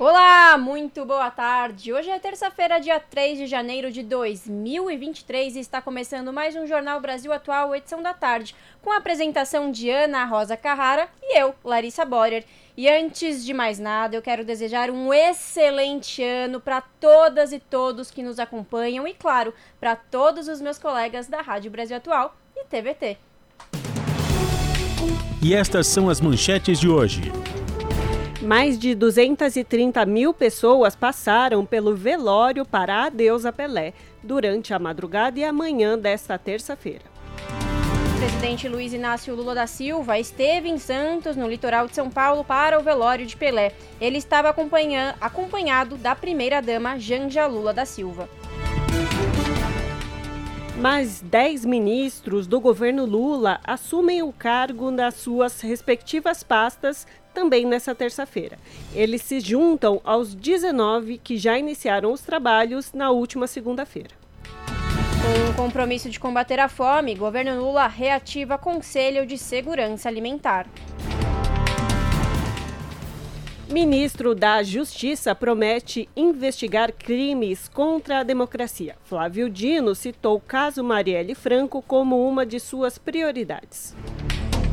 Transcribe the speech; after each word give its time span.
Olá, 0.00 0.56
muito 0.56 1.04
boa 1.04 1.28
tarde. 1.28 1.92
Hoje 1.92 2.08
é 2.08 2.20
terça-feira, 2.20 2.78
dia 2.78 3.00
3 3.00 3.36
de 3.36 3.46
janeiro 3.48 3.90
de 3.90 4.04
2023 4.04 5.56
e 5.56 5.58
está 5.58 5.82
começando 5.82 6.32
mais 6.32 6.54
um 6.54 6.68
Jornal 6.68 7.00
Brasil 7.00 7.32
Atual, 7.32 7.74
edição 7.74 8.00
da 8.00 8.14
tarde, 8.14 8.54
com 8.80 8.92
a 8.92 8.98
apresentação 8.98 9.72
de 9.72 9.90
Ana 9.90 10.24
Rosa 10.24 10.56
Carrara 10.56 11.08
e 11.20 11.36
eu, 11.36 11.52
Larissa 11.64 12.04
Borer. 12.04 12.44
E 12.76 12.88
antes 12.88 13.44
de 13.44 13.52
mais 13.52 13.80
nada, 13.80 14.14
eu 14.14 14.22
quero 14.22 14.44
desejar 14.44 14.88
um 14.88 15.12
excelente 15.12 16.22
ano 16.22 16.60
para 16.60 16.80
todas 16.80 17.52
e 17.52 17.58
todos 17.58 18.08
que 18.08 18.22
nos 18.22 18.38
acompanham 18.38 19.04
e, 19.04 19.14
claro, 19.14 19.52
para 19.80 19.96
todos 19.96 20.46
os 20.46 20.60
meus 20.60 20.78
colegas 20.78 21.26
da 21.26 21.42
Rádio 21.42 21.72
Brasil 21.72 21.96
Atual 21.96 22.36
e 22.56 22.64
TVT. 22.66 23.18
E 25.42 25.54
estas 25.56 25.88
são 25.88 26.08
as 26.08 26.20
manchetes 26.20 26.78
de 26.78 26.88
hoje. 26.88 27.32
Mais 28.40 28.78
de 28.78 28.94
230 28.94 30.06
mil 30.06 30.32
pessoas 30.32 30.94
passaram 30.94 31.66
pelo 31.66 31.96
velório 31.96 32.64
para 32.64 33.04
a 33.04 33.08
deusa 33.08 33.52
Pelé 33.52 33.92
durante 34.22 34.72
a 34.72 34.78
madrugada 34.78 35.40
e 35.40 35.44
a 35.44 35.52
manhã 35.52 35.98
desta 35.98 36.38
terça-feira. 36.38 37.02
O 38.14 38.18
presidente 38.18 38.68
Luiz 38.68 38.92
Inácio 38.92 39.34
Lula 39.34 39.56
da 39.56 39.66
Silva 39.66 40.20
esteve 40.20 40.68
em 40.68 40.78
Santos, 40.78 41.36
no 41.36 41.48
litoral 41.48 41.88
de 41.88 41.96
São 41.96 42.08
Paulo, 42.08 42.44
para 42.44 42.78
o 42.78 42.82
velório 42.82 43.26
de 43.26 43.36
Pelé. 43.36 43.72
Ele 44.00 44.18
estava 44.18 44.50
acompanhado 44.50 45.96
da 45.96 46.14
primeira-dama 46.14 46.96
Janja 46.96 47.44
Lula 47.46 47.74
da 47.74 47.84
Silva. 47.84 48.28
Mais 50.80 51.20
10 51.20 51.64
ministros 51.64 52.46
do 52.46 52.60
governo 52.60 53.04
Lula 53.04 53.58
assumem 53.64 54.22
o 54.22 54.32
cargo 54.32 54.92
nas 54.92 55.14
suas 55.14 55.60
respectivas 55.60 56.44
pastas 56.44 57.04
também 57.34 57.66
nessa 57.66 57.96
terça-feira. 57.96 58.56
Eles 58.94 59.22
se 59.22 59.40
juntam 59.40 60.00
aos 60.04 60.36
19 60.36 61.18
que 61.18 61.36
já 61.36 61.58
iniciaram 61.58 62.12
os 62.12 62.20
trabalhos 62.20 62.92
na 62.92 63.10
última 63.10 63.48
segunda-feira. 63.48 64.10
Com 65.20 65.50
o 65.50 65.54
compromisso 65.54 66.08
de 66.08 66.20
combater 66.20 66.60
a 66.60 66.68
fome, 66.68 67.16
governo 67.16 67.60
Lula 67.60 67.88
reativa 67.88 68.56
Conselho 68.56 69.26
de 69.26 69.36
Segurança 69.36 70.08
Alimentar. 70.08 70.68
Ministro 73.70 74.34
da 74.34 74.62
Justiça 74.62 75.34
promete 75.34 76.08
investigar 76.16 76.90
crimes 76.90 77.68
contra 77.68 78.20
a 78.20 78.22
democracia. 78.22 78.96
Flávio 79.04 79.50
Dino 79.50 79.94
citou 79.94 80.38
o 80.38 80.40
caso 80.40 80.82
Marielle 80.82 81.34
Franco 81.34 81.82
como 81.82 82.26
uma 82.26 82.46
de 82.46 82.58
suas 82.58 82.96
prioridades. 82.96 83.94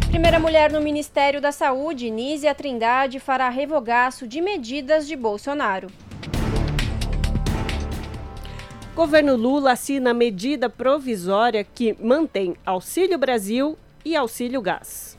Primeira 0.07 0.39
mulher 0.39 0.71
no 0.71 0.79
Ministério 0.79 1.41
da 1.41 1.51
Saúde, 1.51 2.09
Nízia 2.09 2.55
Trindade, 2.55 3.19
fará 3.19 3.49
revogaço 3.49 4.25
de 4.25 4.39
medidas 4.39 5.05
de 5.05 5.17
Bolsonaro. 5.17 5.87
Governo 8.95 9.35
Lula 9.35 9.73
assina 9.73 10.13
medida 10.13 10.69
provisória 10.69 11.65
que 11.65 11.97
mantém 12.01 12.55
Auxílio 12.65 13.17
Brasil 13.17 13.77
e 14.05 14.15
Auxílio 14.15 14.61
Gás. 14.61 15.14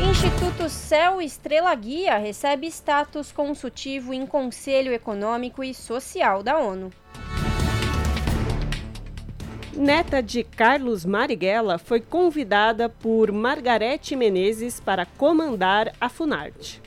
Instituto 0.00 0.68
Céu 0.68 1.22
Estrela 1.22 1.74
Guia 1.74 2.18
recebe 2.18 2.66
status 2.66 3.30
consultivo 3.30 4.12
em 4.12 4.26
Conselho 4.26 4.92
Econômico 4.92 5.62
e 5.62 5.72
Social 5.72 6.42
da 6.42 6.58
ONU. 6.58 6.90
Neta 9.72 10.22
de 10.22 10.44
Carlos 10.44 11.04
Marighella 11.04 11.78
foi 11.78 12.00
convidada 12.00 12.88
por 12.88 13.32
Margarete 13.32 14.14
Menezes 14.16 14.80
para 14.80 15.06
comandar 15.06 15.92
a 16.00 16.08
Funarte. 16.08 16.82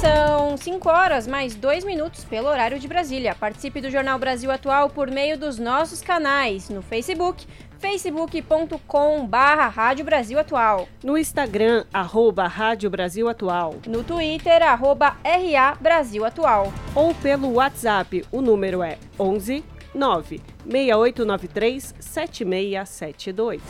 São 0.00 0.56
5 0.56 0.88
horas 0.88 1.26
mais 1.26 1.54
2 1.54 1.84
minutos 1.84 2.24
pelo 2.24 2.48
horário 2.48 2.78
de 2.78 2.88
Brasília. 2.88 3.34
Participe 3.34 3.80
do 3.80 3.90
Jornal 3.90 4.18
Brasil 4.18 4.50
Atual 4.50 4.88
por 4.88 5.10
meio 5.10 5.36
dos 5.36 5.58
nossos 5.58 6.00
canais 6.00 6.70
no 6.70 6.80
Facebook, 6.80 7.46
facebook.com 7.80 9.26
barra 9.26 9.66
Rádio 9.68 10.04
Brasil 10.04 10.38
Atual. 10.38 10.86
No 11.02 11.16
Instagram, 11.16 11.84
arroba 11.92 12.46
Rádio 12.46 12.90
Brasil 12.90 13.28
Atual. 13.28 13.76
No 13.86 14.04
Twitter, 14.04 14.62
arroba 14.62 15.16
RA 15.24 15.74
Brasil 15.80 16.24
Atual. 16.24 16.72
Ou 16.94 17.14
pelo 17.14 17.54
WhatsApp, 17.54 18.24
o 18.30 18.42
número 18.42 18.82
é 18.82 18.98
11 19.18 19.64
9 19.94 20.40
6893 20.64 21.94
7672. 21.98 23.62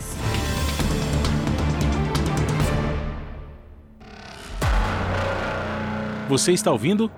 Você 6.29 6.53
está 6.53 6.71
ouvindo? 6.71 7.11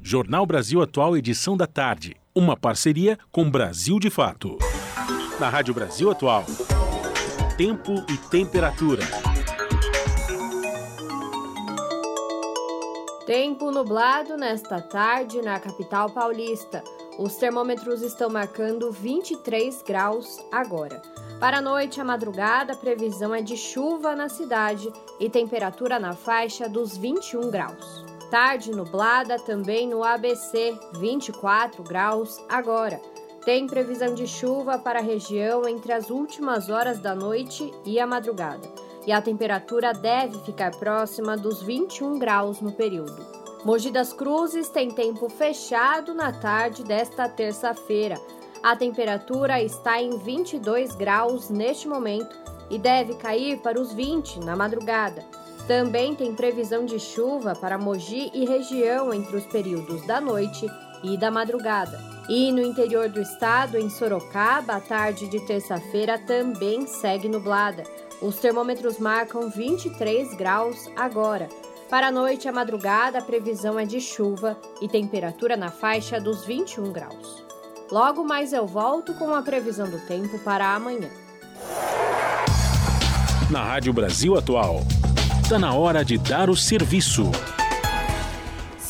Jornal 0.00 0.46
Brasil 0.46 0.80
Atual, 0.80 1.16
edição 1.16 1.56
da 1.56 1.66
tarde. 1.66 2.16
Uma 2.34 2.56
parceria 2.56 3.18
com 3.30 3.50
Brasil 3.50 3.98
de 3.98 4.08
Fato. 4.08 4.56
Na 5.40 5.48
Rádio 5.48 5.74
Brasil 5.74 6.10
Atual. 6.10 6.44
Tempo 7.56 8.04
e 8.08 8.16
temperatura. 8.28 9.02
Tempo 13.26 13.70
nublado 13.70 14.36
nesta 14.36 14.80
tarde 14.80 15.40
na 15.42 15.58
capital 15.58 16.10
paulista. 16.10 16.82
Os 17.18 17.36
termômetros 17.36 18.02
estão 18.02 18.28
marcando 18.30 18.90
23 18.92 19.82
graus 19.82 20.38
agora. 20.50 21.00
Para 21.40 21.58
a 21.58 21.62
noite 21.62 21.96
e 21.96 22.00
a 22.00 22.04
madrugada, 22.04 22.74
a 22.74 22.76
previsão 22.76 23.34
é 23.34 23.42
de 23.42 23.56
chuva 23.56 24.14
na 24.14 24.28
cidade 24.28 24.92
e 25.18 25.28
temperatura 25.28 25.98
na 25.98 26.14
faixa 26.14 26.68
dos 26.68 26.96
21 26.96 27.50
graus. 27.50 28.04
Tarde 28.30 28.70
nublada 28.70 29.38
também 29.38 29.88
no 29.88 30.04
ABC, 30.04 30.78
24 30.98 31.82
graus 31.82 32.40
agora. 32.48 33.00
Tem 33.44 33.66
previsão 33.66 34.14
de 34.14 34.24
chuva 34.24 34.78
para 34.78 35.00
a 35.00 35.02
região 35.02 35.68
entre 35.68 35.92
as 35.92 36.10
últimas 36.10 36.68
horas 36.68 37.00
da 37.00 37.12
noite 37.12 37.72
e 37.84 37.98
a 37.98 38.06
madrugada. 38.06 38.68
E 39.04 39.10
a 39.10 39.20
temperatura 39.20 39.92
deve 39.92 40.38
ficar 40.40 40.70
próxima 40.76 41.36
dos 41.36 41.60
21 41.60 42.20
graus 42.20 42.60
no 42.60 42.70
período. 42.70 43.26
Mogi 43.64 43.90
das 43.90 44.12
Cruzes 44.12 44.68
tem 44.68 44.92
tempo 44.92 45.28
fechado 45.28 46.14
na 46.14 46.32
tarde 46.32 46.84
desta 46.84 47.28
terça-feira. 47.28 48.14
A 48.62 48.76
temperatura 48.76 49.60
está 49.60 50.00
em 50.00 50.18
22 50.18 50.94
graus 50.94 51.50
neste 51.50 51.88
momento 51.88 52.36
e 52.70 52.78
deve 52.78 53.14
cair 53.14 53.58
para 53.58 53.80
os 53.80 53.92
20 53.92 54.38
na 54.38 54.54
madrugada. 54.54 55.24
Também 55.66 56.14
tem 56.14 56.32
previsão 56.32 56.84
de 56.84 57.00
chuva 57.00 57.56
para 57.56 57.76
Mogi 57.76 58.30
e 58.32 58.44
região 58.44 59.12
entre 59.12 59.36
os 59.36 59.46
períodos 59.46 60.06
da 60.06 60.20
noite 60.20 60.66
e 61.02 61.16
da 61.16 61.30
madrugada. 61.30 61.98
E 62.28 62.52
no 62.52 62.62
interior 62.62 63.08
do 63.08 63.20
estado, 63.20 63.76
em 63.76 63.90
Sorocaba, 63.90 64.74
a 64.74 64.80
tarde 64.80 65.28
de 65.28 65.40
terça-feira 65.40 66.18
também 66.18 66.86
segue 66.86 67.28
nublada. 67.28 67.82
Os 68.20 68.36
termômetros 68.36 68.98
marcam 68.98 69.50
23 69.50 70.34
graus 70.34 70.88
agora. 70.96 71.48
Para 71.90 72.06
a 72.06 72.12
noite 72.12 72.46
e 72.46 72.48
a 72.48 72.52
madrugada, 72.52 73.18
a 73.18 73.22
previsão 73.22 73.78
é 73.78 73.84
de 73.84 74.00
chuva 74.00 74.56
e 74.80 74.88
temperatura 74.88 75.56
na 75.56 75.70
faixa 75.70 76.20
dos 76.20 76.46
21 76.46 76.92
graus. 76.92 77.44
Logo 77.90 78.24
mais 78.24 78.52
eu 78.52 78.66
volto 78.66 79.12
com 79.14 79.34
a 79.34 79.42
previsão 79.42 79.90
do 79.90 79.98
tempo 80.06 80.38
para 80.38 80.74
amanhã. 80.74 81.10
Na 83.50 83.62
Rádio 83.62 83.92
Brasil 83.92 84.38
Atual, 84.38 84.80
está 85.42 85.58
na 85.58 85.74
hora 85.74 86.02
de 86.02 86.16
dar 86.16 86.48
o 86.48 86.56
serviço. 86.56 87.30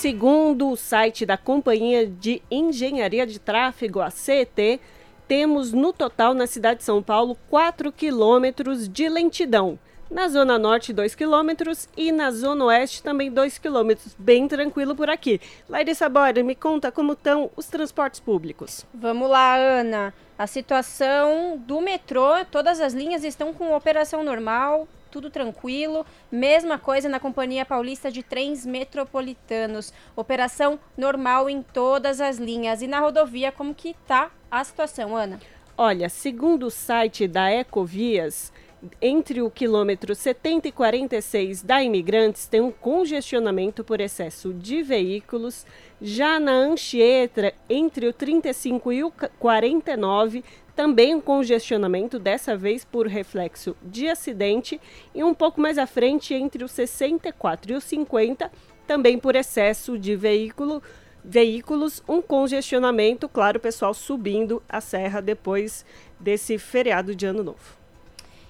Segundo 0.03 0.69
o 0.69 0.77
site 0.77 1.25
da 1.25 1.37
Companhia 1.37 2.05
de 2.09 2.43
Engenharia 2.51 3.25
de 3.25 3.39
Tráfego, 3.39 4.01
a 4.01 4.11
CET, 4.11 4.81
temos 5.29 5.73
no 5.73 5.93
total 5.93 6.35
na 6.35 6.45
cidade 6.49 6.79
de 6.79 6.85
São 6.85 7.01
Paulo 7.01 7.39
4 7.49 7.93
quilômetros 7.93 8.89
de 8.89 9.09
lentidão 9.09 9.79
na 10.11 10.27
Zona 10.27 10.59
Norte, 10.59 10.93
2 10.93 11.15
quilômetros 11.15 11.89
e 11.97 12.11
na 12.11 12.33
Zona 12.33 12.65
Oeste 12.65 13.01
também 13.01 13.31
2 13.31 13.59
quilômetros. 13.59 14.17
Bem 14.19 14.49
tranquilo 14.49 14.97
por 14.97 15.09
aqui. 15.09 15.41
Larissa 15.69 16.09
Bora, 16.09 16.43
me 16.43 16.57
conta 16.57 16.91
como 16.91 17.13
estão 17.13 17.49
os 17.55 17.67
transportes 17.69 18.19
públicos. 18.19 18.85
Vamos 18.93 19.31
lá, 19.31 19.55
Ana. 19.55 20.13
A 20.37 20.49
situação 20.49 21.57
do 21.65 21.81
metrô, 21.81 22.45
todas 22.51 22.81
as 22.81 22.93
linhas 22.93 23.23
estão 23.23 23.55
com 23.55 23.73
operação 23.73 24.25
normal, 24.25 24.89
tudo 25.13 25.31
tranquilo. 25.31 26.05
Mesma 26.31 26.79
coisa 26.79 27.09
na 27.09 27.21
Companhia 27.21 27.67
Paulista 27.67 28.11
de 28.11 28.23
Trens 28.23 28.65
Metropolitanos. 28.65 29.93
Operação 30.17 30.81
normal 30.97 31.51
em 31.51 31.63
todas 31.63 32.21
as 32.21 32.39
linhas. 32.39 32.81
E 32.81 32.87
na 32.87 32.99
rodovia, 32.99 33.53
como 33.53 33.75
que 33.75 33.95
tá 34.07 34.31
a 34.51 34.65
situação, 34.65 35.15
Ana? 35.15 35.39
Olha, 35.77 36.09
segundo 36.09 36.67
o 36.67 36.71
site 36.71 37.29
da 37.29 37.51
Ecovias, 37.53 38.53
entre 39.01 39.41
o 39.41 39.51
quilômetro 39.51 40.15
70 40.15 40.69
e 40.69 40.73
46 40.73 41.63
da 41.63 41.83
Imigrantes 41.83 42.47
tem 42.47 42.61
um 42.61 42.73
congestionamento 42.73 43.85
por 43.85 44.01
excesso 44.01 44.53
de 44.53 44.83
veículos. 44.83 45.65
Já 46.01 46.41
na 46.41 46.53
Anchieta, 46.53 47.55
entre 47.71 48.09
o 48.09 48.13
35 48.13 48.93
e 48.93 49.05
o 49.05 49.13
49, 49.39 50.43
também 50.75 51.15
um 51.15 51.21
congestionamento, 51.21 52.19
dessa 52.19 52.57
vez 52.57 52.85
por 52.85 53.07
reflexo 53.07 53.77
de 53.83 54.09
acidente. 54.09 54.81
E 55.15 55.23
um 55.23 55.35
pouco 55.35 55.61
mais 55.61 55.79
à 55.79 55.87
frente, 55.87 56.35
entre 56.35 56.65
o 56.65 56.69
64 56.69 57.73
e 57.73 57.77
o 57.77 57.81
50, 57.81 58.51
também 58.87 59.19
por 59.19 59.37
excesso 59.37 59.99
de 59.99 60.17
veículo, 60.17 60.83
veículos, 61.25 62.03
um 62.09 62.21
congestionamento, 62.21 63.29
claro, 63.29 63.61
pessoal 63.61 63.95
subindo 63.95 64.63
a 64.69 64.81
serra 64.81 65.21
depois 65.21 65.85
desse 66.19 66.59
feriado 66.59 67.15
de 67.15 67.27
Ano 67.27 67.45
Novo. 67.45 67.82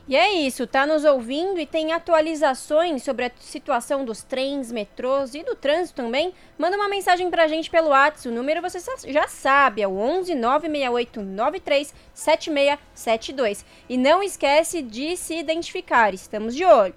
E 0.09 0.17
é 0.17 0.33
isso, 0.33 0.67
tá 0.67 0.85
nos 0.85 1.05
ouvindo 1.05 1.61
e 1.61 1.67
tem 1.67 1.93
atualizações 1.93 3.05
sobre 3.05 3.27
a 3.27 3.31
situação 3.39 4.05
dos 4.05 4.23
trens, 4.23 4.73
metrôs 4.73 5.33
e 5.35 5.45
do 5.45 5.55
trânsito 5.55 6.03
também? 6.03 6.35
Manda 6.59 6.77
uma 6.77 6.89
mensagem 6.89 7.31
pra 7.31 7.47
gente 7.47 7.71
pelo 7.71 7.91
WhatsApp, 7.91 8.29
o 8.29 8.33
número 8.33 8.61
você 8.61 8.79
já 9.07 9.29
sabe, 9.29 9.81
é 9.81 9.87
o 9.87 9.97
11 9.97 10.35
968 10.35 11.23
93 11.23 11.95
7672. 12.13 13.65
E 13.89 13.97
não 13.97 14.23
esquece 14.23 14.83
de 14.83 15.17
se 15.17 15.37
identificar, 15.37 16.13
estamos 16.13 16.55
de 16.55 16.65
olho. 16.65 16.95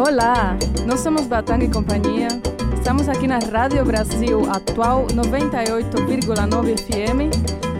Olá, 0.00 0.56
nós 0.86 1.00
somos 1.00 1.26
Batang 1.26 1.62
e 1.62 1.68
Companhia. 1.68 2.28
Estamos 2.74 3.06
aqui 3.06 3.28
na 3.28 3.38
Rádio 3.38 3.84
Brasil 3.84 4.50
Atual 4.50 5.06
98,9 5.08 6.78
FM. 6.78 7.28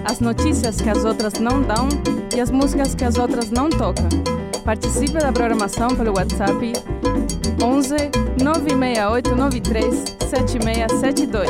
As 0.05 0.20
notícias 0.20 0.82
que 0.82 0.90
as 0.90 1.02
outras 1.02 1.40
não 1.40 1.62
dão 1.62 1.88
e 2.37 2.38
as 2.38 2.50
músicas 2.50 2.94
que 2.94 3.06
as 3.06 3.17
outras 3.17 3.50
não 3.50 3.70
tocam. 3.70 4.06
Participe 4.62 5.14
da 5.14 5.32
programação 5.32 5.88
pelo 5.96 6.12
WhatsApp 6.14 6.75
11 7.62 7.96
968 8.44 9.34
93 9.34 10.05
7672. 10.28 11.49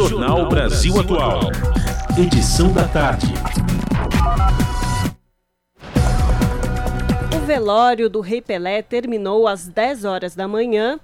Jornal 0.00 0.48
Brasil 0.48 1.00
Atual. 1.00 1.40
Edição 2.16 2.72
da 2.72 2.86
tarde. 2.86 3.26
O 7.36 7.44
velório 7.44 8.08
do 8.08 8.20
Rei 8.20 8.40
Pelé 8.40 8.80
terminou 8.80 9.48
às 9.48 9.66
10 9.66 10.04
horas 10.04 10.36
da 10.36 10.46
manhã 10.46 11.00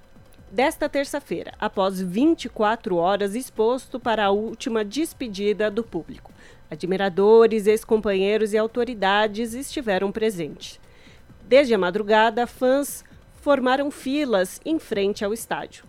desta 0.49 0.87
terça-feira, 0.87 1.51
após 1.59 1.99
24 1.99 2.95
horas 2.95 3.35
exposto 3.35 3.99
para 3.99 4.27
a 4.27 4.31
última 4.31 4.85
despedida 4.85 5.69
do 5.69 5.83
público. 5.83 6.31
Admiradores, 6.71 7.67
ex-companheiros 7.67 8.53
e 8.53 8.57
autoridades 8.57 9.53
estiveram 9.53 10.09
presentes. 10.09 10.79
Desde 11.43 11.73
a 11.73 11.77
madrugada, 11.77 12.47
fãs 12.47 13.03
formaram 13.41 13.91
filas 13.91 14.61
em 14.63 14.79
frente 14.79 15.25
ao 15.25 15.33
estádio. 15.33 15.83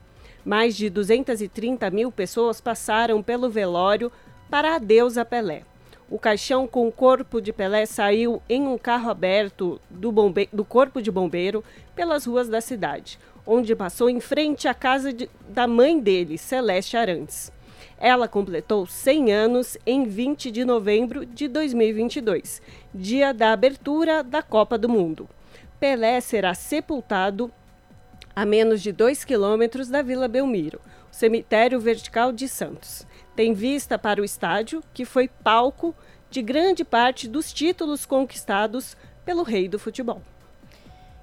Mais 0.46 0.76
de 0.76 0.88
230 0.88 1.90
mil 1.90 2.12
pessoas 2.12 2.60
passaram 2.60 3.20
pelo 3.20 3.50
velório 3.50 4.12
para 4.48 4.76
adeus 4.76 5.18
a 5.18 5.24
Pelé. 5.24 5.64
O 6.08 6.20
caixão 6.20 6.68
com 6.68 6.86
o 6.86 6.92
corpo 6.92 7.40
de 7.40 7.52
Pelé 7.52 7.84
saiu 7.84 8.40
em 8.48 8.62
um 8.62 8.78
carro 8.78 9.10
aberto 9.10 9.80
do, 9.90 10.12
bombe 10.12 10.48
do 10.52 10.64
Corpo 10.64 11.02
de 11.02 11.10
Bombeiro 11.10 11.64
pelas 11.96 12.26
ruas 12.26 12.48
da 12.48 12.60
cidade, 12.60 13.18
onde 13.44 13.74
passou 13.74 14.08
em 14.08 14.20
frente 14.20 14.68
à 14.68 14.74
casa 14.74 15.12
de, 15.12 15.28
da 15.48 15.66
mãe 15.66 15.98
dele, 15.98 16.38
Celeste 16.38 16.96
Arantes. 16.96 17.50
Ela 17.98 18.28
completou 18.28 18.86
100 18.86 19.32
anos 19.32 19.76
em 19.84 20.04
20 20.04 20.52
de 20.52 20.64
novembro 20.64 21.26
de 21.26 21.48
2022, 21.48 22.62
dia 22.94 23.34
da 23.34 23.50
abertura 23.50 24.22
da 24.22 24.42
Copa 24.42 24.78
do 24.78 24.88
Mundo. 24.88 25.28
Pelé 25.80 26.20
será 26.20 26.54
sepultado 26.54 27.50
a 28.36 28.44
menos 28.44 28.82
de 28.82 28.92
2 28.92 29.24
quilômetros 29.24 29.88
da 29.88 30.02
Vila 30.02 30.28
Belmiro, 30.28 30.78
o 31.10 31.14
cemitério 31.14 31.80
vertical 31.80 32.30
de 32.30 32.46
Santos. 32.46 33.06
Tem 33.34 33.54
vista 33.54 33.98
para 33.98 34.20
o 34.20 34.24
estádio, 34.24 34.84
que 34.92 35.06
foi 35.06 35.26
palco 35.26 35.94
de 36.28 36.42
grande 36.42 36.84
parte 36.84 37.26
dos 37.26 37.50
títulos 37.50 38.04
conquistados 38.04 38.94
pelo 39.24 39.42
rei 39.42 39.68
do 39.68 39.78
futebol. 39.78 40.20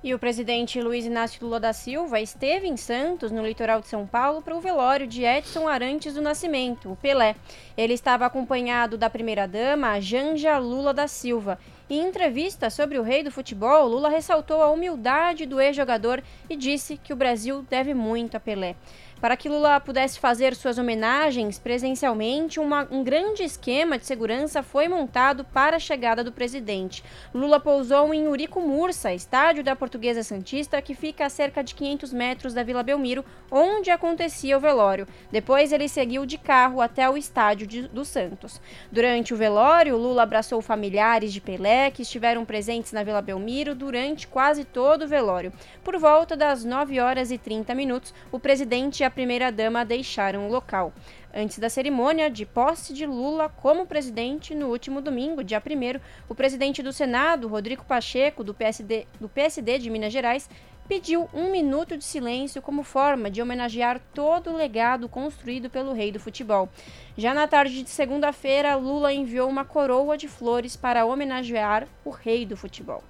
E 0.03 0.13
o 0.13 0.19
presidente 0.19 0.81
Luiz 0.81 1.05
Inácio 1.05 1.41
Lula 1.41 1.61
da 1.61 1.71
Silva 1.71 2.19
esteve 2.19 2.67
em 2.67 2.75
Santos, 2.75 3.31
no 3.31 3.41
litoral 3.41 3.79
de 3.79 3.87
São 3.87 4.05
Paulo, 4.05 4.41
para 4.41 4.53
o 4.53 4.59
velório 4.59 5.07
de 5.07 5.23
Edson 5.23 5.65
Arantes 5.65 6.13
do 6.13 6.21
Nascimento, 6.21 6.91
o 6.91 6.95
Pelé. 6.97 7.37
Ele 7.77 7.93
estava 7.93 8.25
acompanhado 8.25 8.97
da 8.97 9.09
primeira-dama, 9.09 10.01
Janja 10.01 10.57
Lula 10.57 10.93
da 10.93 11.07
Silva, 11.07 11.57
em 11.89 12.07
entrevista 12.07 12.69
sobre 12.69 12.97
o 12.97 13.03
rei 13.03 13.23
do 13.23 13.29
futebol, 13.29 13.87
Lula 13.87 14.09
ressaltou 14.09 14.63
a 14.63 14.71
humildade 14.71 15.45
do 15.45 15.61
ex-jogador 15.61 16.23
e 16.49 16.55
disse 16.55 16.97
que 16.97 17.11
o 17.11 17.15
Brasil 17.15 17.61
deve 17.69 17.93
muito 17.93 18.35
a 18.35 18.39
Pelé. 18.39 18.75
Para 19.23 19.37
que 19.37 19.47
Lula 19.47 19.79
pudesse 19.79 20.19
fazer 20.19 20.53
suas 20.53 20.77
homenagens 20.77 21.57
presencialmente, 21.57 22.59
uma, 22.59 22.85
um 22.91 23.05
grande 23.05 23.41
esquema 23.41 23.97
de 23.97 24.05
segurança 24.05 24.61
foi 24.61 24.89
montado 24.89 25.45
para 25.45 25.77
a 25.77 25.79
chegada 25.79 26.25
do 26.25 26.31
presidente. 26.33 27.01
Lula 27.33 27.57
pousou 27.57 28.13
em 28.13 28.27
Urico 28.27 28.59
Mursa, 28.59 29.13
estádio 29.13 29.63
da 29.63 29.77
Portuguesa 29.77 30.23
Santista, 30.23 30.81
que 30.81 30.93
fica 30.93 31.25
a 31.25 31.29
cerca 31.29 31.63
de 31.63 31.73
500 31.73 32.11
metros 32.11 32.53
da 32.53 32.63
Vila 32.63 32.83
Belmiro, 32.83 33.23
onde 33.49 33.89
acontecia 33.91 34.57
o 34.57 34.59
velório. 34.59 35.07
Depois 35.31 35.71
ele 35.71 35.87
seguiu 35.87 36.25
de 36.25 36.37
carro 36.37 36.81
até 36.81 37.09
o 37.09 37.15
estádio 37.15 37.65
de, 37.65 37.87
do 37.87 38.03
Santos. 38.03 38.59
Durante 38.91 39.33
o 39.33 39.37
velório, 39.37 39.95
Lula 39.95 40.23
abraçou 40.23 40.61
familiares 40.61 41.31
de 41.31 41.39
Pelé, 41.39 41.91
que 41.91 42.01
estiveram 42.01 42.43
presentes 42.43 42.91
na 42.91 43.03
Vila 43.03 43.21
Belmiro 43.21 43.73
durante 43.73 44.27
quase 44.27 44.65
todo 44.65 45.03
o 45.03 45.07
velório. 45.07 45.53
Por 45.81 45.97
volta 45.97 46.35
das 46.35 46.65
9 46.65 46.99
horas 46.99 47.31
e 47.31 47.37
30 47.37 47.73
minutos, 47.73 48.13
o 48.29 48.37
presidente 48.37 49.01
primeira-dama 49.13 49.85
deixaram 49.85 50.47
o 50.47 50.51
local. 50.51 50.91
Antes 51.33 51.57
da 51.57 51.69
cerimônia 51.69 52.29
de 52.29 52.45
posse 52.45 52.93
de 52.93 53.05
Lula 53.05 53.49
como 53.49 53.85
presidente 53.85 54.53
no 54.53 54.67
último 54.67 55.01
domingo, 55.01 55.43
dia 55.43 55.61
1, 55.65 55.99
o 56.27 56.35
presidente 56.35 56.83
do 56.83 56.91
Senado, 56.91 57.47
Rodrigo 57.47 57.85
Pacheco, 57.85 58.43
do 58.43 58.53
PSD, 58.53 59.07
do 59.19 59.29
PSD 59.29 59.79
de 59.79 59.89
Minas 59.89 60.11
Gerais, 60.11 60.49
pediu 60.87 61.29
um 61.33 61.49
minuto 61.51 61.97
de 61.97 62.03
silêncio 62.03 62.61
como 62.61 62.83
forma 62.83 63.31
de 63.31 63.41
homenagear 63.41 64.01
todo 64.13 64.51
o 64.51 64.55
legado 64.55 65.07
construído 65.07 65.69
pelo 65.69 65.93
rei 65.93 66.11
do 66.11 66.19
futebol. 66.19 66.69
Já 67.17 67.33
na 67.33 67.47
tarde 67.47 67.83
de 67.83 67.89
segunda-feira, 67.89 68.75
Lula 68.75 69.13
enviou 69.13 69.49
uma 69.49 69.63
coroa 69.63 70.17
de 70.17 70.27
flores 70.27 70.75
para 70.75 71.05
homenagear 71.05 71.87
o 72.03 72.09
rei 72.09 72.45
do 72.45 72.57
futebol. 72.57 73.03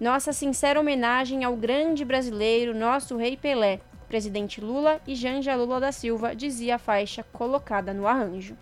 Nossa 0.00 0.32
sincera 0.32 0.78
homenagem 0.78 1.42
ao 1.42 1.56
grande 1.56 2.04
brasileiro, 2.04 2.72
nosso 2.72 3.16
rei 3.16 3.36
Pelé, 3.36 3.80
presidente 4.08 4.60
Lula 4.60 5.00
e 5.06 5.14
Janja 5.14 5.54
Lula 5.54 5.78
da 5.78 5.92
Silva, 5.92 6.34
dizia 6.34 6.76
a 6.76 6.78
faixa 6.78 7.22
colocada 7.32 7.92
no 7.92 8.06
arranjo. 8.06 8.56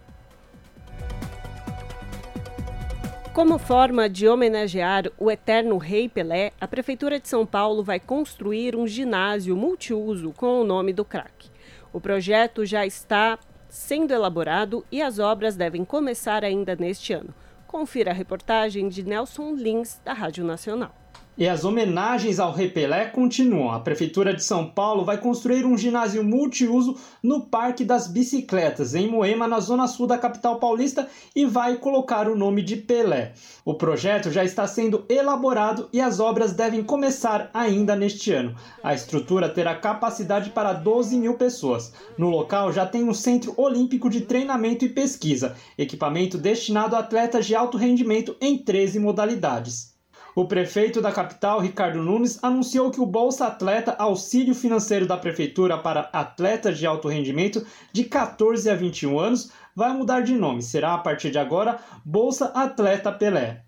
Como 3.32 3.58
forma 3.58 4.08
de 4.08 4.26
homenagear 4.26 5.12
o 5.18 5.30
eterno 5.30 5.76
Rei 5.76 6.08
Pelé, 6.08 6.52
a 6.58 6.66
Prefeitura 6.66 7.20
de 7.20 7.28
São 7.28 7.44
Paulo 7.44 7.84
vai 7.84 8.00
construir 8.00 8.74
um 8.74 8.86
ginásio 8.86 9.54
multiuso 9.54 10.32
com 10.32 10.60
o 10.60 10.64
nome 10.64 10.92
do 10.92 11.04
craque. 11.04 11.50
O 11.92 12.00
projeto 12.00 12.64
já 12.64 12.86
está 12.86 13.38
sendo 13.68 14.12
elaborado 14.12 14.84
e 14.90 15.02
as 15.02 15.18
obras 15.18 15.54
devem 15.54 15.84
começar 15.84 16.44
ainda 16.44 16.74
neste 16.76 17.12
ano. 17.12 17.34
Confira 17.66 18.10
a 18.10 18.14
reportagem 18.14 18.88
de 18.88 19.02
Nelson 19.02 19.52
Lins, 19.52 20.00
da 20.02 20.14
Rádio 20.14 20.42
Nacional. 20.42 20.94
E 21.38 21.47
as 21.47 21.66
homenagens 21.66 22.40
ao 22.40 22.50
Repelé 22.50 23.05
continuam. 23.05 23.71
A 23.71 23.78
Prefeitura 23.78 24.33
de 24.33 24.43
São 24.43 24.71
Paulo 24.71 25.05
vai 25.05 25.19
construir 25.19 25.66
um 25.66 25.76
ginásio 25.76 26.25
multiuso 26.25 26.97
no 27.23 27.43
Parque 27.43 27.85
das 27.85 28.07
Bicicletas, 28.07 28.95
em 28.95 29.07
Moema, 29.07 29.47
na 29.47 29.61
zona 29.61 29.87
sul 29.87 30.07
da 30.07 30.16
capital 30.16 30.59
paulista, 30.59 31.07
e 31.35 31.45
vai 31.45 31.76
colocar 31.76 32.26
o 32.26 32.35
nome 32.35 32.62
de 32.62 32.76
Pelé. 32.76 33.35
O 33.66 33.75
projeto 33.75 34.31
já 34.31 34.43
está 34.43 34.66
sendo 34.66 35.05
elaborado 35.11 35.90
e 35.93 36.00
as 36.00 36.21
obras 36.21 36.55
devem 36.55 36.83
começar 36.83 37.50
ainda 37.52 37.95
neste 37.95 38.33
ano. 38.33 38.57
A 38.83 38.95
estrutura 38.95 39.47
terá 39.50 39.75
capacidade 39.75 40.49
para 40.49 40.73
12 40.73 41.19
mil 41.19 41.35
pessoas. 41.35 41.93
No 42.16 42.31
local 42.31 42.73
já 42.73 42.87
tem 42.87 43.05
um 43.05 43.12
centro 43.12 43.52
olímpico 43.59 44.09
de 44.09 44.23
treinamento 44.23 44.87
e 44.87 44.88
pesquisa, 44.88 45.55
equipamento 45.76 46.38
destinado 46.38 46.97
a 46.97 47.00
atletas 47.00 47.45
de 47.45 47.55
alto 47.55 47.76
rendimento 47.76 48.35
em 48.40 48.57
13 48.57 48.99
modalidades. 48.99 49.95
O 50.37 50.45
prefeito 50.45 51.00
da 51.00 51.11
capital, 51.11 51.61
Ricardo 51.61 52.02
Nunes, 52.02 52.38
anunciou 52.45 52.90
que 52.90 53.00
o 53.00 53.07
Bolsa 53.07 53.47
Atleta, 53.47 53.97
auxílio 53.99 54.55
financeiro 54.55 55.07
da 55.07 55.16
prefeitura 55.16 55.78
para 55.78 56.11
atletas 56.12 56.78
de 56.78 56.87
alto 56.87 57.09
rendimento 57.09 57.66
de 57.90 58.05
14 58.05 58.69
a 58.69 58.75
21 58.75 59.19
anos, 59.19 59.50
vai 59.75 59.95
mudar 59.95 60.21
de 60.21 60.35
nome. 60.35 60.61
Será 60.61 60.93
a 60.93 60.99
partir 60.99 61.31
de 61.31 61.38
agora 61.38 61.78
Bolsa 62.05 62.52
Atleta 62.55 63.11
Pelé. 63.11 63.65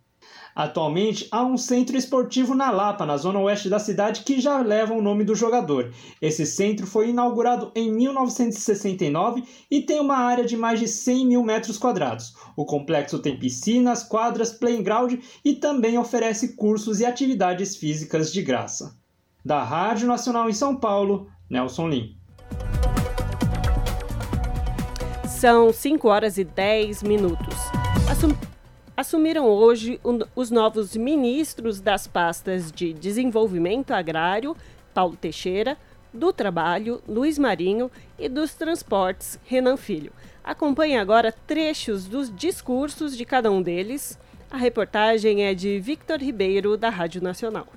Atualmente 0.59 1.29
há 1.31 1.45
um 1.45 1.57
centro 1.57 1.97
esportivo 1.97 2.53
na 2.53 2.73
Lapa, 2.73 3.07
na 3.07 3.17
zona 3.17 3.39
oeste 3.39 3.69
da 3.69 3.79
cidade, 3.79 4.25
que 4.25 4.41
já 4.41 4.61
leva 4.61 4.93
o 4.93 5.01
nome 5.01 5.23
do 5.23 5.33
jogador. 5.33 5.93
Esse 6.21 6.45
centro 6.45 6.85
foi 6.85 7.11
inaugurado 7.11 7.71
em 7.77 7.93
1969 7.93 9.45
e 9.71 9.83
tem 9.83 10.01
uma 10.01 10.17
área 10.17 10.45
de 10.45 10.57
mais 10.57 10.81
de 10.81 10.89
100 10.89 11.27
mil 11.27 11.45
metros 11.45 11.79
quadrados. 11.79 12.35
O 12.57 12.65
complexo 12.65 13.21
tem 13.21 13.39
piscinas, 13.39 14.03
quadras, 14.03 14.51
playground 14.51 15.15
e 15.45 15.55
também 15.55 15.97
oferece 15.97 16.57
cursos 16.57 16.99
e 16.99 17.07
atividades 17.07 17.77
físicas 17.77 18.33
de 18.33 18.43
graça. 18.43 18.99
Da 19.45 19.63
Rádio 19.63 20.09
Nacional 20.09 20.51
em 20.51 20.55
São 20.55 20.75
Paulo, 20.75 21.29
Nelson 21.49 21.87
Lim. 21.87 22.17
São 25.25 25.73
5 25.73 26.09
horas 26.09 26.37
e 26.37 26.43
10 26.43 27.05
minutos. 27.05 27.55
Assum 28.11 28.35
assumiram 28.99 29.47
hoje 29.47 30.01
os 30.35 30.51
novos 30.51 30.97
ministros 30.97 31.81
das 31.81 32.09
pastas 32.09 32.73
de 32.73 32.93
Desenvolvimento 32.93 33.93
Agrário, 33.93 34.57
Paulo 34.93 35.17
Teixeira, 35.17 35.79
do 36.13 36.33
Trabalho, 36.33 37.01
Luiz 37.07 37.39
Marinho 37.39 37.93
e 38.19 38.29
dos 38.29 38.55
Transportes, 38.55 39.39
Renan 39.45 39.77
Filho. 39.77 40.11
Acompanhe 40.43 40.97
agora 40.97 41.31
trechos 41.31 42.07
dos 42.07 42.35
discursos 42.35 43.17
de 43.17 43.25
cada 43.25 43.53
um 43.53 43.63
deles. 43.63 44.19
A 44.51 44.57
reportagem 44.57 45.45
é 45.45 45.55
de 45.55 45.79
Victor 45.79 46.19
Ribeiro, 46.19 46.77
da 46.77 46.91
Rádio 46.91 47.23
Nacional. 47.23 47.69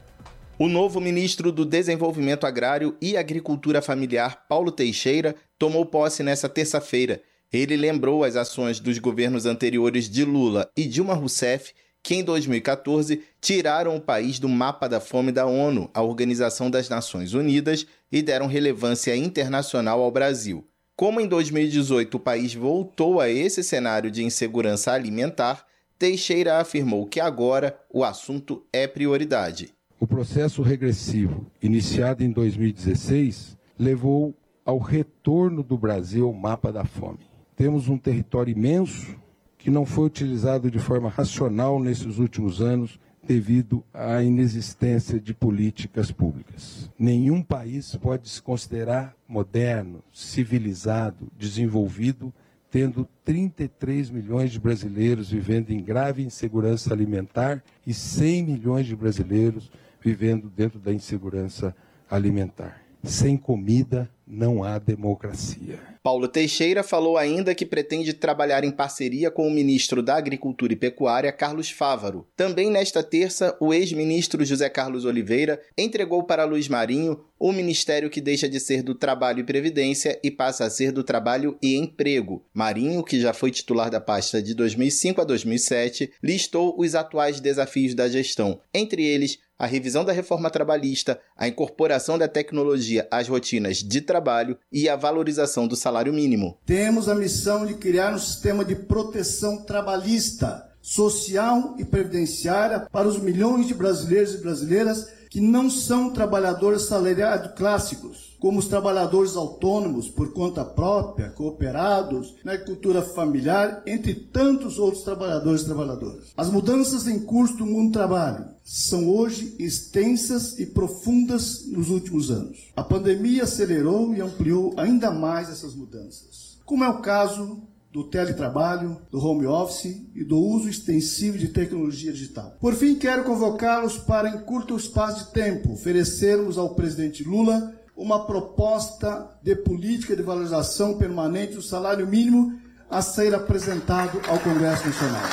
O 0.58 0.68
novo 0.68 1.00
ministro 1.00 1.52
do 1.52 1.64
Desenvolvimento 1.66 2.48
Agrário 2.48 2.98
e 3.00 3.16
Agricultura 3.16 3.80
Familiar, 3.80 4.48
Paulo 4.50 4.72
Teixeira, 4.72 5.36
tomou 5.60 5.86
posse 5.86 6.24
nesta 6.24 6.50
terça-feira 6.50 7.22
ele 7.52 7.76
lembrou 7.76 8.24
as 8.24 8.36
ações 8.36 8.80
dos 8.80 8.98
governos 8.98 9.46
anteriores 9.46 10.10
de 10.10 10.24
Lula 10.24 10.70
e 10.76 10.86
Dilma 10.86 11.14
Rousseff, 11.14 11.74
que 12.04 12.16
em 12.16 12.24
2014 12.24 13.22
tiraram 13.40 13.96
o 13.96 14.02
país 14.02 14.40
do 14.40 14.50
mapa 14.50 14.88
da 14.88 15.00
fome 15.00 15.32
da 15.32 15.46
ONU, 15.46 15.90
a 15.94 16.02
Organização 16.02 16.70
das 16.70 16.90
Nações 16.90 17.34
Unidas, 17.34 17.86
e 18.12 18.22
deram 18.22 18.48
relevância 18.48 19.16
internacional 19.16 20.02
ao 20.02 20.12
Brasil. 20.12 20.66
Como 20.96 21.20
em 21.20 21.28
2018 21.28 22.16
o 22.16 22.20
país 22.20 22.54
voltou 22.54 23.20
a 23.20 23.30
esse 23.30 23.64
cenário 23.64 24.12
de 24.12 24.24
insegurança 24.24 24.92
alimentar, 24.92 25.66
Teixeira 25.98 26.60
afirmou 26.60 27.06
que 27.06 27.20
agora 27.20 27.80
o 27.90 28.04
assunto 28.04 28.64
é 28.74 28.88
prioridade. 28.88 29.74
O 30.00 30.08
processo 30.08 30.64
regressivo, 30.64 31.46
iniciado 31.62 32.24
em 32.24 32.32
2016, 32.32 33.56
levou 33.78 34.36
ao 34.66 34.80
retorno 34.80 35.62
do 35.62 35.78
Brasil 35.78 36.26
ao 36.26 36.34
mapa 36.34 36.72
da 36.72 36.84
fome. 36.84 37.31
Temos 37.56 37.88
um 37.88 37.98
território 37.98 38.52
imenso 38.52 39.16
que 39.58 39.70
não 39.70 39.86
foi 39.86 40.06
utilizado 40.06 40.72
de 40.72 40.80
forma 40.80 41.10
racional 41.10 41.80
nesses 41.80 42.18
últimos 42.18 42.62
anos 42.62 43.00
devido 43.24 43.84
à 43.94 44.24
inexistência 44.24 45.20
de 45.20 45.34
políticas 45.34 46.12
públicas. 46.12 46.90
Nenhum 46.98 47.44
país 47.44 47.96
pode 47.96 48.28
se 48.28 48.42
considerar 48.42 49.16
moderno, 49.28 50.04
civilizado, 50.12 51.32
desenvolvido, 51.38 52.34
tendo 52.72 53.08
33 53.24 54.10
milhões 54.10 54.52
de 54.52 54.60
brasileiros 54.60 55.30
vivendo 55.30 55.70
em 55.72 55.84
grave 55.84 56.24
insegurança 56.24 56.94
alimentar 56.94 57.64
e 57.86 57.94
100 57.94 58.44
milhões 58.44 58.88
de 58.88 58.96
brasileiros 58.96 59.72
vivendo 60.02 60.50
dentro 60.50 60.80
da 60.80 60.92
insegurança 60.92 61.76
alimentar. 62.10 62.82
Sem 63.04 63.38
comida 63.38 64.10
não 64.32 64.64
há 64.64 64.80
democracia. 64.80 65.78
Paulo 66.02 66.26
Teixeira 66.28 66.82
falou 66.82 67.18
ainda 67.18 67.54
que 67.54 67.66
pretende 67.66 68.14
trabalhar 68.14 68.64
em 68.64 68.72
parceria 68.72 69.30
com 69.30 69.46
o 69.46 69.52
ministro 69.52 70.02
da 70.02 70.16
Agricultura 70.16 70.72
e 70.72 70.76
Pecuária, 70.76 71.32
Carlos 71.34 71.70
Fávaro. 71.70 72.26
Também 72.36 72.72
nesta 72.72 73.04
terça, 73.04 73.56
o 73.60 73.74
ex-ministro 73.74 74.44
José 74.46 74.70
Carlos 74.70 75.04
Oliveira 75.04 75.62
entregou 75.78 76.24
para 76.24 76.46
Luiz 76.46 76.70
Marinho 76.70 77.20
o 77.38 77.52
ministério 77.52 78.10
que 78.10 78.22
deixa 78.22 78.48
de 78.48 78.60
ser 78.60 78.82
do 78.84 78.96
Trabalho 78.96 79.42
e 79.42 79.44
Previdência 79.44 80.20
e 80.24 80.32
passa 80.32 80.64
a 80.64 80.70
ser 80.70 80.92
do 80.92 81.04
Trabalho 81.04 81.58
e 81.62 81.76
Emprego. 81.76 82.46
Marinho, 82.54 83.04
que 83.04 83.20
já 83.20 83.34
foi 83.34 83.52
titular 83.52 83.90
da 83.90 84.00
pasta 84.00 84.42
de 84.42 84.54
2005 84.54 85.22
a 85.22 85.24
2007, 85.24 86.14
listou 86.24 86.74
os 86.80 86.96
atuais 86.96 87.40
desafios 87.40 87.94
da 87.94 88.08
gestão, 88.08 88.62
entre 88.74 89.04
eles 89.04 89.40
a 89.62 89.68
revisão 89.68 90.04
da 90.04 90.12
reforma 90.12 90.50
trabalhista, 90.50 91.20
a 91.38 91.48
incorporação 91.48 92.18
da 92.18 92.28
tecnologia 92.28 93.08
às 93.12 93.28
rotinas 93.28 93.78
de 93.78 94.02
trabalho 94.02 94.58
e 94.72 94.90
a 94.90 94.96
valorização 94.96 95.68
do 95.68 95.76
salário 95.76 96.12
mínimo. 96.12 96.58
Temos 96.66 97.08
a 97.08 97.14
missão 97.14 97.64
de 97.64 97.76
criar 97.76 98.12
um 98.12 98.18
sistema 98.18 98.66
de 98.66 98.74
proteção 98.74 99.58
trabalhista, 99.58 100.68
social 100.82 101.76
e 101.78 101.86
previdenciária 101.86 102.88
para 102.92 103.08
os 103.08 103.20
milhões 103.20 103.68
de 103.68 103.76
brasileiros 103.76 104.34
e 104.34 104.38
brasileiras 104.40 105.10
que 105.30 105.40
não 105.40 105.70
são 105.70 106.10
trabalhadores 106.10 106.88
salariados 106.88 107.52
clássicos, 107.56 108.31
como 108.42 108.58
os 108.58 108.68
trabalhadores 108.68 109.36
autônomos 109.36 110.10
por 110.10 110.34
conta 110.34 110.66
própria, 110.66 111.30
cooperados, 111.30 112.34
na 112.44 112.54
agricultura 112.54 113.04
familiar, 113.04 113.84
entre 113.86 114.16
tantos 114.16 114.80
outros 114.80 115.04
trabalhadores 115.04 115.62
e 115.62 115.66
trabalhadoras. 115.66 116.34
As 116.36 116.50
mudanças 116.50 117.08
em 117.08 117.20
curso 117.20 117.56
do 117.58 117.68
mundo 117.68 117.90
do 117.90 117.94
trabalho 117.94 118.46
são 118.64 119.08
hoje 119.08 119.56
extensas 119.60 120.58
e 120.58 120.66
profundas 120.66 121.68
nos 121.68 121.92
últimos 121.92 122.32
anos. 122.32 122.72
A 122.76 122.84
pandemia 122.84 123.44
acelerou 123.44 124.14
e 124.16 124.22
ampliou 124.22 124.74
ainda 124.76 125.12
mais 125.12 125.48
essas 125.48 125.76
mudanças, 125.76 126.58
como 126.66 126.84
é 126.84 126.90
o 126.90 127.00
caso 127.00 127.62
do 127.92 128.06
teletrabalho, 128.06 128.98
do 129.12 129.20
home 129.20 129.46
office 129.46 130.02
e 130.16 130.24
do 130.24 130.40
uso 130.40 130.70
extensivo 130.70 131.38
de 131.38 131.50
tecnologia 131.50 132.12
digital. 132.12 132.56
Por 132.60 132.74
fim, 132.74 132.96
quero 132.96 133.26
convocá-los 133.26 133.98
para, 133.98 134.30
em 134.30 134.40
curto 134.40 134.78
espaço 134.78 135.26
de 135.26 135.32
tempo, 135.34 135.74
oferecermos 135.74 136.58
ao 136.58 136.74
presidente 136.74 137.24
Lula 137.24 137.81
uma 138.02 138.26
proposta 138.26 139.30
de 139.44 139.56
política 139.56 140.16
de 140.16 140.24
valorização 140.24 140.98
permanente 140.98 141.54
do 141.54 141.62
salário 141.62 142.08
mínimo 142.08 142.60
a 142.90 143.02
ser 143.02 143.34
apresentado 143.36 144.22
ao 144.28 144.40
Congresso 144.40 144.88
Nacional. 144.88 145.24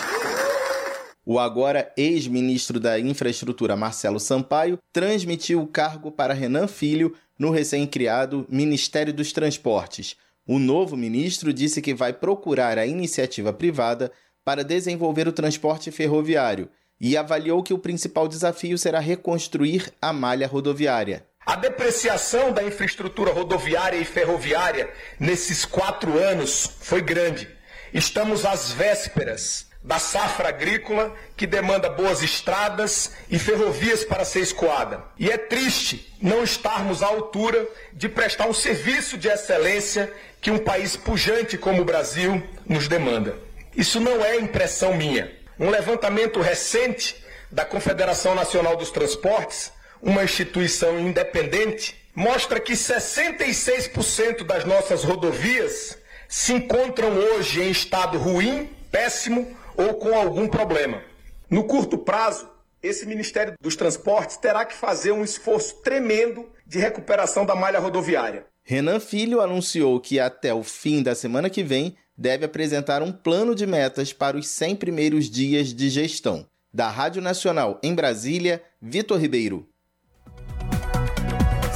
O 1.25 1.39
agora 1.39 1.93
ex-ministro 1.97 2.79
da 2.79 2.99
Infraestrutura 2.99 3.77
Marcelo 3.77 4.21
Sampaio 4.21 4.79
transmitiu 4.93 5.61
o 5.61 5.67
cargo 5.67 6.11
para 6.11 6.35
Renan 6.35 6.67
Filho 6.67 7.15
no 7.39 7.51
recém-criado 7.51 8.47
Ministério 8.49 9.13
dos 9.13 9.33
Transportes 9.33 10.17
o 10.49 10.59
novo 10.59 10.97
ministro 10.97 11.53
disse 11.53 11.83
que 11.83 11.93
vai 11.93 12.11
procurar 12.11 12.79
a 12.79 12.87
iniciativa 12.87 13.53
privada 13.53 14.11
para 14.43 14.65
desenvolver 14.65 15.29
o 15.29 15.33
transporte 15.33 15.91
ferroviário 15.91 16.71
e 16.99 17.19
avaliou 17.19 17.63
que 17.63 17.75
o 17.75 17.79
principal 17.79 18.27
desafio 18.27 18.79
será 18.79 18.99
reconstruir 18.99 19.93
a 20.01 20.11
malha 20.11 20.47
rodoviária. 20.47 21.28
A 21.49 21.57
depreciação 21.57 22.53
da 22.53 22.63
infraestrutura 22.63 23.33
rodoviária 23.33 23.97
e 23.97 24.05
ferroviária 24.05 24.87
nesses 25.19 25.65
quatro 25.65 26.19
anos 26.19 26.73
foi 26.83 27.01
grande. 27.01 27.49
Estamos 27.91 28.45
às 28.45 28.71
vésperas 28.71 29.67
da 29.83 29.99
safra 29.99 30.51
agrícola 30.51 31.17
que 31.39 31.47
demanda 31.47 31.89
boas 31.89 32.23
estradas 32.23 33.13
e 33.31 33.39
ferrovias 33.39 34.05
para 34.05 34.27
ser 34.27 34.41
escoada. 34.41 35.03
E 35.19 35.31
é 35.31 35.39
triste 35.39 36.15
não 36.21 36.45
estarmos 36.45 37.03
à 37.03 37.07
altura 37.07 37.67
de 37.95 38.11
prestar 38.11 38.47
um 38.47 38.53
serviço 38.53 39.17
de 39.17 39.29
excelência 39.29 40.13
que 40.43 40.51
um 40.51 40.59
país 40.59 40.99
pujante 40.99 41.57
como 41.57 41.81
o 41.81 41.87
Brasil 41.87 42.47
nos 42.67 42.89
demanda. 42.89 43.35
Isso 43.75 43.99
não 43.99 44.23
é 44.23 44.37
impressão 44.37 44.95
minha. 44.95 45.33
Um 45.59 45.71
levantamento 45.71 46.43
recente 46.43 47.17
da 47.51 47.65
Confederação 47.65 48.35
Nacional 48.35 48.77
dos 48.77 48.91
Transportes, 48.91 49.73
uma 50.03 50.25
instituição 50.25 50.99
independente, 50.99 51.97
mostra 52.15 52.59
que 52.61 52.73
66% 52.73 54.45
das 54.45 54.65
nossas 54.65 55.05
rodovias 55.05 55.99
se 56.29 56.53
encontram 56.53 57.17
hoje 57.17 57.63
em 57.63 57.71
estado 57.71 58.19
ruim, 58.19 58.69
péssimo 58.91 59.57
ou 59.77 59.95
com 59.95 60.15
algum 60.15 60.49
problema. 60.49 61.03
No 61.49 61.65
curto 61.65 61.97
prazo, 61.97 62.49
esse 62.83 63.07
Ministério 63.07 63.55
dos 63.61 63.75
Transportes 63.75 64.37
terá 64.37 64.65
que 64.65 64.75
fazer 64.75 65.13
um 65.13 65.25
esforço 65.25 65.77
tremendo 65.83 66.49
de 66.67 66.79
recuperação 66.79 67.47
da 67.47 67.55
malha 67.55 67.79
rodoviária. 67.79 68.47
Renan 68.63 69.01
Filho 69.01 69.41
anunciou 69.41 69.99
que 69.99 70.21
até 70.21 70.53
o 70.53 70.63
fim 70.63 71.03
da 71.03 71.15
semana 71.15 71.49
que 71.49 71.63
vem 71.63 71.97
deve 72.17 72.45
apresentar 72.45 73.03
um 73.03 73.11
plano 73.11 73.55
de 73.55 73.67
metas 73.67 74.13
para 74.13 74.37
os 74.37 74.49
100 74.49 74.77
primeiros 74.77 75.31
dias 75.31 75.73
de 75.73 75.89
gestão. 75.89 76.47
Da 76.73 76.91
Rádio 76.91 77.23
Nacional 77.23 77.81
em 77.83 77.95
Brasília, 77.95 78.63
Vitor 78.83 79.19
Ribeiro. 79.19 79.67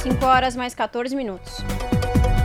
5 0.03 0.25
horas 0.25 0.53
mais 0.53 0.75
14 0.75 1.15
minutos. 1.15 1.59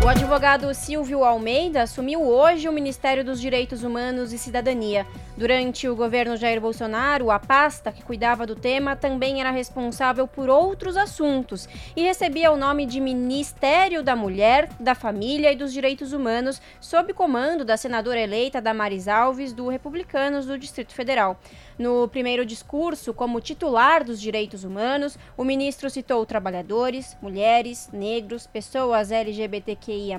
O 0.05 0.09
advogado 0.09 0.73
Silvio 0.73 1.25
Almeida 1.25 1.83
assumiu 1.83 2.23
hoje 2.23 2.69
o 2.69 2.73
Ministério 2.73 3.25
dos 3.25 3.41
Direitos 3.41 3.83
Humanos 3.83 4.33
e 4.33 4.39
Cidadania. 4.39 5.05
Durante 5.37 5.89
o 5.89 5.97
governo 5.97 6.37
Jair 6.37 6.61
Bolsonaro, 6.61 7.33
a 7.33 7.39
pasta 7.41 7.91
que 7.91 8.05
cuidava 8.05 8.47
do 8.47 8.55
tema 8.55 8.95
também 8.95 9.41
era 9.41 9.51
responsável 9.51 10.29
por 10.29 10.49
outros 10.49 10.97
assuntos 10.97 11.69
e 11.97 12.03
recebia 12.03 12.53
o 12.53 12.57
nome 12.57 12.87
de 12.87 13.01
Ministério 13.01 14.05
da 14.05 14.15
Mulher, 14.15 14.69
da 14.79 14.95
Família 14.95 15.53
e 15.53 15.57
dos 15.57 15.73
Direitos 15.73 16.13
Humanos, 16.13 16.63
sob 16.81 17.13
comando 17.13 17.65
da 17.65 17.77
senadora 17.77 18.21
eleita 18.21 18.63
Damaris 18.63 19.09
Alves, 19.09 19.53
do 19.53 19.69
Republicanos 19.69 20.47
do 20.47 20.57
Distrito 20.57 20.95
Federal. 20.95 21.37
No 21.79 22.09
primeiro 22.09 22.45
discurso, 22.45 23.15
como 23.15 23.41
titular 23.41 24.03
dos 24.03 24.21
direitos 24.21 24.65
humanos, 24.65 25.17
o 25.37 25.45
ministro 25.45 25.89
citou 25.89 26.27
trabalhadores, 26.27 27.17
mulheres, 27.23 27.89
negros, 27.93 28.49
pessoas 28.49 29.13
LGBTQIA, 29.13 30.19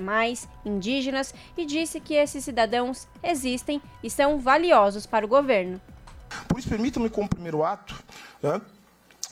indígenas 0.64 1.34
e 1.58 1.66
disse 1.66 2.00
que 2.00 2.14
esses 2.14 2.42
cidadãos 2.42 3.06
existem 3.22 3.82
e 4.02 4.08
são 4.08 4.38
valiosos 4.38 5.04
para 5.04 5.26
o 5.26 5.28
governo. 5.28 5.78
Por 6.48 6.58
isso, 6.58 6.68
permitam-me, 6.68 7.10
como 7.10 7.28
primeiro 7.28 7.62
ato, 7.62 7.94
né, 8.42 8.58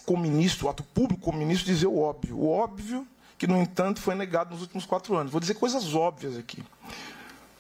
como 0.05 0.23
ministro, 0.23 0.69
ato 0.69 0.83
público 0.83 1.23
como 1.23 1.39
ministro, 1.39 1.67
dizer 1.67 1.87
o 1.87 1.99
óbvio. 1.99 2.39
O 2.39 2.51
óbvio 2.51 3.07
que, 3.39 3.47
no 3.47 3.57
entanto, 3.57 4.03
foi 4.03 4.15
negado 4.15 4.51
nos 4.51 4.61
últimos 4.61 4.85
quatro 4.85 5.17
anos. 5.17 5.33
Vou 5.33 5.41
dizer 5.41 5.55
coisas 5.55 5.95
óbvias 5.95 6.37
aqui. 6.37 6.63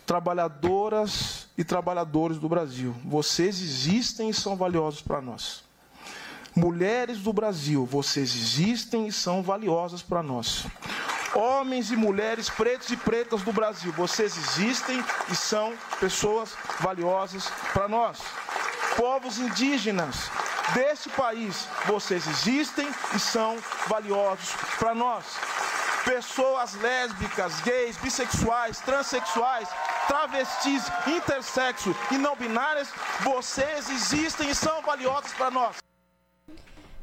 Trabalhadoras 0.04 1.47
e 1.58 1.64
trabalhadores 1.64 2.38
do 2.38 2.48
Brasil, 2.48 2.94
vocês 3.04 3.60
existem 3.60 4.30
e 4.30 4.34
são 4.34 4.54
valiosos 4.54 5.02
para 5.02 5.20
nós. 5.20 5.64
Mulheres 6.54 7.18
do 7.18 7.32
Brasil, 7.32 7.84
vocês 7.84 8.34
existem 8.34 9.08
e 9.08 9.12
são 9.12 9.42
valiosas 9.42 10.00
para 10.00 10.22
nós. 10.22 10.64
Homens 11.34 11.90
e 11.90 11.96
mulheres 11.96 12.48
pretos 12.48 12.90
e 12.90 12.96
pretas 12.96 13.42
do 13.42 13.52
Brasil, 13.52 13.92
vocês 13.92 14.36
existem 14.36 15.04
e 15.30 15.34
são 15.34 15.74
pessoas 15.98 16.54
valiosas 16.80 17.50
para 17.72 17.88
nós. 17.88 18.18
Povos 18.96 19.38
indígenas 19.38 20.30
deste 20.74 21.08
país, 21.10 21.66
vocês 21.86 22.26
existem 22.26 22.88
e 23.14 23.18
são 23.18 23.56
valiosos 23.88 24.52
para 24.78 24.94
nós. 24.94 25.24
Pessoas 26.08 26.74
lésbicas, 26.76 27.60
gays, 27.60 27.98
bissexuais, 27.98 28.80
transexuais, 28.80 29.68
travestis, 30.06 30.90
intersexo 31.06 31.94
e 32.10 32.16
não 32.16 32.34
binárias, 32.34 32.88
vocês 33.20 33.90
existem 33.90 34.48
e 34.48 34.54
são 34.54 34.80
valiosas 34.80 35.34
para 35.34 35.50
nós. 35.50 35.76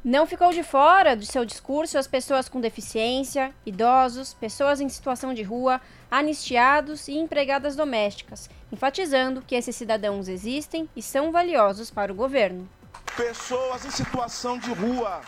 Não 0.04 0.26
ficou 0.26 0.50
de 0.50 0.64
fora 0.64 1.14
do 1.14 1.24
seu 1.24 1.44
discurso 1.44 1.96
as 1.96 2.08
pessoas 2.08 2.48
com 2.48 2.60
deficiência, 2.60 3.54
idosos, 3.64 4.34
pessoas 4.34 4.80
em 4.80 4.88
situação 4.88 5.32
de 5.32 5.44
rua, 5.44 5.80
anistiados 6.10 7.06
e 7.06 7.12
empregadas 7.12 7.76
domésticas, 7.76 8.50
enfatizando 8.72 9.40
que 9.40 9.54
esses 9.54 9.76
cidadãos 9.76 10.26
existem 10.26 10.90
e 10.96 11.00
são 11.00 11.30
valiosos 11.30 11.92
para 11.92 12.12
o 12.12 12.16
governo. 12.16 12.68
Pessoas 13.16 13.84
em 13.86 13.90
situação 13.90 14.58
de 14.58 14.70
rua, 14.74 15.22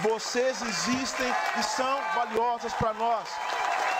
vocês 0.00 0.62
existem 0.62 1.26
e 1.58 1.62
são 1.62 2.00
valiosas 2.14 2.72
para 2.74 2.94
nós 2.94 3.28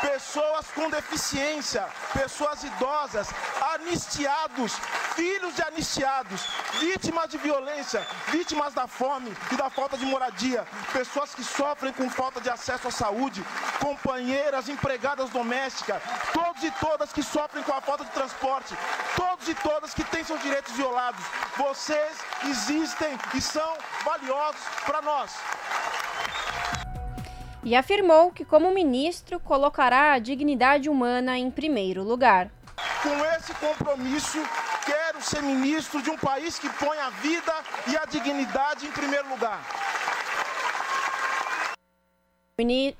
pessoas 0.02 0.66
com 0.74 0.90
deficiência, 0.90 1.88
pessoas 2.12 2.62
idosas, 2.64 3.28
anistiados, 3.74 4.72
filhos 5.14 5.54
de 5.54 5.62
anistiados, 5.62 6.42
vítimas 6.80 7.30
de 7.30 7.38
violência, 7.38 8.04
vítimas 8.28 8.74
da 8.74 8.86
fome 8.88 9.32
e 9.52 9.56
da 9.56 9.70
falta 9.70 9.96
de 9.96 10.04
moradia, 10.04 10.66
pessoas 10.92 11.34
que 11.34 11.44
sofrem 11.44 11.92
com 11.92 12.10
falta 12.10 12.40
de 12.40 12.50
acesso 12.50 12.88
à 12.88 12.90
saúde, 12.90 13.44
companheiras, 13.80 14.68
empregadas 14.68 15.30
domésticas, 15.30 16.02
todos 16.32 16.62
e 16.64 16.70
todas 16.72 17.12
que 17.12 17.22
sofrem 17.22 17.62
com 17.62 17.72
a 17.72 17.80
falta 17.80 18.04
de 18.04 18.10
transporte, 18.10 18.74
todos 19.16 19.48
e 19.48 19.54
todas 19.54 19.94
que 19.94 20.04
têm 20.04 20.24
seus 20.24 20.42
direitos 20.42 20.72
violados. 20.74 21.24
Vocês 21.56 22.12
existem 22.48 23.16
e 23.34 23.40
são 23.40 23.76
valiosos 24.04 24.60
para 24.84 25.00
nós 25.00 25.30
e 27.62 27.76
afirmou 27.76 28.30
que, 28.30 28.44
como 28.44 28.72
ministro, 28.74 29.38
colocará 29.40 30.12
a 30.12 30.18
dignidade 30.18 30.88
humana 30.88 31.38
em 31.38 31.50
primeiro 31.50 32.02
lugar. 32.02 32.50
Com 33.02 33.24
esse 33.36 33.54
compromisso, 33.54 34.38
quero 34.84 35.22
ser 35.22 35.42
ministro 35.42 36.02
de 36.02 36.10
um 36.10 36.16
país 36.16 36.58
que 36.58 36.68
põe 36.68 36.98
a 36.98 37.10
vida 37.10 37.52
e 37.88 37.96
a 37.96 38.04
dignidade 38.04 38.86
em 38.86 38.90
primeiro 38.90 39.28
lugar. 39.28 39.60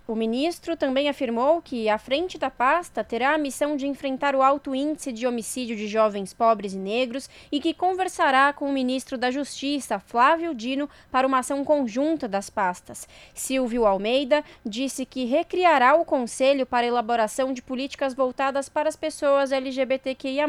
O 0.09 0.15
ministro 0.15 0.79
também 0.79 1.11
afirmou 1.11 1.61
que, 1.61 1.87
à 1.87 1.99
frente 1.99 2.39
da 2.39 2.49
pasta, 2.49 3.05
terá 3.05 3.35
a 3.35 3.39
missão 3.39 3.77
de 3.77 3.87
enfrentar 3.87 4.35
o 4.35 4.41
alto 4.41 4.75
índice 4.75 5.13
de 5.13 5.27
homicídio 5.27 5.77
de 5.77 5.87
jovens 5.87 6.33
pobres 6.33 6.73
e 6.73 6.79
negros 6.79 7.29
e 7.53 7.61
que 7.61 7.75
conversará 7.75 8.51
com 8.55 8.65
o 8.67 8.73
ministro 8.73 9.19
da 9.19 9.31
Justiça, 9.31 9.99
Flávio 9.99 10.55
Dino, 10.55 10.89
para 11.11 11.27
uma 11.27 11.41
ação 11.41 11.63
conjunta 11.67 12.27
das 12.27 12.49
pastas. 12.49 13.07
Silvio 13.35 13.85
Almeida 13.85 14.43
disse 14.65 15.05
que 15.05 15.27
recriará 15.27 15.97
o 15.97 16.05
conselho 16.07 16.65
para 16.65 16.87
elaboração 16.87 17.53
de 17.53 17.61
políticas 17.61 18.15
voltadas 18.15 18.71
para 18.71 18.89
as 18.89 18.97
pessoas 18.97 19.53
LGBTQIA 19.53 20.49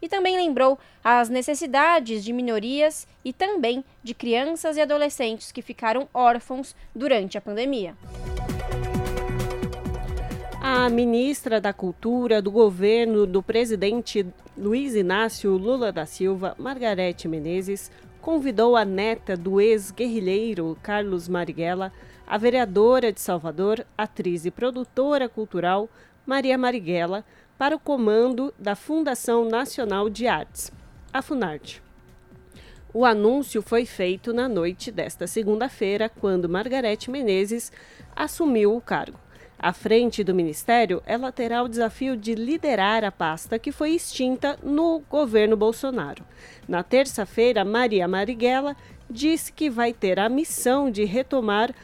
e 0.00 0.08
também 0.08 0.36
lembrou 0.36 0.78
as 1.02 1.28
necessidades 1.28 2.24
de 2.24 2.32
minorias 2.32 3.06
e 3.24 3.32
também 3.32 3.84
de 4.02 4.14
crianças 4.14 4.76
e 4.76 4.80
adolescentes 4.80 5.52
que 5.52 5.62
ficaram 5.62 6.08
órfãos 6.12 6.74
durante 6.94 7.36
a 7.36 7.40
pandemia. 7.40 7.94
A 10.60 10.88
ministra 10.90 11.60
da 11.60 11.72
Cultura 11.72 12.42
do 12.42 12.50
governo 12.50 13.26
do 13.26 13.42
presidente 13.42 14.26
Luiz 14.56 14.94
Inácio 14.94 15.56
Lula 15.56 15.92
da 15.92 16.04
Silva, 16.04 16.54
Margarete 16.58 17.28
Menezes, 17.28 17.90
convidou 18.20 18.76
a 18.76 18.84
neta 18.84 19.36
do 19.36 19.60
ex-guerrilheiro 19.60 20.76
Carlos 20.82 21.28
Marighella, 21.28 21.92
a 22.26 22.36
vereadora 22.36 23.12
de 23.12 23.20
Salvador, 23.20 23.86
atriz 23.96 24.44
e 24.44 24.50
produtora 24.50 25.28
cultural 25.28 25.88
Maria 26.26 26.58
Marighella, 26.58 27.24
para 27.58 27.74
o 27.74 27.78
comando 27.78 28.54
da 28.56 28.76
Fundação 28.76 29.44
Nacional 29.44 30.08
de 30.08 30.28
Artes, 30.28 30.70
a 31.12 31.20
Funarte. 31.20 31.82
O 32.94 33.04
anúncio 33.04 33.60
foi 33.60 33.84
feito 33.84 34.32
na 34.32 34.48
noite 34.48 34.92
desta 34.92 35.26
segunda-feira, 35.26 36.08
quando 36.08 36.48
Margarete 36.48 37.10
Menezes 37.10 37.72
assumiu 38.14 38.74
o 38.74 38.80
cargo. 38.80 39.18
À 39.58 39.72
frente 39.72 40.22
do 40.22 40.32
ministério, 40.32 41.02
ela 41.04 41.32
terá 41.32 41.62
o 41.64 41.68
desafio 41.68 42.16
de 42.16 42.32
liderar 42.36 43.02
a 43.02 43.10
pasta 43.10 43.58
que 43.58 43.72
foi 43.72 43.90
extinta 43.90 44.56
no 44.62 45.02
governo 45.10 45.56
Bolsonaro. 45.56 46.24
Na 46.68 46.84
terça-feira, 46.84 47.64
Maria 47.64 48.06
Marighella 48.06 48.76
disse 49.10 49.52
que 49.52 49.68
vai 49.68 49.92
ter 49.92 50.20
a 50.20 50.28
missão 50.28 50.88
de 50.88 51.04
retomar 51.04 51.74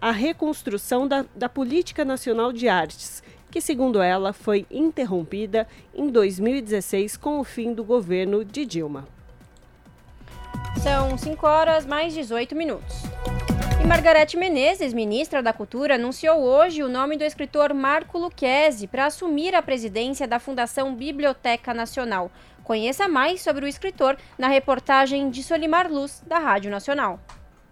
a 0.00 0.10
reconstrução 0.10 1.06
da, 1.06 1.24
da 1.34 1.48
Política 1.48 2.04
Nacional 2.04 2.52
de 2.52 2.68
Artes, 2.68 3.22
que, 3.50 3.60
segundo 3.60 4.00
ela, 4.00 4.32
foi 4.32 4.66
interrompida 4.70 5.66
em 5.94 6.08
2016 6.08 7.16
com 7.16 7.40
o 7.40 7.44
fim 7.44 7.74
do 7.74 7.84
governo 7.84 8.44
de 8.44 8.64
Dilma. 8.64 9.06
São 10.82 11.18
5 11.18 11.46
horas 11.46 11.84
mais 11.84 12.14
18 12.14 12.54
minutos. 12.54 13.02
E 13.82 13.86
Margarete 13.86 14.36
Menezes, 14.36 14.92
ministra 14.92 15.42
da 15.42 15.52
Cultura, 15.52 15.94
anunciou 15.94 16.38
hoje 16.40 16.82
o 16.82 16.88
nome 16.88 17.16
do 17.16 17.24
escritor 17.24 17.72
Marco 17.72 18.18
Lucchesi 18.18 18.86
para 18.86 19.06
assumir 19.06 19.54
a 19.54 19.62
presidência 19.62 20.28
da 20.28 20.38
Fundação 20.38 20.94
Biblioteca 20.94 21.72
Nacional. 21.72 22.30
Conheça 22.62 23.08
mais 23.08 23.40
sobre 23.40 23.64
o 23.64 23.68
escritor 23.68 24.16
na 24.38 24.48
reportagem 24.48 25.30
de 25.30 25.42
Solimar 25.42 25.90
Luz, 25.90 26.22
da 26.26 26.38
Rádio 26.38 26.70
Nacional. 26.70 27.18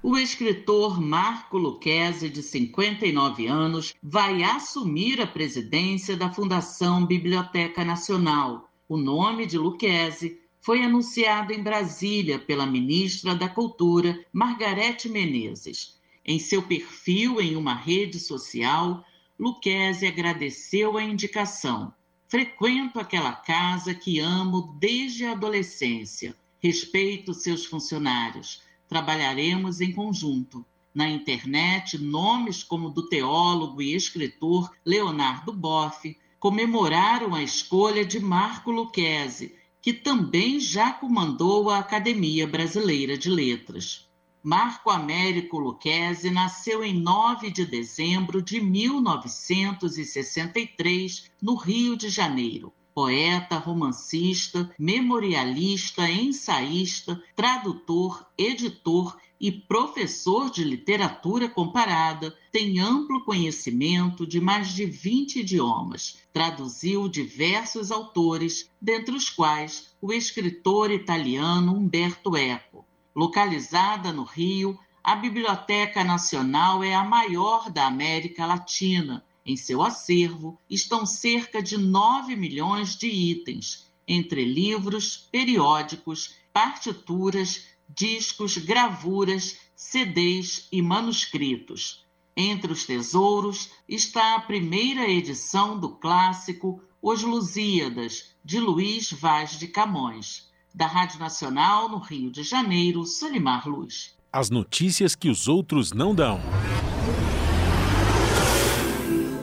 O 0.01 0.17
escritor 0.17 1.01
Marco 1.01 1.59
Lucchesi, 1.59 2.31
de 2.31 2.41
59 2.41 3.49
anos, 3.49 3.95
vai 4.01 4.45
assumir 4.45 5.21
a 5.21 5.27
presidência 5.27 6.17
da 6.17 6.33
Fundação 6.33 7.05
Biblioteca 7.05 7.85
Nacional. 7.85 8.71
O 8.89 8.97
nome 8.97 9.45
de 9.45 9.59
Lucchesi 9.59 10.39
foi 10.61 10.85
anunciado 10.85 11.53
em 11.53 11.61
Brasília 11.61 12.39
pela 12.39 12.65
ministra 12.65 13.35
da 13.35 13.49
Cultura, 13.49 14.25
Margarete 14.33 15.09
Menezes. 15.09 15.99
Em 16.25 16.39
seu 16.39 16.63
perfil 16.63 17.41
em 17.41 17.57
uma 17.57 17.75
rede 17.75 18.21
social, 18.21 19.05
Lucchesi 19.37 20.07
agradeceu 20.07 20.97
a 20.97 21.03
indicação. 21.03 21.93
Frequento 22.29 23.01
aquela 23.01 23.33
casa 23.33 23.93
que 23.93 24.21
amo 24.21 24.77
desde 24.79 25.25
a 25.25 25.33
adolescência. 25.33 26.37
Respeito 26.61 27.35
seus 27.35 27.67
funcionários 27.67 28.63
trabalharemos 28.88 29.81
em 29.81 29.92
conjunto. 29.92 30.64
Na 30.94 31.09
internet, 31.09 31.98
nomes 31.98 32.64
como 32.64 32.90
do 32.90 33.09
teólogo 33.09 33.83
e 33.83 33.94
escritor 33.94 34.70
Leonardo 34.85 35.53
Boff 35.53 36.16
comemoraram 36.40 37.35
a 37.35 37.42
escolha 37.42 38.05
de 38.05 38.18
Marco 38.18 38.70
Lucchesi, 38.70 39.55
que 39.81 39.92
também 39.92 40.59
já 40.59 40.92
comandou 40.92 41.70
a 41.70 41.79
Academia 41.79 42.46
Brasileira 42.46 43.18
de 43.18 43.31
Letras. 43.31 44.09
Marco 44.42 44.90
Américo 44.90 45.59
Lucchesi 45.59 46.31
nasceu 46.31 46.85
em 46.85 46.94
9 46.94 47.51
de 47.51 47.66
dezembro 47.66 48.40
de 48.40 48.61
1963, 48.61 51.31
no 51.42 51.55
Rio 51.55 51.96
de 51.96 52.09
Janeiro. 52.09 52.72
Poeta, 52.99 53.59
romancista, 53.59 54.75
memorialista, 54.77 56.11
ensaísta, 56.11 57.23
tradutor, 57.37 58.27
editor 58.37 59.17
e 59.41 59.53
professor 59.53 60.51
de 60.51 60.65
literatura 60.65 61.49
comparada, 61.49 62.37
tem 62.51 62.81
amplo 62.81 63.25
conhecimento 63.25 64.27
de 64.27 64.41
mais 64.41 64.71
de 64.71 64.85
20 64.85 65.39
idiomas. 65.39 66.19
Traduziu 66.33 67.09
diversos 67.09 67.93
autores, 67.93 68.69
dentre 68.83 69.15
os 69.15 69.31
quais 69.31 69.95
o 70.03 70.13
escritor 70.13 70.91
italiano 70.91 71.77
Umberto 71.77 72.37
Eco. 72.37 72.85
Localizada 73.15 74.13
no 74.13 74.25
Rio, 74.25 74.77
a 75.05 75.15
Biblioteca 75.15 76.03
Nacional 76.03 76.83
é 76.83 76.97
a 76.97 77.05
maior 77.05 77.71
da 77.71 77.87
América 77.87 78.45
Latina. 78.45 79.25
Em 79.49 79.57
seu 79.57 79.83
acervo 79.83 80.61
estão 80.69 81.07
cerca 81.07 81.63
de 81.63 81.79
9 81.79 82.37
milhões 82.37 82.95
de 82.95 83.07
itens, 83.07 83.87
entre 84.07 84.45
livros, 84.45 85.27
periódicos, 85.33 86.35
partituras, 86.53 87.65
discos, 87.89 88.59
gravuras, 88.59 89.57
CDs 89.75 90.69
e 90.71 90.83
manuscritos. 90.83 92.05
Entre 92.37 92.71
os 92.71 92.85
tesouros 92.85 93.71
está 93.89 94.35
a 94.35 94.41
primeira 94.41 95.09
edição 95.09 95.81
do 95.81 95.97
clássico 95.97 96.83
Os 97.01 97.23
Lusíadas, 97.23 98.35
de 98.45 98.61
Luiz 98.61 99.11
Vaz 99.13 99.59
de 99.59 99.67
Camões. 99.67 100.51
Da 100.75 100.87
Rádio 100.87 101.19
Nacional, 101.21 101.89
no 101.89 102.01
Rio 102.01 102.31
de 102.31 102.43
Janeiro, 102.43 103.07
Solimar 103.07 103.67
Luz. 103.67 104.15
As 104.31 104.51
notícias 104.51 105.17
que 105.17 105.31
os 105.31 105.49
outros 105.49 105.91
não 105.91 106.15
dão. 106.15 106.39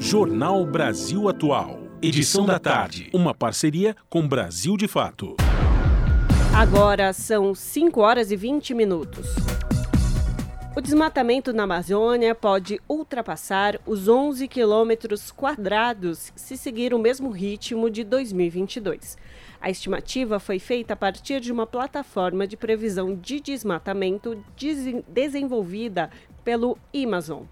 Jornal 0.07 0.63
Brasil 0.67 1.27
Atual. 1.27 1.79
Edição 1.99 2.45
da 2.45 2.59
tarde. 2.59 3.09
Uma 3.11 3.33
parceria 3.33 3.95
com 4.07 4.27
Brasil 4.27 4.77
de 4.77 4.87
Fato. 4.87 5.35
Agora 6.55 7.11
são 7.11 7.55
5 7.55 8.01
horas 8.01 8.29
e 8.29 8.35
20 8.35 8.75
minutos. 8.75 9.25
O 10.77 10.79
desmatamento 10.79 11.51
na 11.51 11.63
Amazônia 11.63 12.35
pode 12.35 12.79
ultrapassar 12.87 13.81
os 13.83 14.07
11 14.07 14.47
quilômetros 14.47 15.31
quadrados 15.31 16.31
se 16.35 16.55
seguir 16.55 16.93
o 16.93 16.99
mesmo 16.99 17.31
ritmo 17.31 17.89
de 17.89 18.03
2022. 18.03 19.17
A 19.59 19.71
estimativa 19.71 20.39
foi 20.39 20.59
feita 20.59 20.93
a 20.93 20.95
partir 20.95 21.39
de 21.39 21.51
uma 21.51 21.65
plataforma 21.65 22.45
de 22.45 22.55
previsão 22.55 23.15
de 23.15 23.39
desmatamento 23.39 24.37
desenvolvida 25.11 26.11
pelo 26.43 26.77
Amazon. 26.93 27.45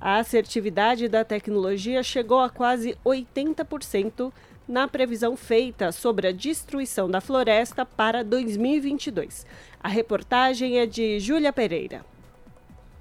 A 0.00 0.16
assertividade 0.16 1.08
da 1.08 1.22
tecnologia 1.24 2.02
chegou 2.02 2.38
a 2.38 2.48
quase 2.48 2.96
80% 3.04 4.32
na 4.66 4.88
previsão 4.88 5.36
feita 5.36 5.92
sobre 5.92 6.28
a 6.28 6.32
destruição 6.32 7.10
da 7.10 7.20
floresta 7.20 7.84
para 7.84 8.24
2022. 8.24 9.44
A 9.78 9.88
reportagem 9.88 10.78
é 10.78 10.86
de 10.86 11.20
Júlia 11.20 11.52
Pereira. 11.52 12.02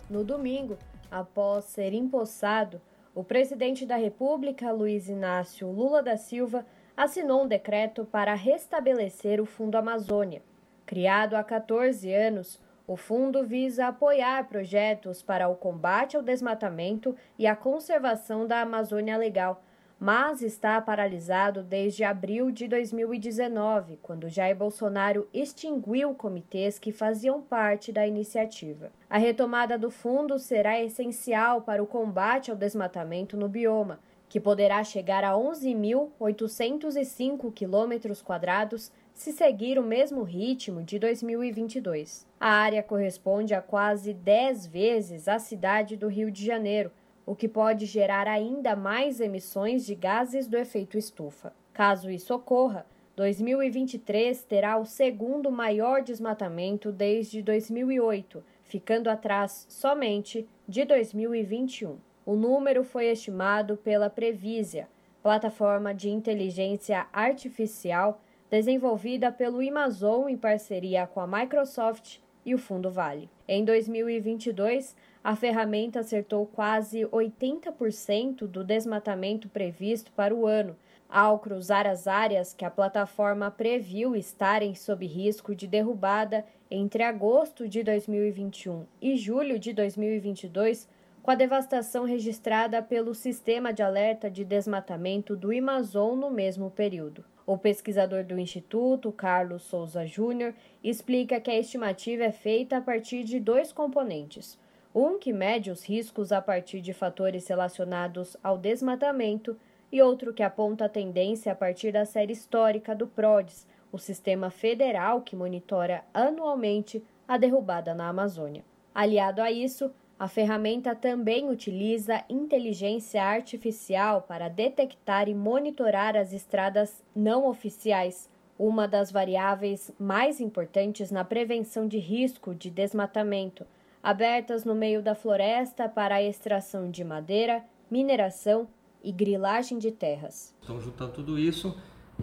No 0.09 0.25
domingo, 0.25 0.77
após 1.09 1.65
ser 1.65 1.93
empossado, 1.93 2.81
o 3.15 3.23
presidente 3.23 3.85
da 3.85 3.95
República, 3.95 4.71
Luiz 4.71 5.07
Inácio 5.07 5.71
Lula 5.71 6.03
da 6.03 6.17
Silva, 6.17 6.65
assinou 6.97 7.43
um 7.43 7.47
decreto 7.47 8.03
para 8.03 8.33
restabelecer 8.33 9.39
o 9.39 9.45
Fundo 9.45 9.77
Amazônia. 9.77 10.41
Criado 10.85 11.35
há 11.35 11.43
14 11.45 12.11
anos, 12.13 12.59
o 12.89 12.95
fundo 12.95 13.45
visa 13.45 13.85
apoiar 13.85 14.47
projetos 14.47 15.21
para 15.21 15.47
o 15.47 15.55
combate 15.55 16.17
ao 16.17 16.23
desmatamento 16.23 17.15
e 17.37 17.45
a 17.45 17.55
conservação 17.55 18.47
da 18.47 18.61
Amazônia 18.61 19.15
Legal 19.15 19.61
mas 19.99 20.41
está 20.41 20.79
paralisado 20.79 21.61
desde 21.61 22.05
abril 22.05 22.51
de 22.51 22.69
2019, 22.69 23.99
quando 24.01 24.29
Jair 24.29 24.55
Bolsonaro 24.55 25.27
extinguiu 25.33 26.15
comitês 26.15 26.79
que 26.79 26.93
faziam 26.93 27.41
parte 27.41 27.91
da 27.91 28.07
iniciativa. 28.07 28.93
A 29.09 29.17
retomada 29.17 29.77
do 29.77 29.91
fundo 29.91 30.39
será 30.39 30.79
essencial 30.79 31.63
para 31.63 31.83
o 31.83 31.87
combate 31.87 32.49
ao 32.49 32.55
desmatamento 32.55 33.35
no 33.35 33.49
bioma, 33.49 33.99
que 34.29 34.39
poderá 34.39 34.81
chegar 34.85 35.25
a 35.25 35.33
11.805 35.33 37.51
quilômetros 37.51 38.21
quadrados 38.21 38.89
se 39.19 39.33
seguir 39.33 39.77
o 39.77 39.83
mesmo 39.83 40.23
ritmo 40.23 40.81
de 40.81 40.97
2022. 40.97 42.25
A 42.39 42.51
área 42.51 42.81
corresponde 42.81 43.53
a 43.53 43.61
quase 43.61 44.13
10 44.13 44.67
vezes 44.67 45.27
a 45.27 45.37
cidade 45.37 45.97
do 45.97 46.07
Rio 46.07 46.31
de 46.31 46.45
Janeiro, 46.45 46.89
o 47.25 47.35
que 47.35 47.45
pode 47.45 47.85
gerar 47.85 48.29
ainda 48.29 48.77
mais 48.77 49.19
emissões 49.19 49.85
de 49.85 49.93
gases 49.93 50.47
do 50.47 50.55
efeito 50.55 50.97
estufa. 50.97 51.51
Caso 51.73 52.09
isso 52.09 52.33
ocorra, 52.33 52.85
2023 53.17 54.41
terá 54.45 54.77
o 54.77 54.85
segundo 54.85 55.51
maior 55.51 56.01
desmatamento 56.01 56.89
desde 56.89 57.41
2008, 57.41 58.41
ficando 58.63 59.09
atrás 59.09 59.65
somente 59.67 60.47
de 60.65 60.85
2021. 60.85 61.97
O 62.25 62.37
número 62.37 62.85
foi 62.85 63.07
estimado 63.07 63.75
pela 63.75 64.09
Previsia, 64.09 64.87
plataforma 65.21 65.93
de 65.93 66.09
inteligência 66.09 67.05
artificial 67.11 68.21
desenvolvida 68.49 69.31
pelo 69.31 69.59
Amazon 69.67 70.27
em 70.27 70.37
parceria 70.37 71.05
com 71.07 71.19
a 71.19 71.27
Microsoft 71.27 72.19
e 72.45 72.55
o 72.55 72.57
Fundo 72.57 72.89
Vale. 72.89 73.29
Em 73.47 73.63
2022, 73.63 74.95
a 75.23 75.35
ferramenta 75.35 75.99
acertou 75.99 76.45
quase 76.45 77.01
80% 77.05 78.47
do 78.47 78.63
desmatamento 78.63 79.49
previsto 79.49 80.11
para 80.13 80.33
o 80.33 80.47
ano, 80.47 80.75
ao 81.07 81.39
cruzar 81.39 81.87
as 81.87 82.07
áreas 82.07 82.53
que 82.53 82.63
a 82.63 82.69
plataforma 82.69 83.49
previu 83.49 84.15
estarem 84.15 84.75
sob 84.75 85.05
risco 85.05 85.55
de 85.55 85.67
derrubada 85.67 86.45
entre 86.69 87.03
agosto 87.03 87.67
de 87.67 87.83
2021 87.83 88.85
e 89.01 89.17
julho 89.17 89.57
de 89.57 89.73
2022, 89.73 90.87
com 91.21 91.31
a 91.31 91.35
devastação 91.35 92.05
registrada 92.05 92.81
pelo 92.81 93.13
Sistema 93.13 93.73
de 93.73 93.81
Alerta 93.81 94.29
de 94.29 94.45
Desmatamento 94.45 95.35
do 95.35 95.51
Amazon 95.51 96.17
no 96.17 96.29
mesmo 96.29 96.69
período. 96.69 97.25
O 97.49 97.57
pesquisador 97.57 98.23
do 98.23 98.37
Instituto, 98.37 99.11
Carlos 99.11 99.63
Souza 99.63 100.05
Júnior, 100.05 100.53
explica 100.83 101.41
que 101.41 101.49
a 101.49 101.57
estimativa 101.57 102.25
é 102.25 102.31
feita 102.31 102.77
a 102.77 102.81
partir 102.81 103.23
de 103.23 103.39
dois 103.39 103.73
componentes 103.73 104.55
um 104.93 105.17
que 105.17 105.33
mede 105.33 105.71
os 105.71 105.83
riscos 105.83 106.31
a 106.31 106.43
partir 106.43 106.79
de 106.79 106.93
fatores 106.93 107.47
relacionados 107.47 108.37
ao 108.43 108.55
desmatamento 108.55 109.57
e 109.91 109.99
outro 109.99 110.31
que 110.31 110.43
aponta 110.43 110.85
a 110.85 110.89
tendência 110.89 111.51
a 111.51 111.55
partir 111.55 111.91
da 111.91 112.05
série 112.05 112.33
histórica 112.33 112.95
do 112.95 113.07
PRODES, 113.07 113.65
o 113.91 113.97
sistema 113.97 114.51
federal 114.51 115.21
que 115.21 115.35
monitora 115.35 116.03
anualmente 116.13 117.03
a 117.27 117.35
derrubada 117.35 117.95
na 117.95 118.09
Amazônia. 118.09 118.63
Aliado 118.93 119.41
a 119.41 119.51
isso, 119.51 119.91
a 120.19 120.27
ferramenta 120.27 120.93
também 120.93 121.49
utiliza 121.49 122.25
inteligência 122.29 123.23
artificial 123.23 124.21
para 124.21 124.49
detectar 124.49 125.29
e 125.29 125.33
monitorar 125.33 126.17
as 126.17 126.33
estradas 126.33 127.01
não 127.15 127.47
oficiais, 127.47 128.29
uma 128.57 128.85
das 128.85 129.09
variáveis 129.13 129.89
mais 129.97 130.41
importantes 130.41 131.09
na 131.09 131.23
prevenção 131.23 131.87
de 131.87 131.97
risco 131.97 132.53
de 132.53 132.69
desmatamento 132.69 133.65
abertas 134.03 134.65
no 134.65 134.75
meio 134.75 135.01
da 135.01 135.15
floresta 135.15 135.87
para 135.87 136.15
a 136.15 136.23
extração 136.23 136.91
de 136.91 137.03
madeira, 137.03 137.63
mineração 137.89 138.67
e 139.01 139.13
grilagem 139.13 139.77
de 139.77 139.91
terras. 139.91 140.53
Então, 140.61 140.81
juntando 140.81 141.13
tudo 141.13 141.39
isso, 141.39 141.77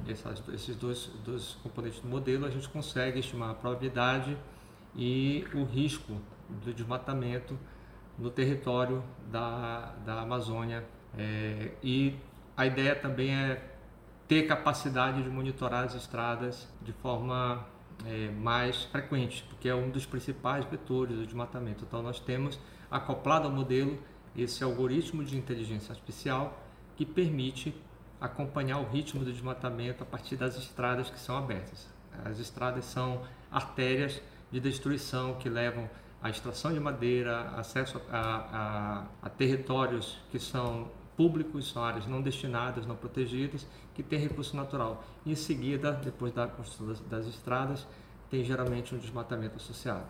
esses 0.06 0.76
dois, 0.76 1.06
dois 1.24 1.54
componentes 1.62 2.00
do 2.00 2.08
modelo, 2.08 2.44
a 2.44 2.50
gente 2.50 2.68
consegue 2.68 3.20
estimar 3.20 3.50
a 3.50 3.54
probabilidade 3.54 4.36
e 4.94 5.44
o 5.54 5.64
risco 5.64 6.12
do 6.62 6.72
desmatamento 6.72 7.58
no 8.18 8.30
território 8.30 9.02
da, 9.30 9.94
da 10.04 10.20
Amazônia. 10.20 10.84
É, 11.16 11.72
e 11.82 12.14
a 12.56 12.66
ideia 12.66 12.94
também 12.94 13.34
é 13.34 13.62
ter 14.26 14.42
capacidade 14.44 15.22
de 15.22 15.28
monitorar 15.28 15.84
as 15.84 15.94
estradas 15.94 16.68
de 16.82 16.92
forma 16.92 17.64
é, 18.04 18.30
mais 18.30 18.84
frequentes, 18.84 19.42
porque 19.42 19.68
é 19.68 19.74
um 19.74 19.90
dos 19.90 20.04
principais 20.04 20.64
vetores 20.64 21.16
do 21.16 21.24
desmatamento. 21.24 21.84
Então, 21.84 22.02
nós 22.02 22.18
temos 22.18 22.58
acoplado 22.90 23.46
ao 23.46 23.52
modelo 23.52 23.98
esse 24.36 24.62
algoritmo 24.62 25.24
de 25.24 25.36
inteligência 25.36 25.92
artificial 25.92 26.62
que 26.96 27.06
permite 27.06 27.74
acompanhar 28.20 28.78
o 28.78 28.88
ritmo 28.88 29.24
do 29.24 29.32
desmatamento 29.32 30.02
a 30.02 30.06
partir 30.06 30.36
das 30.36 30.56
estradas 30.56 31.10
que 31.10 31.18
são 31.18 31.36
abertas. 31.36 31.88
As 32.24 32.38
estradas 32.38 32.84
são 32.86 33.22
artérias 33.50 34.20
de 34.50 34.60
destruição 34.60 35.34
que 35.34 35.48
levam 35.48 35.88
à 36.26 36.30
extração 36.30 36.72
de 36.72 36.80
madeira, 36.80 37.50
acesso 37.56 38.00
a, 38.10 39.06
a, 39.22 39.26
a 39.26 39.30
territórios 39.30 40.18
que 40.30 40.38
são 40.38 40.88
públicos, 41.16 41.70
são 41.70 41.82
áreas 41.82 42.06
não 42.06 42.20
destinadas, 42.20 42.84
não 42.84 42.96
protegidas, 42.96 43.66
que 43.94 44.02
têm 44.02 44.18
recurso 44.18 44.56
natural. 44.56 45.02
Em 45.24 45.34
seguida, 45.34 45.92
depois 45.92 46.32
da 46.32 46.46
construção 46.46 46.88
das, 46.88 47.00
das 47.00 47.26
estradas, 47.26 47.86
tem 48.28 48.44
geralmente 48.44 48.94
um 48.94 48.98
desmatamento 48.98 49.56
associado. 49.56 50.04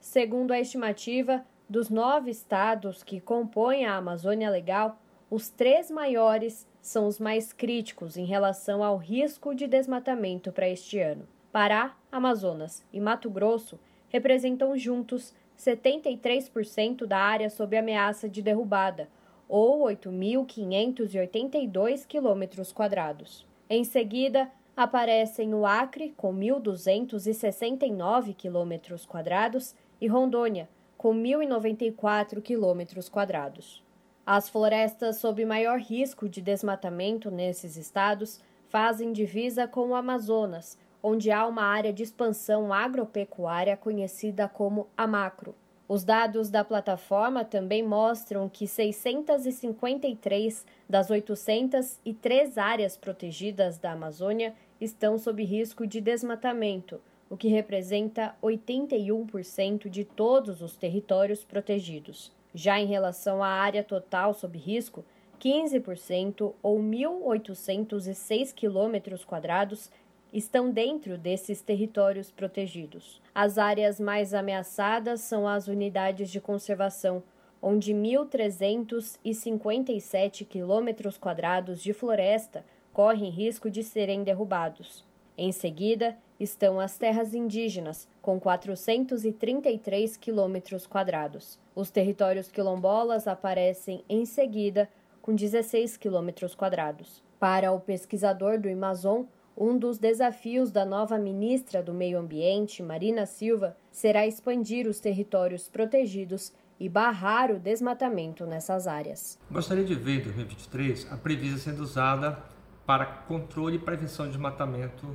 Segundo 0.00 0.52
a 0.52 0.60
estimativa, 0.60 1.44
dos 1.68 1.88
nove 1.88 2.30
estados 2.30 3.02
que 3.02 3.20
compõem 3.20 3.86
a 3.86 3.96
Amazônia 3.96 4.50
Legal, 4.50 5.00
os 5.30 5.48
três 5.48 5.90
maiores 5.90 6.66
são 6.82 7.06
os 7.06 7.20
mais 7.20 7.52
críticos 7.52 8.16
em 8.16 8.24
relação 8.24 8.82
ao 8.82 8.96
risco 8.96 9.54
de 9.54 9.68
desmatamento 9.68 10.50
para 10.50 10.68
este 10.68 10.98
ano. 10.98 11.28
Pará, 11.52 11.96
Amazonas 12.10 12.84
e 12.92 12.98
Mato 12.98 13.30
Grosso 13.30 13.78
representam 14.08 14.76
juntos 14.76 15.32
73% 15.60 17.06
da 17.06 17.18
área 17.18 17.50
sob 17.50 17.76
ameaça 17.76 18.26
de 18.28 18.40
derrubada, 18.40 19.08
ou 19.46 19.84
8.582 19.86 22.06
quilômetros 22.06 22.72
quadrados. 22.72 23.46
Em 23.68 23.84
seguida, 23.84 24.50
aparecem 24.76 25.52
o 25.52 25.66
Acre, 25.66 26.14
com 26.16 26.32
1.269 26.34 28.34
quilômetros 28.34 29.04
quadrados, 29.04 29.74
e 30.00 30.06
Rondônia, 30.06 30.66
com 30.96 31.14
1.094 31.14 32.40
quilômetros 32.40 33.10
quadrados. 33.10 33.84
As 34.24 34.48
florestas 34.48 35.16
sob 35.16 35.44
maior 35.44 35.78
risco 35.78 36.26
de 36.28 36.40
desmatamento 36.40 37.30
nesses 37.30 37.76
estados 37.76 38.40
fazem 38.68 39.12
divisa 39.12 39.66
com 39.66 39.88
o 39.88 39.94
Amazonas, 39.94 40.78
onde 41.02 41.30
há 41.30 41.46
uma 41.46 41.62
área 41.62 41.92
de 41.92 42.02
expansão 42.02 42.72
agropecuária 42.72 43.76
conhecida 43.76 44.48
como 44.48 44.88
Amacro. 44.96 45.54
Os 45.88 46.04
dados 46.04 46.48
da 46.50 46.62
plataforma 46.62 47.44
também 47.44 47.82
mostram 47.82 48.48
que 48.48 48.66
653 48.66 50.64
das 50.88 51.10
803 51.10 52.58
áreas 52.58 52.96
protegidas 52.96 53.76
da 53.76 53.90
Amazônia 53.92 54.54
estão 54.80 55.18
sob 55.18 55.42
risco 55.42 55.86
de 55.86 56.00
desmatamento, 56.00 57.00
o 57.28 57.36
que 57.36 57.48
representa 57.48 58.36
81% 58.40 59.88
de 59.88 60.04
todos 60.04 60.62
os 60.62 60.76
territórios 60.76 61.42
protegidos. 61.42 62.32
Já 62.54 62.78
em 62.78 62.86
relação 62.86 63.42
à 63.42 63.48
área 63.48 63.82
total 63.82 64.32
sob 64.32 64.56
risco, 64.56 65.04
15% 65.40 66.52
ou 66.62 66.78
1.806 66.78 68.52
quilômetros 68.54 69.24
quadrados 69.24 69.90
estão 70.32 70.70
dentro 70.70 71.18
desses 71.18 71.60
territórios 71.60 72.30
protegidos. 72.30 73.20
As 73.34 73.58
áreas 73.58 74.00
mais 74.00 74.32
ameaçadas 74.32 75.20
são 75.20 75.46
as 75.46 75.68
unidades 75.68 76.30
de 76.30 76.40
conservação, 76.40 77.22
onde 77.62 77.92
1.357 77.92 80.46
quilômetros 80.46 81.18
quadrados 81.18 81.82
de 81.82 81.92
floresta 81.92 82.64
correm 82.92 83.30
risco 83.30 83.70
de 83.70 83.82
serem 83.82 84.22
derrubados. 84.22 85.04
Em 85.36 85.52
seguida, 85.52 86.16
estão 86.38 86.80
as 86.80 86.96
terras 86.98 87.34
indígenas, 87.34 88.08
com 88.20 88.40
433 88.40 90.16
quilômetros 90.16 90.86
quadrados. 90.86 91.58
Os 91.74 91.90
territórios 91.90 92.50
quilombolas 92.50 93.26
aparecem 93.26 94.04
em 94.08 94.24
seguida, 94.24 94.88
com 95.22 95.34
16 95.34 95.96
quilômetros 95.96 96.54
quadrados. 96.54 97.22
Para 97.38 97.72
o 97.72 97.80
pesquisador 97.80 98.58
do 98.58 98.68
Amazon, 98.68 99.22
um 99.56 99.78
dos 99.78 99.98
desafios 99.98 100.70
da 100.70 100.84
nova 100.84 101.18
ministra 101.18 101.82
do 101.82 101.92
Meio 101.92 102.18
Ambiente, 102.18 102.82
Marina 102.82 103.26
Silva, 103.26 103.76
será 103.90 104.26
expandir 104.26 104.86
os 104.86 105.00
territórios 105.00 105.68
protegidos 105.68 106.52
e 106.78 106.88
barrar 106.88 107.50
o 107.50 107.58
desmatamento 107.58 108.46
nessas 108.46 108.86
áreas. 108.86 109.38
Gostaria 109.50 109.84
de 109.84 109.94
ver 109.94 110.20
em 110.20 110.22
2023 110.22 111.12
a 111.12 111.16
Previsa 111.16 111.58
sendo 111.58 111.82
usada 111.82 112.42
para 112.86 113.04
controle 113.04 113.76
e 113.76 113.78
prevenção 113.78 114.24
de 114.24 114.32
desmatamento 114.32 115.14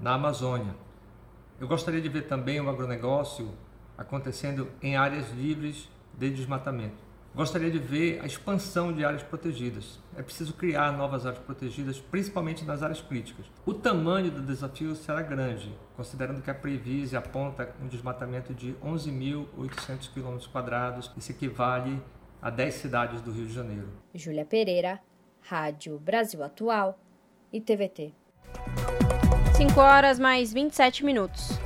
na 0.00 0.14
Amazônia. 0.14 0.74
Eu 1.60 1.68
gostaria 1.68 2.00
de 2.00 2.08
ver 2.08 2.26
também 2.26 2.60
o 2.60 2.68
agronegócio 2.68 3.52
acontecendo 3.96 4.68
em 4.82 4.96
áreas 4.96 5.30
livres 5.30 5.88
de 6.14 6.30
desmatamento. 6.30 7.03
Gostaria 7.34 7.68
de 7.68 7.80
ver 7.80 8.20
a 8.22 8.26
expansão 8.26 8.92
de 8.92 9.04
áreas 9.04 9.24
protegidas. 9.24 9.98
É 10.16 10.22
preciso 10.22 10.54
criar 10.54 10.92
novas 10.92 11.26
áreas 11.26 11.42
protegidas, 11.42 11.98
principalmente 11.98 12.64
nas 12.64 12.80
áreas 12.80 13.00
críticas. 13.00 13.44
O 13.66 13.74
tamanho 13.74 14.30
do 14.30 14.40
desafio 14.40 14.94
será 14.94 15.20
grande, 15.20 15.76
considerando 15.96 16.40
que 16.40 16.50
a 16.50 16.54
Previse 16.54 17.16
aponta 17.16 17.74
um 17.82 17.88
desmatamento 17.88 18.54
de 18.54 18.74
11.800 18.74 20.12
km, 20.14 21.00
isso 21.16 21.32
equivale 21.32 22.00
a 22.40 22.50
10 22.50 22.74
cidades 22.74 23.20
do 23.20 23.32
Rio 23.32 23.46
de 23.46 23.52
Janeiro. 23.52 23.88
Júlia 24.14 24.44
Pereira, 24.44 25.00
Rádio 25.40 25.98
Brasil 25.98 26.40
Atual 26.44 26.96
e 27.52 27.60
TVT. 27.60 28.12
5 29.56 29.80
horas 29.80 30.20
mais 30.20 30.52
27 30.52 31.04
minutos. 31.04 31.58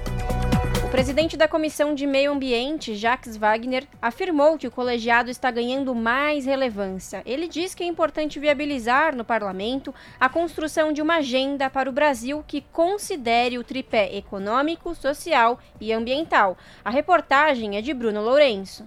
O 0.89 0.91
presidente 0.91 1.37
da 1.37 1.47
Comissão 1.47 1.95
de 1.95 2.07
Meio 2.07 2.33
Ambiente, 2.33 2.95
Jacques 2.95 3.37
Wagner, 3.37 3.87
afirmou 4.01 4.57
que 4.57 4.67
o 4.67 4.71
colegiado 4.71 5.29
está 5.31 5.51
ganhando 5.51 5.95
mais 5.95 6.47
relevância. 6.47 7.23
Ele 7.27 7.47
diz 7.47 7.75
que 7.75 7.85
é 7.85 7.87
importante 7.87 8.41
viabilizar 8.41 9.15
no 9.15 9.23
parlamento 9.23 9.95
a 10.19 10.31
construção 10.31 10.91
de 10.91 11.03
uma 11.03 11.17
agenda 11.17 11.69
para 11.69 11.91
o 11.91 11.93
Brasil 11.93 12.43
que 12.49 12.65
considere 12.73 13.59
o 13.59 13.63
tripé 13.63 14.17
econômico, 14.17 14.95
social 14.95 15.61
e 15.79 15.93
ambiental. 15.93 16.57
A 16.83 16.89
reportagem 16.89 17.77
é 17.77 17.83
de 17.83 17.93
Bruno 17.93 18.23
Lourenço. 18.23 18.83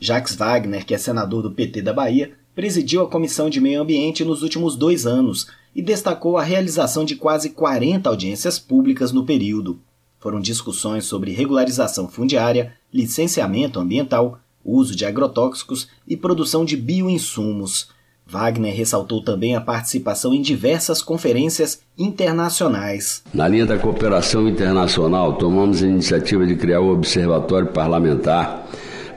Jacques 0.00 0.34
Wagner, 0.34 0.84
que 0.84 0.92
é 0.92 0.98
senador 0.98 1.40
do 1.40 1.52
PT 1.52 1.82
da 1.82 1.92
Bahia, 1.92 2.32
presidiu 2.52 3.02
a 3.02 3.08
Comissão 3.08 3.48
de 3.48 3.60
Meio 3.60 3.80
Ambiente 3.80 4.24
nos 4.24 4.42
últimos 4.42 4.74
dois 4.74 5.06
anos 5.06 5.46
e 5.72 5.80
destacou 5.80 6.36
a 6.36 6.42
realização 6.42 7.04
de 7.04 7.14
quase 7.14 7.50
40 7.50 8.10
audiências 8.10 8.58
públicas 8.58 9.12
no 9.12 9.24
período. 9.24 9.80
Foram 10.24 10.40
discussões 10.40 11.04
sobre 11.04 11.32
regularização 11.32 12.08
fundiária, 12.08 12.72
licenciamento 12.90 13.78
ambiental, 13.78 14.38
uso 14.64 14.96
de 14.96 15.04
agrotóxicos 15.04 15.86
e 16.08 16.16
produção 16.16 16.64
de 16.64 16.78
bioinsumos. 16.78 17.90
Wagner 18.26 18.74
ressaltou 18.74 19.22
também 19.22 19.54
a 19.54 19.60
participação 19.60 20.32
em 20.32 20.40
diversas 20.40 21.02
conferências 21.02 21.82
internacionais. 21.98 23.22
Na 23.34 23.46
linha 23.46 23.66
da 23.66 23.76
cooperação 23.76 24.48
internacional, 24.48 25.34
tomamos 25.34 25.82
a 25.82 25.86
iniciativa 25.86 26.46
de 26.46 26.56
criar 26.56 26.80
o 26.80 26.90
Observatório 26.90 27.68
Parlamentar 27.68 28.66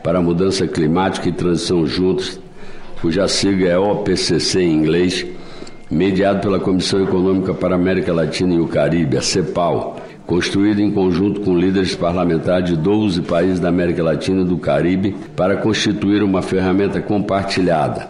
para 0.04 0.20
a 0.20 0.22
Mudança 0.22 0.68
Climática 0.68 1.30
e 1.30 1.32
Transição 1.32 1.88
Juntos, 1.88 2.38
cuja 3.02 3.30
sigla 3.30 3.70
é 3.70 3.78
OPCC 3.78 4.60
em 4.60 4.74
inglês, 4.74 5.26
mediado 5.90 6.42
pela 6.42 6.60
Comissão 6.60 7.02
Econômica 7.02 7.54
para 7.54 7.76
a 7.76 7.78
América 7.78 8.12
Latina 8.12 8.56
e 8.56 8.60
o 8.60 8.68
Caribe, 8.68 9.16
a 9.16 9.22
CEPAL, 9.22 10.06
construído 10.28 10.82
em 10.82 10.92
conjunto 10.92 11.40
com 11.40 11.58
líderes 11.58 11.96
parlamentares 11.96 12.70
de 12.70 12.76
12 12.76 13.22
países 13.22 13.60
da 13.62 13.70
América 13.70 14.04
Latina 14.04 14.42
e 14.42 14.46
do 14.46 14.58
Caribe, 14.58 15.16
para 15.36 15.56
constituir 15.56 16.22
uma 16.22 16.42
ferramenta 16.42 17.02
compartilhada 17.02 18.10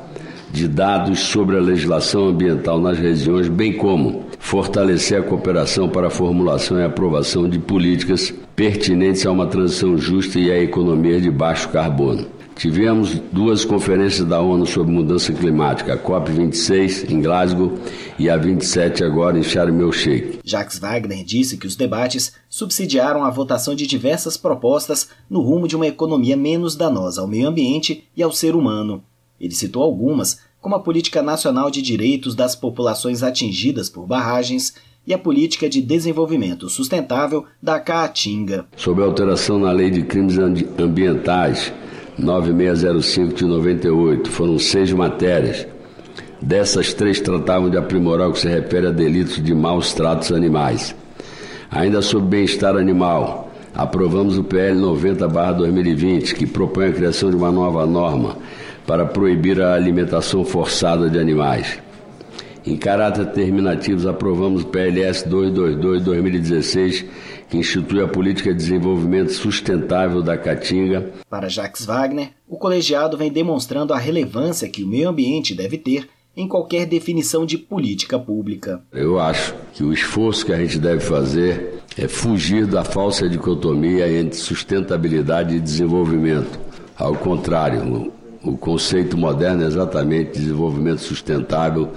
de 0.51 0.67
dados 0.67 1.19
sobre 1.19 1.56
a 1.58 1.62
legislação 1.62 2.30
ambiental 2.30 2.80
nas 2.82 2.97
regiões, 2.97 3.47
bem 3.47 3.73
como 3.73 4.25
fortalecer 4.39 5.19
a 5.19 5.23
cooperação 5.23 5.88
para 5.88 6.08
a 6.08 6.10
formulação 6.10 6.80
e 6.80 6.84
aprovação 6.84 7.47
de 7.47 7.60
políticas 7.60 8.34
pertinentes 8.56 9.25
a 9.25 9.32
uma 9.32 9.45
transição 9.45 9.97
justa 9.97 10.39
e 10.39 10.51
a 10.51 10.60
economia 10.60 11.21
de 11.21 11.30
baixo 11.30 11.69
carbono. 11.69 12.37
Tivemos 12.58 13.13
duas 13.32 13.63
conferências 13.63 14.28
da 14.28 14.41
ONU 14.41 14.65
sobre 14.65 14.91
mudança 14.91 15.32
climática, 15.32 15.93
a 15.93 15.98
COP26 15.98 17.08
em 17.08 17.22
Glasgow 17.22 17.78
e 18.17 18.32
a 18.32 18.36
27 18.36 19.04
agora 19.04 19.38
em 19.38 19.43
Sharm 19.43 19.80
el-Sheikh. 19.80 20.39
Jacques 20.43 20.80
Wagner 20.80 21.24
disse 21.24 21.56
que 21.56 21.67
os 21.67 21.76
debates 21.76 22.34
subsidiaram 22.50 23.24
a 23.24 23.30
votação 23.30 23.76
de 23.76 23.86
diversas 23.86 24.38
propostas 24.38 25.08
no 25.30 25.41
rumo 25.41 25.67
de 25.67 25.76
uma 25.76 25.86
economia 25.86 26.36
menos 26.36 26.76
danosa 26.76 27.22
ao 27.22 27.28
meio 27.28 27.48
ambiente 27.48 28.06
e 28.15 28.24
ao 28.24 28.32
ser 28.32 28.56
humano. 28.56 29.04
Ele 29.39 29.54
citou 29.54 29.84
algumas, 29.84 30.39
como 30.60 30.74
a 30.74 30.80
Política 30.80 31.22
Nacional 31.22 31.70
de 31.70 31.84
Direitos 31.84 32.34
das 32.34 32.56
Populações 32.56 33.22
Atingidas 33.22 33.88
por 33.88 34.08
Barragens 34.08 34.74
e 35.06 35.13
a 35.13 35.17
Política 35.20 35.70
de 35.70 35.80
Desenvolvimento 35.80 36.70
Sustentável 36.70 37.46
da 37.62 37.80
Caatinga. 37.80 38.65
Sobre 38.76 39.04
a 39.04 39.06
alteração 39.06 39.60
na 39.60 39.72
Lei 39.72 39.91
de 39.91 40.02
Crimes 40.02 40.38
Ambientais, 40.80 41.72
9605 42.17 43.34
de 43.36 43.45
98. 43.45 44.30
Foram 44.30 44.58
seis 44.58 44.91
matérias. 44.91 45.67
Dessas, 46.41 46.93
três 46.93 47.19
tratavam 47.19 47.69
de 47.69 47.77
aprimorar 47.77 48.30
o 48.30 48.34
que 48.34 48.39
se 48.39 48.47
refere 48.47 48.88
a 48.88 48.91
delitos 48.91 49.43
de 49.43 49.53
maus 49.53 49.93
tratos 49.93 50.32
animais. 50.32 50.95
Ainda 51.69 52.01
sobre 52.01 52.30
bem-estar 52.30 52.75
animal, 52.75 53.51
aprovamos 53.73 54.38
o 54.38 54.43
PL 54.43 54.80
90-2020, 54.80 56.34
que 56.34 56.45
propõe 56.45 56.88
a 56.88 56.93
criação 56.93 57.30
de 57.30 57.36
uma 57.36 57.51
nova 57.51 57.86
norma 57.86 58.38
para 58.86 59.06
proibir 59.06 59.62
a 59.62 59.73
alimentação 59.73 60.45
forçada 60.45 61.10
de 61.10 61.19
animais. 61.19 61.80
Em 62.65 62.75
caráter 62.75 63.27
terminativo, 63.27 64.10
aprovamos 64.10 64.63
o 64.63 64.67
PLS 64.67 65.27
222-2016, 65.30 67.06
que 67.49 67.57
institui 67.57 68.01
a 68.03 68.07
política 68.07 68.51
de 68.51 68.57
desenvolvimento 68.57 69.31
sustentável 69.31 70.21
da 70.21 70.38
Caatinga. 70.38 71.12
Para 71.29 71.49
Jacques 71.49 71.86
Wagner, 71.86 72.29
o 72.47 72.57
colegiado 72.57 73.17
vem 73.17 73.31
demonstrando 73.31 73.93
a 73.93 73.97
relevância 73.97 74.69
que 74.69 74.83
o 74.83 74.88
meio 74.88 75.10
ambiente 75.10 75.55
deve 75.55 75.77
ter 75.77 76.10
em 76.36 76.47
qualquer 76.47 76.86
definição 76.86 77.45
de 77.45 77.57
política 77.57 78.19
pública. 78.19 78.81
Eu 78.93 79.19
acho 79.19 79.55
que 79.73 79.83
o 79.83 79.91
esforço 79.91 80.45
que 80.45 80.53
a 80.53 80.57
gente 80.57 80.77
deve 80.77 80.99
fazer 80.99 81.81
é 81.97 82.07
fugir 82.07 82.67
da 82.67 82.83
falsa 82.83 83.27
dicotomia 83.27 84.07
entre 84.07 84.38
sustentabilidade 84.38 85.55
e 85.55 85.60
desenvolvimento. 85.60 86.60
Ao 86.95 87.15
contrário, 87.15 88.12
o 88.43 88.55
conceito 88.55 89.17
moderno 89.17 89.63
é 89.63 89.65
exatamente 89.65 90.38
desenvolvimento 90.38 90.99
sustentável 90.99 91.91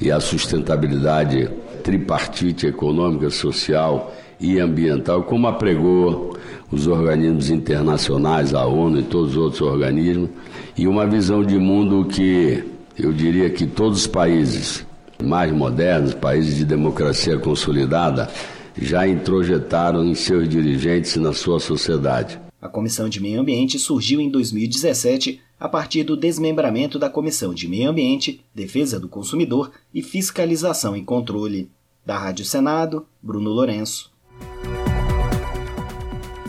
e 0.00 0.10
a 0.10 0.18
sustentabilidade 0.18 1.48
tripartite 1.84 2.66
econômica, 2.66 3.30
social 3.30 4.12
e 4.40 4.58
ambiental, 4.58 5.22
como 5.22 5.46
apregou 5.46 6.36
os 6.70 6.86
organismos 6.86 7.50
internacionais, 7.50 8.54
a 8.54 8.66
ONU 8.66 9.00
e 9.00 9.02
todos 9.02 9.30
os 9.30 9.36
outros 9.36 9.62
organismos, 9.62 10.30
e 10.76 10.86
uma 10.86 11.06
visão 11.06 11.44
de 11.44 11.58
mundo 11.58 12.04
que 12.06 12.64
eu 12.98 13.12
diria 13.12 13.50
que 13.50 13.66
todos 13.66 14.00
os 14.00 14.06
países 14.06 14.84
mais 15.22 15.52
modernos, 15.52 16.14
países 16.14 16.56
de 16.56 16.64
democracia 16.64 17.38
consolidada, 17.38 18.28
já 18.76 19.06
introjetaram 19.06 20.04
em 20.04 20.14
seus 20.14 20.48
dirigentes 20.48 21.14
e 21.14 21.20
na 21.20 21.32
sua 21.32 21.60
sociedade. 21.60 22.40
A 22.60 22.68
Comissão 22.68 23.08
de 23.08 23.20
Meio 23.20 23.40
Ambiente 23.40 23.78
surgiu 23.78 24.20
em 24.20 24.30
2017 24.30 25.40
a 25.60 25.68
partir 25.68 26.02
do 26.02 26.16
desmembramento 26.16 26.98
da 26.98 27.08
Comissão 27.08 27.54
de 27.54 27.68
Meio 27.68 27.90
Ambiente, 27.90 28.40
Defesa 28.54 28.98
do 28.98 29.08
Consumidor 29.08 29.70
e 29.92 30.02
Fiscalização 30.02 30.96
e 30.96 31.02
Controle. 31.02 31.70
Da 32.04 32.18
Rádio 32.18 32.44
Senado, 32.44 33.06
Bruno 33.22 33.50
Lourenço. 33.50 34.13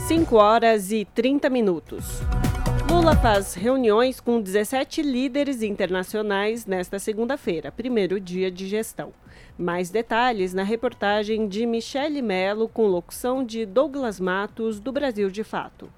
5 0.08 0.36
horas 0.36 0.92
e 0.92 1.04
30 1.04 1.50
minutos. 1.50 2.22
Lula 2.90 3.16
faz 3.16 3.54
reuniões 3.56 4.20
com 4.20 4.40
17 4.40 5.02
líderes 5.02 5.62
internacionais 5.62 6.66
nesta 6.66 7.00
segunda-feira, 7.00 7.72
primeiro 7.72 8.20
dia 8.20 8.52
de 8.52 8.68
gestão. 8.68 9.12
Mais 9.58 9.90
detalhes 9.90 10.54
na 10.54 10.64
reportagem 10.64 11.48
de 11.48 11.66
Michele 11.66 12.22
Mello, 12.22 12.70
com 12.70 12.86
locução 12.86 13.44
de 13.44 13.66
Douglas 13.66 14.20
Matos, 14.20 14.80
do 14.80 14.92
Brasil 14.92 15.30
de 15.30 15.44
Fato. 15.44 15.90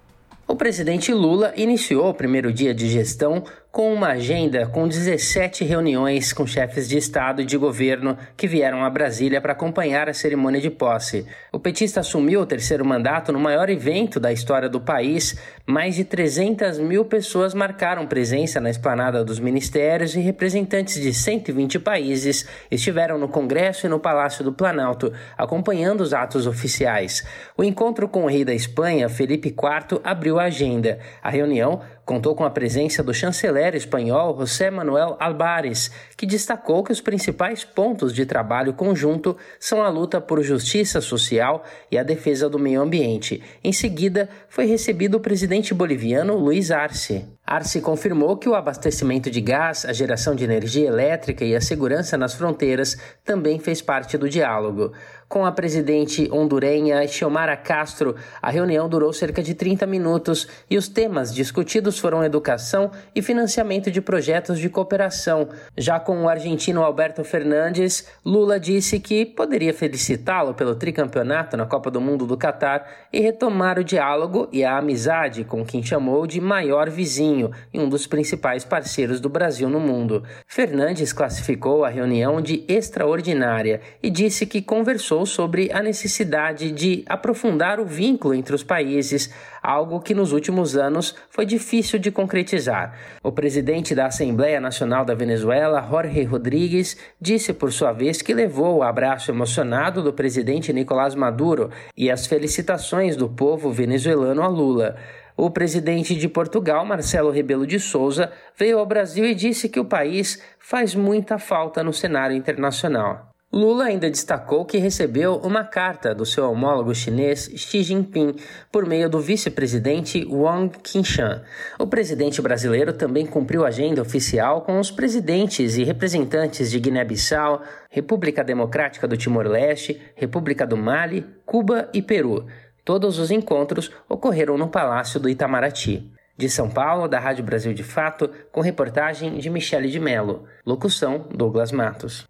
O 0.47 0.55
presidente 0.55 1.13
Lula 1.13 1.53
iniciou 1.57 2.10
o 2.10 2.13
primeiro 2.13 2.53
dia 2.53 2.73
de 2.73 2.88
gestão 2.88 3.43
com 3.71 3.93
uma 3.93 4.10
agenda 4.10 4.65
com 4.65 4.88
17 4.88 5.63
reuniões 5.63 6.34
com 6.34 6.47
chefes 6.47 6.88
de 6.88 6.97
Estado 6.97 7.41
e 7.41 7.45
de 7.45 7.58
governo 7.58 8.17
que 8.36 8.47
vieram 8.47 8.84
a 8.84 8.89
Brasília 8.89 9.39
para 9.39 9.51
acompanhar 9.51 10.10
a 10.10 10.13
cerimônia 10.13 10.60
de 10.60 10.69
posse. 10.69 11.27
O 11.51 11.60
petista 11.60 11.99
assumiu 11.99 12.41
o 12.41 12.45
terceiro 12.45 12.86
mandato 12.86 13.32
no 13.32 13.39
maior 13.39 13.69
evento 13.69 14.19
da 14.19 14.32
história 14.32 14.67
do 14.69 14.80
país. 14.80 15.38
Mais 15.65 15.95
de 15.95 16.03
300 16.03 16.80
mil 16.80 17.06
pessoas 17.06 17.53
marcaram 17.53 18.08
presença 18.08 18.60
na 18.60 18.69
esplanada 18.69 19.23
dos 19.23 19.39
ministérios 19.39 20.15
e 20.15 20.19
representantes 20.19 20.99
de 20.99 21.13
120 21.13 21.77
países 21.80 22.47
estiveram 22.71 23.17
no 23.17 23.27
Congresso 23.27 23.86
e 23.86 23.89
no 23.89 23.99
Palácio 23.99 24.43
do 24.43 24.53
Planalto, 24.53 25.12
acompanhando 25.38 26.01
os 26.01 26.13
atos 26.13 26.47
oficiais. 26.47 27.23
O 27.56 27.63
encontro 27.63 28.08
com 28.08 28.23
o 28.23 28.27
rei 28.27 28.43
da 28.43 28.53
Espanha, 28.53 29.10
Felipe 29.10 29.49
IV, 29.49 29.99
abriu 30.03 30.39
a 30.39 30.45
agenda. 30.45 30.99
A 31.21 31.30
reunião 31.30 31.82
contou 32.07 32.33
com 32.33 32.45
a 32.45 32.49
presença 32.49 33.03
do 33.03 33.13
chanceler 33.13 33.75
espanhol 33.75 34.33
José 34.39 34.71
Manuel 34.71 35.17
Albares, 35.19 35.91
que 36.15 36.25
destacou 36.25 36.81
que 36.81 36.91
os 36.93 37.01
principais 37.01 37.65
pontos 37.65 38.13
de 38.13 38.25
trabalho 38.25 38.73
conjunto 38.73 39.35
são 39.59 39.83
a 39.83 39.89
luta 39.89 40.21
por 40.21 40.41
justiça 40.41 41.01
social 41.01 41.65
e 41.91 41.97
a 41.97 42.03
defesa 42.03 42.49
do 42.49 42.57
meio 42.57 42.81
ambiente. 42.81 43.43
Em 43.61 43.73
seguida, 43.73 44.29
foi 44.47 44.65
recebido 44.65 45.17
o 45.17 45.19
presidente 45.19 45.73
boliviano 45.73 46.37
Luiz 46.37 46.71
Arce. 46.71 47.25
Arce 47.45 47.81
confirmou 47.81 48.35
que 48.35 48.47
o 48.47 48.55
abastecimento 48.55 49.29
de 49.29 49.39
gás, 49.39 49.85
a 49.85 49.91
geração 49.91 50.33
de 50.33 50.43
energia 50.43 50.87
elétrica 50.87 51.45
e 51.45 51.55
a 51.55 51.61
segurança 51.61 52.17
nas 52.17 52.33
fronteiras 52.33 52.97
também 53.23 53.59
fez 53.59 53.81
parte 53.81 54.17
do 54.17 54.29
diálogo. 54.29 54.93
Com 55.29 55.45
a 55.45 55.51
presidente 55.51 56.29
hondurenha 56.31 57.05
Xiomara 57.05 57.57
Castro, 57.57 58.15
a 58.41 58.49
reunião 58.49 58.87
durou 58.87 59.11
cerca 59.11 59.43
de 59.43 59.53
30 59.53 59.85
minutos 59.85 60.47
e 60.69 60.77
os 60.77 60.87
temas 60.87 61.35
discutidos 61.35 61.99
foram 61.99 62.23
educação 62.23 62.91
e 63.13 63.21
financiamento 63.21 63.91
de 63.91 63.99
projetos 63.99 64.57
de 64.57 64.69
cooperação. 64.69 65.49
Já 65.77 65.99
com 65.99 66.23
o 66.23 66.29
argentino 66.29 66.81
Alberto 66.81 67.25
Fernandes, 67.25 68.07
Lula 68.25 68.57
disse 68.57 69.01
que 69.01 69.25
poderia 69.25 69.73
felicitá-lo 69.73 70.53
pelo 70.53 70.75
tricampeonato 70.75 71.57
na 71.57 71.65
Copa 71.65 71.91
do 71.91 71.99
Mundo 71.99 72.25
do 72.25 72.37
Catar 72.37 72.89
e 73.11 73.19
retomar 73.19 73.77
o 73.77 73.83
diálogo 73.83 74.47
e 74.49 74.63
a 74.63 74.77
amizade 74.77 75.43
com 75.43 75.65
quem 75.65 75.83
chamou 75.83 76.25
de 76.25 76.39
maior 76.39 76.89
vizinho 76.89 77.51
e 77.73 77.79
um 77.81 77.89
dos 77.89 78.07
principais 78.07 78.63
parceiros 78.63 79.19
do 79.19 79.27
Brasil 79.27 79.69
no 79.69 79.81
mundo. 79.81 80.23
Fernandes 80.47 81.11
classificou 81.11 81.83
a 81.83 81.89
reunião 81.89 82.39
de 82.39 82.63
extraordinária 82.65 83.81
e 84.01 84.09
disse 84.09 84.45
que 84.45 84.61
conversou 84.61 85.16
sobre 85.25 85.71
a 85.71 85.82
necessidade 85.82 86.71
de 86.71 87.03
aprofundar 87.08 87.80
o 87.80 87.86
vínculo 87.86 88.34
entre 88.34 88.53
os 88.53 88.63
países, 88.63 89.34
algo 89.62 89.99
que 89.99 90.13
nos 90.13 90.32
últimos 90.32 90.77
anos 90.77 91.15
foi 91.30 91.45
difícil 91.45 91.99
de 91.99 92.12
concretizar. 92.12 92.97
O 93.23 93.32
presidente 93.32 93.93
da 93.93 94.08
Assembleia 94.08 94.60
Nacional 94.60 95.03
da 95.03 95.13
Venezuela, 95.13 95.86
Jorge 95.89 96.23
Rodrigues, 96.23 96.97
disse 97.19 97.53
por 97.53 97.71
sua 97.71 97.91
vez 97.91 98.21
que 98.21 98.34
levou 98.34 98.77
o 98.77 98.84
abraço 98.84 99.32
emocionado 99.32 100.01
do 100.01 100.13
presidente 100.13 100.73
Nicolás 100.73 101.15
Maduro 101.15 101.69
e 101.95 102.10
as 102.10 102.25
felicitações 102.27 103.15
do 103.15 103.30
povo 103.30 103.71
venezuelano 103.71 104.41
a 104.41 104.47
Lula. 104.47 104.95
O 105.38 105.51
presidente 105.51 106.15
de 106.15 106.27
Portugal, 106.27 106.84
Marcelo 106.84 107.30
Rebelo 107.30 107.67
de 107.67 107.80
Souza, 107.80 108.32
veio 108.58 108.80
ao 108.80 108.86
Brasil 108.88 109.23
e 109.23 109.36
disse 109.36 109.69
que 109.69 109.80
o 109.80 109.86
país 109.86 110.41
faz 110.58 110.95
muita 110.95 111.38
falta 111.38 111.84
no 111.84 111.93
cenário 111.93 112.36
internacional. 112.36 113.37
Lula 113.51 113.86
ainda 113.86 114.10
destacou 114.10 114.65
que 114.65 114.77
recebeu 114.77 115.38
uma 115.38 115.63
carta 115.63 116.13
do 116.13 116.25
seu 116.25 116.51
homólogo 116.51 116.93
chinês 116.93 117.49
Xi 117.55 117.81
Jinping 117.81 118.36
por 118.69 118.86
meio 118.86 119.10
do 119.10 119.21
vice-presidente 119.21 120.27
Wang 120.29 120.77
Qingshan. 120.79 121.41
O 121.79 121.88
presidente 121.88 122.41
brasileiro 122.41 122.91
também 122.91 123.25
cumpriu 123.25 123.65
agenda 123.65 124.01
oficial 124.01 124.63
com 124.63 124.77
os 124.79 124.91
presidentes 124.91 125.77
e 125.77 125.86
representantes 125.86 126.69
de 126.69 126.77
Guiné-Bissau, 126.77 127.62
República 127.89 128.43
Democrática 128.43 129.07
do 129.07 129.15
Timor-Leste, 129.15 129.99
República 130.13 130.67
do 130.67 130.75
Mali, 130.75 131.25
Cuba 131.45 131.89
e 131.93 132.01
Peru. 132.01 132.45
Todos 132.83 133.17
os 133.17 133.31
encontros 133.31 133.89
ocorreram 134.10 134.57
no 134.57 134.67
Palácio 134.67 135.21
do 135.21 135.29
Itamaraty. 135.29 136.12
De 136.38 136.49
São 136.49 136.69
Paulo, 136.69 137.07
da 137.07 137.17
Rádio 137.17 137.45
Brasil 137.45 137.73
de 137.73 137.83
Fato, 137.83 138.29
com 138.51 138.60
reportagem 138.60 139.38
de 139.38 139.49
Michele 139.49 139.89
de 139.89 139.99
Mello. 139.99 140.43
Locução: 140.65 141.25
Douglas 141.33 141.71
Matos. 141.71 142.27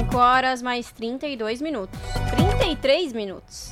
5 0.00 0.16
horas 0.16 0.62
mais 0.62 0.90
32 0.90 1.60
minutos. 1.60 1.98
33 2.34 3.12
minutos. 3.12 3.70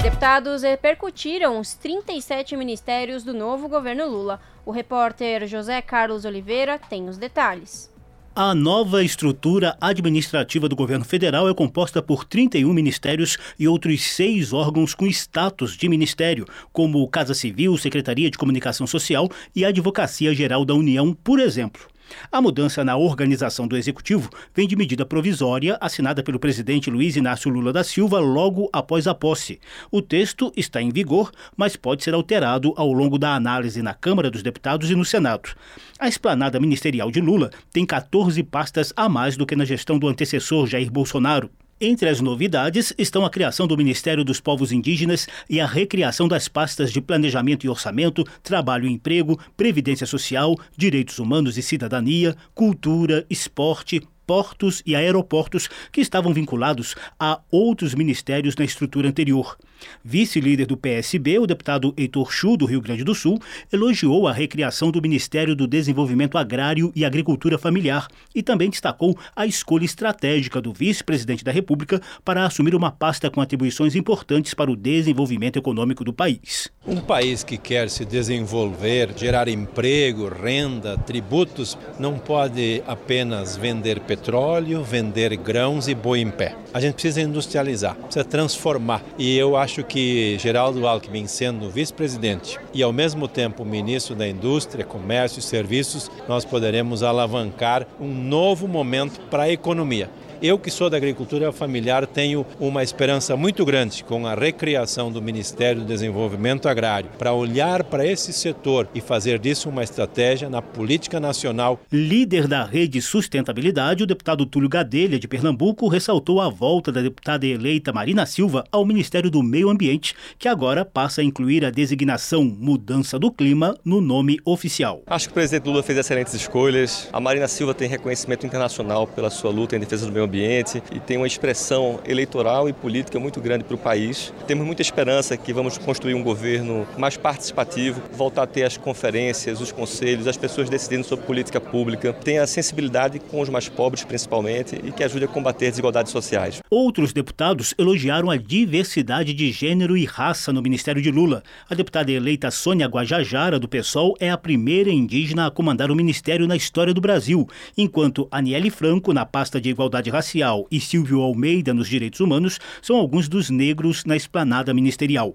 Deputados 0.00 0.62
repercutiram 0.62 1.58
os 1.58 1.74
37 1.74 2.56
ministérios 2.56 3.24
do 3.24 3.34
novo 3.34 3.68
governo 3.68 4.06
Lula. 4.06 4.40
O 4.64 4.70
repórter 4.70 5.48
José 5.48 5.82
Carlos 5.82 6.24
Oliveira 6.24 6.78
tem 6.78 7.08
os 7.08 7.18
detalhes. 7.18 7.92
A 8.36 8.54
nova 8.54 9.02
estrutura 9.02 9.76
administrativa 9.80 10.68
do 10.68 10.76
governo 10.76 11.04
federal 11.04 11.48
é 11.48 11.54
composta 11.54 12.00
por 12.00 12.24
31 12.24 12.72
ministérios 12.72 13.36
e 13.58 13.66
outros 13.66 14.00
seis 14.00 14.52
órgãos 14.52 14.94
com 14.94 15.08
status 15.08 15.76
de 15.76 15.88
ministério, 15.88 16.46
como 16.72 17.08
Casa 17.08 17.34
Civil, 17.34 17.76
Secretaria 17.76 18.30
de 18.30 18.38
Comunicação 18.38 18.86
Social 18.86 19.28
e 19.56 19.64
Advocacia 19.64 20.32
Geral 20.32 20.64
da 20.64 20.74
União, 20.74 21.12
por 21.12 21.40
exemplo. 21.40 21.88
A 22.30 22.40
mudança 22.40 22.84
na 22.84 22.96
organização 22.96 23.66
do 23.66 23.76
executivo 23.76 24.30
vem 24.54 24.66
de 24.66 24.76
medida 24.76 25.04
provisória 25.04 25.76
assinada 25.80 26.22
pelo 26.22 26.38
presidente 26.38 26.90
Luiz 26.90 27.16
Inácio 27.16 27.50
Lula 27.50 27.72
da 27.72 27.84
Silva 27.84 28.18
logo 28.18 28.68
após 28.72 29.06
a 29.06 29.14
posse. 29.14 29.60
O 29.90 30.02
texto 30.02 30.52
está 30.56 30.80
em 30.80 30.90
vigor, 30.90 31.30
mas 31.56 31.76
pode 31.76 32.04
ser 32.04 32.14
alterado 32.14 32.72
ao 32.76 32.92
longo 32.92 33.18
da 33.18 33.34
análise 33.34 33.82
na 33.82 33.94
Câmara 33.94 34.30
dos 34.30 34.42
Deputados 34.42 34.90
e 34.90 34.94
no 34.94 35.04
Senado. 35.04 35.50
A 35.98 36.08
esplanada 36.08 36.60
ministerial 36.60 37.10
de 37.10 37.20
Lula 37.20 37.50
tem 37.72 37.84
14 37.84 38.42
pastas 38.42 38.92
a 38.96 39.08
mais 39.08 39.36
do 39.36 39.46
que 39.46 39.56
na 39.56 39.64
gestão 39.64 39.98
do 39.98 40.08
antecessor 40.08 40.66
Jair 40.66 40.90
Bolsonaro. 40.90 41.50
Entre 41.80 42.08
as 42.08 42.20
novidades 42.20 42.92
estão 42.98 43.24
a 43.24 43.30
criação 43.30 43.64
do 43.64 43.76
Ministério 43.76 44.24
dos 44.24 44.40
Povos 44.40 44.72
Indígenas 44.72 45.28
e 45.48 45.60
a 45.60 45.66
recriação 45.66 46.26
das 46.26 46.48
pastas 46.48 46.90
de 46.90 47.00
Planejamento 47.00 47.64
e 47.64 47.68
Orçamento, 47.68 48.24
Trabalho 48.42 48.88
e 48.88 48.92
Emprego, 48.92 49.38
Previdência 49.56 50.04
Social, 50.04 50.56
Direitos 50.76 51.20
Humanos 51.20 51.56
e 51.56 51.62
Cidadania, 51.62 52.34
Cultura, 52.52 53.24
Esporte, 53.30 54.02
portos 54.26 54.82
e 54.84 54.96
aeroportos 54.96 55.68
que 55.92 56.00
estavam 56.00 56.34
vinculados 56.34 56.96
a 57.18 57.40
outros 57.48 57.94
ministérios 57.94 58.56
na 58.56 58.64
estrutura 58.64 59.08
anterior. 59.08 59.56
Vice-líder 60.04 60.66
do 60.66 60.76
PSB, 60.76 61.38
o 61.38 61.46
deputado 61.46 61.94
Heitor 61.96 62.32
Chu, 62.32 62.56
do 62.56 62.66
Rio 62.66 62.80
Grande 62.80 63.04
do 63.04 63.14
Sul, 63.14 63.38
elogiou 63.72 64.26
a 64.26 64.32
recriação 64.32 64.90
do 64.90 65.02
Ministério 65.02 65.54
do 65.54 65.66
Desenvolvimento 65.66 66.38
Agrário 66.38 66.92
e 66.94 67.04
Agricultura 67.04 67.58
Familiar 67.58 68.08
e 68.34 68.42
também 68.42 68.70
destacou 68.70 69.16
a 69.34 69.46
escolha 69.46 69.84
estratégica 69.84 70.60
do 70.60 70.72
vice-presidente 70.72 71.44
da 71.44 71.52
República 71.52 72.00
para 72.24 72.44
assumir 72.44 72.74
uma 72.74 72.90
pasta 72.90 73.30
com 73.30 73.40
atribuições 73.40 73.94
importantes 73.94 74.54
para 74.54 74.70
o 74.70 74.76
desenvolvimento 74.76 75.58
econômico 75.58 76.04
do 76.04 76.12
país. 76.12 76.70
Um 76.86 77.00
país 77.00 77.44
que 77.44 77.58
quer 77.58 77.90
se 77.90 78.04
desenvolver, 78.04 79.10
gerar 79.16 79.48
emprego, 79.48 80.28
renda, 80.28 80.96
tributos, 80.96 81.76
não 81.98 82.18
pode 82.18 82.82
apenas 82.86 83.56
vender 83.56 84.00
petróleo, 84.00 84.82
vender 84.82 85.36
grãos 85.36 85.88
e 85.88 85.94
boi 85.94 86.20
em 86.20 86.30
pé. 86.30 86.56
A 86.72 86.80
gente 86.80 86.94
precisa 86.94 87.20
industrializar, 87.20 87.94
precisa 87.94 88.24
transformar. 88.24 89.02
E 89.18 89.36
eu 89.36 89.56
acho 89.56 89.67
que 89.76 90.38
Geraldo 90.38 90.86
Alckmin, 90.86 91.26
sendo 91.26 91.70
vice-presidente 91.70 92.58
e 92.72 92.82
ao 92.82 92.92
mesmo 92.92 93.28
tempo 93.28 93.64
ministro 93.64 94.14
da 94.14 94.26
Indústria, 94.26 94.84
Comércio 94.84 95.40
e 95.40 95.42
Serviços, 95.42 96.10
nós 96.28 96.44
poderemos 96.44 97.02
alavancar 97.02 97.86
um 98.00 98.12
novo 98.12 98.66
momento 98.66 99.20
para 99.30 99.44
a 99.44 99.50
economia. 99.50 100.10
Eu, 100.40 100.56
que 100.56 100.70
sou 100.70 100.88
da 100.88 100.96
agricultura 100.96 101.50
familiar, 101.50 102.06
tenho 102.06 102.46
uma 102.60 102.80
esperança 102.80 103.36
muito 103.36 103.64
grande 103.64 104.04
com 104.04 104.24
a 104.24 104.36
recriação 104.36 105.10
do 105.10 105.20
Ministério 105.20 105.80
do 105.80 105.86
Desenvolvimento 105.86 106.68
Agrário 106.68 107.10
para 107.18 107.32
olhar 107.32 107.82
para 107.82 108.06
esse 108.06 108.32
setor 108.32 108.88
e 108.94 109.00
fazer 109.00 109.40
disso 109.40 109.68
uma 109.68 109.82
estratégia 109.82 110.48
na 110.48 110.62
política 110.62 111.18
nacional. 111.18 111.80
Líder 111.90 112.46
da 112.46 112.64
Rede 112.64 113.02
Sustentabilidade, 113.02 114.04
o 114.04 114.06
deputado 114.06 114.46
Túlio 114.46 114.68
Gadelha, 114.68 115.18
de 115.18 115.26
Pernambuco, 115.26 115.88
ressaltou 115.88 116.40
a 116.40 116.48
volta 116.48 116.92
da 116.92 117.02
deputada 117.02 117.44
eleita 117.44 117.92
Marina 117.92 118.24
Silva 118.24 118.62
ao 118.70 118.86
Ministério 118.86 119.32
do 119.32 119.42
Meio 119.42 119.68
Ambiente, 119.68 120.14
que 120.38 120.46
agora 120.46 120.84
passa 120.84 121.20
a 121.20 121.24
incluir 121.24 121.64
a 121.64 121.70
designação 121.70 122.44
Mudança 122.44 123.18
do 123.18 123.32
Clima 123.32 123.76
no 123.84 124.00
nome 124.00 124.38
oficial. 124.44 125.02
Acho 125.08 125.26
que 125.26 125.32
o 125.32 125.34
presidente 125.34 125.66
Lula 125.66 125.82
fez 125.82 125.98
excelentes 125.98 126.32
escolhas. 126.32 127.08
A 127.12 127.18
Marina 127.18 127.48
Silva 127.48 127.74
tem 127.74 127.88
reconhecimento 127.88 128.46
internacional 128.46 129.04
pela 129.04 129.30
sua 129.30 129.50
luta 129.50 129.74
em 129.74 129.80
defesa 129.80 130.06
do 130.06 130.12
meio 130.12 130.27
ambiente 130.28 130.82
e 130.92 131.00
tem 131.00 131.16
uma 131.16 131.26
expressão 131.26 131.98
eleitoral 132.06 132.68
e 132.68 132.72
política 132.72 133.18
muito 133.18 133.40
grande 133.40 133.64
para 133.64 133.74
o 133.74 133.78
país. 133.78 134.32
Temos 134.46 134.64
muita 134.64 134.82
esperança 134.82 135.36
que 135.36 135.52
vamos 135.52 135.78
construir 135.78 136.14
um 136.14 136.22
governo 136.22 136.86
mais 136.96 137.16
participativo, 137.16 138.00
voltar 138.12 138.42
a 138.42 138.46
ter 138.46 138.64
as 138.64 138.76
conferências, 138.76 139.60
os 139.60 139.72
conselhos, 139.72 140.26
as 140.26 140.36
pessoas 140.36 140.68
decidindo 140.68 141.04
sobre 141.04 141.24
política 141.24 141.60
pública, 141.60 142.12
tenha 142.12 142.46
sensibilidade 142.46 143.18
com 143.18 143.40
os 143.40 143.48
mais 143.48 143.68
pobres 143.68 144.04
principalmente 144.04 144.78
e 144.84 144.92
que 144.92 145.02
ajude 145.02 145.24
a 145.24 145.28
combater 145.28 145.70
desigualdades 145.70 146.12
sociais. 146.12 146.60
Outros 146.70 147.12
deputados 147.12 147.74
elogiaram 147.78 148.30
a 148.30 148.36
diversidade 148.36 149.32
de 149.32 149.50
gênero 149.50 149.96
e 149.96 150.04
raça 150.04 150.52
no 150.52 150.62
Ministério 150.62 151.00
de 151.00 151.10
Lula. 151.10 151.42
A 151.68 151.74
deputada 151.74 152.12
eleita 152.12 152.50
Sônia 152.50 152.86
Guajajara, 152.86 153.58
do 153.58 153.68
PSOL, 153.68 154.14
é 154.20 154.30
a 154.30 154.36
primeira 154.36 154.90
indígena 154.90 155.46
a 155.46 155.50
comandar 155.50 155.90
o 155.90 155.96
ministério 155.96 156.46
na 156.46 156.56
história 156.56 156.92
do 156.92 157.00
Brasil, 157.00 157.48
enquanto 157.76 158.28
Aniele 158.30 158.70
Franco, 158.70 159.12
na 159.12 159.24
pasta 159.24 159.60
de 159.60 159.70
igualdade 159.70 160.10
racial, 160.18 160.66
e 160.68 160.80
Silvio 160.80 161.20
Almeida, 161.20 161.72
nos 161.72 161.88
direitos 161.88 162.18
humanos, 162.18 162.58
são 162.82 162.96
alguns 162.96 163.28
dos 163.28 163.50
negros 163.50 164.04
na 164.04 164.16
esplanada 164.16 164.74
ministerial. 164.74 165.34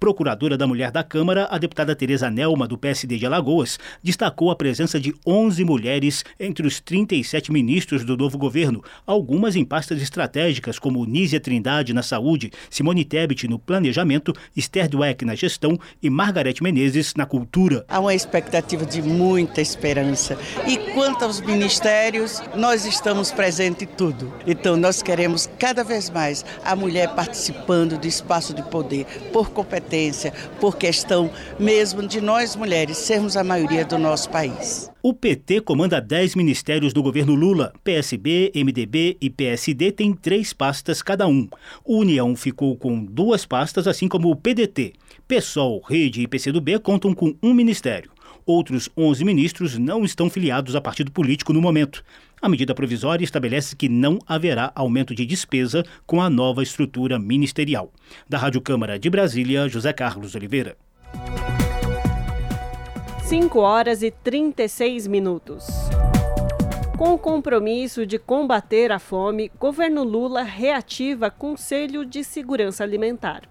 Procuradora 0.00 0.56
da 0.56 0.66
Mulher 0.66 0.90
da 0.90 1.04
Câmara, 1.04 1.46
a 1.50 1.58
deputada 1.58 1.94
Tereza 1.94 2.30
Nelma, 2.30 2.66
do 2.66 2.78
PSD 2.78 3.18
de 3.18 3.26
Alagoas, 3.26 3.78
destacou 4.02 4.50
a 4.50 4.56
presença 4.56 4.98
de 4.98 5.14
11 5.26 5.64
mulheres 5.64 6.24
entre 6.40 6.66
os 6.66 6.80
37 6.80 7.52
ministros 7.52 8.04
do 8.04 8.16
novo 8.16 8.38
governo, 8.38 8.82
algumas 9.06 9.54
em 9.54 9.64
pastas 9.64 10.00
estratégicas, 10.00 10.78
como 10.78 11.04
Nízia 11.04 11.38
Trindade 11.38 11.92
na 11.92 12.02
saúde, 12.02 12.50
Simone 12.70 13.04
Tebet 13.04 13.46
no 13.46 13.58
planejamento, 13.58 14.32
Esther 14.56 14.88
Dweck 14.88 15.26
na 15.26 15.34
gestão 15.34 15.78
e 16.02 16.08
Margarete 16.08 16.62
Menezes 16.62 17.14
na 17.14 17.26
cultura. 17.26 17.84
Há 17.86 18.00
uma 18.00 18.14
expectativa 18.14 18.86
de 18.86 19.02
muita 19.02 19.60
esperança. 19.60 20.38
E 20.66 20.78
quanto 20.94 21.24
aos 21.24 21.40
ministérios, 21.40 22.42
nós 22.56 22.86
estamos 22.86 23.30
presentes 23.30 23.82
em 23.82 23.86
tudo. 23.86 24.21
Então 24.46 24.76
nós 24.76 25.02
queremos 25.02 25.48
cada 25.58 25.82
vez 25.84 26.10
mais 26.10 26.44
a 26.64 26.74
mulher 26.76 27.14
participando 27.14 27.98
do 27.98 28.06
espaço 28.06 28.54
de 28.54 28.62
poder, 28.62 29.06
por 29.32 29.50
competência, 29.50 30.32
por 30.60 30.76
questão 30.76 31.30
mesmo 31.58 32.06
de 32.06 32.20
nós 32.20 32.56
mulheres 32.56 32.98
sermos 32.98 33.36
a 33.36 33.44
maioria 33.44 33.84
do 33.84 33.98
nosso 33.98 34.30
país. 34.30 34.90
O 35.02 35.12
PT 35.12 35.62
comanda 35.62 36.00
10 36.00 36.36
ministérios 36.36 36.92
do 36.92 37.02
governo 37.02 37.34
Lula. 37.34 37.72
PSB, 37.82 38.52
MDB 38.54 39.16
e 39.20 39.28
PSD 39.28 39.90
têm 39.90 40.12
três 40.14 40.52
pastas 40.52 41.02
cada 41.02 41.26
um. 41.26 41.48
O 41.84 41.98
União 41.98 42.36
ficou 42.36 42.76
com 42.76 43.04
duas 43.04 43.44
pastas, 43.44 43.88
assim 43.88 44.06
como 44.06 44.30
o 44.30 44.36
PDT. 44.36 44.92
PSOL, 45.26 45.82
Rede 45.88 46.22
e 46.22 46.28
PCdoB 46.28 46.78
contam 46.78 47.12
com 47.14 47.34
um 47.42 47.52
ministério. 47.52 48.11
Outros 48.44 48.88
11 48.96 49.24
ministros 49.24 49.78
não 49.78 50.04
estão 50.04 50.28
filiados 50.28 50.74
a 50.74 50.80
partido 50.80 51.12
político 51.12 51.52
no 51.52 51.60
momento. 51.60 52.04
A 52.40 52.48
medida 52.48 52.74
provisória 52.74 53.24
estabelece 53.24 53.76
que 53.76 53.88
não 53.88 54.18
haverá 54.26 54.72
aumento 54.74 55.14
de 55.14 55.24
despesa 55.24 55.84
com 56.04 56.20
a 56.20 56.28
nova 56.28 56.62
estrutura 56.62 57.18
ministerial. 57.18 57.92
Da 58.28 58.38
Rádio 58.38 58.60
Câmara 58.60 58.98
de 58.98 59.08
Brasília, 59.08 59.68
José 59.68 59.92
Carlos 59.92 60.34
Oliveira. 60.34 60.76
5 63.22 63.58
horas 63.60 64.02
e 64.02 64.10
36 64.10 65.06
minutos. 65.06 65.66
Com 66.98 67.14
o 67.14 67.18
compromisso 67.18 68.04
de 68.04 68.18
combater 68.18 68.92
a 68.92 68.98
fome, 68.98 69.50
governo 69.58 70.04
Lula 70.04 70.42
reativa 70.42 71.30
Conselho 71.30 72.04
de 72.04 72.22
Segurança 72.22 72.84
Alimentar. 72.84 73.42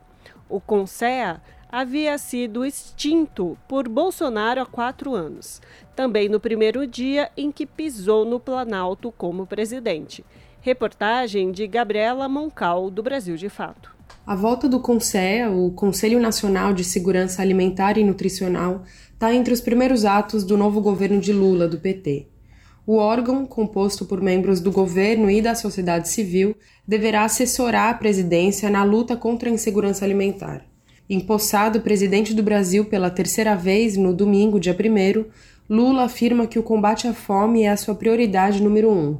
O 0.48 0.60
CONSEA 0.62 1.42
havia 1.72 2.18
sido 2.18 2.66
extinto 2.66 3.58
por 3.68 3.88
Bolsonaro 3.88 4.62
há 4.62 4.66
quatro 4.66 5.16
anos, 5.16 5.62
também 5.96 6.28
no 6.28 6.40
primeiro 6.40 6.86
dia 6.86 7.32
em 7.38 7.52
que 7.52 7.66
pisou 7.66 8.26
no 8.26 8.40
Planalto 8.40 9.12
como 9.12 9.48
presidente. 9.48 10.26
Reportagem 10.60 11.52
de 11.52 11.66
Gabriela 11.66 12.28
Moncal, 12.28 12.92
do 12.92 13.02
Brasil 13.02 13.36
de 13.36 13.48
Fato. 13.50 13.96
A 14.28 14.36
volta 14.36 14.70
do 14.70 14.80
CONSEA, 14.80 15.50
o 15.50 15.72
Conselho 15.72 16.20
Nacional 16.20 16.74
de 16.74 16.84
Segurança 16.84 17.42
Alimentar 17.42 17.98
e 17.98 18.04
Nutricional, 18.04 18.84
está 19.14 19.34
entre 19.34 19.54
os 19.54 19.62
primeiros 19.62 20.06
atos 20.06 20.44
do 20.44 20.58
novo 20.58 20.82
governo 20.82 21.20
de 21.20 21.32
Lula, 21.34 21.68
do 21.68 21.80
PT. 21.80 22.28
O 22.86 22.98
órgão, 22.98 23.46
composto 23.46 24.06
por 24.06 24.22
membros 24.22 24.60
do 24.60 24.72
governo 24.72 25.30
e 25.30 25.42
da 25.42 25.56
sociedade 25.56 26.10
civil, 26.10 26.56
deverá 26.88 27.24
assessorar 27.24 27.90
a 27.90 27.98
presidência 27.98 28.70
na 28.70 28.84
luta 28.84 29.16
contra 29.16 29.50
a 29.50 29.54
insegurança 29.54 30.04
alimentar. 30.04 30.71
Empossado 31.14 31.82
presidente 31.82 32.34
do 32.34 32.42
Brasil 32.42 32.86
pela 32.86 33.10
terceira 33.10 33.54
vez 33.54 33.98
no 33.98 34.14
domingo, 34.14 34.58
dia 34.62 34.74
1, 34.74 35.26
Lula 35.70 36.04
afirma 36.04 36.48
que 36.48 36.58
o 36.58 36.64
combate 36.64 37.06
à 37.06 37.14
fome 37.14 37.64
é 37.64 37.70
a 37.70 37.76
sua 37.76 37.94
prioridade 37.94 38.64
número 38.64 38.90
um. 38.90 39.18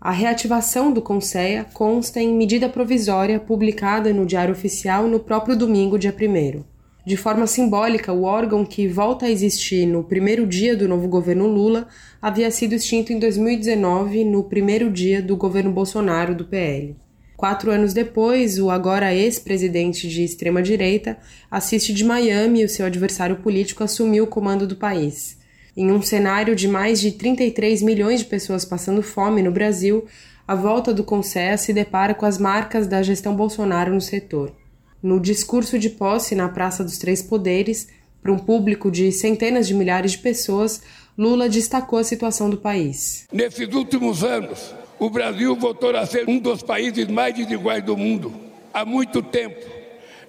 A 0.00 0.12
reativação 0.12 0.92
do 0.92 1.02
Conceia 1.02 1.66
consta 1.74 2.20
em 2.20 2.32
medida 2.32 2.68
provisória 2.68 3.40
publicada 3.40 4.12
no 4.12 4.24
Diário 4.24 4.52
Oficial 4.52 5.08
no 5.08 5.18
próprio 5.18 5.56
domingo, 5.56 5.98
dia 5.98 6.14
1. 6.16 6.62
De 7.04 7.16
forma 7.16 7.48
simbólica, 7.48 8.12
o 8.12 8.22
órgão 8.22 8.64
que 8.64 8.86
volta 8.86 9.26
a 9.26 9.30
existir 9.30 9.84
no 9.84 10.04
primeiro 10.04 10.46
dia 10.46 10.76
do 10.76 10.86
novo 10.86 11.08
governo 11.08 11.48
Lula 11.48 11.88
havia 12.22 12.52
sido 12.52 12.76
extinto 12.76 13.12
em 13.12 13.18
2019, 13.18 14.24
no 14.24 14.44
primeiro 14.44 14.88
dia 14.88 15.20
do 15.20 15.36
governo 15.36 15.72
Bolsonaro 15.72 16.36
do 16.36 16.44
PL. 16.44 16.94
Quatro 17.42 17.72
anos 17.72 17.92
depois, 17.92 18.60
o 18.60 18.70
agora 18.70 19.12
ex-presidente 19.12 20.08
de 20.08 20.22
extrema-direita 20.22 21.18
assiste 21.50 21.92
de 21.92 22.04
Miami 22.04 22.64
o 22.64 22.68
seu 22.68 22.86
adversário 22.86 23.34
político 23.34 23.82
assumiu 23.82 24.22
o 24.22 24.28
comando 24.28 24.64
do 24.64 24.76
país. 24.76 25.36
Em 25.76 25.90
um 25.90 26.00
cenário 26.00 26.54
de 26.54 26.68
mais 26.68 27.00
de 27.00 27.10
33 27.10 27.82
milhões 27.82 28.20
de 28.20 28.26
pessoas 28.26 28.64
passando 28.64 29.02
fome 29.02 29.42
no 29.42 29.50
Brasil, 29.50 30.06
a 30.46 30.54
volta 30.54 30.94
do 30.94 31.02
Conselho 31.02 31.58
se 31.58 31.72
depara 31.72 32.14
com 32.14 32.24
as 32.24 32.38
marcas 32.38 32.86
da 32.86 33.02
gestão 33.02 33.34
Bolsonaro 33.34 33.92
no 33.92 34.00
setor. 34.00 34.54
No 35.02 35.18
discurso 35.18 35.80
de 35.80 35.90
posse 35.90 36.36
na 36.36 36.48
Praça 36.48 36.84
dos 36.84 36.96
Três 36.96 37.24
Poderes, 37.24 37.88
para 38.22 38.30
um 38.30 38.38
público 38.38 38.88
de 38.88 39.10
centenas 39.10 39.66
de 39.66 39.74
milhares 39.74 40.12
de 40.12 40.18
pessoas, 40.18 40.80
Lula 41.18 41.48
destacou 41.48 41.98
a 41.98 42.04
situação 42.04 42.48
do 42.48 42.58
país. 42.58 43.26
Nesses 43.32 43.74
últimos 43.74 44.22
anos, 44.22 44.72
o 45.04 45.10
Brasil 45.10 45.56
voltou 45.56 45.96
a 45.96 46.06
ser 46.06 46.28
um 46.28 46.38
dos 46.38 46.62
países 46.62 47.08
mais 47.08 47.34
desiguais 47.34 47.82
do 47.82 47.96
mundo. 47.96 48.32
Há 48.72 48.84
muito 48.84 49.20
tempo 49.20 49.60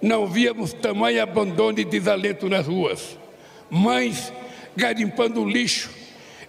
não 0.02 0.26
víamos 0.26 0.74
tamanho 0.74 1.22
abandono 1.22 1.80
e 1.80 1.86
desalento 1.86 2.50
nas 2.50 2.66
ruas. 2.66 3.16
Mães 3.70 4.34
garimpando 4.76 5.46
lixo 5.46 5.92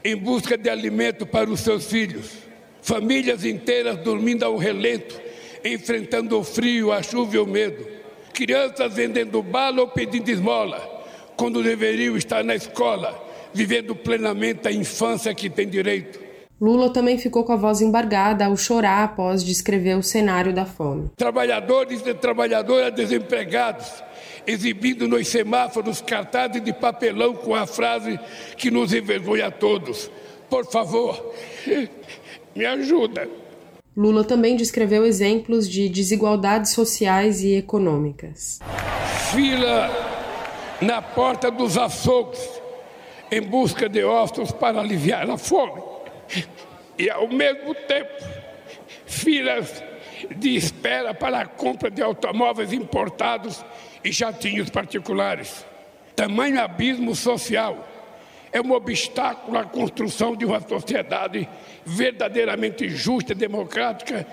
em 0.02 0.16
busca 0.16 0.56
de 0.56 0.70
alimento 0.70 1.26
para 1.26 1.50
os 1.50 1.60
seus 1.60 1.84
filhos. 1.90 2.30
Famílias 2.80 3.44
inteiras 3.44 3.98
dormindo 3.98 4.42
ao 4.42 4.56
relento, 4.56 5.20
enfrentando 5.62 6.38
o 6.38 6.42
frio, 6.42 6.92
a 6.92 7.02
chuva 7.02 7.36
e 7.36 7.38
o 7.38 7.46
medo. 7.46 7.86
Crianças 8.32 8.94
vendendo 8.94 9.42
bala 9.42 9.82
ou 9.82 9.88
pedindo 9.88 10.30
esmola, 10.30 10.80
quando 11.36 11.62
deveriam 11.62 12.16
estar 12.16 12.42
na 12.42 12.54
escola, 12.54 13.22
vivendo 13.52 13.94
plenamente 13.94 14.66
a 14.66 14.72
infância 14.72 15.34
que 15.34 15.50
tem 15.50 15.68
direito. 15.68 16.23
Lula 16.60 16.90
também 16.90 17.18
ficou 17.18 17.44
com 17.44 17.52
a 17.52 17.56
voz 17.56 17.80
embargada 17.80 18.46
ao 18.46 18.56
chorar 18.56 19.04
após 19.04 19.44
descrever 19.44 19.96
o 19.96 20.02
cenário 20.02 20.52
da 20.52 20.64
fome. 20.64 21.10
Trabalhadores 21.16 22.06
e 22.06 22.14
trabalhadoras 22.14 22.94
desempregados 22.94 24.02
exibindo 24.46 25.08
nos 25.08 25.28
semáforos 25.28 26.00
cartazes 26.00 26.62
de 26.62 26.72
papelão 26.72 27.34
com 27.34 27.54
a 27.54 27.66
frase 27.66 28.18
que 28.56 28.70
nos 28.70 28.92
envergonha 28.92 29.46
a 29.46 29.50
todos. 29.50 30.10
Por 30.48 30.66
favor, 30.66 31.34
me 32.54 32.64
ajuda. 32.64 33.28
Lula 33.96 34.24
também 34.24 34.56
descreveu 34.56 35.04
exemplos 35.06 35.68
de 35.68 35.88
desigualdades 35.88 36.72
sociais 36.72 37.42
e 37.42 37.54
econômicas. 37.54 38.58
Fila 39.32 39.90
na 40.80 41.00
porta 41.00 41.50
dos 41.50 41.78
açougues 41.78 42.40
em 43.30 43.40
busca 43.40 43.88
de 43.88 44.04
ossos 44.04 44.50
para 44.52 44.80
aliviar 44.80 45.30
a 45.30 45.38
fome. 45.38 45.93
E 46.98 47.10
ao 47.10 47.28
mesmo 47.28 47.74
tempo, 47.74 48.24
filas 49.06 49.82
de 50.36 50.56
espera 50.56 51.12
para 51.12 51.40
a 51.40 51.46
compra 51.46 51.90
de 51.90 52.02
automóveis 52.02 52.72
importados 52.72 53.64
e 54.02 54.12
jatinhos 54.12 54.70
particulares. 54.70 55.64
Tamanho 56.14 56.60
abismo 56.60 57.14
social 57.14 57.88
é 58.52 58.60
um 58.60 58.72
obstáculo 58.72 59.58
à 59.58 59.64
construção 59.64 60.36
de 60.36 60.44
uma 60.44 60.60
sociedade 60.60 61.48
verdadeiramente 61.84 62.88
justa, 62.88 63.34
democrática 63.34 64.24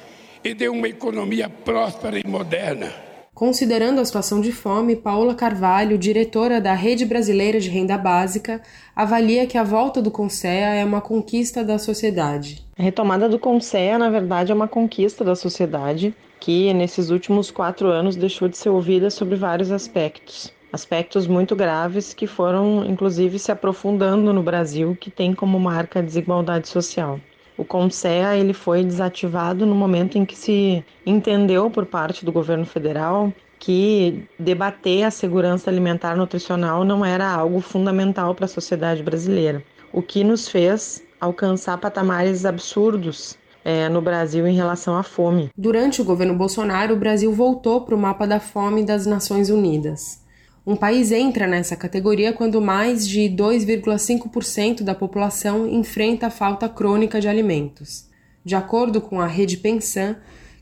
e 0.44 0.54
de 0.54 0.70
uma 0.70 0.88
economia 0.88 1.50
próspera 1.50 2.20
e 2.20 2.28
moderna. 2.28 3.11
Considerando 3.42 4.00
a 4.00 4.06
situação 4.06 4.40
de 4.40 4.52
fome, 4.52 4.96
Paula 4.96 5.34
Carvalho, 5.34 5.98
diretora 5.98 6.62
da 6.62 6.76
Rede 6.76 7.06
Brasileira 7.06 7.60
de 7.60 7.72
Renda 7.72 7.98
Básica, 7.98 8.62
avalia 8.96 9.48
que 9.48 9.58
a 9.58 9.64
volta 9.64 10.00
do 10.00 10.12
CONSEA 10.12 10.76
é 10.76 10.86
uma 10.86 11.02
conquista 11.02 11.64
da 11.64 11.80
sociedade. 11.80 12.64
A 12.78 12.84
retomada 12.84 13.28
do 13.28 13.40
CONSEA, 13.40 13.98
na 13.98 14.12
verdade, 14.12 14.52
é 14.52 14.54
uma 14.54 14.68
conquista 14.68 15.24
da 15.24 15.34
sociedade 15.34 16.14
que, 16.40 16.72
nesses 16.72 17.10
últimos 17.10 17.50
quatro 17.50 17.88
anos, 17.88 18.16
deixou 18.16 18.48
de 18.48 18.58
ser 18.58 18.70
ouvida 18.70 19.10
sobre 19.10 19.36
vários 19.36 19.72
aspectos 19.72 20.54
aspectos 20.72 21.28
muito 21.28 21.56
graves 21.56 22.14
que 22.14 22.28
foram, 22.28 22.86
inclusive, 22.86 23.40
se 23.40 23.52
aprofundando 23.52 24.32
no 24.32 24.44
Brasil, 24.44 24.96
que 24.98 25.10
tem 25.10 25.34
como 25.34 25.60
marca 25.60 25.98
a 25.98 26.02
desigualdade 26.04 26.70
social. 26.70 27.20
O 27.58 27.66
CONSEA 27.66 28.38
ele 28.38 28.54
foi 28.54 28.84
desativado 28.84 29.66
no 29.66 29.76
momento 29.76 30.18
em 30.18 30.26
que 30.26 30.36
se 30.36 30.84
entendeu 31.06 31.70
por 31.70 31.86
parte 31.86 32.26
do 32.26 32.32
governo 32.32 32.66
federal 32.66 33.32
que 33.60 34.28
debater 34.40 35.04
a 35.04 35.12
segurança 35.12 35.70
alimentar 35.70 36.18
nutricional 36.18 36.84
não 36.84 37.06
era 37.06 37.30
algo 37.30 37.62
fundamental 37.62 38.34
para 38.34 38.46
a 38.46 38.48
sociedade 38.48 39.04
brasileira, 39.04 39.64
o 39.94 40.02
que 40.02 40.24
nos 40.24 40.48
fez 40.48 41.04
alcançar 41.20 41.78
patamares 41.78 42.44
absurdos 42.44 43.38
é, 43.64 43.88
no 43.88 44.02
Brasil 44.02 44.48
em 44.48 44.56
relação 44.56 44.98
à 44.98 45.04
fome. 45.04 45.52
Durante 45.56 46.02
o 46.02 46.06
governo 46.06 46.36
Bolsonaro, 46.36 46.96
o 46.96 46.98
Brasil 46.98 47.32
voltou 47.32 47.82
para 47.82 47.94
o 47.94 48.00
mapa 48.00 48.26
da 48.26 48.40
fome 48.40 48.84
das 48.84 49.06
Nações 49.06 49.52
Unidas. 49.52 50.21
Um 50.66 50.76
país 50.76 51.12
entra 51.12 51.46
nessa 51.48 51.76
categoria 51.76 52.34
quando 52.34 52.62
mais 52.62 53.08
de 53.08 53.22
2,5% 53.22 54.84
da 54.84 54.94
população 54.94 55.68
enfrenta 55.68 56.30
falta 56.30 56.70
crônica 56.70 57.20
de 57.20 57.28
alimentos. 57.28 58.06
De 58.46 58.54
acordo 58.54 59.02
com 59.02 59.20
a 59.20 59.26
rede 59.26 59.58
Pensan, 59.58 60.18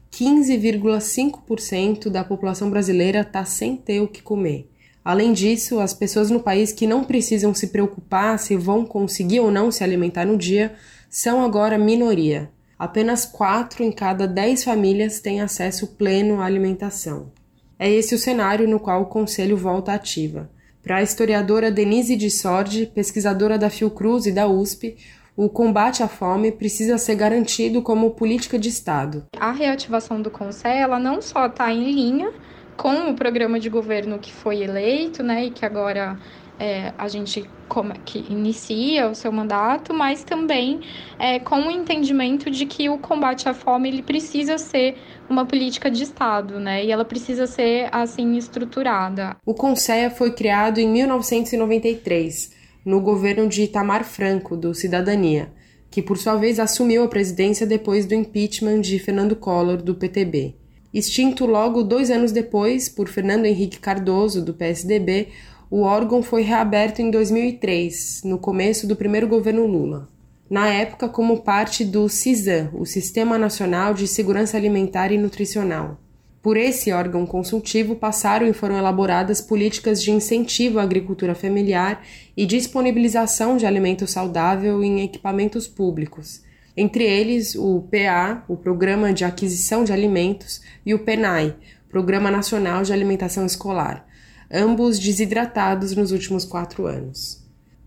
15,5% 0.10 2.10
da 2.10 2.24
população 2.24 2.70
brasileira 2.70 3.20
está 3.22 3.44
sem 3.44 3.76
ter 3.76 4.00
o 4.00 4.08
que 4.08 4.22
comer. 4.22 4.72
Além 5.04 5.34
disso, 5.34 5.82
as 5.82 5.94
pessoas 5.94 6.32
no 6.32 6.40
país 6.40 6.72
que 6.72 6.88
não 6.88 7.04
precisam 7.04 7.54
se 7.54 7.68
preocupar 7.68 8.40
se 8.40 8.56
vão 8.56 8.86
conseguir 8.86 9.42
ou 9.42 9.52
não 9.52 9.70
se 9.70 9.84
alimentar 9.84 10.26
no 10.26 10.38
dia 10.38 10.76
são 11.10 11.44
agora 11.44 11.78
minoria. 11.78 12.50
Apenas 12.78 13.26
4 13.26 13.84
em 13.84 13.92
cada 13.92 14.26
10 14.26 14.64
famílias 14.64 15.20
têm 15.20 15.42
acesso 15.42 15.88
pleno 15.88 16.40
à 16.40 16.46
alimentação. 16.46 17.38
É 17.80 17.90
esse 17.90 18.14
o 18.14 18.20
cenário 18.20 18.68
no 18.68 18.78
qual 18.78 19.04
o 19.04 19.06
Conselho 19.06 19.56
volta 19.56 19.94
ativa. 19.94 20.50
Para 20.84 20.98
a 20.98 21.02
historiadora 21.02 21.72
Denise 21.72 22.18
de 22.18 22.30
Sordi, 22.30 22.86
pesquisadora 22.86 23.58
da 23.58 23.70
Fiocruz 23.70 24.26
e 24.26 24.34
da 24.34 24.48
USP, 24.48 24.98
o 25.34 25.48
combate 25.48 26.04
à 26.04 26.08
fome 26.10 26.52
precisa 26.52 26.98
ser 26.98 27.16
garantido 27.16 27.82
como 27.82 28.12
política 28.12 28.60
de 28.60 28.68
Estado. 28.68 29.28
A 29.40 29.54
reativação 29.54 30.22
do 30.22 30.30
Conselho 30.30 30.82
ela 30.82 31.00
não 31.00 31.22
só 31.22 31.46
está 31.46 31.72
em 31.72 31.90
linha 31.90 32.34
com 32.76 33.12
o 33.12 33.16
programa 33.16 33.58
de 33.58 33.70
governo 33.70 34.20
que 34.20 34.34
foi 34.34 34.62
eleito, 34.62 35.24
né, 35.24 35.46
e 35.46 35.52
que 35.52 35.66
agora 35.66 36.20
é, 36.60 36.94
a 36.98 37.08
gente 37.08 37.50
como, 37.70 37.94
que 38.00 38.26
inicia 38.30 39.08
o 39.08 39.16
seu 39.16 39.32
mandato, 39.32 39.94
mas 39.94 40.24
também 40.24 40.82
é, 41.18 41.40
com 41.40 41.68
o 41.68 41.72
entendimento 41.72 42.52
de 42.52 42.66
que 42.66 42.90
o 42.90 42.98
combate 42.98 43.48
à 43.48 43.54
fome 43.54 43.88
ele 43.88 44.02
precisa 44.02 44.58
ser 44.58 44.98
uma 45.30 45.46
política 45.46 45.90
de 45.90 46.04
Estado, 46.04 46.60
né? 46.60 46.84
E 46.84 46.92
ela 46.92 47.06
precisa 47.06 47.48
ser 47.48 47.88
assim 47.92 48.38
estruturada. 48.38 49.38
O 49.46 49.54
Conselho 49.54 50.12
foi 50.12 50.32
criado 50.32 50.80
em 50.80 50.88
1993, 50.90 52.52
no 52.86 53.00
governo 53.00 53.48
de 53.48 53.64
Itamar 53.64 54.04
Franco, 54.04 54.58
do 54.58 54.74
Cidadania, 54.74 55.52
que 55.92 56.02
por 56.02 56.18
sua 56.18 56.36
vez 56.36 56.60
assumiu 56.60 57.04
a 57.04 57.08
presidência 57.08 57.66
depois 57.66 58.06
do 58.06 58.16
impeachment 58.16 58.82
de 58.82 59.00
Fernando 59.00 59.36
Collor, 59.36 59.78
do 59.78 59.96
PTB. 59.96 60.56
Extinto 60.94 61.46
logo 61.46 61.84
dois 61.84 62.10
anos 62.10 62.32
depois 62.32 62.90
por 62.90 63.08
Fernando 63.08 63.46
Henrique 63.46 63.80
Cardoso, 63.80 64.44
do 64.44 64.54
PSDB, 64.54 65.28
o 65.70 65.82
órgão 65.82 66.24
foi 66.24 66.42
reaberto 66.42 67.00
em 67.00 67.12
2003, 67.12 68.22
no 68.26 68.40
começo 68.40 68.88
do 68.88 68.96
primeiro 68.96 69.28
governo 69.28 69.68
Lula. 69.68 70.08
Na 70.50 70.68
época, 70.68 71.08
como 71.08 71.42
parte 71.42 71.86
do 71.86 72.10
CISAM, 72.10 72.72
o 72.74 72.86
Sistema 72.86 73.38
Nacional 73.38 73.94
de 73.94 74.08
Segurança 74.08 74.58
Alimentar 74.58 75.12
e 75.12 75.18
Nutricional. 75.18 76.00
Por 76.42 76.58
esse 76.58 76.92
órgão 76.92 77.26
consultivo 77.26 77.96
passaram 77.96 78.48
e 78.48 78.54
foram 78.54 78.78
elaboradas 78.78 79.42
políticas 79.42 80.02
de 80.02 80.12
incentivo 80.12 80.80
à 80.80 80.84
agricultura 80.84 81.36
familiar 81.36 82.02
e 82.36 82.46
disponibilização 82.46 83.58
de 83.58 83.66
alimento 83.66 84.08
saudável 84.08 84.84
em 84.84 85.02
equipamentos 85.02 85.68
públicos, 85.68 86.42
entre 86.76 87.04
eles 87.04 87.56
o 87.56 87.84
PA, 87.92 88.44
o 88.48 88.56
Programa 88.56 89.14
de 89.14 89.26
Aquisição 89.26 89.84
de 89.84 89.92
Alimentos, 89.92 90.62
e 90.86 90.94
o 90.94 91.00
PENAI, 91.00 91.56
Programa 91.90 92.32
Nacional 92.32 92.84
de 92.84 92.94
Alimentação 92.94 93.46
Escolar 93.46 94.10
ambos 94.52 94.98
desidratados 94.98 95.96
nos 95.96 96.12
últimos 96.12 96.44
quatro 96.44 96.88
anos. 96.88 97.39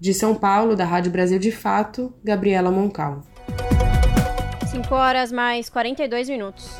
De 0.02 0.12
São 0.12 0.34
Paulo, 0.34 0.74
da 0.74 0.84
Rádio 0.84 1.12
Brasil 1.12 1.38
de 1.38 1.52
Fato, 1.52 2.12
Gabriela 2.24 2.72
Moncal. 2.72 3.22
5 4.68 4.92
horas 4.92 5.30
mais 5.30 5.70
42 5.70 6.28
minutos. 6.28 6.76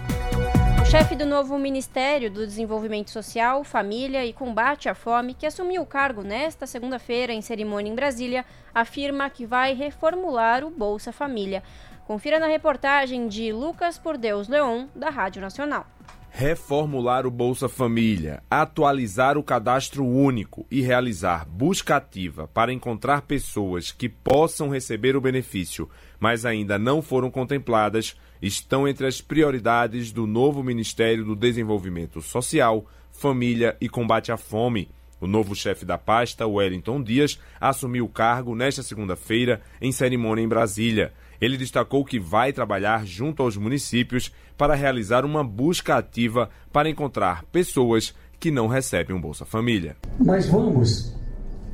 O 0.82 0.84
chefe 0.84 1.14
do 1.14 1.24
novo 1.24 1.56
Ministério 1.56 2.28
do 2.28 2.44
Desenvolvimento 2.44 3.12
Social, 3.12 3.62
Família 3.62 4.26
e 4.26 4.32
Combate 4.32 4.88
à 4.88 4.94
Fome, 4.96 5.34
que 5.34 5.46
assumiu 5.46 5.82
o 5.82 5.86
cargo 5.86 6.22
nesta 6.22 6.66
segunda-feira 6.66 7.32
em 7.32 7.40
cerimônia 7.40 7.92
em 7.92 7.94
Brasília, 7.94 8.44
afirma 8.74 9.30
que 9.30 9.46
vai 9.46 9.72
reformular 9.72 10.64
o 10.64 10.70
Bolsa 10.70 11.12
Família. 11.12 11.62
Confira 12.04 12.40
na 12.40 12.48
reportagem 12.48 13.28
de 13.28 13.52
Lucas 13.52 13.98
Por 13.98 14.18
Deus 14.18 14.48
Leon, 14.48 14.88
da 14.96 15.10
Rádio 15.10 15.40
Nacional 15.40 15.86
reformular 16.34 17.26
o 17.26 17.30
Bolsa 17.30 17.68
Família, 17.68 18.42
atualizar 18.50 19.36
o 19.36 19.42
cadastro 19.42 20.02
único 20.02 20.66
e 20.70 20.80
realizar 20.80 21.46
busca 21.46 21.96
ativa 21.96 22.48
para 22.48 22.72
encontrar 22.72 23.22
pessoas 23.22 23.92
que 23.92 24.08
possam 24.08 24.70
receber 24.70 25.14
o 25.14 25.20
benefício, 25.20 25.90
mas 26.18 26.46
ainda 26.46 26.78
não 26.78 27.02
foram 27.02 27.30
contempladas, 27.30 28.16
estão 28.40 28.88
entre 28.88 29.06
as 29.06 29.20
prioridades 29.20 30.10
do 30.10 30.26
novo 30.26 30.62
Ministério 30.64 31.22
do 31.22 31.36
Desenvolvimento 31.36 32.22
Social, 32.22 32.86
Família 33.10 33.76
e 33.78 33.86
Combate 33.86 34.32
à 34.32 34.38
Fome. 34.38 34.88
O 35.20 35.26
novo 35.26 35.54
chefe 35.54 35.84
da 35.84 35.98
pasta, 35.98 36.46
Wellington 36.46 37.02
Dias, 37.02 37.38
assumiu 37.60 38.06
o 38.06 38.08
cargo 38.08 38.56
nesta 38.56 38.82
segunda-feira 38.82 39.60
em 39.82 39.92
cerimônia 39.92 40.42
em 40.42 40.48
Brasília. 40.48 41.12
Ele 41.42 41.56
destacou 41.56 42.04
que 42.04 42.20
vai 42.20 42.52
trabalhar 42.52 43.04
junto 43.04 43.42
aos 43.42 43.56
municípios 43.56 44.32
para 44.56 44.76
realizar 44.76 45.24
uma 45.24 45.42
busca 45.42 45.96
ativa 45.96 46.48
para 46.72 46.88
encontrar 46.88 47.42
pessoas 47.46 48.14
que 48.38 48.48
não 48.48 48.68
recebem 48.68 49.16
um 49.16 49.20
Bolsa 49.20 49.44
Família. 49.44 49.96
Mas 50.20 50.46
vamos 50.46 51.12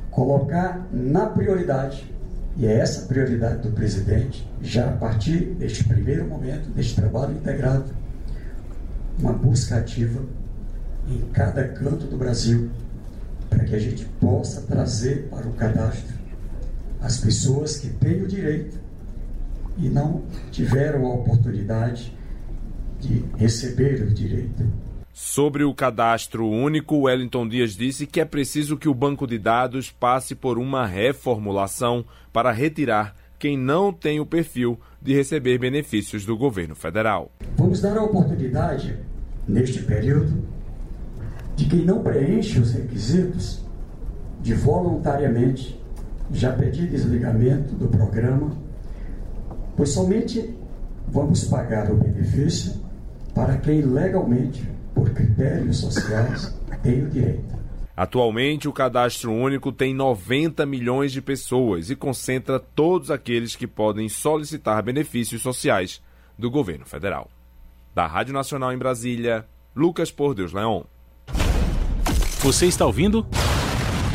colocar 0.09 0.87
na 0.91 1.27
prioridade, 1.27 2.11
e 2.57 2.65
é 2.65 2.79
essa 2.79 3.05
prioridade 3.05 3.61
do 3.61 3.71
presidente, 3.71 4.43
já 4.59 4.89
a 4.89 4.93
partir 4.93 5.53
deste 5.53 5.83
primeiro 5.83 6.25
momento, 6.25 6.67
deste 6.71 6.95
trabalho 6.95 7.33
integrado, 7.33 7.93
uma 9.19 9.33
busca 9.33 9.75
ativa 9.77 10.25
em 11.07 11.19
cada 11.31 11.67
canto 11.67 12.07
do 12.07 12.17
Brasil, 12.17 12.71
para 13.47 13.63
que 13.65 13.75
a 13.75 13.79
gente 13.79 14.03
possa 14.19 14.63
trazer 14.63 15.27
para 15.29 15.47
o 15.47 15.53
cadastro 15.53 16.17
as 16.99 17.19
pessoas 17.19 17.77
que 17.77 17.89
têm 17.89 18.23
o 18.23 18.27
direito 18.27 18.88
e 19.79 19.89
não 19.89 20.23
tiveram 20.51 21.05
a 21.05 21.13
oportunidade 21.13 22.13
de 22.99 23.23
receber 23.37 24.01
o 24.03 24.13
direito. 24.13 24.63
Sobre 25.13 25.63
o 25.63 25.73
cadastro 25.73 26.47
único, 26.47 27.01
Wellington 27.01 27.47
Dias 27.47 27.75
disse 27.75 28.05
que 28.05 28.21
é 28.21 28.25
preciso 28.25 28.77
que 28.77 28.87
o 28.87 28.93
banco 28.93 29.25
de 29.25 29.37
dados 29.37 29.91
passe 29.91 30.35
por 30.35 30.57
uma 30.57 30.85
reformulação 30.85 32.05
para 32.31 32.51
retirar 32.51 33.15
quem 33.37 33.57
não 33.57 33.91
tem 33.91 34.19
o 34.19 34.25
perfil 34.25 34.79
de 35.01 35.13
receber 35.13 35.57
benefícios 35.57 36.25
do 36.25 36.37
governo 36.37 36.75
federal. 36.75 37.31
Vamos 37.57 37.81
dar 37.81 37.97
a 37.97 38.03
oportunidade, 38.03 38.97
neste 39.47 39.81
período, 39.83 40.43
de 41.55 41.65
quem 41.65 41.83
não 41.85 42.03
preenche 42.03 42.59
os 42.59 42.71
requisitos 42.73 43.61
de 44.41 44.53
voluntariamente 44.53 45.79
já 46.31 46.53
pedir 46.53 46.87
desligamento 46.87 47.73
do 47.75 47.87
programa, 47.87 48.51
pois 49.79 49.91
somente 49.91 50.53
vamos 51.07 51.45
pagar 51.45 51.89
o 51.89 51.95
benefício 51.95 52.83
para 53.33 53.55
quem 53.59 53.81
legalmente, 53.81 54.61
por 54.93 55.09
critérios 55.11 55.77
sociais, 55.77 56.53
tem 56.83 57.05
o 57.05 57.09
direito. 57.09 57.57
Atualmente, 57.95 58.67
o 58.67 58.73
cadastro 58.73 59.31
único 59.31 59.71
tem 59.71 59.93
90 59.93 60.65
milhões 60.65 61.13
de 61.13 61.21
pessoas 61.21 61.89
e 61.89 61.95
concentra 61.95 62.59
todos 62.59 63.09
aqueles 63.09 63.55
que 63.55 63.65
podem 63.65 64.09
solicitar 64.09 64.83
benefícios 64.83 65.41
sociais 65.41 66.01
do 66.37 66.51
governo 66.51 66.85
federal. 66.85 67.29
Da 67.95 68.05
Rádio 68.05 68.33
Nacional 68.33 68.73
em 68.73 68.77
Brasília, 68.77 69.45
Lucas 69.73 70.11
Por 70.11 70.35
Deus 70.35 70.51
Leon. 70.51 70.83
Você 72.41 72.65
está 72.65 72.85
ouvindo? 72.85 73.25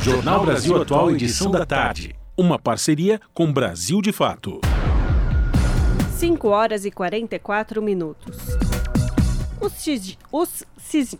Jornal 0.02 0.44
Brasil 0.44 0.76
Atual, 0.82 1.10
edição 1.10 1.50
da 1.50 1.64
tarde. 1.64 2.14
Uma 2.36 2.58
parceria 2.58 3.18
com 3.32 3.50
Brasil 3.50 4.02
de 4.02 4.12
Fato. 4.12 4.60
5 6.14 6.48
horas 6.48 6.84
e 6.84 6.92
44 6.92 7.82
minutos. 7.82 8.36
Os, 9.60 10.16
os 10.30 10.64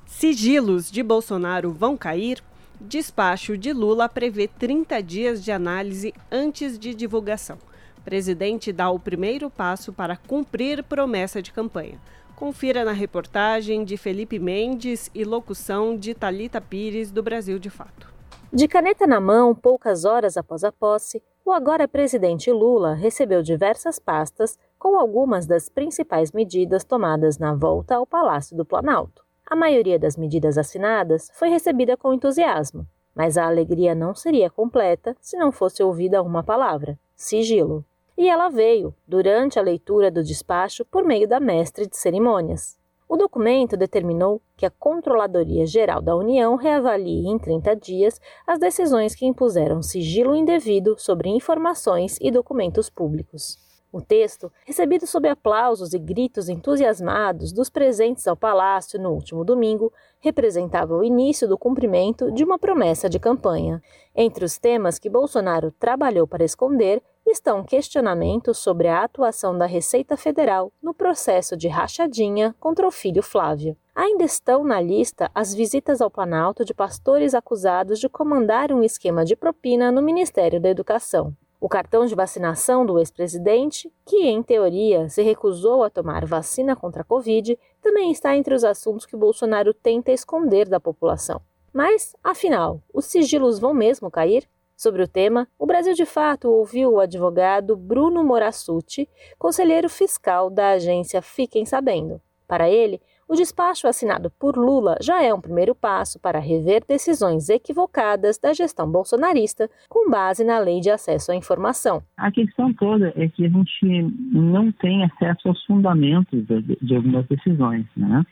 sigilos 0.06 0.88
de 0.88 1.02
Bolsonaro 1.02 1.72
vão 1.72 1.96
cair? 1.96 2.42
Despacho 2.80 3.58
de 3.58 3.72
Lula 3.72 4.08
prevê 4.08 4.46
30 4.46 5.02
dias 5.02 5.42
de 5.42 5.50
análise 5.50 6.14
antes 6.30 6.78
de 6.78 6.94
divulgação. 6.94 7.58
Presidente 8.04 8.72
dá 8.72 8.88
o 8.88 9.00
primeiro 9.00 9.50
passo 9.50 9.92
para 9.92 10.16
cumprir 10.16 10.84
promessa 10.84 11.42
de 11.42 11.52
campanha. 11.52 12.00
Confira 12.36 12.84
na 12.84 12.92
reportagem 12.92 13.84
de 13.84 13.96
Felipe 13.96 14.38
Mendes 14.38 15.10
e 15.12 15.24
locução 15.24 15.96
de 15.96 16.14
Talita 16.14 16.60
Pires 16.60 17.10
do 17.10 17.22
Brasil 17.22 17.58
de 17.58 17.68
Fato. 17.68 18.12
De 18.52 18.68
caneta 18.68 19.08
na 19.08 19.20
mão, 19.20 19.54
poucas 19.54 20.04
horas 20.04 20.36
após 20.36 20.62
a 20.62 20.70
posse, 20.70 21.20
o 21.44 21.52
agora 21.52 21.86
presidente 21.86 22.50
Lula 22.50 22.94
recebeu 22.94 23.42
diversas 23.42 23.98
pastas 23.98 24.58
com 24.78 24.98
algumas 24.98 25.46
das 25.46 25.68
principais 25.68 26.32
medidas 26.32 26.84
tomadas 26.84 27.38
na 27.38 27.54
volta 27.54 27.96
ao 27.96 28.06
Palácio 28.06 28.56
do 28.56 28.64
Planalto. 28.64 29.22
A 29.46 29.54
maioria 29.54 29.98
das 29.98 30.16
medidas 30.16 30.56
assinadas 30.56 31.30
foi 31.34 31.50
recebida 31.50 31.98
com 31.98 32.14
entusiasmo, 32.14 32.86
mas 33.14 33.36
a 33.36 33.46
alegria 33.46 33.94
não 33.94 34.14
seria 34.14 34.48
completa 34.48 35.14
se 35.20 35.36
não 35.36 35.52
fosse 35.52 35.82
ouvida 35.82 36.22
uma 36.22 36.42
palavra: 36.42 36.98
sigilo. 37.14 37.84
E 38.16 38.28
ela 38.28 38.48
veio, 38.48 38.94
durante 39.06 39.58
a 39.58 39.62
leitura 39.62 40.10
do 40.10 40.22
despacho, 40.22 40.84
por 40.86 41.04
meio 41.04 41.28
da 41.28 41.40
mestre 41.40 41.86
de 41.86 41.96
cerimônias. 41.96 42.78
O 43.08 43.16
documento 43.16 43.76
determinou 43.76 44.40
que 44.56 44.64
a 44.64 44.70
Controladoria 44.70 45.66
Geral 45.66 46.00
da 46.00 46.16
União 46.16 46.56
reavalie 46.56 47.26
em 47.28 47.38
30 47.38 47.76
dias 47.76 48.20
as 48.46 48.58
decisões 48.58 49.14
que 49.14 49.26
impuseram 49.26 49.82
sigilo 49.82 50.34
indevido 50.34 50.96
sobre 50.98 51.28
informações 51.28 52.18
e 52.20 52.30
documentos 52.30 52.88
públicos. 52.88 53.58
O 53.94 54.02
texto, 54.02 54.50
recebido 54.66 55.06
sob 55.06 55.28
aplausos 55.28 55.94
e 55.94 56.00
gritos 56.00 56.48
entusiasmados 56.48 57.52
dos 57.52 57.70
presentes 57.70 58.26
ao 58.26 58.36
palácio 58.36 59.00
no 59.00 59.12
último 59.12 59.44
domingo, 59.44 59.92
representava 60.18 60.96
o 60.96 61.04
início 61.04 61.46
do 61.46 61.56
cumprimento 61.56 62.32
de 62.32 62.42
uma 62.42 62.58
promessa 62.58 63.08
de 63.08 63.20
campanha. 63.20 63.80
Entre 64.12 64.44
os 64.44 64.58
temas 64.58 64.98
que 64.98 65.08
Bolsonaro 65.08 65.70
trabalhou 65.70 66.26
para 66.26 66.44
esconder 66.44 67.00
estão 67.34 67.64
questionamentos 67.64 68.58
sobre 68.58 68.86
a 68.86 69.02
atuação 69.02 69.58
da 69.58 69.66
Receita 69.66 70.16
Federal 70.16 70.72
no 70.80 70.94
processo 70.94 71.56
de 71.56 71.66
rachadinha 71.66 72.54
contra 72.60 72.86
o 72.86 72.92
filho 72.92 73.22
Flávio. 73.22 73.76
Ainda 73.94 74.24
estão 74.24 74.62
na 74.62 74.80
lista 74.80 75.28
as 75.34 75.52
visitas 75.52 76.00
ao 76.00 76.10
Planalto 76.10 76.64
de 76.64 76.72
pastores 76.72 77.34
acusados 77.34 77.98
de 77.98 78.08
comandar 78.08 78.72
um 78.72 78.82
esquema 78.82 79.24
de 79.24 79.34
propina 79.34 79.90
no 79.90 80.00
Ministério 80.00 80.60
da 80.60 80.68
Educação. 80.68 81.34
O 81.60 81.68
cartão 81.68 82.06
de 82.06 82.14
vacinação 82.14 82.86
do 82.86 82.98
ex-presidente, 82.98 83.92
que 84.06 84.28
em 84.28 84.42
teoria 84.42 85.08
se 85.08 85.22
recusou 85.22 85.82
a 85.82 85.90
tomar 85.90 86.24
vacina 86.26 86.76
contra 86.76 87.02
a 87.02 87.04
Covid, 87.04 87.58
também 87.82 88.12
está 88.12 88.36
entre 88.36 88.54
os 88.54 88.62
assuntos 88.62 89.06
que 89.06 89.16
Bolsonaro 89.16 89.74
tenta 89.74 90.12
esconder 90.12 90.68
da 90.68 90.78
população. 90.78 91.40
Mas, 91.72 92.14
afinal, 92.22 92.80
os 92.92 93.06
sigilos 93.06 93.58
vão 93.58 93.74
mesmo 93.74 94.08
cair? 94.08 94.48
Sobre 94.76 95.02
o 95.02 95.08
tema, 95.08 95.46
o 95.58 95.66
Brasil 95.66 95.94
de 95.94 96.04
Fato 96.04 96.50
ouviu 96.50 96.94
o 96.94 97.00
advogado 97.00 97.76
Bruno 97.76 98.24
Morassuti, 98.24 99.08
conselheiro 99.38 99.88
fiscal 99.88 100.50
da 100.50 100.70
agência 100.70 101.22
Fiquem 101.22 101.64
Sabendo. 101.64 102.20
Para 102.46 102.68
ele, 102.68 103.00
o 103.26 103.34
despacho 103.34 103.88
assinado 103.88 104.30
por 104.38 104.56
Lula 104.56 104.96
já 105.00 105.22
é 105.22 105.32
um 105.32 105.40
primeiro 105.40 105.74
passo 105.74 106.20
para 106.20 106.38
rever 106.38 106.84
decisões 106.86 107.48
equivocadas 107.48 108.38
da 108.38 108.52
gestão 108.52 108.90
bolsonarista 108.90 109.70
com 109.88 110.10
base 110.10 110.44
na 110.44 110.58
Lei 110.58 110.80
de 110.80 110.90
Acesso 110.90 111.32
à 111.32 111.34
Informação. 111.34 112.02
A 112.18 112.30
questão 112.30 112.72
toda 112.74 113.14
é 113.16 113.26
que 113.28 113.46
a 113.46 113.48
gente 113.48 114.02
não 114.30 114.70
tem 114.72 115.04
acesso 115.04 115.48
aos 115.48 115.64
fundamentos 115.64 116.44
de, 116.46 116.94
algumas 116.94 117.26
decisões. 117.26 117.86
Né? 117.96 118.22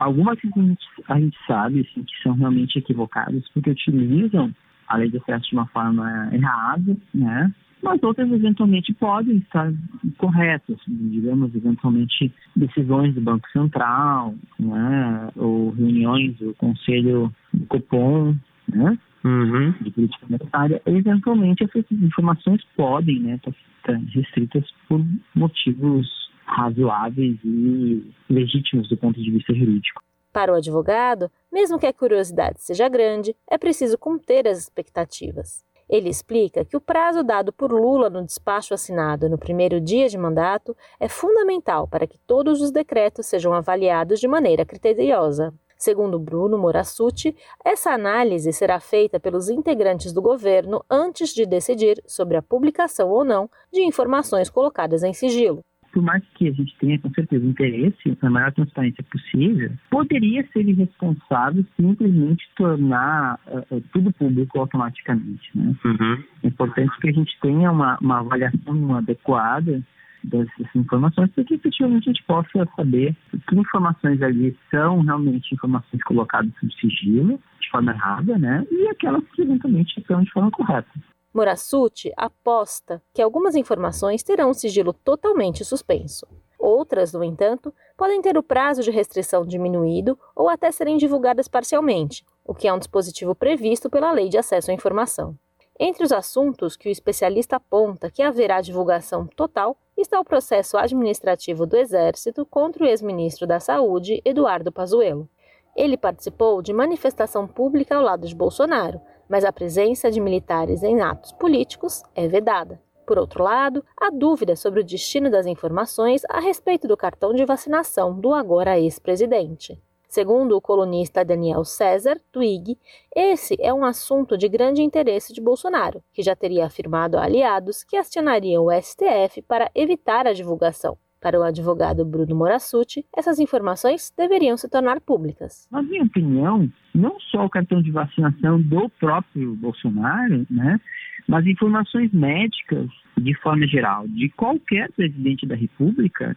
Algumas 0.00 0.40
que 0.40 0.48
a 0.48 0.62
gente, 0.62 0.86
a 1.08 1.20
gente 1.20 1.38
sabe 1.46 1.88
assim, 1.88 2.02
que 2.02 2.22
são 2.22 2.34
realmente 2.34 2.78
equivocadas 2.78 3.48
porque 3.54 3.70
utilizam 3.70 4.52
a 4.88 4.96
lei 4.96 5.10
de 5.10 5.18
acesso 5.18 5.48
de 5.48 5.54
uma 5.54 5.66
forma 5.66 6.28
errada, 6.32 6.96
né? 7.14 7.52
mas 7.84 8.02
outras 8.02 8.32
eventualmente 8.32 8.94
podem 8.94 9.36
estar 9.36 9.70
corretas, 10.16 10.78
digamos, 10.88 11.54
eventualmente 11.54 12.32
decisões 12.56 13.14
do 13.14 13.20
Banco 13.20 13.46
Central, 13.50 14.34
né, 14.58 15.28
ou 15.36 15.70
reuniões 15.70 16.34
do 16.38 16.54
Conselho 16.54 17.30
do 17.52 17.66
Copom, 17.66 18.34
né, 18.66 18.98
uhum. 19.22 19.74
de 19.82 19.90
política 19.90 20.26
monetária, 20.28 20.82
eventualmente 20.86 21.62
essas 21.62 21.84
informações 21.92 22.64
podem 22.74 23.20
né, 23.20 23.34
estar 23.34 24.00
restritas 24.14 24.64
por 24.88 25.04
motivos 25.34 26.08
razoáveis 26.46 27.36
e 27.44 28.02
legítimos 28.30 28.88
do 28.88 28.96
ponto 28.96 29.22
de 29.22 29.30
vista 29.30 29.54
jurídico. 29.54 30.02
Para 30.34 30.52
o 30.52 30.56
advogado, 30.56 31.30
mesmo 31.50 31.78
que 31.78 31.86
a 31.86 31.92
curiosidade 31.92 32.60
seja 32.60 32.88
grande, 32.88 33.36
é 33.48 33.56
preciso 33.56 33.96
conter 33.96 34.48
as 34.48 34.58
expectativas. 34.58 35.64
Ele 35.88 36.08
explica 36.08 36.64
que 36.64 36.76
o 36.76 36.80
prazo 36.80 37.22
dado 37.22 37.52
por 37.52 37.70
Lula 37.70 38.10
no 38.10 38.24
despacho 38.24 38.74
assinado 38.74 39.28
no 39.28 39.38
primeiro 39.38 39.80
dia 39.80 40.08
de 40.08 40.18
mandato 40.18 40.76
é 40.98 41.08
fundamental 41.08 41.86
para 41.86 42.04
que 42.04 42.18
todos 42.26 42.60
os 42.60 42.72
decretos 42.72 43.26
sejam 43.26 43.52
avaliados 43.52 44.18
de 44.18 44.26
maneira 44.26 44.64
criteriosa. 44.64 45.54
Segundo 45.78 46.18
Bruno 46.18 46.58
Morassuti, 46.58 47.36
essa 47.64 47.92
análise 47.92 48.52
será 48.52 48.80
feita 48.80 49.20
pelos 49.20 49.48
integrantes 49.48 50.12
do 50.12 50.20
governo 50.20 50.84
antes 50.90 51.32
de 51.32 51.46
decidir 51.46 52.02
sobre 52.08 52.36
a 52.36 52.42
publicação 52.42 53.08
ou 53.08 53.24
não 53.24 53.48
de 53.72 53.82
informações 53.82 54.50
colocadas 54.50 55.04
em 55.04 55.12
sigilo 55.12 55.64
por 55.94 56.02
mais 56.02 56.24
que 56.34 56.48
a 56.48 56.52
gente 56.52 56.76
tenha 56.80 56.98
com 56.98 57.08
certeza 57.10 57.46
interesse 57.46 58.18
na 58.20 58.28
maior 58.28 58.52
transparência 58.52 59.02
possível, 59.04 59.70
poderia 59.88 60.44
ser 60.52 60.68
irresponsável 60.68 61.64
simplesmente 61.76 62.44
tornar 62.56 63.38
uh, 63.46 63.80
tudo 63.92 64.12
público 64.12 64.58
automaticamente. 64.58 65.48
Né? 65.54 65.72
Uhum. 65.84 66.24
É 66.42 66.48
importante 66.48 66.98
que 67.00 67.08
a 67.08 67.12
gente 67.12 67.38
tenha 67.40 67.70
uma, 67.70 67.96
uma 68.00 68.18
avaliação 68.18 68.96
adequada 68.96 69.80
dessas 70.24 70.74
informações 70.74 71.30
para 71.30 71.44
que 71.44 71.54
efetivamente 71.54 72.08
a 72.08 72.12
gente 72.12 72.24
possa 72.24 72.68
saber 72.74 73.14
que 73.48 73.56
informações 73.56 74.20
ali 74.20 74.56
são 74.70 75.00
realmente 75.02 75.54
informações 75.54 76.02
colocadas 76.02 76.50
sob 76.58 76.74
sigilo, 76.74 77.40
de 77.60 77.70
forma 77.70 77.92
errada, 77.92 78.36
né? 78.36 78.66
E 78.70 78.88
aquelas 78.88 79.22
que 79.34 79.42
eventualmente 79.42 80.00
estão 80.00 80.22
de 80.22 80.30
forma 80.32 80.50
correta. 80.50 80.90
Morassuti 81.34 82.12
aposta 82.16 83.02
que 83.12 83.20
algumas 83.20 83.56
informações 83.56 84.22
terão 84.22 84.50
um 84.50 84.54
sigilo 84.54 84.92
totalmente 84.92 85.64
suspenso. 85.64 86.28
Outras, 86.56 87.12
no 87.12 87.24
entanto, 87.24 87.74
podem 87.96 88.22
ter 88.22 88.38
o 88.38 88.42
prazo 88.42 88.84
de 88.84 88.92
restrição 88.92 89.44
diminuído 89.44 90.16
ou 90.36 90.48
até 90.48 90.70
serem 90.70 90.96
divulgadas 90.96 91.48
parcialmente, 91.48 92.24
o 92.44 92.54
que 92.54 92.68
é 92.68 92.72
um 92.72 92.78
dispositivo 92.78 93.34
previsto 93.34 93.90
pela 93.90 94.12
Lei 94.12 94.28
de 94.28 94.38
Acesso 94.38 94.70
à 94.70 94.74
Informação. 94.74 95.36
Entre 95.76 96.04
os 96.04 96.12
assuntos 96.12 96.76
que 96.76 96.88
o 96.88 96.92
especialista 96.92 97.56
aponta 97.56 98.08
que 98.08 98.22
haverá 98.22 98.60
divulgação 98.60 99.26
total 99.26 99.76
está 99.96 100.20
o 100.20 100.24
processo 100.24 100.78
administrativo 100.78 101.66
do 101.66 101.76
Exército 101.76 102.46
contra 102.46 102.84
o 102.84 102.86
ex-ministro 102.86 103.44
da 103.44 103.58
Saúde, 103.58 104.22
Eduardo 104.24 104.70
Pazuello. 104.70 105.28
Ele 105.76 105.96
participou 105.96 106.62
de 106.62 106.72
manifestação 106.72 107.48
pública 107.48 107.96
ao 107.96 108.02
lado 108.02 108.28
de 108.28 108.34
Bolsonaro, 108.36 109.00
mas 109.34 109.44
a 109.44 109.52
presença 109.52 110.12
de 110.12 110.20
militares 110.20 110.84
em 110.84 111.00
atos 111.00 111.32
políticos 111.32 112.04
é 112.14 112.28
vedada. 112.28 112.80
Por 113.04 113.18
outro 113.18 113.42
lado, 113.42 113.84
há 114.00 114.08
dúvida 114.08 114.54
sobre 114.54 114.78
o 114.78 114.84
destino 114.84 115.28
das 115.28 115.44
informações 115.44 116.22
a 116.28 116.38
respeito 116.38 116.86
do 116.86 116.96
cartão 116.96 117.34
de 117.34 117.44
vacinação 117.44 118.14
do 118.16 118.32
agora 118.32 118.78
ex-presidente. 118.78 119.76
Segundo 120.08 120.56
o 120.56 120.60
colunista 120.60 121.24
Daniel 121.24 121.64
César, 121.64 122.20
IG, 122.36 122.78
esse 123.12 123.56
é 123.58 123.74
um 123.74 123.84
assunto 123.84 124.38
de 124.38 124.48
grande 124.48 124.82
interesse 124.82 125.32
de 125.32 125.40
Bolsonaro, 125.40 126.00
que 126.12 126.22
já 126.22 126.36
teria 126.36 126.66
afirmado 126.66 127.18
a 127.18 127.24
aliados 127.24 127.82
que 127.82 127.96
acionariam 127.96 128.66
o 128.66 128.70
STF 128.70 129.42
para 129.42 129.68
evitar 129.74 130.28
a 130.28 130.32
divulgação. 130.32 130.96
Para 131.24 131.40
o 131.40 131.42
advogado 131.42 132.04
Bruno 132.04 132.36
Morassuti, 132.36 133.02
essas 133.16 133.38
informações 133.38 134.12
deveriam 134.14 134.58
se 134.58 134.68
tornar 134.68 135.00
públicas. 135.00 135.66
Na 135.72 135.82
minha 135.82 136.02
opinião, 136.02 136.70
não 136.94 137.18
só 137.18 137.46
o 137.46 137.48
cartão 137.48 137.80
de 137.80 137.90
vacinação 137.90 138.60
do 138.60 138.90
próprio 139.00 139.56
Bolsonaro, 139.56 140.46
né, 140.50 140.78
mas 141.26 141.46
informações 141.46 142.12
médicas, 142.12 142.90
de 143.16 143.32
forma 143.40 143.66
geral, 143.66 144.06
de 144.06 144.28
qualquer 144.36 144.92
presidente 144.92 145.46
da 145.46 145.54
República, 145.54 146.36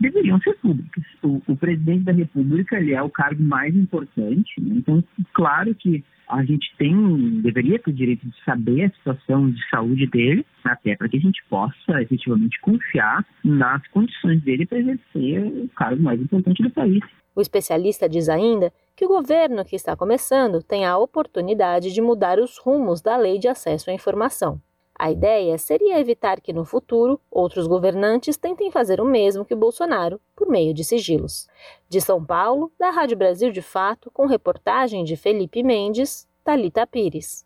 deveriam 0.00 0.40
ser 0.40 0.54
públicas. 0.54 1.04
O, 1.22 1.40
o 1.46 1.56
presidente 1.56 2.04
da 2.04 2.12
República 2.12 2.78
ele 2.78 2.92
é 2.92 3.02
o 3.02 3.10
cargo 3.10 3.42
mais 3.42 3.74
importante, 3.74 4.60
né? 4.60 4.76
então, 4.76 5.02
claro 5.32 5.74
que 5.74 6.04
a 6.28 6.42
gente 6.44 6.74
tem, 6.78 7.40
deveria 7.42 7.78
ter 7.78 7.90
o 7.90 7.94
direito 7.94 8.26
de 8.26 8.44
saber 8.44 8.84
a 8.84 8.90
situação 8.90 9.50
de 9.50 9.68
saúde 9.68 10.06
dele, 10.06 10.44
até 10.64 10.96
para 10.96 11.08
que 11.08 11.18
a 11.18 11.20
gente 11.20 11.42
possa 11.48 12.02
efetivamente 12.02 12.58
confiar 12.60 13.24
nas 13.44 13.86
condições 13.88 14.42
dele 14.42 14.66
para 14.66 14.78
exercer 14.78 15.44
o 15.44 15.68
cargo 15.76 16.02
mais 16.02 16.20
importante 16.20 16.62
do 16.62 16.70
país. 16.70 17.00
O 17.36 17.40
especialista 17.40 18.08
diz 18.08 18.28
ainda 18.28 18.72
que 18.96 19.04
o 19.04 19.08
governo 19.08 19.64
que 19.64 19.76
está 19.76 19.96
começando 19.96 20.62
tem 20.62 20.86
a 20.86 20.96
oportunidade 20.96 21.92
de 21.92 22.00
mudar 22.00 22.38
os 22.38 22.58
rumos 22.58 23.02
da 23.02 23.16
lei 23.16 23.38
de 23.38 23.48
acesso 23.48 23.90
à 23.90 23.92
informação. 23.92 24.60
A 24.96 25.10
ideia 25.10 25.58
seria 25.58 25.98
evitar 25.98 26.40
que 26.40 26.52
no 26.52 26.64
futuro 26.64 27.20
outros 27.30 27.66
governantes 27.66 28.36
tentem 28.36 28.70
fazer 28.70 29.00
o 29.00 29.04
mesmo 29.04 29.44
que 29.44 29.54
Bolsonaro 29.54 30.20
por 30.36 30.48
meio 30.48 30.72
de 30.72 30.84
sigilos. 30.84 31.48
De 31.88 32.00
São 32.00 32.24
Paulo, 32.24 32.72
da 32.78 32.90
Rádio 32.90 33.16
Brasil 33.16 33.50
de 33.50 33.60
Fato, 33.60 34.10
com 34.10 34.26
reportagem 34.26 35.02
de 35.02 35.16
Felipe 35.16 35.62
Mendes, 35.62 36.28
Talita 36.44 36.86
Pires. 36.86 37.44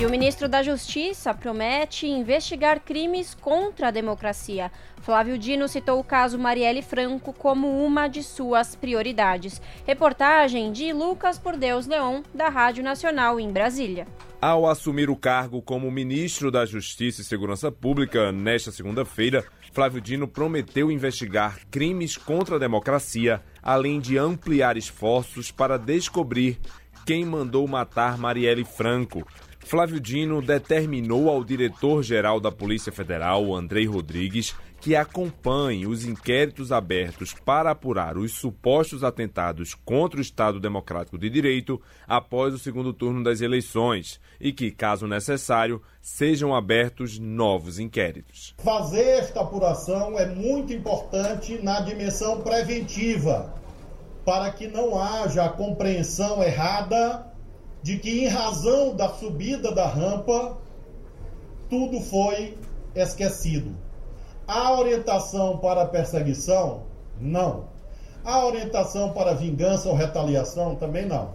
E 0.00 0.06
o 0.06 0.10
ministro 0.10 0.48
da 0.48 0.62
Justiça 0.62 1.34
promete 1.34 2.06
investigar 2.06 2.78
crimes 2.78 3.34
contra 3.34 3.88
a 3.88 3.90
democracia. 3.90 4.70
Flávio 5.02 5.36
Dino 5.36 5.66
citou 5.66 5.98
o 5.98 6.04
caso 6.04 6.38
Marielle 6.38 6.82
Franco 6.82 7.32
como 7.32 7.84
uma 7.84 8.06
de 8.06 8.22
suas 8.22 8.76
prioridades. 8.76 9.60
Reportagem 9.84 10.70
de 10.70 10.92
Lucas 10.92 11.36
Por 11.36 11.56
Deus 11.56 11.88
Leon, 11.88 12.22
da 12.32 12.48
Rádio 12.48 12.84
Nacional 12.84 13.40
em 13.40 13.50
Brasília. 13.50 14.06
Ao 14.40 14.68
assumir 14.68 15.10
o 15.10 15.16
cargo 15.16 15.60
como 15.60 15.90
ministro 15.90 16.48
da 16.48 16.64
Justiça 16.64 17.20
e 17.20 17.24
Segurança 17.24 17.72
Pública 17.72 18.30
nesta 18.30 18.70
segunda-feira, 18.70 19.44
Flávio 19.72 20.00
Dino 20.00 20.28
prometeu 20.28 20.92
investigar 20.92 21.58
crimes 21.72 22.16
contra 22.16 22.54
a 22.54 22.60
democracia, 22.60 23.42
além 23.60 23.98
de 23.98 24.16
ampliar 24.16 24.76
esforços 24.76 25.50
para 25.50 25.76
descobrir 25.76 26.56
quem 27.04 27.24
mandou 27.24 27.66
matar 27.66 28.16
Marielle 28.16 28.64
Franco. 28.64 29.26
Flávio 29.68 30.00
Dino 30.00 30.40
determinou 30.40 31.28
ao 31.28 31.44
diretor-geral 31.44 32.40
da 32.40 32.50
Polícia 32.50 32.90
Federal, 32.90 33.54
Andrei 33.54 33.84
Rodrigues, 33.84 34.56
que 34.80 34.96
acompanhe 34.96 35.86
os 35.86 36.06
inquéritos 36.06 36.72
abertos 36.72 37.34
para 37.34 37.72
apurar 37.72 38.16
os 38.16 38.32
supostos 38.32 39.04
atentados 39.04 39.74
contra 39.74 40.20
o 40.20 40.22
Estado 40.22 40.58
Democrático 40.58 41.18
de 41.18 41.28
Direito 41.28 41.78
após 42.06 42.54
o 42.54 42.58
segundo 42.58 42.94
turno 42.94 43.22
das 43.22 43.42
eleições 43.42 44.18
e 44.40 44.54
que, 44.54 44.70
caso 44.70 45.06
necessário, 45.06 45.82
sejam 46.00 46.54
abertos 46.54 47.18
novos 47.18 47.78
inquéritos. 47.78 48.54
Fazer 48.64 49.18
esta 49.18 49.42
apuração 49.42 50.18
é 50.18 50.24
muito 50.24 50.72
importante 50.72 51.62
na 51.62 51.80
dimensão 51.80 52.40
preventiva, 52.40 53.52
para 54.24 54.50
que 54.50 54.66
não 54.66 54.98
haja 54.98 55.46
compreensão 55.50 56.42
errada 56.42 57.27
de 57.82 57.98
que, 57.98 58.24
em 58.24 58.28
razão 58.28 58.94
da 58.94 59.08
subida 59.08 59.72
da 59.72 59.86
rampa, 59.86 60.58
tudo 61.68 62.00
foi 62.00 62.56
esquecido. 62.94 63.74
A 64.46 64.72
orientação 64.72 65.58
para 65.58 65.86
perseguição? 65.86 66.84
Não. 67.20 67.68
A 68.24 68.44
orientação 68.44 69.12
para 69.12 69.34
vingança 69.34 69.88
ou 69.88 69.94
retaliação? 69.94 70.74
Também 70.74 71.06
não. 71.06 71.34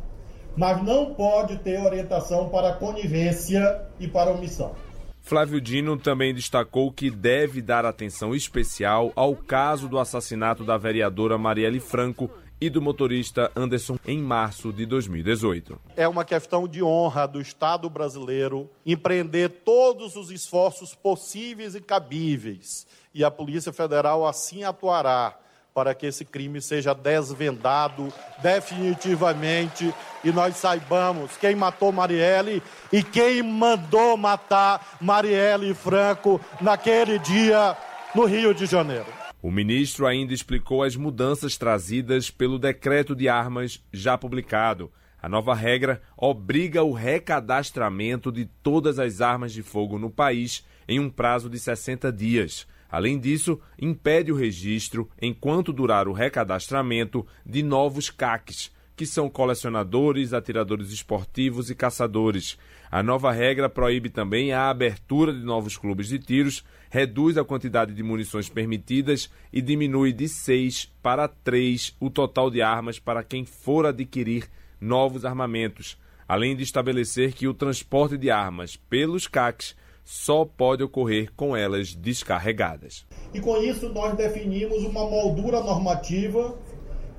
Mas 0.56 0.84
não 0.84 1.14
pode 1.14 1.58
ter 1.58 1.80
orientação 1.80 2.50
para 2.50 2.74
conivência 2.74 3.82
e 4.00 4.08
para 4.08 4.32
omissão. 4.32 4.74
Flávio 5.22 5.62
Dino 5.62 5.98
também 5.98 6.34
destacou 6.34 6.92
que 6.92 7.10
deve 7.10 7.62
dar 7.62 7.86
atenção 7.86 8.36
especial 8.36 9.12
ao 9.16 9.36
caso 9.36 9.88
do 9.88 9.98
assassinato 9.98 10.66
da 10.66 10.78
vereadora 10.78 11.38
Marielle 11.38 11.80
Franco 11.80 12.30
e 12.64 12.70
do 12.70 12.82
motorista 12.82 13.52
Anderson 13.58 14.00
em 14.08 14.20
março 14.20 14.72
de 14.72 14.86
2018. 14.86 15.78
É 15.98 16.08
uma 16.08 16.24
questão 16.24 16.66
de 16.66 16.82
honra 16.82 17.28
do 17.28 17.42
Estado 17.42 17.90
brasileiro 17.90 18.70
empreender 18.86 19.50
todos 19.66 20.16
os 20.16 20.32
esforços 20.32 20.96
possíveis 20.96 21.76
e 21.76 21.82
cabíveis, 21.82 22.88
e 23.14 23.22
a 23.22 23.30
Polícia 23.30 23.74
Federal 23.74 24.26
assim 24.26 24.64
atuará 24.64 25.38
para 25.74 25.94
que 25.94 26.06
esse 26.06 26.24
crime 26.24 26.62
seja 26.62 26.94
desvendado 26.94 28.08
definitivamente 28.42 29.94
e 30.24 30.32
nós 30.32 30.56
saibamos 30.56 31.36
quem 31.36 31.56
matou 31.56 31.92
Marielle 31.92 32.64
e 32.94 33.04
quem 33.04 33.44
mandou 33.44 34.16
matar 34.16 34.96
Marielle 35.02 35.74
Franco 35.74 36.40
naquele 36.62 37.20
dia 37.20 37.76
no 38.16 38.24
Rio 38.24 38.54
de 38.54 38.66
Janeiro. 38.66 39.23
O 39.44 39.52
ministro 39.52 40.08
ainda 40.08 40.34
explicou 40.34 40.84
as 40.84 40.96
mudanças 40.96 41.58
trazidas 41.58 42.32
pelo 42.32 42.58
decreto 42.58 43.14
de 43.14 43.28
armas 43.28 43.84
já 43.92 44.18
publicado. 44.18 44.90
A 45.22 45.28
nova 45.28 45.54
regra 45.54 46.02
obriga 46.16 46.82
o 46.82 46.94
recadastramento 46.94 48.32
de 48.32 48.46
todas 48.46 49.00
as 49.00 49.20
armas 49.20 49.52
de 49.52 49.62
fogo 49.62 50.00
no 50.00 50.10
país 50.10 50.66
em 50.88 50.98
um 50.98 51.10
prazo 51.10 51.50
de 51.50 51.60
60 51.60 52.10
dias. 52.10 52.66
Além 52.90 53.20
disso, 53.20 53.60
impede 53.78 54.32
o 54.32 54.36
registro, 54.36 55.10
enquanto 55.22 55.74
durar 55.74 56.08
o 56.08 56.14
recadastramento, 56.14 57.28
de 57.46 57.62
novos 57.62 58.10
CACs, 58.10 58.72
que 58.96 59.06
são 59.06 59.30
colecionadores, 59.30 60.32
atiradores 60.32 60.92
esportivos 60.92 61.70
e 61.70 61.76
caçadores. 61.76 62.58
A 62.90 63.02
nova 63.04 63.32
regra 63.32 63.68
proíbe 63.68 64.10
também 64.10 64.54
a 64.54 64.70
abertura 64.70 65.34
de 65.34 65.44
novos 65.44 65.76
clubes 65.76 66.08
de 66.08 66.20
tiros, 66.20 66.64
reduz 66.94 67.40
a 67.40 67.44
quantidade 67.44 67.92
de 67.92 68.04
munições 68.04 68.48
permitidas 68.48 69.28
e 69.52 69.64
diminui 69.64 70.14
de 70.14 70.30
6 70.30 70.92
para 71.02 71.28
3 71.28 71.96
o 72.00 72.08
total 72.08 72.52
de 72.52 72.62
armas 72.62 73.00
para 73.00 73.24
quem 73.24 73.46
for 73.46 73.88
adquirir 73.88 74.48
novos 74.80 75.26
armamentos, 75.26 75.98
além 76.28 76.56
de 76.56 76.62
estabelecer 76.62 77.34
que 77.34 77.48
o 77.48 77.54
transporte 77.56 78.16
de 78.16 78.30
armas 78.30 78.76
pelos 78.76 79.26
CACs 79.26 79.76
só 80.06 80.46
pode 80.46 80.84
ocorrer 80.84 81.32
com 81.36 81.58
elas 81.58 81.96
descarregadas. 81.96 83.08
E 83.34 83.42
com 83.42 83.58
isso 83.58 83.90
nós 83.90 84.16
definimos 84.16 84.84
uma 84.84 85.10
moldura 85.10 85.62
normativa 85.64 86.56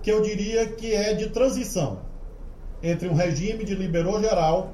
que 0.05 0.13
eu 0.13 0.23
diria 0.23 0.69
que 0.69 0.95
é 0.95 1.15
de 1.15 1.31
transição 1.31 2.01
entre 2.81 3.09
um 3.09 3.15
regime 3.15 3.65
de 3.65 3.75
liberou 3.75 4.21
geral 4.21 4.73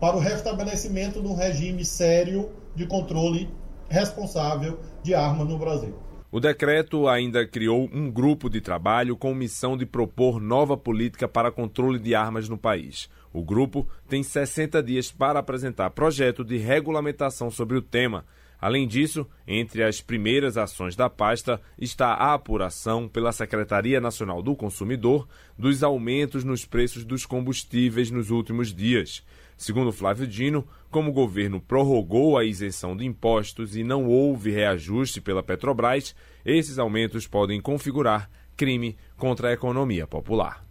para 0.00 0.16
o 0.16 0.18
restabelecimento 0.18 1.22
de 1.22 1.28
um 1.28 1.36
regime 1.36 1.84
sério 1.84 2.50
de 2.74 2.86
controle 2.86 3.61
responsável 3.92 4.80
de 5.02 5.14
armas 5.14 5.46
no 5.46 5.58
Brasil. 5.58 5.94
O 6.30 6.40
decreto 6.40 7.06
ainda 7.06 7.46
criou 7.46 7.90
um 7.92 8.10
grupo 8.10 8.48
de 8.48 8.60
trabalho 8.60 9.16
com 9.16 9.34
missão 9.34 9.76
de 9.76 9.84
propor 9.84 10.40
nova 10.40 10.78
política 10.78 11.28
para 11.28 11.52
controle 11.52 11.98
de 11.98 12.14
armas 12.14 12.48
no 12.48 12.56
país. 12.56 13.10
O 13.32 13.42
grupo 13.42 13.86
tem 14.08 14.22
60 14.22 14.82
dias 14.82 15.12
para 15.12 15.38
apresentar 15.38 15.90
projeto 15.90 16.42
de 16.42 16.56
regulamentação 16.56 17.50
sobre 17.50 17.76
o 17.76 17.82
tema 17.82 18.24
Além 18.62 18.86
disso, 18.86 19.26
entre 19.44 19.82
as 19.82 20.00
primeiras 20.00 20.56
ações 20.56 20.94
da 20.94 21.10
pasta 21.10 21.60
está 21.76 22.14
a 22.14 22.32
apuração 22.32 23.08
pela 23.08 23.32
Secretaria 23.32 24.00
Nacional 24.00 24.40
do 24.40 24.54
Consumidor 24.54 25.26
dos 25.58 25.82
aumentos 25.82 26.44
nos 26.44 26.64
preços 26.64 27.04
dos 27.04 27.26
combustíveis 27.26 28.08
nos 28.08 28.30
últimos 28.30 28.72
dias. 28.72 29.24
Segundo 29.62 29.92
Flávio 29.92 30.26
Dino, 30.26 30.66
como 30.90 31.10
o 31.10 31.12
governo 31.12 31.60
prorrogou 31.60 32.36
a 32.36 32.44
isenção 32.44 32.96
de 32.96 33.06
impostos 33.06 33.76
e 33.76 33.84
não 33.84 34.06
houve 34.08 34.50
reajuste 34.50 35.20
pela 35.20 35.40
Petrobras, 35.40 36.16
esses 36.44 36.80
aumentos 36.80 37.28
podem 37.28 37.60
configurar 37.60 38.28
crime 38.56 38.96
contra 39.16 39.50
a 39.50 39.52
economia 39.52 40.04
popular. 40.04 40.66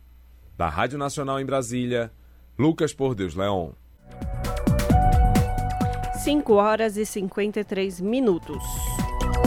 Da 0.58 0.68
Rádio 0.68 0.98
Nacional 0.98 1.40
em 1.40 1.46
Brasília, 1.46 2.12
Lucas 2.60 2.94
Por 2.94 3.16
Deus 3.16 3.34
Leon. 3.34 3.72
5 6.22 6.54
horas 6.54 6.98
e 6.98 7.06
53 7.06 8.02
minutos. 8.02 8.62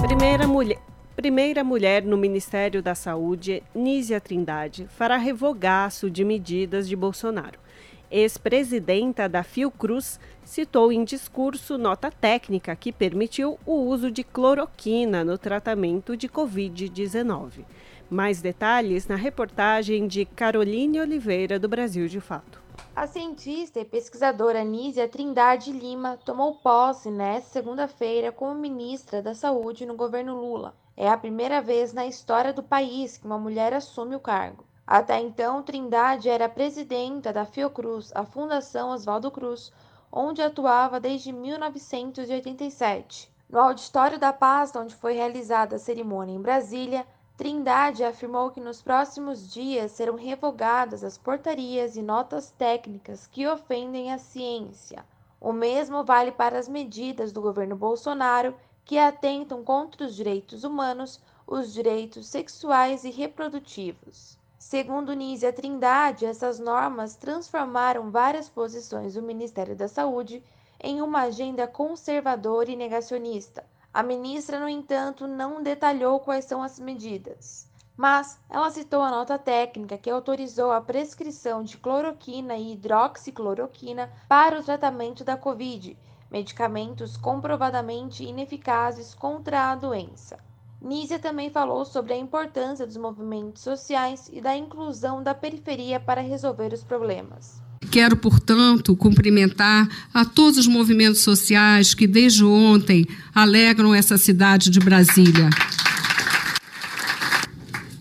Primeira 0.01 0.49
mulher, 0.49 0.81
primeira 1.15 1.63
mulher 1.63 2.03
no 2.03 2.17
Ministério 2.17 2.83
da 2.83 2.95
Saúde, 2.95 3.63
Nízia 3.75 4.23
Trindade, 4.23 4.89
fará 4.89 5.19
revogaço 5.19 6.11
de 6.11 6.25
medidas 6.25 6.89
de 6.89 6.97
Bolsonaro. 6.97 7.63
Ex-presidenta 8.11 9.29
da 9.29 9.43
Fiocruz, 9.43 10.19
citou 10.45 10.93
em 10.93 11.05
discurso 11.05 11.79
nota 11.79 12.11
técnica 12.11 12.77
que 12.77 12.93
permitiu 12.93 13.59
o 13.65 13.75
uso 13.75 14.11
de 14.11 14.23
cloroquina 14.23 15.25
no 15.25 15.39
tratamento 15.39 16.17
de 16.17 16.29
Covid-19. 16.29 17.65
Mais 18.11 18.41
detalhes 18.41 19.07
na 19.07 19.17
reportagem 19.17 20.07
de 20.07 20.25
Caroline 20.25 21.01
Oliveira, 21.01 21.59
do 21.59 21.69
Brasil 21.69 22.07
de 22.07 22.21
Fato. 22.21 22.63
A 22.95 23.07
cientista 23.07 23.81
e 23.81 23.85
pesquisadora 23.85 24.63
Nízia 24.63 25.09
Trindade 25.09 25.73
Lima 25.73 26.19
tomou 26.25 26.55
posse 26.57 27.11
nesta 27.11 27.51
segunda-feira 27.51 28.31
como 28.31 28.55
ministra 28.55 29.23
da 29.23 29.35
Saúde 29.35 29.87
no 29.87 29.97
governo 29.97 30.41
Lula. 30.41 30.75
É 30.97 31.09
a 31.09 31.17
primeira 31.17 31.61
vez 31.61 31.93
na 31.93 32.07
história 32.07 32.53
do 32.53 32.63
país 32.63 33.17
que 33.17 33.27
uma 33.27 33.39
mulher 33.39 33.73
assume 33.73 34.15
o 34.15 34.21
cargo. 34.21 34.65
Até 34.87 35.19
então, 35.19 35.63
Trindade 35.63 36.29
era 36.29 36.47
presidenta 36.47 37.33
da 37.33 37.47
Fiocruz, 37.47 38.13
a 38.15 38.27
Fundação 38.27 38.91
Oswaldo 38.91 39.31
Cruz, 39.31 39.73
onde 40.13 40.43
atuava 40.43 41.01
desde 41.01 41.33
1987. 41.33 43.33
No 43.49 43.61
auditório 43.61 44.19
da 44.19 44.31
pasta, 44.31 44.79
onde 44.79 44.95
foi 44.95 45.15
realizada 45.15 45.77
a 45.77 45.79
cerimônia 45.79 46.35
em 46.35 46.41
Brasília, 46.41 47.07
Trindade 47.37 48.05
afirmou 48.05 48.51
que 48.51 48.61
nos 48.61 48.83
próximos 48.83 49.51
dias 49.51 49.93
serão 49.93 50.17
revogadas 50.17 51.03
as 51.03 51.17
portarias 51.17 51.97
e 51.97 52.03
notas 52.03 52.51
técnicas 52.51 53.27
que 53.27 53.47
ofendem 53.47 54.13
a 54.13 54.19
ciência. 54.19 55.03
O 55.41 55.53
mesmo 55.53 56.05
vale 56.05 56.31
para 56.31 56.59
as 56.59 56.69
medidas 56.69 57.33
do 57.33 57.41
governo 57.41 57.75
Bolsonaro 57.75 58.55
que 58.85 58.99
atentam 58.99 59.65
contra 59.65 60.05
os 60.05 60.15
direitos 60.15 60.63
humanos, 60.63 61.19
os 61.47 61.73
direitos 61.73 62.27
sexuais 62.27 63.03
e 63.03 63.11
reprodutivos. 63.11 64.39
Segundo 64.67 65.13
Nízia 65.13 65.53
Trindade, 65.53 66.25
essas 66.25 66.59
normas 66.59 67.17
transformaram 67.17 68.11
várias 68.11 68.49
posições 68.49 69.15
do 69.15 69.23
Ministério 69.23 69.77
da 69.77 69.89
Saúde 69.89 70.43
em 70.81 71.03
uma 71.03 71.21
agenda 71.21 71.67
conservadora 71.67 72.71
e 72.71 72.77
negacionista 72.77 73.63
a 73.95 74.03
ministra, 74.03 74.59
no 74.59 74.69
entanto, 74.69 75.25
não 75.25 75.63
detalhou 75.63 76.19
quais 76.19 76.47
são 76.47 76.61
as 76.65 76.81
medidas, 76.81 77.71
mas 77.97 78.41
ela 78.51 78.69
citou 78.69 79.01
a 79.03 79.11
nota 79.11 79.39
técnica 79.39 79.97
que 79.97 80.11
autorizou 80.11 80.73
a 80.73 80.81
prescrição 80.81 81.63
de 81.63 81.77
cloroquina 81.77 82.57
e 82.57 82.73
hidroxicloroquina 82.73 84.11
para 84.29 84.59
o 84.59 84.65
tratamento 84.65 85.23
da 85.23 85.37
Covid, 85.37 85.97
medicamentos 86.29 87.17
comprovadamente 87.17 88.25
ineficazes 88.25 89.15
contra 89.15 89.71
a 89.71 89.77
doença. 89.77 90.39
Nízia 90.85 91.19
também 91.19 91.49
falou 91.49 91.87
sobre 91.87 92.13
a 92.13 92.19
importância 92.19 92.87
dos 92.87 92.99
movimentos 92.99 93.63
sociais 93.63 94.31
e 94.31 94.39
da 94.39 94.55
inclusão 94.55 95.23
da 95.23 95.35
periferia 95.35 95.99
para 95.99 96.21
resolver 96.21 96.75
os 96.75 96.85
problemas. 96.85 97.63
Quero, 97.91 98.19
portanto, 98.19 98.95
cumprimentar 98.95 99.89
a 100.13 100.27
todos 100.27 100.59
os 100.59 100.67
movimentos 100.67 101.23
sociais 101.23 101.95
que 101.95 102.07
desde 102.07 102.45
ontem 102.45 103.07
alegram 103.35 103.95
essa 103.95 104.19
cidade 104.19 104.69
de 104.69 104.79
Brasília. 104.79 105.49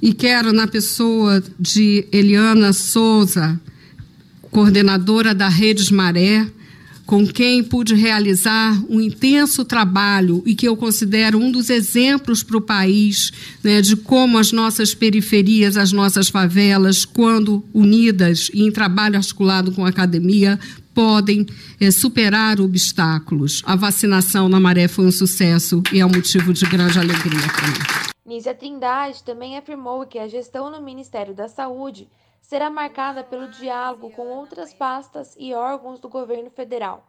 E 0.01 0.13
quero, 0.13 0.51
na 0.51 0.67
pessoa 0.67 1.41
de 1.57 2.05
Eliana 2.11 2.73
Souza, 2.73 3.57
coordenadora 4.51 5.34
da 5.34 5.47
Redes 5.47 5.89
Maré, 5.89 6.45
com 7.06 7.28
quem 7.28 7.64
pude 7.64 7.95
realizar 7.95 8.82
um 8.89 8.99
intenso 9.01 9.66
trabalho 9.66 10.41
e 10.45 10.56
que 10.56 10.68
eu 10.68 10.76
considero 10.78 11.38
um 11.38 11.51
dos 11.51 11.70
exemplos 11.70 12.41
para 12.41 12.58
o 12.58 12.62
país 12.62 13.32
né, 13.64 13.82
de 13.82 13.95
como 13.95 14.38
as 14.38 14.51
nossas 14.51 14.95
periferias, 14.95 15.76
as 15.78 15.91
nossas 15.91 16.30
favelas, 16.30 17.06
quando 17.06 17.64
unidas 17.74 18.49
e 18.54 18.64
em 18.64 18.72
trabalho 18.72 19.18
articulado 19.18 19.72
com 19.72 19.86
a 19.86 19.89
academia, 19.89 20.60
podem 20.93 21.45
é, 21.80 21.91
superar 21.91 22.62
obstáculos. 22.62 23.62
A 23.66 23.76
vacinação 23.76 24.47
na 24.47 24.60
Maré 24.60 24.88
foi 24.88 25.06
um 25.06 25.12
sucesso 25.12 25.82
e 25.91 25.99
é 25.99 26.06
um 26.06 26.10
motivo 26.10 26.54
de 26.54 26.66
grande 26.66 26.99
alegria 26.99 27.47
para 27.54 27.68
mim. 27.68 28.14
Nízia 28.26 28.56
Trindade 28.56 29.24
também 29.24 29.58
afirmou 29.58 30.06
que 30.06 30.18
a 30.18 30.28
gestão 30.28 30.72
no 30.72 30.82
Ministério 30.82 31.34
da 31.34 31.49
Saúde 31.49 32.08
será 32.54 32.70
marcada 32.70 33.24
pelo 33.24 33.47
diálogo 33.47 34.12
com 34.12 34.28
outras 34.28 34.76
pastas 34.76 35.36
e 35.39 35.56
órgãos 35.56 35.99
do 35.99 36.08
governo 36.08 36.51
federal. 36.51 37.04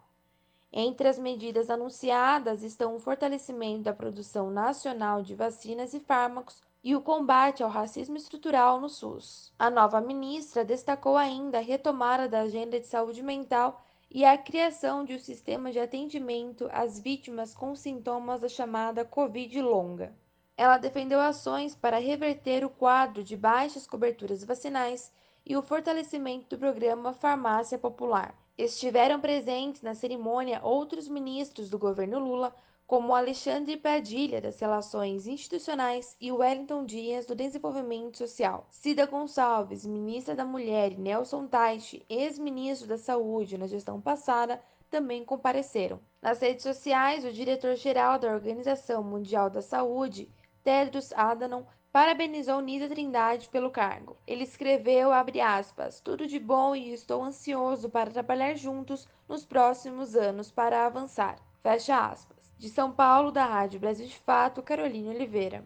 Entre 0.72 1.06
as 1.06 1.18
medidas 1.18 1.68
anunciadas 1.68 2.62
estão 2.62 2.96
o 2.96 2.98
fortalecimento 2.98 3.82
da 3.82 3.92
produção 3.92 4.50
nacional 4.50 5.22
de 5.22 5.34
vacinas 5.34 5.92
e 5.92 6.00
fármacos 6.00 6.62
e 6.82 6.96
o 6.96 7.02
combate 7.02 7.62
ao 7.62 7.68
racismo 7.68 8.16
estrutural 8.16 8.80
no 8.80 8.88
SUS. 8.88 9.52
A 9.58 9.68
nova 9.68 10.00
ministra 10.00 10.64
destacou 10.64 11.14
ainda 11.14 11.58
a 11.58 11.60
retomada 11.60 12.26
da 12.26 12.40
agenda 12.40 12.80
de 12.80 12.86
saúde 12.86 13.22
mental 13.22 13.84
e 14.10 14.24
a 14.24 14.38
criação 14.38 15.04
de 15.04 15.14
um 15.14 15.18
sistema 15.18 15.70
de 15.70 15.78
atendimento 15.78 16.70
às 16.72 16.98
vítimas 16.98 17.54
com 17.54 17.76
sintomas 17.76 18.40
da 18.40 18.48
chamada 18.48 19.04
Covid 19.04 19.60
longa. 19.60 20.10
Ela 20.56 20.78
defendeu 20.78 21.20
ações 21.20 21.74
para 21.74 21.98
reverter 21.98 22.64
o 22.64 22.70
quadro 22.70 23.22
de 23.22 23.36
baixas 23.36 23.86
coberturas 23.86 24.42
vacinais 24.42 25.12
e 25.46 25.56
o 25.56 25.62
fortalecimento 25.62 26.50
do 26.50 26.58
programa 26.58 27.12
Farmácia 27.12 27.78
Popular. 27.78 28.34
Estiveram 28.56 29.20
presentes 29.20 29.82
na 29.82 29.94
cerimônia 29.94 30.60
outros 30.62 31.08
ministros 31.08 31.68
do 31.68 31.78
governo 31.78 32.18
Lula, 32.18 32.54
como 32.86 33.14
Alexandre 33.14 33.76
Padilha, 33.76 34.40
das 34.40 34.60
Relações 34.60 35.26
Institucionais, 35.26 36.16
e 36.20 36.30
Wellington 36.30 36.84
Dias, 36.84 37.26
do 37.26 37.34
Desenvolvimento 37.34 38.18
Social. 38.18 38.66
Cida 38.70 39.06
Gonçalves, 39.06 39.86
ministra 39.86 40.34
da 40.34 40.44
Mulher, 40.44 40.92
e 40.92 40.96
Nelson 40.96 41.46
Taixe, 41.46 42.04
ex-ministro 42.08 42.86
da 42.86 42.98
Saúde 42.98 43.58
na 43.58 43.66
gestão 43.66 44.00
passada, 44.00 44.60
também 44.90 45.24
compareceram. 45.24 45.98
Nas 46.22 46.40
redes 46.40 46.62
sociais, 46.62 47.24
o 47.24 47.32
diretor-geral 47.32 48.18
da 48.18 48.32
Organização 48.32 49.02
Mundial 49.02 49.50
da 49.50 49.60
Saúde, 49.60 50.30
Tedros 50.62 51.12
Adhanom, 51.14 51.64
parabenizou 51.94 52.60
Nisa 52.60 52.88
Trindade 52.88 53.48
pelo 53.48 53.70
cargo. 53.70 54.16
Ele 54.26 54.42
escreveu, 54.42 55.12
abre 55.12 55.40
aspas, 55.40 56.00
tudo 56.00 56.26
de 56.26 56.40
bom 56.40 56.74
e 56.74 56.92
estou 56.92 57.22
ansioso 57.22 57.88
para 57.88 58.10
trabalhar 58.10 58.56
juntos 58.56 59.06
nos 59.28 59.44
próximos 59.44 60.16
anos 60.16 60.50
para 60.50 60.86
avançar. 60.86 61.36
Fecha 61.62 61.96
aspas. 61.96 62.50
De 62.58 62.68
São 62.68 62.90
Paulo, 62.90 63.30
da 63.30 63.44
Rádio 63.44 63.78
Brasil 63.78 64.08
de 64.08 64.16
Fato, 64.16 64.60
Carolina 64.60 65.10
Oliveira. 65.10 65.64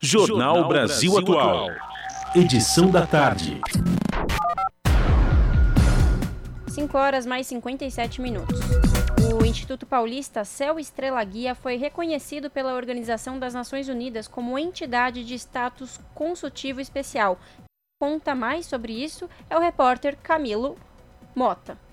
Jornal 0.00 0.68
Brasil 0.68 1.18
Atual. 1.18 1.66
Edição 2.32 2.88
da 2.88 3.04
tarde. 3.04 3.60
5 6.68 6.96
horas 6.96 7.26
mais 7.26 7.48
57 7.48 8.20
minutos. 8.20 8.60
O 9.34 9.44
Instituto 9.44 9.86
Paulista 9.86 10.44
Céu 10.44 10.78
Estrela 10.78 11.22
Guia 11.24 11.54
foi 11.54 11.76
reconhecido 11.76 12.50
pela 12.50 12.74
Organização 12.74 13.38
das 13.38 13.54
Nações 13.54 13.88
Unidas 13.88 14.28
como 14.28 14.58
entidade 14.58 15.24
de 15.24 15.34
status 15.34 15.98
consultivo 16.14 16.80
especial. 16.80 17.38
Conta 18.00 18.34
mais 18.34 18.66
sobre 18.66 18.92
isso 18.92 19.28
é 19.48 19.56
o 19.56 19.60
repórter 19.60 20.16
Camilo 20.22 20.76
Mota. 21.34 21.85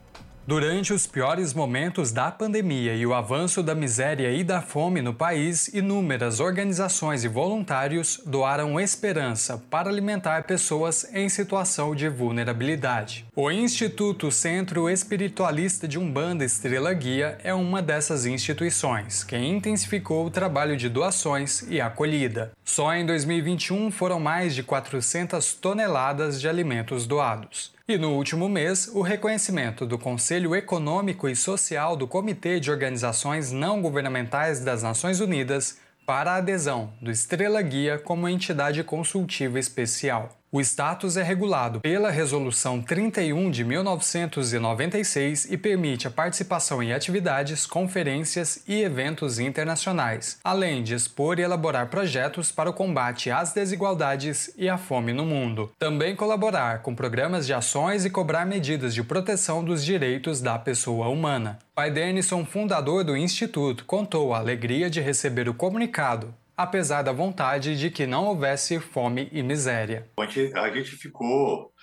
Durante 0.46 0.92
os 0.92 1.08
piores 1.08 1.54
momentos 1.54 2.12
da 2.12 2.30
pandemia 2.30 2.94
e 2.96 3.06
o 3.06 3.14
avanço 3.14 3.64
da 3.64 3.74
miséria 3.74 4.30
e 4.30 4.44
da 4.44 4.62
fome 4.62 5.02
no 5.02 5.14
país, 5.14 5.70
inúmeras 5.70 6.42
organizações 6.42 7.24
e 7.24 7.30
voluntários 7.30 8.20
doaram 8.26 8.78
esperança 8.78 9.58
para 9.70 9.90
alimentar 9.90 10.44
pessoas 10.44 11.08
em 11.14 11.30
situação 11.30 11.96
de 11.96 12.10
vulnerabilidade. 12.10 13.26
O 13.34 13.50
Instituto 13.50 14.30
Centro 14.32 14.90
Espiritualista 14.90 15.88
de 15.88 15.98
Umbanda 15.98 16.44
Estrela 16.44 16.94
Guia 16.94 17.38
é 17.42 17.54
uma 17.54 17.82
dessas 17.82 18.26
instituições, 18.26 19.24
que 19.24 19.38
intensificou 19.38 20.26
o 20.26 20.32
trabalho 20.32 20.76
de 20.76 20.90
doações 20.90 21.62
e 21.70 21.80
acolhida. 21.80 22.52
Só 22.66 22.94
em 22.94 23.06
2021 23.06 23.90
foram 23.92 24.20
mais 24.20 24.54
de 24.54 24.62
400 24.62 25.54
toneladas 25.54 26.42
de 26.42 26.50
alimentos 26.50 27.08
doados. 27.08 27.72
E 27.86 27.98
no 27.98 28.14
último 28.14 28.48
mês, 28.48 28.88
o 28.88 29.02
reconhecimento 29.02 29.86
do 29.86 30.00
Conselho 30.00 30.56
Econômico 30.56 31.28
e 31.28 31.36
Social 31.36 31.98
do 31.98 32.08
Comitê 32.08 32.58
de 32.58 32.72
Organizações 32.72 33.52
Não 33.52 33.82
Governamentais 33.82 34.62
das 34.62 34.82
Nações 34.82 35.20
Unidas 35.20 35.80
para 36.06 36.32
a 36.32 36.36
adesão 36.38 36.94
do 37.02 37.12
Estrela 37.12 37.62
Guia 37.62 38.00
como 38.00 38.30
entidade 38.30 38.82
consultiva 38.86 39.60
especial. 39.60 40.30
O 40.56 40.62
status 40.62 41.18
é 41.18 41.24
regulado 41.24 41.82
pela 41.82 42.12
Resolução 42.12 42.80
31 42.80 43.50
de 43.50 43.64
1996 43.64 45.52
e 45.52 45.58
permite 45.58 46.08
a 46.08 46.12
participação 46.12 46.84
em 46.84 46.94
atividades, 46.94 47.66
conferências 47.66 48.62
e 48.68 48.84
eventos 48.84 49.40
internacionais, 49.40 50.38
além 50.44 50.84
de 50.84 50.94
expor 50.94 51.40
e 51.40 51.42
elaborar 51.42 51.88
projetos 51.88 52.52
para 52.52 52.70
o 52.70 52.74
combate 52.74 53.32
às 53.32 53.52
desigualdades 53.52 54.54
e 54.56 54.70
à 54.70 54.78
fome 54.78 55.12
no 55.12 55.26
mundo. 55.26 55.72
Também 55.80 56.16
colaborar 56.16 56.84
com 56.84 56.94
programas 56.94 57.48
de 57.48 57.54
ações 57.56 58.06
e 58.06 58.12
cobrar 58.12 58.46
medidas 58.46 58.94
de 58.94 59.02
proteção 59.02 59.64
dos 59.64 59.84
direitos 59.84 60.40
da 60.40 60.60
pessoa 60.60 61.08
humana. 61.08 61.58
Pai 61.74 61.90
Denison, 61.90 62.46
fundador 62.46 63.04
do 63.04 63.18
Instituto, 63.18 63.86
contou 63.86 64.36
a 64.36 64.38
alegria 64.38 64.88
de 64.88 65.02
receber 65.02 65.50
o 65.50 65.54
comunicado 65.56 66.32
apesar 66.56 67.02
da 67.02 67.12
vontade 67.12 67.78
de 67.78 67.90
que 67.90 68.06
não 68.06 68.26
houvesse 68.26 68.80
fome 68.80 69.30
e 69.32 69.42
miséria. 69.42 70.10
A 70.18 70.26
gente, 70.26 70.58
a 70.58 70.74
gente 70.74 70.92
ficou 70.92 71.74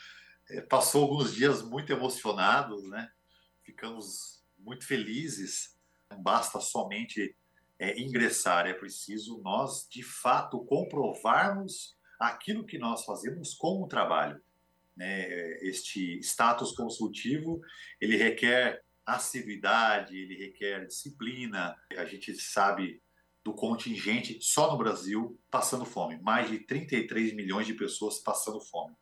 é, 0.50 0.60
passou 0.62 1.02
alguns 1.02 1.34
dias 1.34 1.62
muito 1.62 1.92
emocionados, 1.92 2.88
né? 2.88 3.08
Ficamos 3.64 4.42
muito 4.58 4.84
felizes. 4.84 5.78
Basta 6.18 6.60
somente 6.60 7.36
é, 7.78 7.98
ingressar, 8.00 8.66
é 8.66 8.74
preciso 8.74 9.40
nós, 9.42 9.86
de 9.88 10.02
fato, 10.02 10.64
comprovarmos 10.64 11.96
aquilo 12.18 12.66
que 12.66 12.78
nós 12.78 13.04
fazemos 13.04 13.54
com 13.54 13.82
o 13.82 13.88
trabalho. 13.88 14.40
Né? 14.96 15.28
Este 15.62 16.18
status 16.18 16.72
consultivo, 16.72 17.60
ele 18.00 18.16
requer 18.16 18.82
assiduidade, 19.06 20.16
ele 20.16 20.36
requer 20.36 20.86
disciplina. 20.86 21.76
A 21.96 22.04
gente 22.04 22.34
sabe 22.34 23.00
do 23.50 23.54
contingente 23.54 24.38
só 24.40 24.70
no 24.70 24.78
Brasil 24.78 25.36
passando 25.50 25.84
fome, 25.84 26.18
mais 26.22 26.48
de 26.48 26.60
33 26.60 27.34
milhões 27.34 27.66
de 27.66 27.74
pessoas 27.74 28.18
passando 28.18 28.60
fome. 28.60 28.94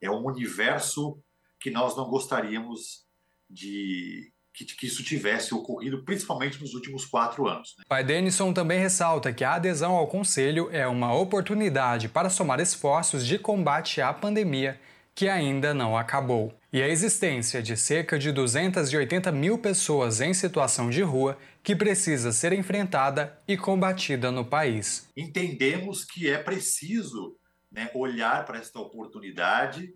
É 0.00 0.08
um 0.08 0.24
universo 0.24 1.18
que 1.58 1.70
nós 1.70 1.96
não 1.96 2.08
gostaríamos 2.08 3.04
de 3.50 4.32
que, 4.54 4.64
que, 4.64 4.86
isso 4.86 5.02
tivesse 5.02 5.52
ocorrido, 5.54 6.02
principalmente 6.04 6.58
nos 6.60 6.72
últimos 6.72 7.04
quatro 7.04 7.46
anos. 7.46 7.74
Né? 7.76 7.84
Pai 7.86 8.02
Denison 8.02 8.54
também 8.54 8.80
ressalta 8.80 9.32
que 9.32 9.44
a 9.44 9.54
adesão 9.54 9.94
ao 9.94 10.06
Conselho 10.06 10.70
é 10.72 10.86
uma 10.86 11.14
oportunidade 11.14 12.08
para 12.08 12.30
somar 12.30 12.58
esforços 12.58 13.26
de 13.26 13.38
combate 13.38 14.00
à 14.00 14.14
pandemia 14.14 14.80
que 15.16 15.30
ainda 15.30 15.72
não 15.72 15.96
acabou. 15.96 16.54
E 16.70 16.82
a 16.82 16.88
existência 16.88 17.62
de 17.62 17.74
cerca 17.74 18.18
de 18.18 18.30
280 18.30 19.32
mil 19.32 19.58
pessoas 19.58 20.20
em 20.20 20.34
situação 20.34 20.90
de 20.90 21.00
rua 21.00 21.38
que 21.62 21.74
precisa 21.74 22.32
ser 22.32 22.52
enfrentada 22.52 23.42
e 23.48 23.56
combatida 23.56 24.30
no 24.30 24.44
país. 24.44 25.10
Entendemos 25.16 26.04
que 26.04 26.28
é 26.28 26.36
preciso 26.36 27.34
né, 27.72 27.90
olhar 27.94 28.44
para 28.44 28.58
esta 28.58 28.78
oportunidade 28.78 29.94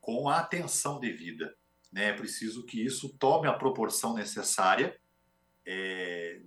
com 0.00 0.28
a 0.28 0.38
atenção 0.38 1.00
devida. 1.00 1.52
Né? 1.92 2.10
É 2.10 2.12
preciso 2.12 2.64
que 2.64 2.80
isso 2.80 3.08
tome 3.18 3.48
a 3.48 3.52
proporção 3.52 4.14
necessária. 4.14 4.96
É, 5.66 6.40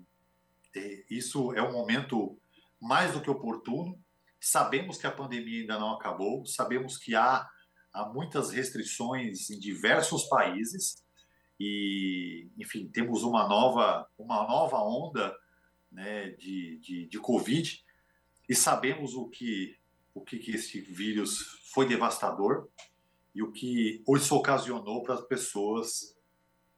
é, 0.74 1.04
isso 1.10 1.54
é 1.56 1.62
um 1.62 1.74
momento 1.74 2.40
mais 2.80 3.12
do 3.12 3.20
que 3.20 3.30
oportuno. 3.30 4.00
Sabemos 4.40 4.98
que 4.98 5.08
a 5.08 5.12
pandemia 5.12 5.60
ainda 5.60 5.78
não 5.78 5.94
acabou, 5.94 6.46
sabemos 6.46 6.98
que 6.98 7.16
há 7.16 7.50
há 7.94 8.06
muitas 8.06 8.50
restrições 8.50 9.50
em 9.50 9.60
diversos 9.60 10.24
países 10.24 11.04
e, 11.60 12.50
enfim, 12.58 12.88
temos 12.88 13.24
uma 13.24 13.48
nova, 13.48 14.10
uma 14.18 14.48
nova 14.48 14.78
onda 14.78 15.38
né, 15.92 16.32
de, 16.32 16.80
de, 16.80 17.08
de 17.08 17.20
Covid 17.20 17.84
e 18.50 18.56
sabemos 18.56 19.14
o 19.14 19.30
que, 19.30 19.78
o 20.14 20.22
que, 20.22 20.40
que 20.40 20.52
esse 20.52 20.82
vírus 20.82 21.62
foi 21.72 21.88
devastador 21.88 22.68
e 23.36 23.42
o 23.42 23.52
que 23.52 24.04
isso 24.16 24.36
ocasionou 24.36 25.04
para 25.04 25.16
as 25.16 25.22
pessoas 25.22 26.18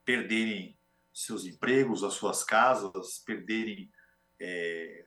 perderem 0.04 0.76
seus 1.12 1.46
empregos, 1.46 2.04
as 2.04 2.14
suas 2.14 2.44
casas, 2.44 3.18
perderem 3.24 3.90
é, 4.38 5.06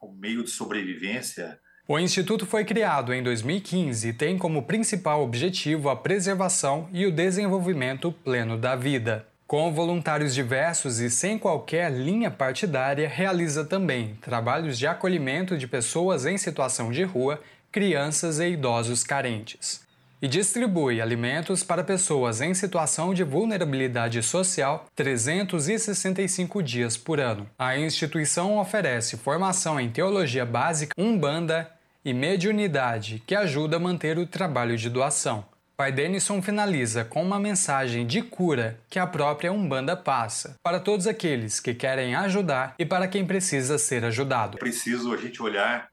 o 0.00 0.12
meio 0.12 0.44
de 0.44 0.50
sobrevivência, 0.50 1.60
o 1.88 2.00
Instituto 2.00 2.44
foi 2.44 2.64
criado 2.64 3.14
em 3.14 3.22
2015 3.22 4.08
e 4.08 4.12
tem 4.12 4.36
como 4.36 4.64
principal 4.64 5.22
objetivo 5.22 5.88
a 5.88 5.94
preservação 5.94 6.88
e 6.92 7.06
o 7.06 7.12
desenvolvimento 7.12 8.10
pleno 8.10 8.58
da 8.58 8.74
vida. 8.74 9.24
Com 9.46 9.72
voluntários 9.72 10.34
diversos 10.34 10.98
e 10.98 11.08
sem 11.08 11.38
qualquer 11.38 11.92
linha 11.92 12.28
partidária, 12.28 13.08
realiza 13.08 13.64
também 13.64 14.16
trabalhos 14.20 14.76
de 14.76 14.88
acolhimento 14.88 15.56
de 15.56 15.68
pessoas 15.68 16.26
em 16.26 16.36
situação 16.36 16.90
de 16.90 17.04
rua, 17.04 17.40
crianças 17.70 18.40
e 18.40 18.48
idosos 18.48 19.04
carentes. 19.04 19.86
E 20.20 20.26
distribui 20.26 21.00
alimentos 21.00 21.62
para 21.62 21.84
pessoas 21.84 22.40
em 22.40 22.52
situação 22.54 23.14
de 23.14 23.22
vulnerabilidade 23.22 24.20
social 24.24 24.86
365 24.96 26.60
dias 26.64 26.96
por 26.96 27.20
ano. 27.20 27.46
A 27.56 27.78
instituição 27.78 28.58
oferece 28.58 29.16
formação 29.16 29.78
em 29.78 29.88
teologia 29.88 30.44
básica, 30.44 30.92
umbanda 30.98 31.75
e 32.06 32.14
mediunidade, 32.14 33.20
que 33.26 33.34
ajuda 33.34 33.78
a 33.78 33.80
manter 33.80 34.16
o 34.16 34.28
trabalho 34.28 34.78
de 34.78 34.88
doação. 34.88 35.44
Pai 35.76 35.90
Denison 35.90 36.40
finaliza 36.40 37.04
com 37.04 37.20
uma 37.20 37.40
mensagem 37.40 38.06
de 38.06 38.22
cura 38.22 38.78
que 38.88 39.00
a 39.00 39.08
própria 39.08 39.52
Umbanda 39.52 39.96
passa 39.96 40.54
para 40.62 40.78
todos 40.78 41.08
aqueles 41.08 41.58
que 41.58 41.74
querem 41.74 42.14
ajudar 42.14 42.76
e 42.78 42.86
para 42.86 43.08
quem 43.08 43.26
precisa 43.26 43.76
ser 43.76 44.04
ajudado. 44.04 44.56
É 44.56 44.60
preciso 44.60 45.12
a 45.12 45.16
gente 45.16 45.42
olhar 45.42 45.90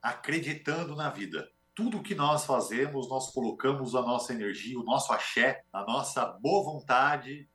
acreditando 0.00 0.96
na 0.96 1.10
vida. 1.10 1.46
Tudo 1.74 2.02
que 2.02 2.14
nós 2.14 2.46
fazemos, 2.46 3.06
nós 3.10 3.30
colocamos 3.30 3.94
a 3.94 4.00
nossa 4.00 4.32
energia, 4.32 4.80
o 4.80 4.84
nosso 4.84 5.12
axé, 5.12 5.64
a 5.70 5.84
nossa 5.84 6.24
boa 6.24 6.64
vontade, 6.64 7.46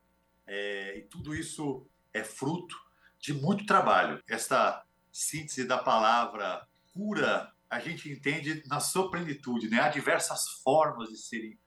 é, 0.46 0.98
e 0.98 1.02
tudo 1.02 1.34
isso 1.34 1.84
é 2.14 2.22
fruto 2.22 2.76
de 3.18 3.34
muito 3.34 3.66
trabalho. 3.66 4.22
Esta 4.28 4.84
síntese 5.10 5.64
da 5.64 5.78
palavra 5.78 6.64
cura 6.94 7.52
a 7.70 7.78
gente 7.80 8.10
entende 8.10 8.62
na 8.66 8.80
sua 8.80 9.10
plenitude. 9.10 9.68
Né? 9.68 9.80
Há 9.80 9.88
diversas 9.88 10.48
formas 10.62 11.10
de, 11.10 11.18
serem, 11.18 11.58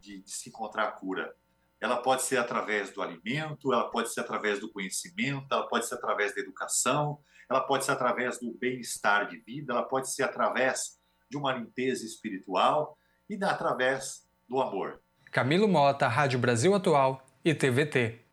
de, 0.00 0.22
de 0.22 0.30
se 0.30 0.48
encontrar 0.48 0.84
a 0.84 0.92
cura. 0.92 1.34
Ela 1.80 1.96
pode 1.96 2.22
ser 2.22 2.38
através 2.38 2.90
do 2.92 3.02
alimento, 3.02 3.72
ela 3.72 3.88
pode 3.90 4.12
ser 4.12 4.20
através 4.20 4.60
do 4.60 4.70
conhecimento, 4.70 5.46
ela 5.50 5.68
pode 5.68 5.86
ser 5.86 5.94
através 5.94 6.34
da 6.34 6.40
educação, 6.40 7.20
ela 7.48 7.60
pode 7.60 7.84
ser 7.84 7.92
através 7.92 8.38
do 8.40 8.52
bem-estar 8.52 9.28
de 9.28 9.38
vida, 9.38 9.72
ela 9.72 9.84
pode 9.84 10.12
ser 10.12 10.24
através 10.24 10.98
de 11.30 11.36
uma 11.36 11.52
limpeza 11.52 12.04
espiritual 12.04 12.98
e 13.30 13.38
através 13.44 14.26
do 14.48 14.60
amor. 14.60 15.00
Camilo 15.30 15.68
Mota, 15.68 16.08
Rádio 16.08 16.38
Brasil 16.38 16.74
Atual 16.74 17.24
e 17.44 17.54
TVT. 17.54 18.24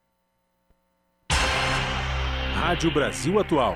Rádio 2.55 2.91
Brasil 2.91 3.39
Atual. 3.39 3.75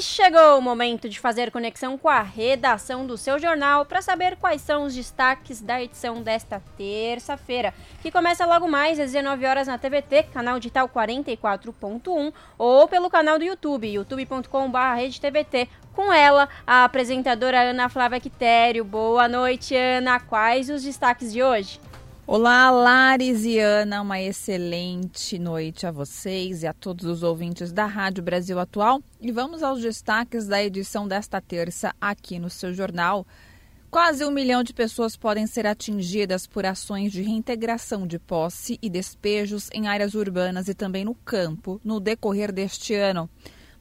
E 0.00 0.02
chegou 0.02 0.56
o 0.56 0.62
momento 0.62 1.10
de 1.10 1.20
fazer 1.20 1.50
conexão 1.50 1.98
com 1.98 2.08
a 2.08 2.22
redação 2.22 3.06
do 3.06 3.18
seu 3.18 3.38
jornal 3.38 3.84
para 3.84 4.00
saber 4.00 4.34
quais 4.36 4.62
são 4.62 4.84
os 4.84 4.94
destaques 4.94 5.60
da 5.60 5.82
edição 5.82 6.22
desta 6.22 6.62
terça-feira, 6.78 7.74
que 8.00 8.10
começa 8.10 8.46
logo 8.46 8.66
mais 8.66 8.98
às 8.98 9.12
19 9.12 9.44
horas 9.44 9.66
na 9.66 9.76
TVT, 9.76 10.22
canal 10.32 10.58
digital 10.58 10.88
44.1, 10.88 12.32
ou 12.56 12.88
pelo 12.88 13.10
canal 13.10 13.38
do 13.38 13.44
YouTube, 13.44 13.92
youtube.com/redetvt. 13.92 15.68
Com 15.92 16.10
ela, 16.10 16.48
a 16.66 16.84
apresentadora 16.84 17.60
Ana 17.60 17.90
Flávia 17.90 18.20
Quitério. 18.20 18.82
Boa 18.86 19.28
noite, 19.28 19.76
Ana. 19.76 20.18
Quais 20.18 20.70
os 20.70 20.82
destaques 20.82 21.30
de 21.30 21.42
hoje? 21.42 21.78
Olá, 22.26 22.70
Laris 22.70 23.44
e 23.44 23.58
Ana, 23.58 24.02
uma 24.02 24.20
excelente 24.20 25.36
noite 25.38 25.86
a 25.86 25.90
vocês 25.90 26.62
e 26.62 26.66
a 26.66 26.72
todos 26.72 27.04
os 27.06 27.22
ouvintes 27.24 27.72
da 27.72 27.86
Rádio 27.86 28.22
Brasil 28.22 28.58
Atual. 28.58 29.02
E 29.20 29.32
vamos 29.32 29.62
aos 29.62 29.80
destaques 29.80 30.46
da 30.46 30.62
edição 30.62 31.08
desta 31.08 31.40
terça 31.40 31.92
aqui 32.00 32.38
no 32.38 32.48
seu 32.48 32.72
jornal. 32.72 33.26
Quase 33.90 34.24
um 34.24 34.30
milhão 34.30 34.62
de 34.62 34.72
pessoas 34.72 35.16
podem 35.16 35.46
ser 35.48 35.66
atingidas 35.66 36.46
por 36.46 36.64
ações 36.64 37.10
de 37.10 37.22
reintegração 37.22 38.06
de 38.06 38.18
posse 38.18 38.78
e 38.80 38.88
despejos 38.88 39.68
em 39.72 39.88
áreas 39.88 40.14
urbanas 40.14 40.68
e 40.68 40.74
também 40.74 41.04
no 41.04 41.14
campo 41.14 41.80
no 41.82 41.98
decorrer 41.98 42.52
deste 42.52 42.94
ano. 42.94 43.28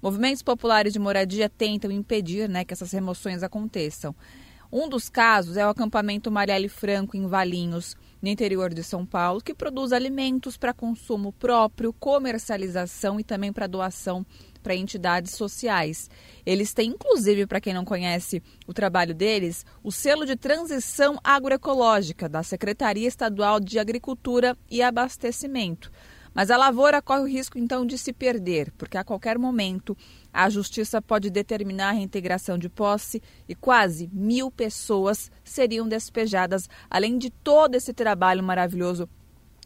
Movimentos 0.01 0.41
populares 0.41 0.93
de 0.93 0.97
moradia 0.97 1.49
tentam 1.49 1.91
impedir 1.91 2.49
né, 2.49 2.65
que 2.65 2.73
essas 2.73 2.91
remoções 2.91 3.43
aconteçam. 3.43 4.15
Um 4.71 4.87
dos 4.87 5.09
casos 5.09 5.57
é 5.57 5.65
o 5.65 5.69
acampamento 5.69 6.31
Marielle 6.31 6.69
Franco, 6.69 7.17
em 7.17 7.27
Valinhos, 7.27 7.97
no 8.21 8.29
interior 8.29 8.73
de 8.73 8.83
São 8.83 9.05
Paulo, 9.05 9.41
que 9.41 9.53
produz 9.53 9.91
alimentos 9.91 10.57
para 10.57 10.73
consumo 10.73 11.31
próprio, 11.33 11.93
comercialização 11.93 13.19
e 13.19 13.23
também 13.23 13.51
para 13.51 13.67
doação 13.67 14.25
para 14.61 14.75
entidades 14.75 15.31
sociais. 15.33 16.09
Eles 16.45 16.73
têm, 16.73 16.91
inclusive, 16.91 17.47
para 17.47 17.61
quem 17.61 17.73
não 17.73 17.85
conhece 17.85 18.43
o 18.67 18.73
trabalho 18.73 19.15
deles, 19.15 19.65
o 19.83 19.91
selo 19.91 20.25
de 20.25 20.35
transição 20.35 21.17
agroecológica 21.23 22.27
da 22.27 22.43
Secretaria 22.43 23.07
Estadual 23.07 23.59
de 23.59 23.79
Agricultura 23.79 24.57
e 24.69 24.81
Abastecimento. 24.81 25.91
Mas 26.39 26.49
a 26.49 26.55
lavoura 26.55 27.01
corre 27.01 27.19
o 27.19 27.27
risco 27.27 27.59
então 27.59 27.85
de 27.85 27.97
se 27.97 28.13
perder, 28.13 28.71
porque 28.77 28.97
a 28.97 29.03
qualquer 29.03 29.37
momento 29.37 29.93
a 30.31 30.49
justiça 30.49 31.01
pode 31.01 31.29
determinar 31.29 31.89
a 31.89 31.91
reintegração 31.91 32.57
de 32.57 32.69
posse 32.69 33.21
e 33.45 33.53
quase 33.53 34.09
mil 34.13 34.49
pessoas 34.49 35.29
seriam 35.43 35.85
despejadas, 35.85 36.69
além 36.89 37.17
de 37.17 37.29
todo 37.29 37.75
esse 37.75 37.91
trabalho 37.91 38.41
maravilhoso 38.41 39.09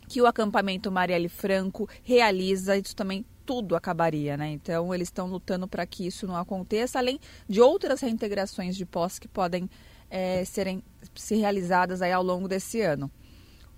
que 0.09 0.19
o 0.19 0.26
acampamento 0.26 0.91
Marielle 0.91 1.30
Franco 1.30 1.88
realiza. 2.01 2.76
Isso 2.76 2.95
também 2.95 3.24
tudo 3.45 3.76
acabaria, 3.76 4.36
né? 4.36 4.49
Então 4.49 4.95
eles 4.95 5.09
estão 5.09 5.28
lutando 5.28 5.67
para 5.67 5.86
que 5.86 6.07
isso 6.07 6.26
não 6.26 6.36
aconteça, 6.36 6.97
além 6.97 7.19
de 7.47 7.61
outras 7.61 8.01
reintegrações 8.01 8.76
de 8.76 8.84
posse 8.84 9.21
que 9.21 9.28
podem 9.28 9.69
é, 10.09 10.43
serem 10.43 10.84
se 11.13 11.36
realizadas 11.36 12.01
aí 12.01 12.11
ao 12.11 12.24
longo 12.24 12.47
desse 12.47 12.82
ano. 12.82 13.11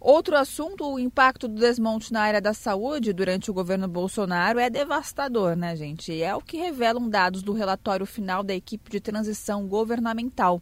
Outro 0.06 0.38
assunto, 0.38 0.86
o 0.88 0.99
impacto 0.99 1.47
do 1.47 1.60
desmonte 1.60 2.14
na 2.14 2.22
área 2.22 2.39
da 2.39 2.53
saúde 2.53 3.12
durante 3.12 3.49
o 3.49 3.53
governo 3.56 3.88
Bolsonaro 3.88 4.60
é 4.60 4.70
devastador, 4.70 5.56
né, 5.56 5.76
gente? 5.76 6.22
É 6.22 6.36
o 6.36 6.41
que 6.41 6.58
revelam 6.58 7.10
dados 7.10 7.41
do 7.41 7.53
relatório 7.53 8.06
final 8.06 8.43
da 8.43 8.53
equipe 8.53 8.91
de 8.91 8.99
transição 8.99 9.68
governamental. 9.68 10.62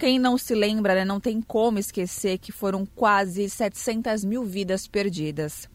Quem 0.00 0.18
não 0.18 0.38
se 0.38 0.54
lembra, 0.54 0.94
né, 0.94 1.04
não 1.04 1.20
tem 1.20 1.42
como 1.42 1.78
esquecer 1.78 2.38
que 2.38 2.50
foram 2.50 2.86
quase 2.86 3.50
700 3.50 4.24
mil 4.24 4.46
vidas 4.46 4.88
perdidas. 4.88 5.68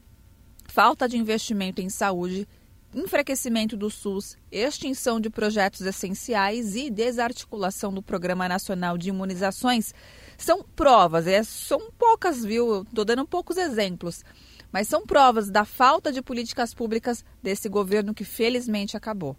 Falta 0.65 1.07
de 1.07 1.15
investimento 1.15 1.79
em 1.79 1.91
saúde, 1.91 2.47
enfraquecimento 2.91 3.77
do 3.77 3.91
SUS, 3.91 4.35
extinção 4.51 5.19
de 5.19 5.29
projetos 5.29 5.81
essenciais 5.81 6.75
e 6.75 6.89
desarticulação 6.89 7.93
do 7.93 8.01
Programa 8.01 8.49
Nacional 8.49 8.97
de 8.97 9.09
Imunizações 9.09 9.93
são 10.37 10.63
provas, 10.63 11.27
é, 11.27 11.43
são 11.43 11.91
poucas, 11.97 12.45
viu? 12.45 12.83
Estou 12.83 13.03
dando 13.03 13.27
poucos 13.27 13.57
exemplos, 13.57 14.23
mas 14.71 14.87
são 14.87 15.05
provas 15.05 15.49
da 15.49 15.65
falta 15.65 16.11
de 16.11 16.21
políticas 16.21 16.73
públicas 16.73 17.25
desse 17.41 17.67
governo 17.67 18.13
que 18.13 18.23
felizmente 18.23 18.95
acabou. 18.95 19.35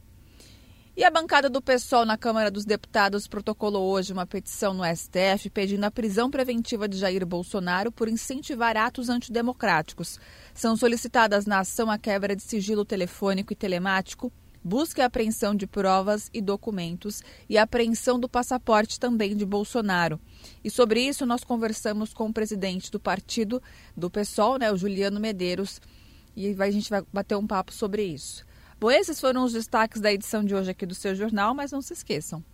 E 0.99 1.05
a 1.05 1.11
bancada 1.13 1.49
do 1.49 1.63
PSOL 1.63 2.05
na 2.05 2.19
Câmara 2.19 2.51
dos 2.51 2.65
Deputados 2.65 3.29
protocolou 3.29 3.89
hoje 3.89 4.13
uma 4.13 4.27
petição 4.27 4.75
no 4.75 4.83
STF 4.85 5.49
pedindo 5.49 5.85
a 5.85 5.93
prisão 5.93 6.29
preventiva 6.29 6.89
de 6.89 6.99
Jair 6.99 7.25
Bolsonaro 7.25 7.93
por 7.93 8.09
incentivar 8.09 8.77
atos 8.77 9.09
antidemocráticos. 9.09 10.19
São 10.53 10.77
solicitadas 10.77 11.47
na 11.47 11.61
ação 11.61 11.89
a 11.89 11.97
quebra 11.97 12.35
de 12.35 12.43
sigilo 12.43 12.85
telefônico 12.85 13.53
e 13.53 13.57
telemático, 13.57 14.33
busca 14.63 15.03
e 15.03 15.05
apreensão 15.05 15.55
de 15.55 15.67
provas 15.67 16.31
e 16.33 16.41
documentos 16.41 17.23
e 17.49 17.57
apreensão 17.57 18.19
do 18.19 18.29
passaporte 18.29 18.99
também 18.99 19.37
de 19.37 19.45
Bolsonaro. 19.45 20.21
E 20.63 20.71
sobre 20.71 21.01
isso 21.01 21.27
nós 21.27 21.45
conversamos 21.45 22.13
com 22.13 22.29
o 22.29 22.33
presidente 22.33 22.91
do 22.91 23.01
partido 23.01 23.63
do 23.97 24.11
PSOL, 24.11 24.59
né, 24.59 24.71
o 24.73 24.77
Juliano 24.77 25.21
Medeiros, 25.21 25.81
e 26.37 26.55
a 26.59 26.71
gente 26.71 26.91
vai 26.91 27.03
bater 27.13 27.37
um 27.37 27.47
papo 27.47 27.73
sobre 27.73 28.05
isso. 28.05 28.47
Bom, 28.81 28.91
esses 28.91 29.21
foram 29.21 29.45
os 29.45 29.53
destaques 29.53 30.01
da 30.01 30.13
edição 30.13 30.45
de 30.45 30.55
hoje 30.55 30.71
aqui 30.71 30.87
do 30.87 30.95
seu 30.95 31.15
jornal, 31.15 31.53
mas 31.53 31.73
não 31.73 31.83
se 31.83 31.93
esqueçam. 31.93 32.45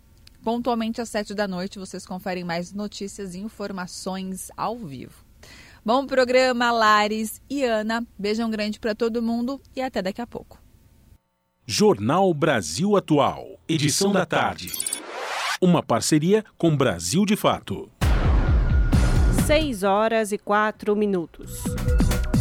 Pontualmente 0.43 1.01
às 1.01 1.09
sete 1.09 1.35
da 1.35 1.47
noite 1.47 1.79
vocês 1.79 2.07
conferem 2.07 2.45
mais 2.45 2.73
notícias 2.73 3.35
e 3.35 3.39
informações 3.39 4.51
ao 4.57 4.79
vivo. 4.79 5.25
Bom 5.85 6.07
programa, 6.07 6.73
Lares 6.73 7.43
e 7.49 7.63
Ana. 7.63 8.07
Beijão 8.19 8.51
grande 8.51 8.81
para 8.81 8.95
todo 8.95 9.23
mundo 9.23 9.61
e 9.77 9.83
até 9.83 10.01
daqui 10.01 10.23
a 10.23 10.27
pouco. 10.27 10.64
Jornal 11.67 12.35
Brasil 12.35 12.95
Atual, 12.95 13.59
edição 13.67 14.13
da 14.13 14.27
tarde. 14.27 14.71
Uma 15.59 15.83
parceria 15.83 16.45
com 16.59 16.77
Brasil 16.77 17.25
de 17.25 17.37
Fato. 17.37 17.91
6 19.47 19.83
horas 19.83 20.31
e 20.31 20.37
4 20.37 20.95
minutos. 20.95 21.65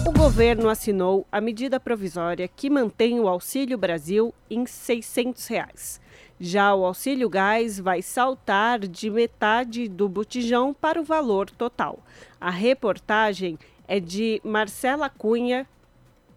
O 0.05 0.11
governo 0.11 0.67
assinou 0.67 1.25
a 1.31 1.39
medida 1.39 1.79
provisória 1.79 2.49
que 2.49 2.69
mantém 2.69 3.17
o 3.21 3.29
Auxílio 3.29 3.77
Brasil 3.77 4.33
em 4.49 4.65
600 4.65 5.47
reais. 5.47 6.01
Já 6.37 6.75
o 6.75 6.85
auxílio 6.85 7.29
gás 7.29 7.79
vai 7.79 8.01
saltar 8.01 8.79
de 8.79 9.09
metade 9.09 9.87
do 9.87 10.09
botijão 10.09 10.73
para 10.73 10.99
o 10.99 11.05
valor 11.05 11.49
total. 11.49 11.99
A 12.41 12.49
reportagem 12.49 13.57
é 13.87 14.01
de 14.01 14.41
Marcela 14.43 15.07
Cunha, 15.07 15.65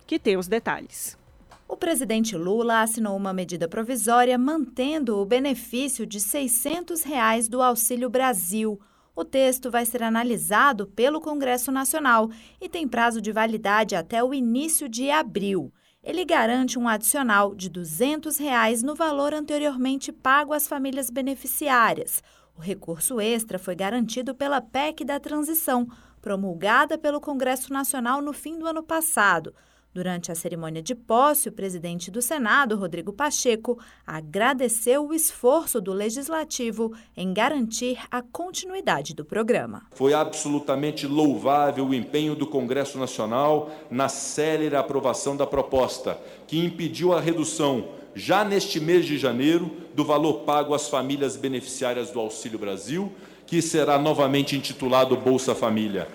que 0.07 0.21
tem 0.21 0.37
os 0.37 0.47
detalhes. 0.47 1.19
O 1.69 1.77
presidente 1.77 2.37
Lula 2.37 2.81
assinou 2.81 3.17
uma 3.17 3.33
medida 3.33 3.67
provisória 3.67 4.39
mantendo 4.39 5.19
o 5.19 5.27
benefício 5.27 6.07
de 6.07 6.21
600 6.21 7.03
reais 7.03 7.49
do 7.49 7.61
Auxílio 7.61 8.09
Brasil. 8.09 8.81
O 9.17 9.25
texto 9.25 9.69
vai 9.69 9.85
ser 9.85 10.01
analisado 10.03 10.87
pelo 10.87 11.21
Congresso 11.21 11.73
Nacional 11.73 12.31
e 12.61 12.69
tem 12.69 12.87
prazo 12.87 13.21
de 13.21 13.33
validade 13.33 13.97
até 13.97 14.23
o 14.23 14.33
início 14.33 14.89
de 14.89 15.11
abril. 15.11 15.73
Ele 16.05 16.25
garante 16.25 16.79
um 16.79 16.87
adicional 16.87 17.53
de 17.53 17.69
200 17.69 18.39
reais 18.39 18.81
no 18.85 18.95
valor 18.95 19.35
anteriormente 19.35 20.13
pago 20.13 20.53
às 20.53 20.69
famílias 20.69 21.11
beneficiárias. 21.11 22.23
O 22.57 22.61
recurso 22.61 23.21
extra 23.21 23.59
foi 23.59 23.75
garantido 23.75 24.37
pela 24.37 24.61
PEC 24.61 25.05
da 25.05 25.19
Transição, 25.19 25.89
promulgada 26.23 26.97
pelo 26.97 27.21
Congresso 27.21 27.73
Nacional 27.73 28.23
no 28.23 28.33
fim 28.33 28.57
do 28.57 28.67
ano 28.67 28.85
passado. 28.85 29.53
Durante 29.97 30.31
a 30.31 30.35
cerimônia 30.35 30.83
de 30.83 30.95
posse, 30.95 31.49
o 31.49 31.53
presidente 31.53 32.11
do 32.11 32.21
Senado, 32.21 32.77
Rodrigo 32.77 33.15
Pacheco, 33.15 33.79
agradeceu 34.07 35.09
o 35.09 35.15
esforço 35.15 35.81
do 35.81 35.91
legislativo 35.91 36.93
em 37.17 37.33
garantir 37.33 37.99
a 38.11 38.21
continuidade 38.21 39.15
do 39.15 39.25
programa. 39.25 39.85
Foi 39.95 40.13
absolutamente 40.13 41.07
louvável 41.07 41.87
o 41.87 41.95
empenho 41.95 42.35
do 42.35 42.47
Congresso 42.47 42.99
Nacional 42.99 43.71
na 43.91 44.07
célere 44.07 44.77
aprovação 44.77 45.35
da 45.35 45.47
proposta, 45.47 46.21
que 46.47 46.63
impediu 46.63 47.15
a 47.15 47.21
redução, 47.23 47.89
já 48.15 48.45
neste 48.45 48.79
mês 48.79 49.07
de 49.07 49.17
janeiro, 49.17 49.75
do 49.95 50.05
valor 50.05 50.41
pago 50.41 50.75
às 50.75 50.91
famílias 50.91 51.39
beneficiárias 51.39 52.11
do 52.11 52.21
Auxílio 52.21 52.59
Brasil, 52.59 53.11
que 53.47 53.63
será 53.63 53.99
novamente 53.99 54.55
intitulado 54.55 55.17
Bolsa 55.17 55.55
Família. 55.55 56.07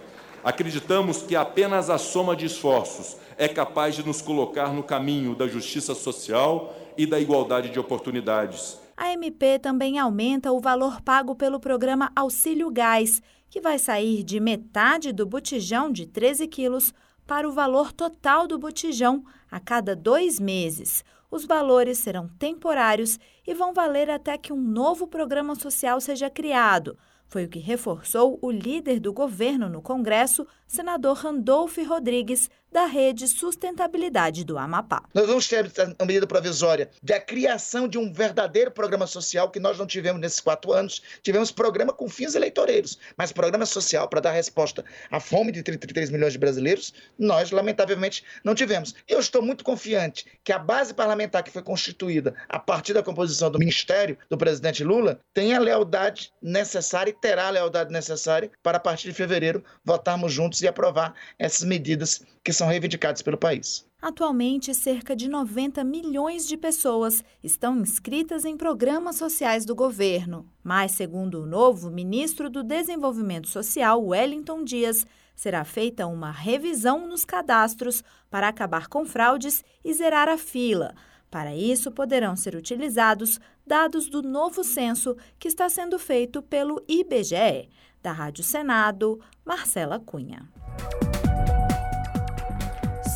Acreditamos 0.43 1.23
que 1.23 1.35
apenas 1.35 1.89
a 1.89 1.97
soma 1.97 2.35
de 2.35 2.45
esforços 2.45 3.17
é 3.41 3.47
capaz 3.47 3.95
de 3.95 4.05
nos 4.05 4.21
colocar 4.21 4.71
no 4.71 4.83
caminho 4.83 5.33
da 5.33 5.47
justiça 5.47 5.95
social 5.95 6.75
e 6.95 7.07
da 7.07 7.19
igualdade 7.19 7.71
de 7.71 7.79
oportunidades. 7.79 8.79
A 8.95 9.11
MP 9.13 9.57
também 9.57 9.97
aumenta 9.97 10.51
o 10.51 10.59
valor 10.59 11.01
pago 11.01 11.33
pelo 11.33 11.59
programa 11.59 12.11
Auxílio 12.15 12.69
Gás, 12.69 13.19
que 13.49 13.59
vai 13.59 13.79
sair 13.79 14.21
de 14.21 14.39
metade 14.39 15.11
do 15.11 15.25
botijão 15.25 15.91
de 15.91 16.05
13 16.05 16.47
quilos 16.47 16.93
para 17.25 17.49
o 17.49 17.51
valor 17.51 17.91
total 17.91 18.45
do 18.45 18.59
botijão 18.59 19.23
a 19.49 19.59
cada 19.59 19.95
dois 19.95 20.39
meses. 20.39 21.03
Os 21.31 21.43
valores 21.43 21.97
serão 21.97 22.29
temporários 22.37 23.17
e 23.47 23.55
vão 23.55 23.73
valer 23.73 24.07
até 24.11 24.37
que 24.37 24.53
um 24.53 24.61
novo 24.61 25.07
programa 25.07 25.55
social 25.55 25.99
seja 25.99 26.29
criado. 26.29 26.95
Foi 27.31 27.45
o 27.45 27.49
que 27.49 27.59
reforçou 27.59 28.37
o 28.41 28.51
líder 28.51 28.99
do 28.99 29.13
governo 29.13 29.69
no 29.69 29.81
Congresso, 29.81 30.45
senador 30.67 31.15
Randolph 31.15 31.77
Rodrigues, 31.87 32.49
da 32.71 32.85
Rede 32.85 33.27
Sustentabilidade 33.27 34.45
do 34.45 34.57
Amapá. 34.57 35.03
Nós 35.13 35.27
vamos 35.27 35.47
ter 35.47 35.69
a 35.99 36.05
medida 36.05 36.25
provisória 36.25 36.89
da 37.03 37.19
criação 37.19 37.87
de 37.87 37.97
um 37.97 38.13
verdadeiro 38.13 38.71
programa 38.71 39.05
social 39.05 39.49
que 39.49 39.59
nós 39.59 39.77
não 39.77 39.85
tivemos 39.85 40.21
nesses 40.21 40.39
quatro 40.39 40.71
anos. 40.71 41.01
Tivemos 41.21 41.51
programa 41.51 41.91
com 41.91 42.07
fins 42.07 42.33
eleitoreiros, 42.33 42.97
mas 43.17 43.33
programa 43.33 43.65
social 43.65 44.07
para 44.07 44.21
dar 44.21 44.31
resposta 44.31 44.85
à 45.09 45.19
fome 45.19 45.51
de 45.51 45.61
33 45.61 46.09
milhões 46.09 46.31
de 46.31 46.39
brasileiros, 46.39 46.93
nós, 47.19 47.51
lamentavelmente, 47.51 48.23
não 48.43 48.55
tivemos. 48.55 48.95
Eu 49.07 49.19
estou 49.19 49.41
muito 49.41 49.65
confiante 49.65 50.25
que 50.43 50.53
a 50.53 50.59
base 50.59 50.93
parlamentar 50.93 51.43
que 51.43 51.51
foi 51.51 51.61
constituída 51.61 52.33
a 52.47 52.57
partir 52.57 52.93
da 52.93 53.03
composição 53.03 53.51
do 53.51 53.59
ministério 53.59 54.17
do 54.29 54.37
presidente 54.37 54.83
Lula 54.83 55.19
tem 55.33 55.53
a 55.53 55.59
lealdade 55.59 56.31
necessária 56.41 57.11
e 57.11 57.13
terá 57.13 57.47
a 57.47 57.51
lealdade 57.51 57.91
necessária 57.91 58.49
para, 58.63 58.77
a 58.77 58.79
partir 58.79 59.09
de 59.09 59.13
fevereiro, 59.13 59.63
votarmos 59.83 60.31
juntos 60.31 60.61
e 60.61 60.67
aprovar 60.67 61.13
essas 61.37 61.63
medidas 61.63 62.21
que 62.43 62.53
são 62.53 62.60
reivindicadas 62.67 63.21
pelo 63.21 63.37
país. 63.37 63.85
Atualmente, 64.01 64.73
cerca 64.73 65.15
de 65.15 65.29
90 65.29 65.83
milhões 65.83 66.47
de 66.47 66.57
pessoas 66.57 67.23
estão 67.43 67.77
inscritas 67.77 68.45
em 68.45 68.57
programas 68.57 69.17
sociais 69.17 69.63
do 69.63 69.75
governo. 69.75 70.47
Mas, 70.63 70.93
segundo 70.93 71.43
o 71.43 71.45
novo 71.45 71.91
ministro 71.91 72.49
do 72.49 72.63
Desenvolvimento 72.63 73.47
Social, 73.47 74.03
Wellington 74.03 74.63
Dias, 74.63 75.05
será 75.35 75.63
feita 75.63 76.07
uma 76.07 76.31
revisão 76.31 77.07
nos 77.07 77.23
cadastros 77.23 78.03
para 78.29 78.47
acabar 78.47 78.87
com 78.87 79.05
fraudes 79.05 79.63
e 79.83 79.93
zerar 79.93 80.27
a 80.27 80.37
fila. 80.37 80.95
Para 81.29 81.55
isso, 81.55 81.91
poderão 81.91 82.35
ser 82.35 82.55
utilizados 82.55 83.39
dados 83.65 84.09
do 84.09 84.21
novo 84.21 84.63
censo 84.63 85.15
que 85.39 85.47
está 85.47 85.69
sendo 85.69 85.97
feito 85.97 86.41
pelo 86.41 86.83
IBGE. 86.87 87.69
Da 88.01 88.11
Rádio 88.11 88.43
Senado, 88.43 89.19
Marcela 89.45 89.99
Cunha. 89.99 90.49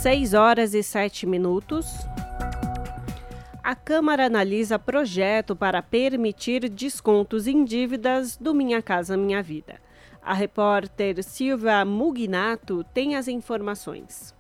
6 0.06 0.36
horas 0.36 0.76
e 0.76 0.84
7 0.84 1.26
minutos. 1.26 1.88
A 3.64 3.74
Câmara 3.74 4.28
analisa 4.28 4.78
projeto 4.78 5.56
para 5.56 5.82
permitir 5.82 6.70
descontos 6.70 7.48
em 7.48 7.66
dívidas 7.66 8.38
do 8.38 8.54
Minha 8.54 8.84
Casa 8.84 9.18
Minha 9.18 9.42
Vida. 9.42 9.82
A 10.22 10.32
repórter 10.32 11.24
Silvia 11.24 11.84
Mugnato 11.84 12.84
tem 12.94 13.16
as 13.16 13.28
informações. 13.28 14.35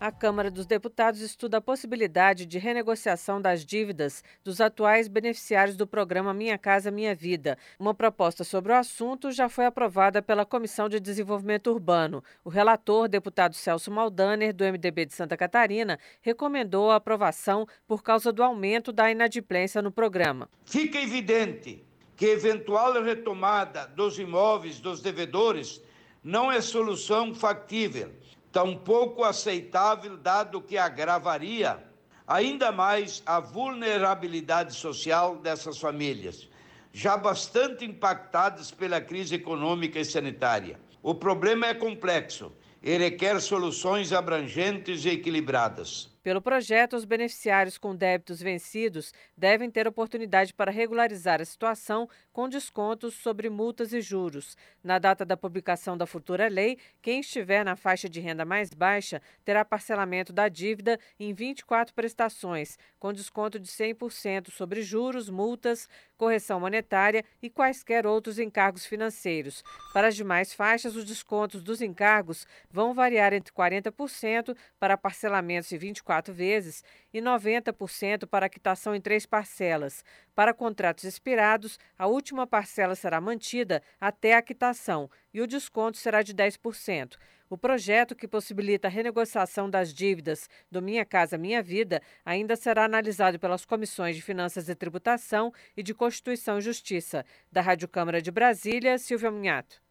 A 0.00 0.10
Câmara 0.10 0.50
dos 0.50 0.64
Deputados 0.64 1.20
estuda 1.20 1.58
a 1.58 1.60
possibilidade 1.60 2.46
de 2.46 2.58
renegociação 2.58 3.38
das 3.38 3.66
dívidas 3.66 4.24
dos 4.42 4.58
atuais 4.58 5.08
beneficiários 5.08 5.76
do 5.76 5.86
programa 5.86 6.32
Minha 6.32 6.56
Casa 6.56 6.90
Minha 6.90 7.14
Vida. 7.14 7.58
Uma 7.78 7.92
proposta 7.92 8.42
sobre 8.42 8.72
o 8.72 8.76
assunto 8.76 9.30
já 9.30 9.46
foi 9.46 9.66
aprovada 9.66 10.22
pela 10.22 10.46
Comissão 10.46 10.88
de 10.88 10.98
Desenvolvimento 10.98 11.70
Urbano. 11.70 12.24
O 12.42 12.48
relator, 12.48 13.08
deputado 13.08 13.54
Celso 13.54 13.90
Maldaner, 13.90 14.54
do 14.54 14.64
MDB 14.64 15.04
de 15.04 15.12
Santa 15.12 15.36
Catarina, 15.36 15.98
recomendou 16.22 16.90
a 16.90 16.96
aprovação 16.96 17.66
por 17.86 18.02
causa 18.02 18.32
do 18.32 18.42
aumento 18.42 18.92
da 18.92 19.10
inadimplência 19.10 19.82
no 19.82 19.92
programa. 19.92 20.48
Fica 20.64 20.98
evidente 20.98 21.84
que 22.16 22.24
eventual 22.24 23.02
retomada 23.02 23.86
dos 23.88 24.18
imóveis 24.18 24.80
dos 24.80 25.02
devedores 25.02 25.82
não 26.24 26.50
é 26.50 26.62
solução 26.62 27.34
factível 27.34 28.10
tampouco 28.52 29.24
aceitável, 29.24 30.16
dado 30.16 30.60
que 30.60 30.76
agravaria 30.76 31.78
ainda 32.26 32.70
mais 32.70 33.22
a 33.26 33.40
vulnerabilidade 33.40 34.74
social 34.74 35.36
dessas 35.36 35.78
famílias, 35.78 36.48
já 36.92 37.16
bastante 37.16 37.84
impactadas 37.84 38.70
pela 38.70 39.00
crise 39.00 39.34
econômica 39.34 39.98
e 39.98 40.04
sanitária. 40.04 40.78
O 41.02 41.12
problema 41.12 41.66
é 41.66 41.74
complexo 41.74 42.52
e 42.82 42.96
requer 42.96 43.40
soluções 43.40 44.12
abrangentes 44.12 45.04
e 45.04 45.10
equilibradas. 45.10 46.08
Pelo 46.22 46.40
projeto, 46.40 46.96
os 46.96 47.04
beneficiários 47.04 47.78
com 47.78 47.96
débitos 47.96 48.40
vencidos 48.40 49.12
devem 49.36 49.70
ter 49.70 49.88
oportunidade 49.88 50.52
para 50.52 50.70
regularizar 50.70 51.40
a 51.40 51.44
situação 51.44 52.08
com 52.32 52.48
descontos 52.48 53.14
sobre 53.14 53.50
multas 53.50 53.92
e 53.92 54.00
juros. 54.00 54.56
Na 54.82 54.98
data 54.98 55.24
da 55.24 55.36
publicação 55.36 55.98
da 55.98 56.06
futura 56.06 56.48
lei, 56.48 56.78
quem 57.02 57.20
estiver 57.20 57.64
na 57.64 57.76
faixa 57.76 58.08
de 58.08 58.20
renda 58.20 58.44
mais 58.44 58.70
baixa 58.70 59.20
terá 59.44 59.64
parcelamento 59.64 60.32
da 60.32 60.48
dívida 60.48 60.98
em 61.18 61.34
24 61.34 61.94
prestações, 61.94 62.78
com 62.98 63.12
desconto 63.12 63.58
de 63.58 63.68
100% 63.68 64.50
sobre 64.50 64.82
juros, 64.82 65.28
multas, 65.28 65.88
correção 66.16 66.60
monetária 66.60 67.24
e 67.42 67.50
quaisquer 67.50 68.06
outros 68.06 68.38
encargos 68.38 68.86
financeiros. 68.86 69.62
Para 69.92 70.08
as 70.08 70.16
demais 70.16 70.54
faixas, 70.54 70.96
os 70.96 71.04
descontos 71.04 71.62
dos 71.62 71.82
encargos 71.82 72.46
vão 72.70 72.94
variar 72.94 73.32
entre 73.32 73.52
40% 73.52 74.56
para 74.78 74.96
parcelamentos 74.96 75.72
em 75.72 75.78
24 75.78 76.20
quatro 76.20 76.34
vezes 76.34 76.84
e 77.12 77.20
90% 77.20 78.26
para 78.26 78.48
quitação 78.48 78.94
em 78.94 79.00
três 79.00 79.26
parcelas. 79.26 80.04
Para 80.34 80.54
contratos 80.54 81.04
expirados, 81.04 81.78
a 81.98 82.06
última 82.06 82.46
parcela 82.46 82.94
será 82.94 83.20
mantida 83.20 83.82
até 84.00 84.34
a 84.34 84.42
quitação 84.42 85.10
e 85.32 85.40
o 85.40 85.46
desconto 85.46 85.98
será 85.98 86.22
de 86.22 86.34
10%. 86.34 87.16
O 87.48 87.58
projeto 87.58 88.14
que 88.14 88.28
possibilita 88.28 88.86
a 88.86 88.90
renegociação 88.90 89.68
das 89.68 89.92
dívidas 89.92 90.48
do 90.70 90.80
Minha 90.80 91.04
Casa 91.04 91.36
Minha 91.36 91.60
Vida 91.60 92.00
ainda 92.24 92.54
será 92.54 92.84
analisado 92.84 93.40
pelas 93.40 93.64
comissões 93.64 94.14
de 94.14 94.22
Finanças 94.22 94.68
e 94.68 94.74
Tributação 94.74 95.52
e 95.76 95.82
de 95.82 95.92
Constituição 95.92 96.58
e 96.58 96.62
Justiça. 96.62 97.24
Da 97.50 97.60
Rádio 97.60 97.88
Câmara 97.88 98.22
de 98.22 98.30
Brasília, 98.30 98.98
Silvia 98.98 99.32
Munhato. 99.32 99.82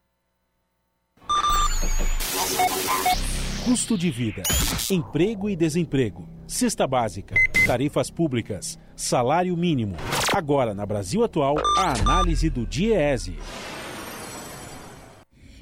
Custo 3.65 3.97
de 3.97 4.09
vida, 4.09 4.41
emprego 4.89 5.49
e 5.49 5.55
desemprego, 5.55 6.27
cesta 6.47 6.87
básica, 6.87 7.35
tarifas 7.67 8.09
públicas, 8.09 8.79
salário 8.99 9.55
mínimo. 9.55 9.95
Agora, 10.35 10.73
na 10.73 10.85
Brasil 10.85 11.23
Atual, 11.23 11.55
a 11.77 11.93
análise 11.93 12.49
do 12.49 12.65
DIEESE. 12.65 13.39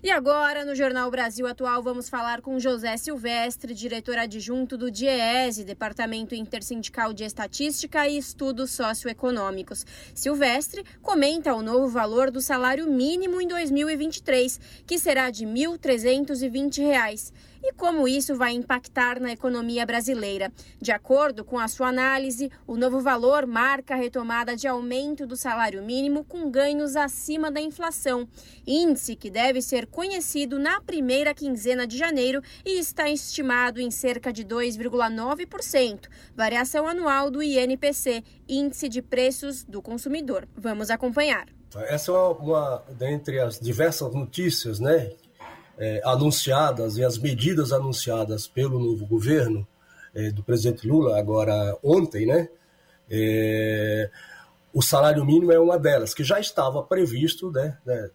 E 0.01 0.09
agora, 0.09 0.65
no 0.65 0.73
Jornal 0.73 1.11
Brasil 1.11 1.45
Atual, 1.45 1.83
vamos 1.83 2.09
falar 2.09 2.41
com 2.41 2.59
José 2.59 2.97
Silvestre, 2.97 3.75
diretor 3.75 4.17
adjunto 4.17 4.75
do 4.75 4.89
DIEESE, 4.89 5.63
Departamento 5.63 6.33
Intersindical 6.33 7.13
de 7.13 7.25
Estatística 7.25 8.07
e 8.07 8.17
Estudos 8.17 8.71
Socioeconômicos. 8.71 9.85
Silvestre 10.15 10.83
comenta 11.03 11.53
o 11.53 11.61
novo 11.61 11.87
valor 11.87 12.31
do 12.31 12.41
salário 12.41 12.87
mínimo 12.87 13.39
em 13.39 13.47
2023, 13.47 14.59
que 14.87 14.97
será 14.97 15.29
de 15.29 15.45
R$ 15.45 15.51
1.320 15.51 17.31
e 17.63 17.73
como 17.73 18.07
isso 18.07 18.35
vai 18.35 18.53
impactar 18.53 19.19
na 19.19 19.31
economia 19.31 19.85
brasileira. 19.85 20.51
De 20.81 20.91
acordo 20.91 21.43
com 21.43 21.59
a 21.59 21.67
sua 21.67 21.87
análise, 21.87 22.51
o 22.65 22.77
novo 22.77 22.99
valor 22.99 23.45
marca 23.45 23.93
a 23.93 23.97
retomada 23.97 24.55
de 24.55 24.67
aumento 24.67 25.25
do 25.25 25.35
salário 25.35 25.83
mínimo 25.83 26.23
com 26.23 26.49
ganhos 26.49 26.95
acima 26.95 27.51
da 27.51 27.61
inflação, 27.61 28.27
índice 28.65 29.15
que 29.15 29.29
deve 29.29 29.61
ser 29.61 29.87
conhecido 29.87 30.59
na 30.59 30.81
primeira 30.81 31.33
quinzena 31.33 31.87
de 31.87 31.97
janeiro 31.97 32.41
e 32.65 32.79
está 32.79 33.09
estimado 33.09 33.79
em 33.79 33.91
cerca 33.91 34.31
de 34.31 34.43
2,9%, 34.45 36.07
variação 36.35 36.87
anual 36.87 37.29
do 37.29 37.41
INPC, 37.41 38.23
Índice 38.47 38.87
de 38.89 39.01
Preços 39.01 39.63
do 39.63 39.81
Consumidor. 39.81 40.47
Vamos 40.55 40.89
acompanhar. 40.89 41.47
Essa 41.75 42.11
é 42.11 42.13
uma, 42.13 42.31
uma 42.31 42.83
dentre 42.97 43.39
as 43.39 43.59
diversas 43.59 44.13
notícias, 44.13 44.79
né, 44.79 45.11
é, 45.77 46.01
anunciadas 46.03 46.97
e 46.97 47.03
as 47.03 47.17
medidas 47.17 47.71
anunciadas 47.71 48.47
pelo 48.47 48.79
novo 48.79 49.05
governo 49.05 49.67
é, 50.13 50.31
do 50.31 50.43
presidente 50.43 50.87
Lula, 50.87 51.19
agora 51.19 51.77
ontem, 51.83 52.25
né? 52.25 52.49
É, 53.09 54.09
o 54.73 54.81
salário 54.81 55.25
mínimo 55.25 55.51
é 55.51 55.59
uma 55.59 55.79
delas, 55.79 56.13
que 56.13 56.23
já 56.23 56.39
estava 56.39 56.83
previsto, 56.83 57.51
né? 57.51 57.77
né 57.85 58.09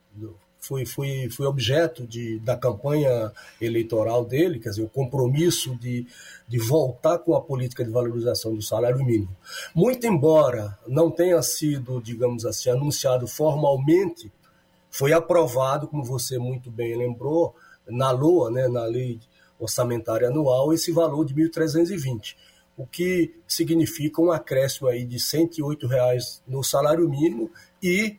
foi, 0.60 0.86
foi, 0.86 1.28
foi 1.28 1.46
objeto 1.46 2.06
de, 2.06 2.38
da 2.38 2.56
campanha 2.56 3.32
eleitoral 3.60 4.24
dele, 4.24 4.60
quer 4.60 4.68
dizer, 4.68 4.82
o 4.82 4.88
compromisso 4.88 5.74
de, 5.76 6.06
de 6.46 6.58
voltar 6.58 7.18
com 7.18 7.34
a 7.34 7.40
política 7.40 7.84
de 7.84 7.90
valorização 7.90 8.54
do 8.54 8.62
salário 8.62 9.04
mínimo. 9.04 9.36
Muito 9.74 10.06
embora 10.06 10.78
não 10.86 11.10
tenha 11.10 11.42
sido, 11.42 12.00
digamos 12.00 12.46
assim, 12.46 12.70
anunciado 12.70 13.26
formalmente 13.26 14.30
foi 14.92 15.14
aprovado, 15.14 15.88
como 15.88 16.04
você 16.04 16.38
muito 16.38 16.70
bem 16.70 16.94
lembrou, 16.96 17.56
na 17.88 18.10
LOA, 18.10 18.50
né, 18.50 18.68
na 18.68 18.84
Lei 18.84 19.18
Orçamentária 19.58 20.28
Anual, 20.28 20.72
esse 20.72 20.92
valor 20.92 21.24
de 21.24 21.34
1.320, 21.34 22.36
o 22.76 22.86
que 22.86 23.34
significa 23.48 24.20
um 24.20 24.30
acréscimo 24.30 24.88
aí 24.88 25.04
de 25.04 25.18
108 25.18 25.86
reais 25.86 26.42
no 26.46 26.62
salário 26.62 27.08
mínimo 27.08 27.50
e 27.82 28.18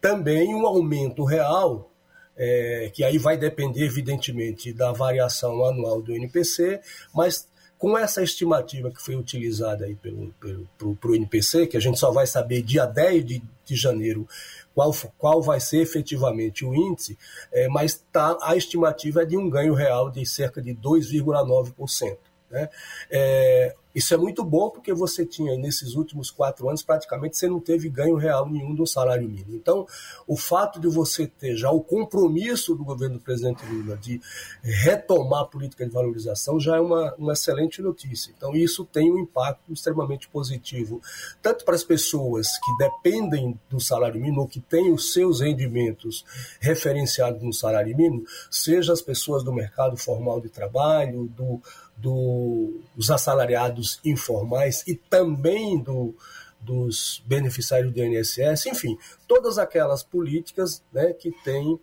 também 0.00 0.54
um 0.54 0.66
aumento 0.66 1.24
real, 1.24 1.90
é, 2.36 2.90
que 2.92 3.02
aí 3.04 3.16
vai 3.16 3.38
depender, 3.38 3.84
evidentemente, 3.84 4.72
da 4.72 4.92
variação 4.92 5.64
anual 5.64 6.02
do 6.02 6.14
NPC, 6.14 6.80
mas 7.14 7.48
com 7.78 7.98
essa 7.98 8.22
estimativa 8.22 8.92
que 8.92 9.02
foi 9.02 9.16
utilizada 9.16 9.86
aí 9.86 9.96
pelo, 9.96 10.32
pelo, 10.78 10.94
pro, 10.96 11.16
NPC, 11.16 11.66
que 11.66 11.76
a 11.76 11.80
gente 11.80 11.98
só 11.98 12.12
vai 12.12 12.26
saber 12.28 12.62
dia 12.62 12.86
10 12.86 13.24
de, 13.24 13.42
de 13.64 13.74
janeiro 13.74 14.24
qual, 14.74 14.92
qual 15.18 15.42
vai 15.42 15.60
ser 15.60 15.78
efetivamente 15.78 16.64
o 16.64 16.74
índice, 16.74 17.18
é, 17.52 17.68
mas 17.68 18.04
tá, 18.12 18.36
a 18.42 18.56
estimativa 18.56 19.22
é 19.22 19.24
de 19.24 19.36
um 19.36 19.48
ganho 19.48 19.74
real 19.74 20.10
de 20.10 20.24
cerca 20.26 20.60
de 20.60 20.74
2,9%. 20.74 22.16
Né? 22.50 22.68
É, 23.10 23.74
isso 23.94 24.12
é 24.14 24.16
muito 24.16 24.42
bom 24.42 24.70
porque 24.70 24.92
você 24.92 25.24
tinha, 25.24 25.56
nesses 25.56 25.94
últimos 25.94 26.30
quatro 26.30 26.68
anos, 26.68 26.82
praticamente 26.82 27.36
você 27.36 27.48
não 27.48 27.60
teve 27.60 27.88
ganho 27.88 28.16
real 28.16 28.48
nenhum 28.48 28.74
do 28.74 28.86
salário 28.86 29.28
mínimo. 29.28 29.54
Então, 29.54 29.86
o 30.26 30.36
fato 30.36 30.80
de 30.80 30.88
você 30.88 31.26
ter 31.26 31.56
já 31.56 31.70
o 31.70 31.80
compromisso 31.80 32.74
do 32.74 32.84
governo 32.84 33.18
do 33.18 33.22
presidente 33.22 33.64
Lula 33.66 33.96
de 33.96 34.20
retomar 34.62 35.42
a 35.42 35.46
política 35.46 35.84
de 35.84 35.92
valorização 35.92 36.58
já 36.58 36.76
é 36.76 36.80
uma, 36.80 37.14
uma 37.16 37.32
excelente 37.34 37.80
notícia. 37.80 38.32
Então, 38.36 38.54
isso 38.54 38.84
tem 38.84 39.12
um 39.12 39.18
impacto 39.18 39.72
extremamente 39.72 40.28
positivo, 40.28 41.00
tanto 41.40 41.64
para 41.64 41.74
as 41.74 41.84
pessoas 41.84 42.48
que 42.58 42.76
dependem 42.78 43.58
do 43.68 43.78
salário 43.78 44.20
mínimo, 44.20 44.40
ou 44.40 44.48
que 44.48 44.60
têm 44.60 44.92
os 44.92 45.12
seus 45.12 45.40
rendimentos 45.40 46.24
referenciados 46.60 47.42
no 47.42 47.52
salário 47.52 47.96
mínimo, 47.96 48.24
seja 48.50 48.92
as 48.92 49.02
pessoas 49.02 49.44
do 49.44 49.52
mercado 49.52 49.96
formal 49.96 50.40
de 50.40 50.48
trabalho, 50.48 51.30
do 51.36 51.52
do, 51.52 51.60
dos 52.02 53.10
assalariados 53.10 54.00
informais 54.04 54.82
e 54.86 54.94
também 54.94 55.78
do, 55.78 56.14
dos 56.60 57.22
beneficiários 57.26 57.92
do 57.92 58.02
INSS, 58.02 58.66
enfim, 58.66 58.98
todas 59.28 59.56
aquelas 59.56 60.02
políticas 60.02 60.82
né, 60.92 61.12
que 61.12 61.30
têm 61.44 61.78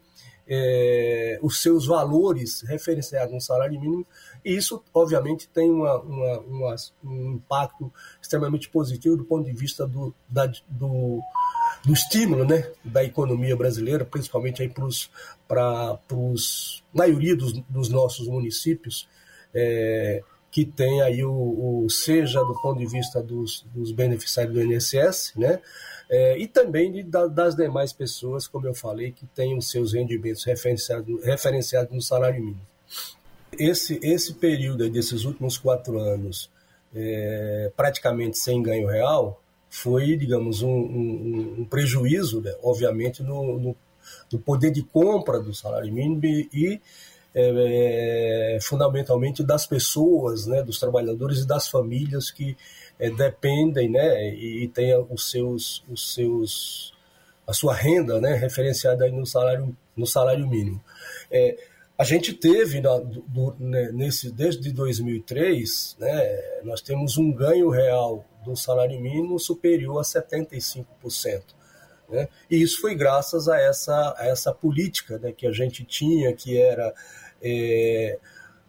é, 0.52 1.40
os 1.44 1.62
seus 1.62 1.86
valores 1.86 2.62
referenciados 2.62 3.32
no 3.32 3.40
salário 3.40 3.80
mínimo, 3.80 4.06
e 4.44 4.56
isso, 4.56 4.84
obviamente, 4.94 5.48
tem 5.48 5.70
uma, 5.70 6.00
uma, 6.00 6.40
uma, 6.40 6.76
um 7.04 7.34
impacto 7.34 7.92
extremamente 8.20 8.68
positivo 8.68 9.16
do 9.16 9.24
ponto 9.24 9.46
de 9.46 9.54
vista 9.54 9.86
do, 9.88 10.14
da, 10.28 10.48
do, 10.68 11.22
do 11.86 11.94
estímulo 11.94 12.46
né, 12.46 12.72
da 12.84 13.04
economia 13.04 13.56
brasileira, 13.56 14.04
principalmente 14.04 14.68
para 15.48 15.64
a 15.64 16.00
maioria 16.92 17.36
dos, 17.36 17.54
dos 17.70 17.90
nossos 17.90 18.28
municípios, 18.28 19.08
é, 19.54 20.24
que 20.52 20.66
tem 20.66 21.02
aí 21.02 21.24
o, 21.24 21.32
o, 21.84 21.90
seja 21.90 22.40
do 22.44 22.60
ponto 22.62 22.80
de 22.80 22.86
vista 22.86 23.22
dos, 23.22 23.66
dos 23.74 23.92
beneficiários 23.92 24.54
do 24.54 24.62
INSS, 24.64 25.34
né? 25.36 25.60
É, 26.10 26.38
e 26.40 26.48
também 26.48 26.92
de, 26.92 27.04
da, 27.04 27.28
das 27.28 27.56
demais 27.56 27.94
pessoas, 27.94 28.48
como 28.48 28.66
eu 28.66 28.74
falei, 28.74 29.12
que 29.12 29.28
têm 29.28 29.56
os 29.56 29.70
seus 29.70 29.94
rendimentos 29.94 30.44
referenciados, 30.44 31.92
no 31.92 32.02
salário 32.02 32.40
mínimo. 32.40 32.62
Esse, 33.58 34.00
esse 34.02 34.34
período 34.34 34.90
desses 34.90 35.24
últimos 35.24 35.58
quatro 35.58 36.00
anos, 36.00 36.50
é, 36.96 37.72
praticamente 37.78 38.40
sem 38.40 38.62
ganho 38.64 38.88
real, 38.88 39.40
foi, 39.70 40.16
digamos, 40.16 40.64
um, 40.64 40.70
um, 40.70 41.56
um 41.60 41.66
prejuízo, 41.66 42.42
né, 42.42 42.56
obviamente, 42.64 43.22
no, 43.22 43.60
no, 43.60 43.76
no, 44.32 44.40
poder 44.40 44.72
de 44.72 44.82
compra 44.82 45.40
do 45.40 45.54
salário 45.54 45.94
mínimo 45.94 46.20
e, 46.26 46.82
é, 47.34 48.56
é, 48.56 48.60
fundamentalmente 48.62 49.44
das 49.44 49.68
pessoas, 49.68 50.48
né, 50.48 50.64
dos 50.64 50.80
trabalhadores 50.80 51.40
e 51.40 51.48
das 51.48 51.68
famílias 51.68 52.32
que 52.32 52.58
é, 52.98 53.10
dependem 53.10 53.90
né, 53.90 54.34
e, 54.34 54.64
e 54.64 54.68
têm 54.68 54.96
os 55.10 55.30
seus, 55.30 55.84
os 55.90 56.14
seus, 56.14 56.94
a 57.48 57.54
sua 57.54 57.74
renda 57.74 58.20
né, 58.20 58.34
referenciada 58.36 59.06
aí 59.06 59.12
no 59.12 59.26
salário, 59.26 59.76
no 59.96 60.08
salário 60.08 60.48
mínimo. 60.48 60.82
É, 61.32 61.58
a 61.98 62.04
gente 62.04 62.34
teve, 62.34 62.80
na, 62.80 62.98
do, 62.98 63.56
né, 63.60 63.92
nesse, 63.92 64.32
desde 64.32 64.72
2003, 64.72 65.98
né, 66.00 66.62
nós 66.64 66.82
temos 66.82 67.18
um 67.18 67.32
ganho 67.32 67.70
real 67.70 68.26
do 68.44 68.56
salário 68.56 69.00
mínimo 69.00 69.38
superior 69.38 70.00
a 70.00 70.04
75%. 70.04 71.59
Né? 72.10 72.28
E 72.50 72.62
isso 72.62 72.82
foi 72.82 72.96
graças 72.96 73.48
a 73.48 73.60
essa, 73.60 74.16
a 74.18 74.28
essa 74.28 74.54
política 74.54 75.18
né, 75.20 75.32
que 75.32 75.46
a 75.46 75.52
gente 75.52 75.84
tinha, 75.86 76.34
que 76.34 76.58
era 76.58 76.94
é, 77.42 78.18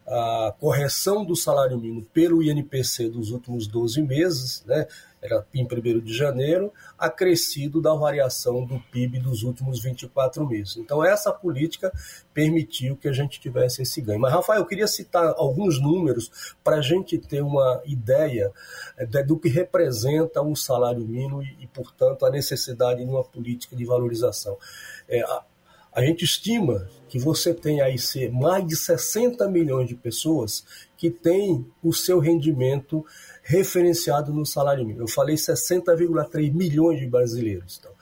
a 0.07 0.55
correção 0.59 1.25
do 1.25 1.35
salário 1.35 1.79
mínimo 1.79 2.05
pelo 2.13 2.43
INPC 2.43 3.09
dos 3.09 3.31
últimos 3.31 3.67
12 3.67 4.03
meses, 4.03 4.65
né, 4.67 4.87
era 5.23 5.47
em 5.53 5.65
1 5.65 6.01
de 6.01 6.15
janeiro, 6.15 6.73
acrescido 6.99 7.81
da 7.81 7.95
variação 7.95 8.65
do 8.65 8.81
PIB 8.91 9.19
dos 9.21 9.43
últimos 9.43 9.83
24 9.83 10.47
meses. 10.47 10.77
Então, 10.79 11.05
essa 11.05 11.31
política 11.33 11.93
permitiu 12.33 12.97
que 12.97 13.09
a 13.09 13.13
gente 13.13 13.39
tivesse 13.39 13.83
esse 13.83 14.01
ganho. 14.01 14.21
Mas, 14.21 14.33
Rafael, 14.33 14.61
eu 14.61 14.67
queria 14.67 14.87
citar 14.87 15.35
alguns 15.37 15.81
números 15.81 16.55
para 16.65 16.77
a 16.77 16.83
gente 16.83 17.19
ter 17.19 17.43
uma 17.43 17.83
ideia 17.85 18.51
eh, 18.97 19.23
do 19.23 19.39
que 19.39 19.49
representa 19.49 20.41
o 20.41 20.57
salário 20.57 21.01
mínimo 21.01 21.43
e, 21.43 21.67
portanto, 21.67 22.25
a 22.25 22.31
necessidade 22.31 23.05
de 23.05 23.11
uma 23.11 23.23
política 23.23 23.77
de 23.77 23.85
valorização. 23.85 24.57
É, 25.07 25.21
a, 25.21 25.45
a 25.93 26.03
gente 26.03 26.25
estima 26.25 26.89
que 27.09 27.19
você 27.19 27.53
tem 27.53 27.81
aí 27.81 27.97
mais 28.33 28.67
de 28.67 28.77
60 28.77 29.49
milhões 29.49 29.89
de 29.89 29.97
pessoas 29.97 30.65
que 30.97 31.11
têm 31.11 31.67
o 31.83 31.93
seu 31.93 32.21
rendimento 32.21 33.05
referenciado 33.51 34.33
no 34.33 34.47
salário 34.47 34.85
mínimo. 34.85 35.03
Eu 35.03 35.09
falei 35.09 35.35
60,3 35.35 36.53
milhões 36.53 37.01
de 37.01 37.07
brasileiros. 37.07 37.79
Então, 37.81 37.93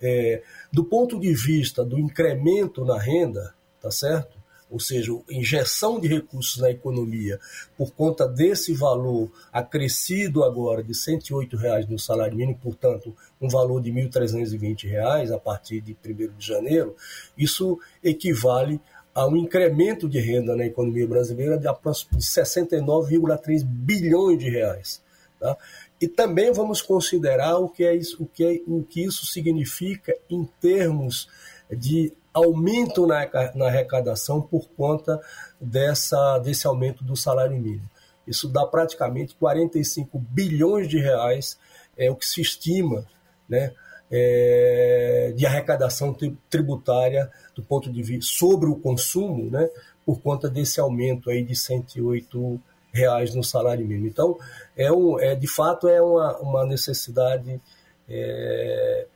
é, 0.00 0.42
do 0.70 0.84
ponto 0.84 1.18
de 1.18 1.32
vista 1.32 1.82
do 1.82 1.98
incremento 1.98 2.84
na 2.84 2.98
renda, 2.98 3.54
tá 3.80 3.90
certo? 3.90 4.38
Ou 4.70 4.78
seja, 4.78 5.10
injeção 5.28 5.98
de 5.98 6.06
recursos 6.06 6.58
na 6.58 6.70
economia 6.70 7.40
por 7.76 7.92
conta 7.92 8.28
desse 8.28 8.72
valor 8.74 9.32
acrescido 9.52 10.44
agora 10.44 10.84
de 10.84 10.94
108 10.94 11.56
reais 11.56 11.88
no 11.88 11.98
salário 11.98 12.36
mínimo, 12.36 12.58
portanto, 12.62 13.16
um 13.40 13.48
valor 13.48 13.80
de 13.82 13.90
1.320 13.90 14.86
reais 14.86 15.32
a 15.32 15.38
partir 15.38 15.80
de 15.80 15.96
1 16.06 16.36
de 16.36 16.46
janeiro, 16.46 16.94
isso 17.36 17.80
equivale 18.04 18.80
a 19.14 19.26
um 19.26 19.36
incremento 19.36 20.08
de 20.08 20.20
renda 20.20 20.54
na 20.54 20.66
economia 20.66 21.06
brasileira 21.06 21.58
de 21.58 21.66
aproximadamente 21.66 22.26
69,3 22.26 23.64
bilhões 23.64 24.38
de 24.38 24.48
reais. 24.48 25.02
Tá? 25.38 25.56
E 26.00 26.06
também 26.06 26.52
vamos 26.52 26.80
considerar 26.80 27.56
o 27.56 27.68
que, 27.68 27.84
é 27.84 27.94
isso, 27.94 28.22
o, 28.22 28.26
que 28.26 28.44
é, 28.44 28.60
o 28.66 28.82
que 28.82 29.02
isso 29.04 29.26
significa 29.26 30.16
em 30.28 30.48
termos 30.60 31.28
de 31.70 32.12
aumento 32.32 33.06
na, 33.06 33.28
na 33.54 33.66
arrecadação 33.66 34.40
por 34.40 34.68
conta 34.70 35.20
dessa, 35.60 36.38
desse 36.38 36.66
aumento 36.66 37.02
do 37.02 37.16
salário 37.16 37.56
mínimo. 37.56 37.88
Isso 38.26 38.48
dá 38.48 38.64
praticamente 38.64 39.34
45 39.34 40.18
bilhões 40.18 40.88
de 40.88 40.98
reais, 40.98 41.58
é 41.96 42.10
o 42.10 42.16
que 42.16 42.26
se 42.26 42.40
estima, 42.40 43.04
né, 43.48 43.72
é, 44.10 45.32
de 45.36 45.46
arrecadação 45.46 46.16
tributária 46.48 47.30
do 47.54 47.62
ponto 47.62 47.90
de 47.90 48.02
vista 48.02 48.32
sobre 48.32 48.68
o 48.68 48.76
consumo, 48.76 49.50
né, 49.50 49.68
por 50.04 50.20
conta 50.20 50.48
desse 50.48 50.80
aumento 50.80 51.30
aí 51.30 51.42
de 51.42 51.54
108 51.54 52.60
reais 52.92 53.34
no 53.34 53.44
salário 53.44 53.86
mínimo. 53.86 54.08
Então, 54.08 54.36
é, 54.76 54.90
um, 54.90 55.18
é 55.20 55.34
de 55.34 55.46
fato 55.46 55.86
é 55.86 56.02
uma, 56.02 56.36
uma 56.38 56.66
necessidade 56.66 57.60
é, 58.08 59.06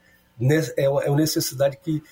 é 0.77 0.89
uma 0.89 1.17
necessidade 1.17 1.77
que 1.79 2.03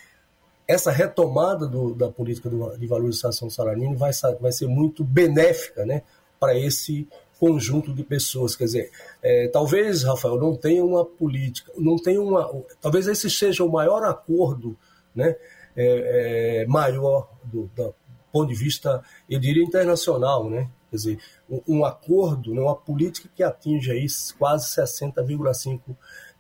essa 0.67 0.91
retomada 0.91 1.67
do, 1.67 1.95
da 1.95 2.09
política 2.09 2.49
de 2.79 2.87
valorização 2.87 3.49
do 3.49 3.55
salário 3.55 3.81
mínimo 3.81 3.99
vai, 3.99 4.13
vai 4.41 4.53
ser 4.53 4.67
muito 4.69 5.05
benéfica 5.05 5.85
né, 5.85 6.03
para 6.39 6.57
esse 6.57 7.07
conjunto 7.43 7.93
de 7.93 8.05
pessoas. 8.05 8.55
Quer 8.55 8.64
dizer, 8.66 8.90
é, 9.20 9.48
talvez, 9.48 10.05
Rafael, 10.05 10.39
não 10.39 10.55
tenha 10.55 10.85
uma 10.85 11.05
política, 11.05 11.73
não 11.77 11.97
tenha 11.97 12.23
uma. 12.23 12.48
Talvez 12.81 13.09
esse 13.09 13.28
seja 13.28 13.64
o 13.64 13.73
maior 13.73 14.05
acordo 14.05 14.78
né, 15.12 15.35
é, 15.74 16.62
é, 16.62 16.66
maior 16.66 17.28
do, 17.43 17.69
do, 17.74 17.93
ponto 18.32 18.48
de 18.48 18.55
vista, 18.55 19.02
eu 19.28 19.40
diria, 19.40 19.64
internacional. 19.64 20.48
Né? 20.48 20.70
Quer 20.89 20.97
dizer, 20.97 21.19
um, 21.51 21.62
um 21.66 21.85
acordo, 21.85 22.55
né, 22.55 22.60
uma 22.60 22.77
política 22.77 23.28
que 23.35 23.43
atinge 23.43 23.90
aí 23.90 24.06
quase 24.39 24.69
60,5 24.81 25.81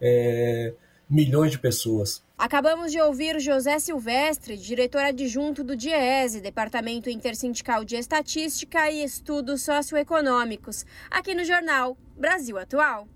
é, 0.00 0.72
milhões 1.12 1.50
de 1.52 1.58
pessoas. 1.58 2.22
Acabamos 2.38 2.90
de 2.90 2.98
ouvir 2.98 3.38
José 3.38 3.78
Silvestre, 3.78 4.56
diretor 4.56 5.02
adjunto 5.02 5.62
do 5.62 5.76
DIEESE, 5.76 6.40
Departamento 6.40 7.10
Intersindical 7.10 7.84
de 7.84 7.96
Estatística 7.96 8.90
e 8.90 9.04
Estudos 9.04 9.62
Socioeconômicos, 9.62 10.86
aqui 11.10 11.34
no 11.34 11.44
jornal 11.44 11.98
Brasil 12.16 12.56
Atual. 12.56 13.06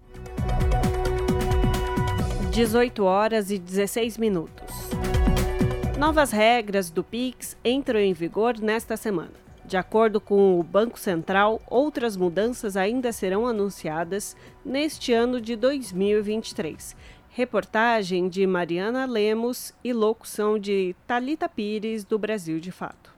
18 2.52 3.02
horas 3.02 3.50
e 3.50 3.58
16 3.58 4.18
minutos. 4.18 4.74
Novas 5.98 6.30
regras 6.30 6.90
do 6.90 7.02
PIX 7.02 7.56
entram 7.64 7.98
em 7.98 8.12
vigor 8.12 8.58
nesta 8.60 8.98
semana. 8.98 9.46
De 9.64 9.76
acordo 9.76 10.20
com 10.20 10.60
o 10.60 10.62
Banco 10.62 10.96
Central, 10.96 11.60
outras 11.66 12.16
mudanças 12.16 12.76
ainda 12.76 13.10
serão 13.10 13.46
anunciadas 13.46 14.36
neste 14.64 15.12
ano 15.12 15.40
de 15.40 15.56
2023 15.56 16.94
Reportagem 17.36 18.30
de 18.30 18.46
Mariana 18.46 19.04
Lemos 19.04 19.74
e 19.84 19.92
locução 19.92 20.58
de 20.58 20.96
Talita 21.06 21.46
Pires 21.46 22.02
do 22.02 22.18
Brasil 22.18 22.58
de 22.58 22.72
Fato. 22.72 23.12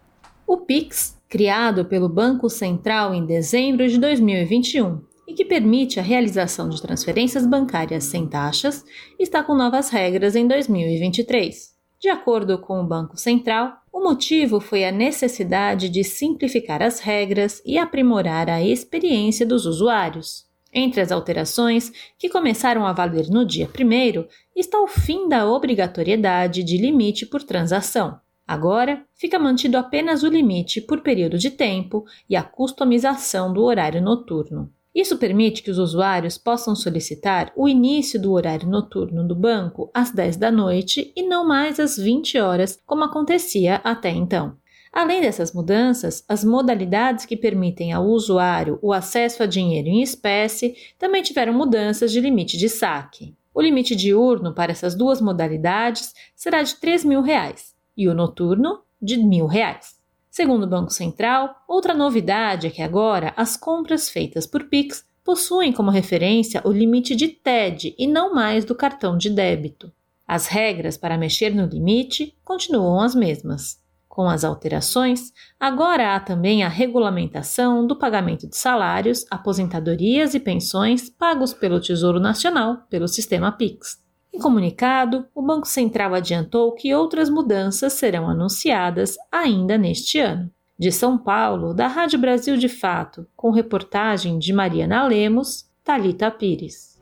O 0.45 0.57
Pix, 0.57 1.17
criado 1.29 1.85
pelo 1.85 2.09
Banco 2.09 2.51
Central 2.51 3.15
em 3.15 3.25
dezembro 3.25 3.87
de 3.87 3.97
2021 3.97 5.03
e 5.29 5.35
que 5.35 5.45
permite 5.45 6.01
a 6.01 6.03
realização 6.03 6.69
de 6.69 6.83
transferências 6.83 7.47
bancárias 7.47 8.07
sem 8.07 8.27
taxas, 8.27 8.85
está 9.21 9.41
com 9.41 9.55
novas 9.55 9.89
regras 9.89 10.35
em 10.35 10.49
2023. 10.49 11.77
De 12.01 12.09
acordo 12.09 12.59
com 12.59 12.81
o 12.81 12.89
Banco 12.89 13.17
Central, 13.17 13.73
o 13.93 14.03
motivo 14.03 14.59
foi 14.59 14.85
a 14.85 14.91
necessidade 14.91 15.89
de 15.89 16.03
simplificar 16.03 16.83
as 16.83 16.99
regras 16.99 17.63
e 17.65 17.79
aprimorar 17.79 18.51
a 18.51 18.61
experiência 18.61 19.47
dos 19.47 19.65
usuários. 19.65 20.48
Entre 20.73 21.01
as 21.01 21.11
alterações, 21.11 21.93
que 22.19 22.29
começaram 22.29 22.87
a 22.87 22.93
valer 22.93 23.29
no 23.29 23.45
dia 23.45 23.69
1, 23.69 24.25
está 24.55 24.81
o 24.81 24.87
fim 24.87 25.29
da 25.29 25.51
obrigatoriedade 25.51 26.63
de 26.63 26.77
limite 26.77 27.25
por 27.25 27.43
transação. 27.43 28.21
Agora, 28.47 29.05
fica 29.15 29.39
mantido 29.39 29.77
apenas 29.77 30.23
o 30.23 30.29
limite 30.29 30.81
por 30.81 31.01
período 31.01 31.39
de 31.39 31.51
tempo 31.51 32.05
e 32.29 32.35
a 32.35 32.43
customização 32.43 33.53
do 33.53 33.63
horário 33.63 34.01
noturno. 34.01 34.71
Isso 34.95 35.19
permite 35.19 35.63
que 35.63 35.71
os 35.71 35.79
usuários 35.79 36.39
possam 36.39 36.75
solicitar 36.75 37.53
o 37.55 37.69
início 37.69 38.21
do 38.21 38.33
horário 38.33 38.69
noturno 38.69 39.27
do 39.27 39.35
banco 39.35 39.91
às 39.95 40.11
10 40.11 40.37
da 40.39 40.51
noite 40.51 41.13
e 41.15 41.23
não 41.23 41.47
mais 41.47 41.79
às 41.79 41.97
20 41.97 42.39
horas, 42.39 42.81
como 42.87 43.05
acontecia 43.05 43.77
até 43.85 44.11
então. 44.11 44.57
Além 44.99 45.21
dessas 45.21 45.53
mudanças, 45.53 46.25
as 46.29 46.43
modalidades 46.43 47.25
que 47.25 47.37
permitem 47.37 47.93
ao 47.93 48.05
usuário 48.05 48.81
o 48.83 48.93
acesso 48.93 49.45
a 49.45 49.47
dinheiro 49.47 49.87
em 49.87 50.03
espécie 50.03 50.75
também 50.99 51.23
tiveram 51.23 51.53
mudanças 51.53 52.11
de 52.11 52.21
limite 52.21 52.59
de 52.59 52.69
saque. 52.69 53.33
O 53.55 53.63
limite 53.63 53.95
diurno 53.95 54.53
para 54.53 54.73
essas 54.73 54.97
duas 54.97 55.21
modalidades 55.21 56.13
será 56.35 56.65
de 56.65 56.75
3 56.75 57.05
mil 57.05 57.23
reais, 57.23 57.77
e 57.97 58.09
o 58.09 58.13
noturno 58.13 58.81
de 59.01 59.15
R$. 59.15 59.47
Reais. 59.47 59.95
Segundo 60.29 60.65
o 60.65 60.69
Banco 60.69 60.93
Central, 60.93 61.55
outra 61.69 61.95
novidade 61.95 62.67
é 62.67 62.71
que 62.71 62.83
agora 62.83 63.33
as 63.37 63.57
compras 63.57 64.11
feitas 64.11 64.49
por 64.49 64.65
Pix 64.65 65.05
possuem 65.23 65.73
como 65.73 65.93
referência 65.93 66.61
o 66.65 66.73
limite 66.73 67.15
de 67.15 67.29
TED 67.29 67.95
e 67.97 68.09
não 68.09 68.35
mais 68.35 68.65
do 68.65 68.75
cartão 68.75 69.17
de 69.17 69.31
débito. 69.31 69.93
As 70.27 70.49
regras 70.49 70.97
para 70.97 71.17
mexer 71.17 71.55
no 71.55 71.67
limite 71.67 72.37
continuam 72.45 73.01
as 73.01 73.15
mesmas. 73.15 73.79
Com 74.19 74.29
as 74.29 74.43
alterações, 74.43 75.33
agora 75.61 76.17
há 76.17 76.19
também 76.19 76.65
a 76.65 76.69
regulamentação 76.69 77.87
do 77.87 77.95
pagamento 77.95 78.49
de 78.49 78.57
salários, 78.57 79.25
aposentadorias 79.31 80.35
e 80.35 80.41
pensões 80.41 81.09
pagos 81.09 81.55
pelo 81.55 81.81
Tesouro 81.81 82.19
Nacional 82.19 82.79
pelo 82.91 83.07
sistema 83.07 83.53
PIX. 83.53 84.03
Em 84.35 84.41
comunicado, 84.41 85.25
o 85.33 85.41
Banco 85.41 85.69
Central 85.69 86.15
adiantou 86.15 86.75
que 86.75 86.93
outras 86.93 87.31
mudanças 87.31 87.93
serão 87.93 88.29
anunciadas 88.29 89.15
ainda 89.31 89.79
neste 89.79 90.19
ano. 90.19 90.51
De 90.77 90.91
São 90.91 91.17
Paulo, 91.17 91.73
da 91.73 91.87
Rádio 91.87 92.19
Brasil 92.19 92.57
de 92.57 92.69
Fato, 92.69 93.25
com 93.37 93.53
reportagem 93.53 94.37
de 94.37 94.53
Mariana 94.53 95.07
Lemos, 95.07 95.71
Talita 95.85 96.29
Pires. 96.29 96.99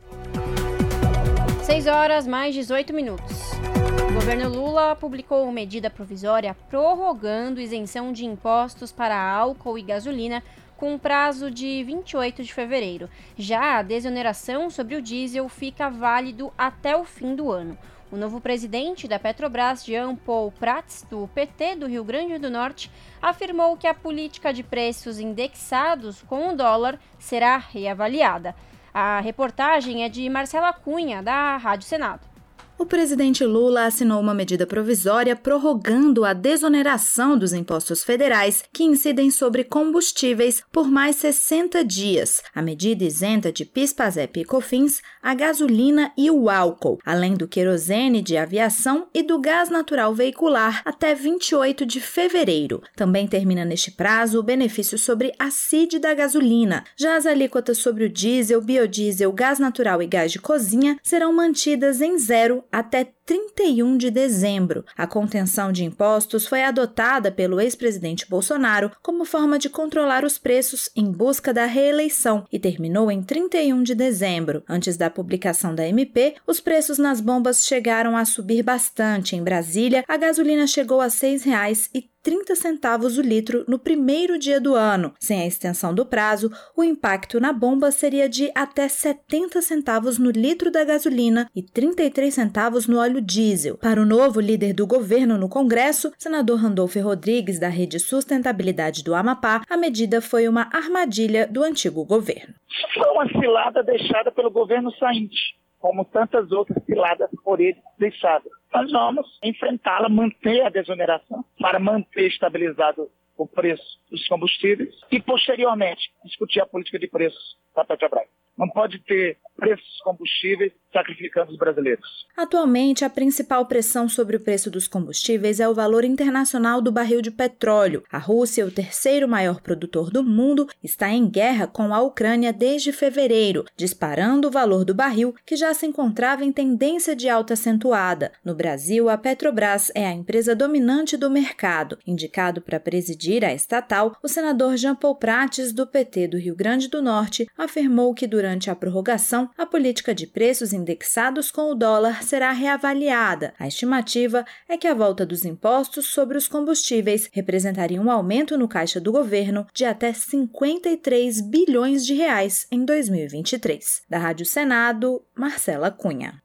6 1.63 1.87
horas 1.87 2.27
mais 2.27 2.55
18 2.55 2.93
minutos. 2.93 3.57
O 4.03 4.13
governo 4.13 4.49
Lula 4.49 4.95
publicou 4.97 5.51
medida 5.51 5.89
provisória 5.89 6.55
prorrogando 6.69 7.61
isenção 7.61 8.13
de 8.13 8.25
impostos 8.25 8.93
para 8.93 9.17
álcool 9.19 9.79
e 9.79 9.83
gasolina 9.83 10.43
com 10.77 10.99
prazo 10.99 11.51
de 11.51 11.83
28 11.85 12.45
de 12.45 12.53
fevereiro. 12.53 13.09
Já 13.37 13.79
a 13.79 13.83
desoneração 13.83 14.69
sobre 14.69 14.97
o 14.97 15.03
diesel 15.03 15.49
fica 15.49 15.89
válido 15.89 16.53
até 16.57 16.97
o 16.97 17.05
fim 17.05 17.35
do 17.35 17.51
ano. 17.51 17.79
O 18.11 18.17
novo 18.17 18.41
presidente 18.41 19.09
da 19.09 19.19
Petrobras, 19.19 19.85
Jean 19.85 20.15
Paul 20.15 20.53
Prats, 20.53 21.05
do 21.11 21.29
PT 21.35 21.77
do 21.77 21.89
Rio 21.89 22.05
Grande 22.05 22.39
do 22.39 22.51
Norte, 22.51 22.91
afirmou 23.21 23.77
que 23.77 23.87
a 23.87 23.95
política 23.95 24.53
de 24.53 24.63
preços 24.63 25.19
indexados 25.19 26.23
com 26.23 26.51
o 26.51 26.57
dólar 26.57 27.01
será 27.19 27.57
reavaliada. 27.57 28.55
A 28.95 29.21
reportagem 29.21 30.05
é 30.05 30.09
de 30.09 30.29
Marcela 30.29 30.73
Cunha, 30.73 31.23
da 31.23 31.57
Rádio 31.57 31.89
Senado. 31.89 32.36
O 32.79 32.85
presidente 32.85 33.43
Lula 33.43 33.87
assinou 33.87 34.21
uma 34.21 34.35
medida 34.35 34.67
provisória 34.67 35.35
prorrogando 35.35 36.27
a 36.27 36.35
desoneração 36.35 37.39
dos 37.39 37.55
impostos 37.55 38.05
federais 38.05 38.63
que 38.71 38.85
incidem 38.85 39.31
sobre 39.31 39.65
combustíveis 39.65 40.63
por 40.71 40.87
mais 40.87 41.17
60 41.17 41.83
dias. 41.83 42.43
A 42.55 42.61
medida 42.61 43.03
isenta 43.03 43.51
de 43.51 43.65
PIS, 43.65 43.95
PASEP 43.95 44.41
e 44.41 44.45
COFINS 44.45 45.01
a 45.27 45.35
gasolina 45.35 46.13
e 46.17 46.31
o 46.31 46.49
álcool, 46.49 47.01
além 47.05 47.35
do 47.35 47.49
querosene 47.49 48.23
de 48.23 48.37
aviação 48.37 49.09
e 49.13 49.25
do 49.25 49.41
gás 49.41 49.69
natural 49.69 50.15
veicular 50.15 50.83
até 50.85 51.17
28 51.17 51.85
de 51.85 51.99
fevereiro. 51.99 52.81
Também 52.95 53.27
termina 53.27 53.65
neste 53.65 53.91
prazo 53.91 54.39
o 54.39 54.43
benefício 54.45 54.97
sobre 54.97 55.33
a 55.37 55.51
CID 55.51 55.99
da 55.99 56.15
gasolina. 56.15 56.85
Já 56.97 57.17
as 57.17 57.27
alíquotas 57.27 57.79
sobre 57.79 58.05
o 58.05 58.09
diesel, 58.09 58.61
biodiesel, 58.61 59.33
gás 59.33 59.59
natural 59.59 60.01
e 60.01 60.07
gás 60.07 60.31
de 60.31 60.39
cozinha 60.39 60.97
serão 61.03 61.33
mantidas 61.33 62.01
em 62.01 62.17
zero 62.17 62.63
até 62.73 63.15
31 63.27 63.97
de 63.97 64.09
dezembro. 64.09 64.85
A 64.97 65.05
contenção 65.05 65.73
de 65.73 65.85
impostos 65.85 66.47
foi 66.47 66.63
adotada 66.63 67.33
pelo 67.33 67.61
ex-presidente 67.61 68.25
Bolsonaro 68.31 68.93
como 69.03 69.25
forma 69.25 69.59
de 69.59 69.69
controlar 69.69 70.25
os 70.25 70.39
preços 70.39 70.89
em 70.95 71.11
busca 71.11 71.53
da 71.53 71.67
reeleição 71.67 72.47
e 72.53 72.59
terminou 72.59 73.11
em 73.11 73.21
31 73.21 73.83
de 73.83 73.97
dezembro. 73.97 74.63
Antes 74.69 74.97
da 74.97 75.11
publicação 75.11 75.75
da 75.75 75.87
MP, 75.89 76.37
os 76.47 76.61
preços 76.61 76.99
nas 76.99 77.21
bombas 77.21 77.67
chegaram 77.67 78.17
a 78.17 78.25
subir 78.25 78.63
bastante. 78.63 79.35
Em 79.35 79.43
Brasília, 79.43 80.05
a 80.07 80.17
gasolina 80.17 80.67
chegou 80.67 81.01
a 81.01 81.07
R$ 81.07 81.11
6,30 81.11 82.05
30 82.27 82.57
centavos 82.57 83.19
o 83.19 83.23
litro 83.23 83.65
no 83.69 83.79
primeiro 83.79 84.37
dia 84.37 84.61
do 84.61 84.75
ano. 84.75 85.15
Sem 85.21 85.43
a 85.43 85.47
extensão 85.47 85.95
do 85.95 86.05
prazo, 86.05 86.51
o 86.77 86.83
impacto 86.83 87.39
na 87.39 87.53
bomba 87.53 87.93
seria 87.93 88.29
de 88.29 88.51
até 88.53 88.89
70 88.89 89.63
centavos 89.63 90.19
no 90.19 90.33
litro 90.33 90.69
da 90.69 90.83
gasolina 90.83 91.49
e 91.55 91.63
33 91.63 92.35
centavos 92.35 92.89
no 92.89 92.99
óleo 92.99 93.16
diesel. 93.21 93.79
Para 93.79 94.01
o 94.01 94.07
novo 94.07 94.41
líder 94.41 94.73
do 94.73 94.87
governo 94.87 95.39
no 95.39 95.49
Congresso, 95.49 96.13
senador 96.19 96.59
Randolfo 96.59 97.01
Rodrigues, 97.01 97.59
da 97.59 97.69
Rede 97.69 97.99
Sustentabilidade 97.99 99.03
do 99.03 99.15
Amapá, 99.15 99.63
a 99.69 99.77
medida 99.77 100.21
foi 100.21 100.49
uma 100.49 100.69
armadilha 100.73 101.47
do 101.47 101.63
antigo 101.63 102.05
governo. 102.05 102.55
Foi 102.95 103.11
uma 103.11 103.29
cilada 103.29 103.83
deixada 103.83 104.31
pelo 104.31 104.51
governo 104.51 104.91
sainte 104.93 105.57
como 105.79 106.05
tantas 106.05 106.51
outras 106.51 106.83
ciladas 106.85 107.31
por 107.45 107.61
ele 107.61 107.77
deixadas. 107.99 108.51
Nós 108.75 108.91
vamos 108.91 109.39
enfrentá-la, 109.43 110.09
manter 110.09 110.63
a 110.63 110.69
desoneração, 110.69 111.45
para 111.61 111.79
manter 111.79 112.27
estabilizado 112.27 113.09
o 113.37 113.47
preço 113.47 114.01
dos 114.11 114.27
combustíveis 114.27 114.95
e, 115.11 115.21
posteriormente, 115.21 116.11
discutir 116.25 116.61
a 116.61 116.67
política 116.67 116.99
de 116.99 117.07
preços 117.07 117.57
da 117.75 117.85
Petrobras. 117.85 118.27
Não 118.57 118.69
pode 118.69 118.99
ter 119.01 119.39
preços 119.57 120.01
combustíveis 120.05 120.73
sacrificando 120.93 121.51
os 121.51 121.59
brasileiros. 121.59 122.27
Atualmente, 122.37 123.05
a 123.05 123.11
principal 123.11 123.67
pressão 123.67 124.09
sobre 124.09 124.37
o 124.37 124.41
preço 124.41 124.71
dos 124.71 124.89
combustíveis 124.89 125.61
é 125.61 125.69
o 125.69 125.75
valor 125.75 126.05
internacional 126.05 126.81
do 126.81 126.93
barril 126.93 127.21
de 127.21 127.31
petróleo. 127.31 128.03
A 128.11 128.19
Rússia, 128.19 128.65
o 128.65 128.71
terceiro 128.71 129.29
maior 129.29 129.61
produtor 129.61 130.11
do 130.11 130.23
mundo, 130.23 130.67
está 130.83 131.11
em 131.11 131.29
guerra 131.29 131.67
com 131.67 131.93
a 131.93 132.01
Ucrânia 132.01 132.53
desde 132.53 132.93
fevereiro, 132.93 133.65
disparando 133.77 134.49
o 134.49 134.51
valor 134.51 134.85
do 134.85 134.95
barril, 134.95 135.35
que 135.45 135.57
já 135.57 135.75
se 135.75 135.87
encontrava 135.87 136.45
em 136.45 136.53
tendência 136.53 137.17
de 137.17 137.29
alta 137.29 137.55
acentuada. 137.55 138.33
No 138.45 138.55
Brasil, 138.55 139.09
a 139.09 139.19
Petrobras 139.19 139.91
é 139.95 140.07
a 140.07 140.13
empresa 140.13 140.55
dominante 140.55 141.17
do 141.17 141.31
mercado. 141.31 141.99
Indicado 142.07 142.61
para 142.61 142.81
presidir 142.81 143.45
a 143.45 143.53
estatal, 143.53 144.17
o 144.23 144.29
senador 144.29 144.77
Jean 144.77 144.95
Paul 144.95 145.17
Prates, 145.17 145.73
do 145.73 145.87
PT 145.87 146.29
do 146.29 146.39
Rio 146.39 146.55
Grande 146.55 146.89
do 146.89 147.03
Norte, 147.03 147.47
afirmou 147.57 148.15
que 148.15 148.27
durante 148.27 148.46
a 148.71 148.75
prorrogação 148.75 149.51
a 149.59 149.67
política 149.67 150.15
de 150.15 150.27
preços 150.27 150.73
indexados 150.73 151.51
com 151.51 151.71
o 151.71 151.75
dólar 151.75 152.23
será 152.23 152.53
reavaliada. 152.53 153.53
A 153.59 153.67
estimativa 153.67 154.45
é 154.69 154.77
que 154.77 154.87
a 154.87 154.95
volta 154.95 155.27
dos 155.27 155.45
impostos 155.45 156.07
sobre 156.07 156.39
os 156.39 156.49
combustíveis 156.49 157.29
representaria 157.33 158.01
um 158.01 158.11
aumento 158.11 158.57
no 158.57 158.69
caixa 158.69 159.01
do 159.01 159.13
governo 159.13 159.67
de 159.75 159.85
até 159.85 160.13
53 160.13 161.41
bilhões 161.41 162.07
de 162.07 162.15
reais 162.15 162.67
em 162.71 162.85
2023. 162.85 164.03
Da 164.09 164.19
Rádio 164.19 164.47
Senado, 164.47 165.23
Marcela 165.35 165.91
Cunha. 165.91 166.41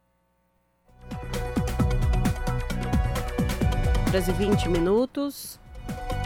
Brasil 4.10 4.34
20 4.34 4.68
minutos. 4.68 5.58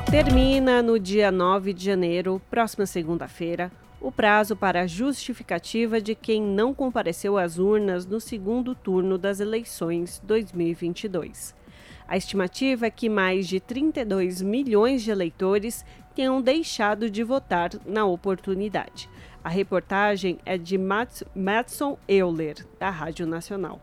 Termina 0.09 0.81
no 0.81 0.99
dia 0.99 1.31
9 1.31 1.73
de 1.73 1.85
janeiro, 1.85 2.41
próxima 2.49 2.85
segunda-feira, 2.85 3.71
o 4.05 4.11
prazo 4.11 4.55
para 4.55 4.81
a 4.81 4.87
justificativa 4.87 5.99
de 5.99 6.13
quem 6.13 6.39
não 6.39 6.75
compareceu 6.75 7.39
às 7.39 7.57
urnas 7.57 8.05
no 8.05 8.21
segundo 8.21 8.75
turno 8.75 9.17
das 9.17 9.39
eleições 9.39 10.21
2022. 10.23 11.55
A 12.07 12.15
estimativa 12.15 12.85
é 12.85 12.91
que 12.91 13.09
mais 13.09 13.47
de 13.47 13.59
32 13.59 14.43
milhões 14.43 15.01
de 15.01 15.09
eleitores 15.09 15.83
tenham 16.13 16.39
deixado 16.39 17.09
de 17.09 17.23
votar 17.23 17.71
na 17.83 18.05
oportunidade. 18.05 19.09
A 19.43 19.49
reportagem 19.49 20.37
é 20.45 20.55
de 20.55 20.77
Madson 20.77 21.97
Euler, 22.07 22.63
da 22.79 22.91
Rádio 22.91 23.25
Nacional. 23.25 23.81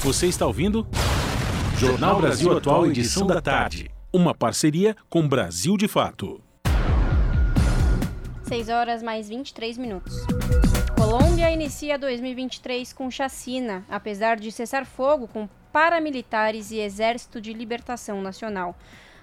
Você 0.02 0.28
está 0.28 0.48
ouvindo? 0.48 0.88
Jornal 1.78 2.20
Brasil 2.20 2.58
Atual, 2.58 2.88
edição 2.88 3.28
da 3.28 3.42
tarde. 3.42 3.92
Uma 4.12 4.34
parceria 4.34 4.96
com 5.10 5.28
Brasil 5.28 5.78
de 5.78 5.88
Fato. 5.88 6.42
6 8.44 8.70
horas 8.70 9.04
mais 9.04 9.30
23 9.30 9.78
minutos. 9.78 10.16
Colômbia 11.10 11.50
inicia 11.50 11.98
2023 11.98 12.94
com 12.94 13.10
chacina, 13.10 13.84
apesar 13.90 14.38
de 14.38 14.52
cessar 14.52 14.86
fogo 14.86 15.28
com 15.28 15.50
paramilitares 15.74 16.70
e 16.70 16.78
Exército 16.78 17.42
de 17.42 17.52
Libertação 17.52 18.22
Nacional. 18.22 18.78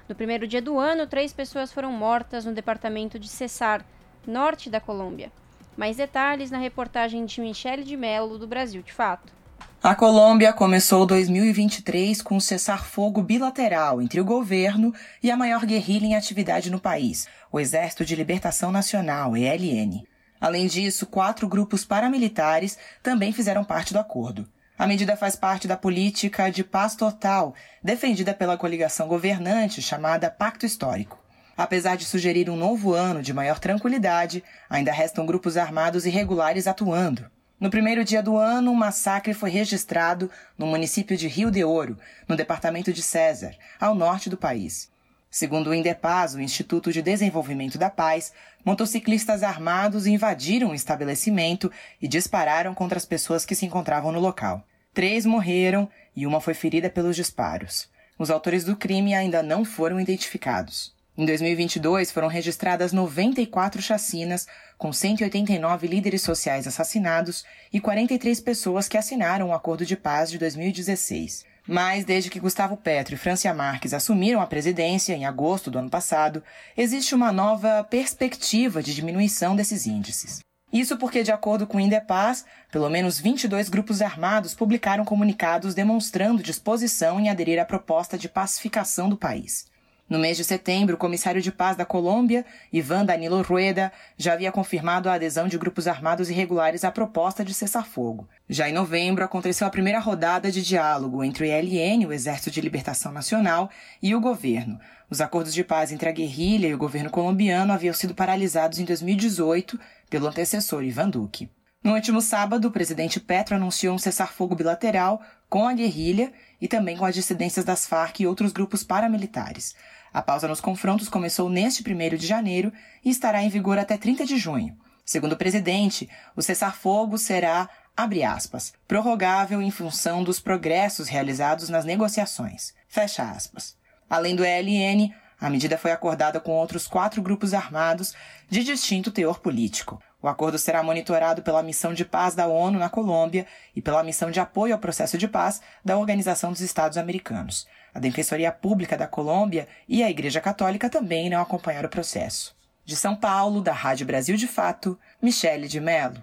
No 0.08 0.14
primeiro 0.16 0.48
dia 0.48 0.60
do 0.60 0.80
ano, 0.80 1.06
três 1.06 1.32
pessoas 1.32 1.70
foram 1.70 1.92
mortas 1.92 2.44
no 2.44 2.52
departamento 2.52 3.20
de 3.20 3.28
Cesar, 3.28 3.86
norte 4.26 4.68
da 4.68 4.80
Colômbia. 4.80 5.30
Mais 5.76 5.96
detalhes 5.96 6.50
na 6.50 6.58
reportagem 6.58 7.24
de 7.24 7.40
Michele 7.40 7.84
de 7.84 7.96
Mello, 7.96 8.36
do 8.36 8.48
Brasil 8.48 8.82
de 8.82 8.92
Fato. 8.92 9.32
A 9.80 9.94
Colômbia 9.94 10.52
começou 10.52 11.06
2023 11.06 12.20
com 12.20 12.34
um 12.34 12.40
cessar-fogo 12.40 13.22
bilateral 13.22 14.02
entre 14.02 14.20
o 14.20 14.24
governo 14.24 14.92
e 15.22 15.30
a 15.30 15.36
maior 15.36 15.64
guerrilha 15.64 16.06
em 16.06 16.16
atividade 16.16 16.68
no 16.68 16.80
país, 16.80 17.28
o 17.52 17.60
Exército 17.60 18.04
de 18.04 18.16
Libertação 18.16 18.72
Nacional, 18.72 19.36
ELN. 19.36 20.04
Além 20.46 20.68
disso, 20.68 21.06
quatro 21.06 21.48
grupos 21.48 21.84
paramilitares 21.84 22.78
também 23.02 23.32
fizeram 23.32 23.64
parte 23.64 23.92
do 23.92 23.98
acordo. 23.98 24.48
A 24.78 24.86
medida 24.86 25.16
faz 25.16 25.34
parte 25.34 25.66
da 25.66 25.76
política 25.76 26.48
de 26.52 26.62
paz 26.62 26.94
total, 26.94 27.52
defendida 27.82 28.32
pela 28.32 28.56
coligação 28.56 29.08
governante 29.08 29.82
chamada 29.82 30.30
Pacto 30.30 30.64
Histórico. 30.64 31.18
Apesar 31.56 31.96
de 31.96 32.04
sugerir 32.04 32.48
um 32.48 32.54
novo 32.54 32.94
ano 32.94 33.22
de 33.22 33.34
maior 33.34 33.58
tranquilidade, 33.58 34.44
ainda 34.70 34.92
restam 34.92 35.26
grupos 35.26 35.56
armados 35.56 36.06
irregulares 36.06 36.68
atuando. 36.68 37.28
No 37.58 37.68
primeiro 37.68 38.04
dia 38.04 38.22
do 38.22 38.36
ano, 38.36 38.70
um 38.70 38.74
massacre 38.76 39.34
foi 39.34 39.50
registrado 39.50 40.30
no 40.56 40.68
município 40.68 41.16
de 41.16 41.26
Rio 41.26 41.50
de 41.50 41.64
Ouro, 41.64 41.98
no 42.28 42.36
departamento 42.36 42.92
de 42.92 43.02
César, 43.02 43.56
ao 43.80 43.96
norte 43.96 44.30
do 44.30 44.36
país. 44.36 44.88
Segundo 45.38 45.66
o 45.66 45.74
Indepaz, 45.74 46.34
o 46.34 46.40
Instituto 46.40 46.90
de 46.90 47.02
Desenvolvimento 47.02 47.76
da 47.76 47.90
Paz, 47.90 48.32
motociclistas 48.64 49.42
armados 49.42 50.06
invadiram 50.06 50.70
o 50.70 50.74
estabelecimento 50.74 51.70
e 52.00 52.08
dispararam 52.08 52.72
contra 52.72 52.96
as 52.96 53.04
pessoas 53.04 53.44
que 53.44 53.54
se 53.54 53.66
encontravam 53.66 54.10
no 54.10 54.18
local. 54.18 54.66
Três 54.94 55.26
morreram 55.26 55.90
e 56.16 56.26
uma 56.26 56.40
foi 56.40 56.54
ferida 56.54 56.88
pelos 56.88 57.14
disparos. 57.14 57.86
Os 58.18 58.30
autores 58.30 58.64
do 58.64 58.74
crime 58.74 59.14
ainda 59.14 59.42
não 59.42 59.62
foram 59.62 60.00
identificados. 60.00 60.94
Em 61.18 61.26
2022, 61.26 62.10
foram 62.10 62.28
registradas 62.28 62.94
94 62.94 63.82
chacinas, 63.82 64.46
com 64.78 64.90
189 64.90 65.86
líderes 65.86 66.22
sociais 66.22 66.66
assassinados 66.66 67.44
e 67.70 67.78
43 67.78 68.40
pessoas 68.40 68.88
que 68.88 68.96
assinaram 68.96 69.50
o 69.50 69.52
Acordo 69.52 69.84
de 69.84 69.98
Paz 69.98 70.30
de 70.30 70.38
2016. 70.38 71.44
Mas, 71.66 72.04
desde 72.04 72.30
que 72.30 72.38
Gustavo 72.38 72.76
Petro 72.76 73.14
e 73.14 73.18
Francia 73.18 73.52
Marques 73.52 73.92
assumiram 73.92 74.40
a 74.40 74.46
presidência 74.46 75.14
em 75.14 75.26
agosto 75.26 75.70
do 75.70 75.78
ano 75.78 75.90
passado, 75.90 76.42
existe 76.76 77.14
uma 77.14 77.32
nova 77.32 77.82
perspectiva 77.84 78.82
de 78.82 78.94
diminuição 78.94 79.56
desses 79.56 79.86
índices. 79.86 80.40
Isso 80.72 80.96
porque, 80.96 81.22
de 81.22 81.32
acordo 81.32 81.66
com 81.66 81.78
o 81.78 81.80
Indepaz, 81.80 82.44
pelo 82.70 82.90
menos 82.90 83.18
22 83.18 83.68
grupos 83.68 84.02
armados 84.02 84.54
publicaram 84.54 85.04
comunicados 85.04 85.74
demonstrando 85.74 86.42
disposição 86.42 87.18
em 87.18 87.28
aderir 87.28 87.60
à 87.60 87.64
proposta 87.64 88.18
de 88.18 88.28
pacificação 88.28 89.08
do 89.08 89.16
país. 89.16 89.66
No 90.08 90.20
mês 90.20 90.36
de 90.36 90.44
setembro, 90.44 90.94
o 90.94 90.98
comissário 90.98 91.42
de 91.42 91.50
paz 91.50 91.76
da 91.76 91.84
Colômbia, 91.84 92.46
Ivan 92.72 93.04
Danilo 93.04 93.42
Rueda, 93.42 93.92
já 94.16 94.34
havia 94.34 94.52
confirmado 94.52 95.08
a 95.08 95.14
adesão 95.14 95.48
de 95.48 95.58
grupos 95.58 95.88
armados 95.88 96.30
irregulares 96.30 96.84
à 96.84 96.92
proposta 96.92 97.44
de 97.44 97.52
cessar-fogo. 97.52 98.28
Já 98.48 98.68
em 98.68 98.72
novembro, 98.72 99.24
aconteceu 99.24 99.66
a 99.66 99.70
primeira 99.70 99.98
rodada 99.98 100.48
de 100.52 100.62
diálogo 100.62 101.24
entre 101.24 101.42
o 101.42 101.46
ELN, 101.46 102.06
o 102.06 102.12
Exército 102.12 102.52
de 102.52 102.60
Libertação 102.60 103.10
Nacional, 103.10 103.68
e 104.00 104.14
o 104.14 104.20
governo. 104.20 104.78
Os 105.10 105.20
acordos 105.20 105.52
de 105.52 105.64
paz 105.64 105.90
entre 105.90 106.08
a 106.08 106.12
guerrilha 106.12 106.68
e 106.68 106.74
o 106.74 106.78
governo 106.78 107.10
colombiano 107.10 107.72
haviam 107.72 107.94
sido 107.94 108.14
paralisados 108.14 108.78
em 108.78 108.84
2018 108.84 109.76
pelo 110.08 110.28
antecessor 110.28 110.84
Ivan 110.84 111.10
Duque. 111.10 111.50
No 111.82 111.94
último 111.94 112.20
sábado, 112.20 112.66
o 112.66 112.70
presidente 112.72 113.20
Petro 113.20 113.54
anunciou 113.54 113.94
um 113.94 113.98
cessar-fogo 113.98 114.56
bilateral 114.56 115.20
com 115.48 115.68
a 115.68 115.72
guerrilha 115.72 116.32
e 116.60 116.66
também 116.66 116.96
com 116.96 117.04
as 117.04 117.14
dissidências 117.14 117.64
das 117.64 117.86
Farc 117.86 118.20
e 118.20 118.26
outros 118.26 118.52
grupos 118.52 118.82
paramilitares. 118.82 119.74
A 120.16 120.22
pausa 120.22 120.48
nos 120.48 120.62
confrontos 120.62 121.10
começou 121.10 121.50
neste 121.50 121.84
1 121.86 122.16
de 122.16 122.26
janeiro 122.26 122.72
e 123.04 123.10
estará 123.10 123.42
em 123.42 123.50
vigor 123.50 123.78
até 123.78 123.98
30 123.98 124.24
de 124.24 124.38
junho. 124.38 124.74
Segundo 125.04 125.34
o 125.34 125.36
presidente, 125.36 126.08
o 126.34 126.40
cessar-fogo 126.40 127.18
será, 127.18 127.68
abre 127.94 128.24
aspas, 128.24 128.72
prorrogável 128.88 129.60
em 129.60 129.70
função 129.70 130.24
dos 130.24 130.40
progressos 130.40 131.06
realizados 131.08 131.68
nas 131.68 131.84
negociações. 131.84 132.72
Fecha 132.88 133.24
aspas. 133.24 133.76
Além 134.08 134.34
do 134.34 134.42
ELN, 134.42 135.12
a 135.38 135.50
medida 135.50 135.76
foi 135.76 135.92
acordada 135.92 136.40
com 136.40 136.52
outros 136.52 136.86
quatro 136.86 137.20
grupos 137.20 137.52
armados 137.52 138.14
de 138.48 138.64
distinto 138.64 139.10
teor 139.10 139.40
político. 139.40 140.02
O 140.22 140.28
acordo 140.28 140.58
será 140.58 140.82
monitorado 140.82 141.42
pela 141.42 141.62
Missão 141.62 141.92
de 141.92 142.06
Paz 142.06 142.34
da 142.34 142.46
ONU 142.46 142.78
na 142.78 142.88
Colômbia 142.88 143.46
e 143.76 143.82
pela 143.82 144.02
Missão 144.02 144.30
de 144.30 144.40
Apoio 144.40 144.72
ao 144.72 144.80
Processo 144.80 145.18
de 145.18 145.28
Paz 145.28 145.60
da 145.84 145.98
Organização 145.98 146.52
dos 146.52 146.62
Estados 146.62 146.96
Americanos. 146.96 147.66
A 147.96 147.98
Defensoria 147.98 148.52
Pública 148.52 148.94
da 148.94 149.06
Colômbia 149.06 149.66
e 149.88 150.02
a 150.02 150.10
Igreja 150.10 150.38
Católica 150.38 150.90
também 150.90 151.28
irão 151.28 151.40
acompanhar 151.40 151.82
o 151.86 151.88
processo. 151.88 152.54
De 152.84 152.94
São 152.94 153.16
Paulo, 153.16 153.62
da 153.62 153.72
Rádio 153.72 154.06
Brasil 154.06 154.36
de 154.36 154.46
Fato, 154.46 154.98
Michele 155.20 155.66
de 155.66 155.80
Mello. 155.80 156.22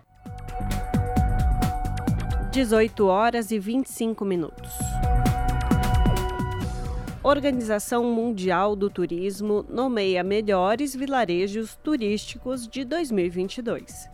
18 2.52 3.08
horas 3.08 3.50
e 3.50 3.58
25 3.58 4.24
minutos. 4.24 4.72
Organização 7.24 8.04
Mundial 8.04 8.76
do 8.76 8.88
Turismo 8.88 9.66
nomeia 9.68 10.24
melhores 10.24 10.96
vilarejos 10.96 11.76
turísticos 11.84 12.68
de 12.68 12.86
2022. 12.86 14.14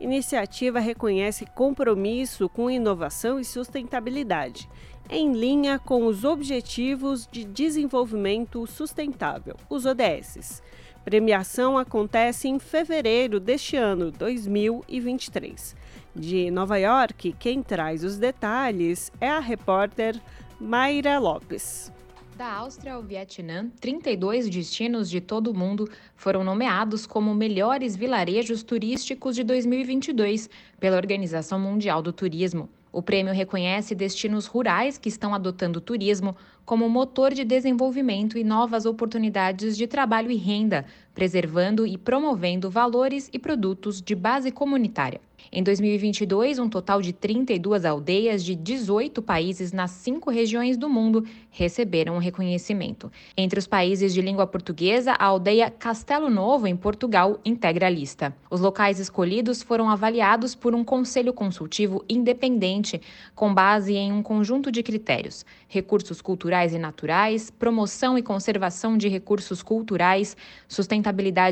Iniciativa 0.00 0.80
reconhece 0.80 1.44
compromisso 1.46 2.48
com 2.48 2.68
inovação 2.68 3.38
e 3.38 3.44
sustentabilidade, 3.44 4.68
em 5.10 5.32
linha 5.32 5.78
com 5.78 6.06
os 6.06 6.24
Objetivos 6.24 7.26
de 7.30 7.44
Desenvolvimento 7.44 8.66
Sustentável, 8.66 9.56
os 9.68 9.86
ODSs. 9.86 10.62
Premiação 11.04 11.78
acontece 11.78 12.48
em 12.48 12.58
fevereiro 12.58 13.40
deste 13.40 13.76
ano, 13.76 14.10
2023. 14.10 15.74
De 16.14 16.50
Nova 16.50 16.76
York, 16.76 17.34
quem 17.38 17.62
traz 17.62 18.04
os 18.04 18.18
detalhes 18.18 19.10
é 19.18 19.30
a 19.30 19.40
repórter 19.40 20.20
Mayra 20.60 21.18
Lopes. 21.18 21.90
Da 22.36 22.52
Áustria 22.52 22.92
ao 22.92 23.02
Vietnã, 23.02 23.70
32 23.80 24.48
destinos 24.48 25.08
de 25.08 25.20
todo 25.20 25.50
o 25.50 25.56
mundo 25.56 25.90
foram 26.14 26.44
nomeados 26.44 27.06
como 27.06 27.34
melhores 27.34 27.96
vilarejos 27.96 28.62
turísticos 28.62 29.34
de 29.34 29.42
2022 29.42 30.48
pela 30.78 30.96
Organização 30.96 31.58
Mundial 31.58 32.02
do 32.02 32.12
Turismo. 32.12 32.68
O 32.90 33.02
prêmio 33.02 33.34
reconhece 33.34 33.94
destinos 33.94 34.46
rurais 34.46 34.96
que 34.96 35.08
estão 35.08 35.34
adotando 35.34 35.78
o 35.78 35.82
turismo 35.82 36.34
como 36.64 36.88
motor 36.88 37.32
de 37.32 37.44
desenvolvimento 37.44 38.38
e 38.38 38.44
novas 38.44 38.86
oportunidades 38.86 39.76
de 39.76 39.86
trabalho 39.86 40.30
e 40.30 40.36
renda, 40.36 40.84
preservando 41.18 41.84
e 41.84 41.98
promovendo 41.98 42.70
valores 42.70 43.28
e 43.32 43.40
produtos 43.40 44.00
de 44.00 44.14
base 44.14 44.52
comunitária. 44.52 45.20
Em 45.50 45.62
2022, 45.62 46.58
um 46.58 46.68
total 46.68 47.00
de 47.00 47.12
32 47.12 47.84
aldeias 47.84 48.44
de 48.44 48.54
18 48.54 49.22
países 49.22 49.72
nas 49.72 49.90
cinco 49.92 50.30
regiões 50.30 50.76
do 50.76 50.88
mundo 50.88 51.24
receberam 51.50 52.16
o 52.16 52.18
reconhecimento. 52.18 53.10
Entre 53.36 53.58
os 53.58 53.66
países 53.66 54.12
de 54.12 54.20
língua 54.20 54.46
portuguesa, 54.46 55.12
a 55.12 55.24
aldeia 55.24 55.70
Castelo 55.70 56.28
Novo, 56.28 56.66
em 56.66 56.76
Portugal, 56.76 57.40
integra 57.44 57.86
a 57.86 57.90
lista. 57.90 58.36
Os 58.50 58.60
locais 58.60 59.00
escolhidos 59.00 59.62
foram 59.62 59.88
avaliados 59.88 60.54
por 60.54 60.74
um 60.74 60.84
conselho 60.84 61.32
consultivo 61.32 62.04
independente, 62.08 63.00
com 63.34 63.54
base 63.54 63.94
em 63.94 64.12
um 64.12 64.22
conjunto 64.22 64.70
de 64.70 64.82
critérios: 64.82 65.46
recursos 65.66 66.20
culturais 66.20 66.74
e 66.74 66.78
naturais, 66.78 67.50
promoção 67.50 68.18
e 68.18 68.22
conservação 68.22 68.98
de 68.98 69.08
recursos 69.08 69.62
culturais, 69.62 70.36
sustentabilidade 70.68 71.07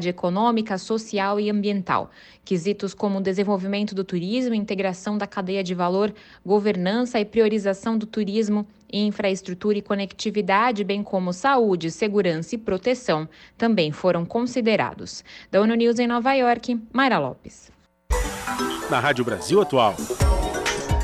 econômica, 0.08 0.78
social 0.78 1.38
e 1.38 1.50
ambiental, 1.50 2.10
quesitos 2.44 2.94
como 2.94 3.20
desenvolvimento 3.20 3.94
do 3.94 4.04
turismo, 4.04 4.54
integração 4.54 5.18
da 5.18 5.26
cadeia 5.26 5.62
de 5.62 5.74
valor, 5.74 6.14
governança 6.44 7.18
e 7.18 7.24
priorização 7.24 7.98
do 7.98 8.06
turismo, 8.06 8.66
infraestrutura 8.92 9.78
e 9.78 9.82
conectividade, 9.82 10.84
bem 10.84 11.02
como 11.02 11.32
saúde, 11.32 11.90
segurança 11.90 12.54
e 12.54 12.58
proteção, 12.58 13.28
também 13.58 13.92
foram 13.92 14.24
considerados. 14.24 15.24
Da 15.50 15.60
ONU 15.60 15.74
News 15.74 15.98
em 15.98 16.06
Nova 16.06 16.32
York, 16.34 16.80
Mayra 16.92 17.18
Lopes. 17.18 17.70
Na 18.90 19.00
Rádio 19.00 19.24
Brasil 19.24 19.60
Atual, 19.60 19.96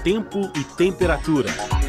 tempo 0.04 0.40
e 0.56 0.64
temperatura. 0.76 1.81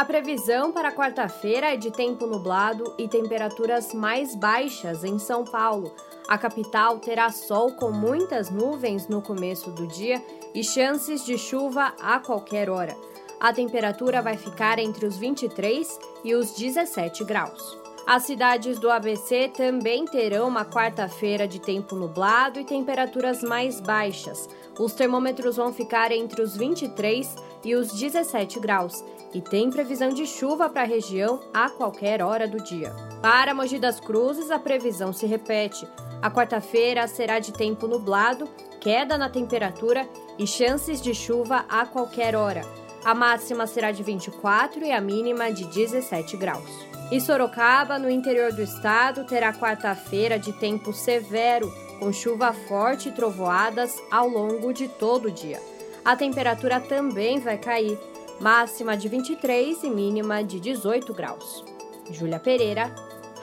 A 0.00 0.04
previsão 0.06 0.72
para 0.72 0.90
quarta-feira 0.90 1.74
é 1.74 1.76
de 1.76 1.90
tempo 1.90 2.26
nublado 2.26 2.94
e 2.96 3.06
temperaturas 3.06 3.92
mais 3.92 4.34
baixas 4.34 5.04
em 5.04 5.18
São 5.18 5.44
Paulo. 5.44 5.94
A 6.26 6.38
capital 6.38 6.98
terá 7.00 7.30
sol 7.30 7.72
com 7.72 7.90
muitas 7.90 8.48
nuvens 8.48 9.08
no 9.08 9.20
começo 9.20 9.70
do 9.72 9.86
dia 9.86 10.24
e 10.54 10.64
chances 10.64 11.22
de 11.22 11.36
chuva 11.36 11.92
a 12.00 12.18
qualquer 12.18 12.70
hora. 12.70 12.96
A 13.38 13.52
temperatura 13.52 14.22
vai 14.22 14.38
ficar 14.38 14.78
entre 14.78 15.04
os 15.04 15.18
23 15.18 15.98
e 16.24 16.34
os 16.34 16.52
17 16.52 17.22
graus. 17.22 17.78
As 18.06 18.22
cidades 18.22 18.78
do 18.78 18.90
ABC 18.90 19.52
também 19.54 20.06
terão 20.06 20.48
uma 20.48 20.64
quarta-feira 20.64 21.46
de 21.46 21.60
tempo 21.60 21.94
nublado 21.94 22.58
e 22.58 22.64
temperaturas 22.64 23.42
mais 23.42 23.82
baixas. 23.82 24.48
Os 24.78 24.94
termômetros 24.94 25.56
vão 25.56 25.74
ficar 25.74 26.10
entre 26.10 26.40
os 26.40 26.56
23 26.56 27.36
e 27.62 27.74
os 27.74 27.92
17 27.92 28.58
graus 28.58 29.04
e 29.32 29.40
tem 29.40 29.70
previsão 29.70 30.10
de 30.10 30.26
chuva 30.26 30.68
para 30.68 30.82
a 30.82 30.86
região 30.86 31.40
a 31.52 31.70
qualquer 31.70 32.22
hora 32.22 32.48
do 32.48 32.62
dia. 32.62 32.92
Para 33.22 33.54
Mogi 33.54 33.78
das 33.78 34.00
Cruzes, 34.00 34.50
a 34.50 34.58
previsão 34.58 35.12
se 35.12 35.26
repete. 35.26 35.86
A 36.20 36.30
quarta-feira 36.30 37.06
será 37.06 37.38
de 37.38 37.52
tempo 37.52 37.86
nublado, 37.86 38.48
queda 38.80 39.16
na 39.16 39.28
temperatura 39.28 40.08
e 40.38 40.46
chances 40.46 41.00
de 41.00 41.14
chuva 41.14 41.64
a 41.68 41.86
qualquer 41.86 42.34
hora. 42.34 42.62
A 43.04 43.14
máxima 43.14 43.66
será 43.66 43.92
de 43.92 44.02
24 44.02 44.84
e 44.84 44.92
a 44.92 45.00
mínima 45.00 45.50
de 45.50 45.64
17 45.64 46.36
graus. 46.36 46.90
E 47.10 47.20
Sorocaba, 47.20 47.98
no 47.98 48.10
interior 48.10 48.52
do 48.52 48.62
estado, 48.62 49.24
terá 49.24 49.52
quarta-feira 49.52 50.38
de 50.38 50.52
tempo 50.52 50.92
severo, 50.92 51.72
com 51.98 52.12
chuva 52.12 52.52
forte 52.52 53.08
e 53.08 53.12
trovoadas 53.12 54.00
ao 54.10 54.28
longo 54.28 54.72
de 54.72 54.86
todo 54.86 55.26
o 55.26 55.30
dia. 55.30 55.60
A 56.04 56.14
temperatura 56.16 56.80
também 56.80 57.40
vai 57.40 57.58
cair 57.58 57.98
máxima 58.40 58.96
de 58.96 59.06
23 59.08 59.84
e 59.84 59.90
mínima 59.90 60.42
de 60.42 60.58
18 60.58 61.12
graus. 61.12 61.62
Júlia 62.10 62.40
Pereira, 62.40 62.92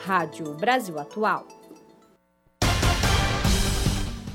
Rádio 0.04 0.54
Brasil 0.56 0.98
Atual. 0.98 1.57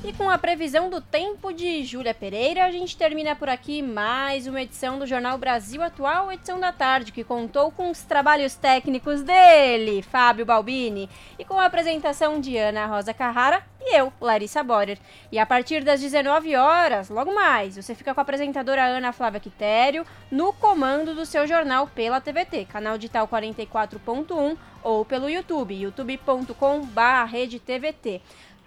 E 0.05 0.11
com 0.11 0.29
a 0.29 0.37
previsão 0.37 0.89
do 0.89 0.99
tempo 0.99 1.53
de 1.53 1.81
Júlia 1.85 2.13
Pereira, 2.13 2.65
a 2.65 2.71
gente 2.71 2.97
termina 2.97 3.37
por 3.37 3.47
aqui 3.47 3.81
mais 3.81 4.45
uma 4.45 4.61
edição 4.61 4.99
do 4.99 5.07
Jornal 5.07 5.37
Brasil 5.37 5.81
Atual, 5.81 6.29
edição 6.29 6.59
da 6.59 6.73
tarde, 6.73 7.13
que 7.13 7.23
contou 7.23 7.71
com 7.71 7.89
os 7.89 8.01
trabalhos 8.01 8.53
técnicos 8.53 9.21
dele, 9.21 10.01
Fábio 10.01 10.45
Balbini, 10.45 11.09
e 11.39 11.45
com 11.45 11.57
a 11.57 11.67
apresentação 11.67 12.41
de 12.41 12.57
Ana 12.57 12.85
Rosa 12.85 13.13
Carrara 13.13 13.65
e 13.79 13.97
eu, 13.97 14.11
Larissa 14.19 14.61
Borer. 14.61 14.99
E 15.31 15.39
a 15.39 15.45
partir 15.45 15.85
das 15.85 16.01
19 16.01 16.53
horas, 16.57 17.09
logo 17.09 17.33
mais, 17.33 17.77
você 17.77 17.95
fica 17.95 18.13
com 18.13 18.19
a 18.19 18.23
apresentadora 18.23 18.83
Ana 18.83 19.13
Flávia 19.13 19.39
Quitério 19.39 20.05
no 20.29 20.51
comando 20.51 21.15
do 21.15 21.25
seu 21.25 21.47
jornal 21.47 21.87
pela 21.87 22.19
TVT, 22.19 22.65
canal 22.65 22.97
digital 22.97 23.25
44.1 23.25 24.57
ou 24.83 25.05
pelo 25.05 25.29
YouTube, 25.29 25.73
youtube.com/redetvt. 25.73 28.21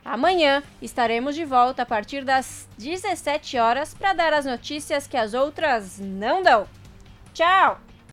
Amanhã 0.06 0.62
estaremos 0.80 1.34
de 1.34 1.44
volta 1.44 1.82
a 1.82 1.86
partir 1.86 2.24
das 2.24 2.68
17 2.78 3.58
horas 3.58 3.92
para 3.92 4.12
dar 4.12 4.32
as 4.32 4.44
notícias 4.44 5.08
que 5.08 5.16
as 5.16 5.34
outras 5.34 5.98
não 5.98 6.44
dão. 6.44 6.68
Tchau! 7.34 7.80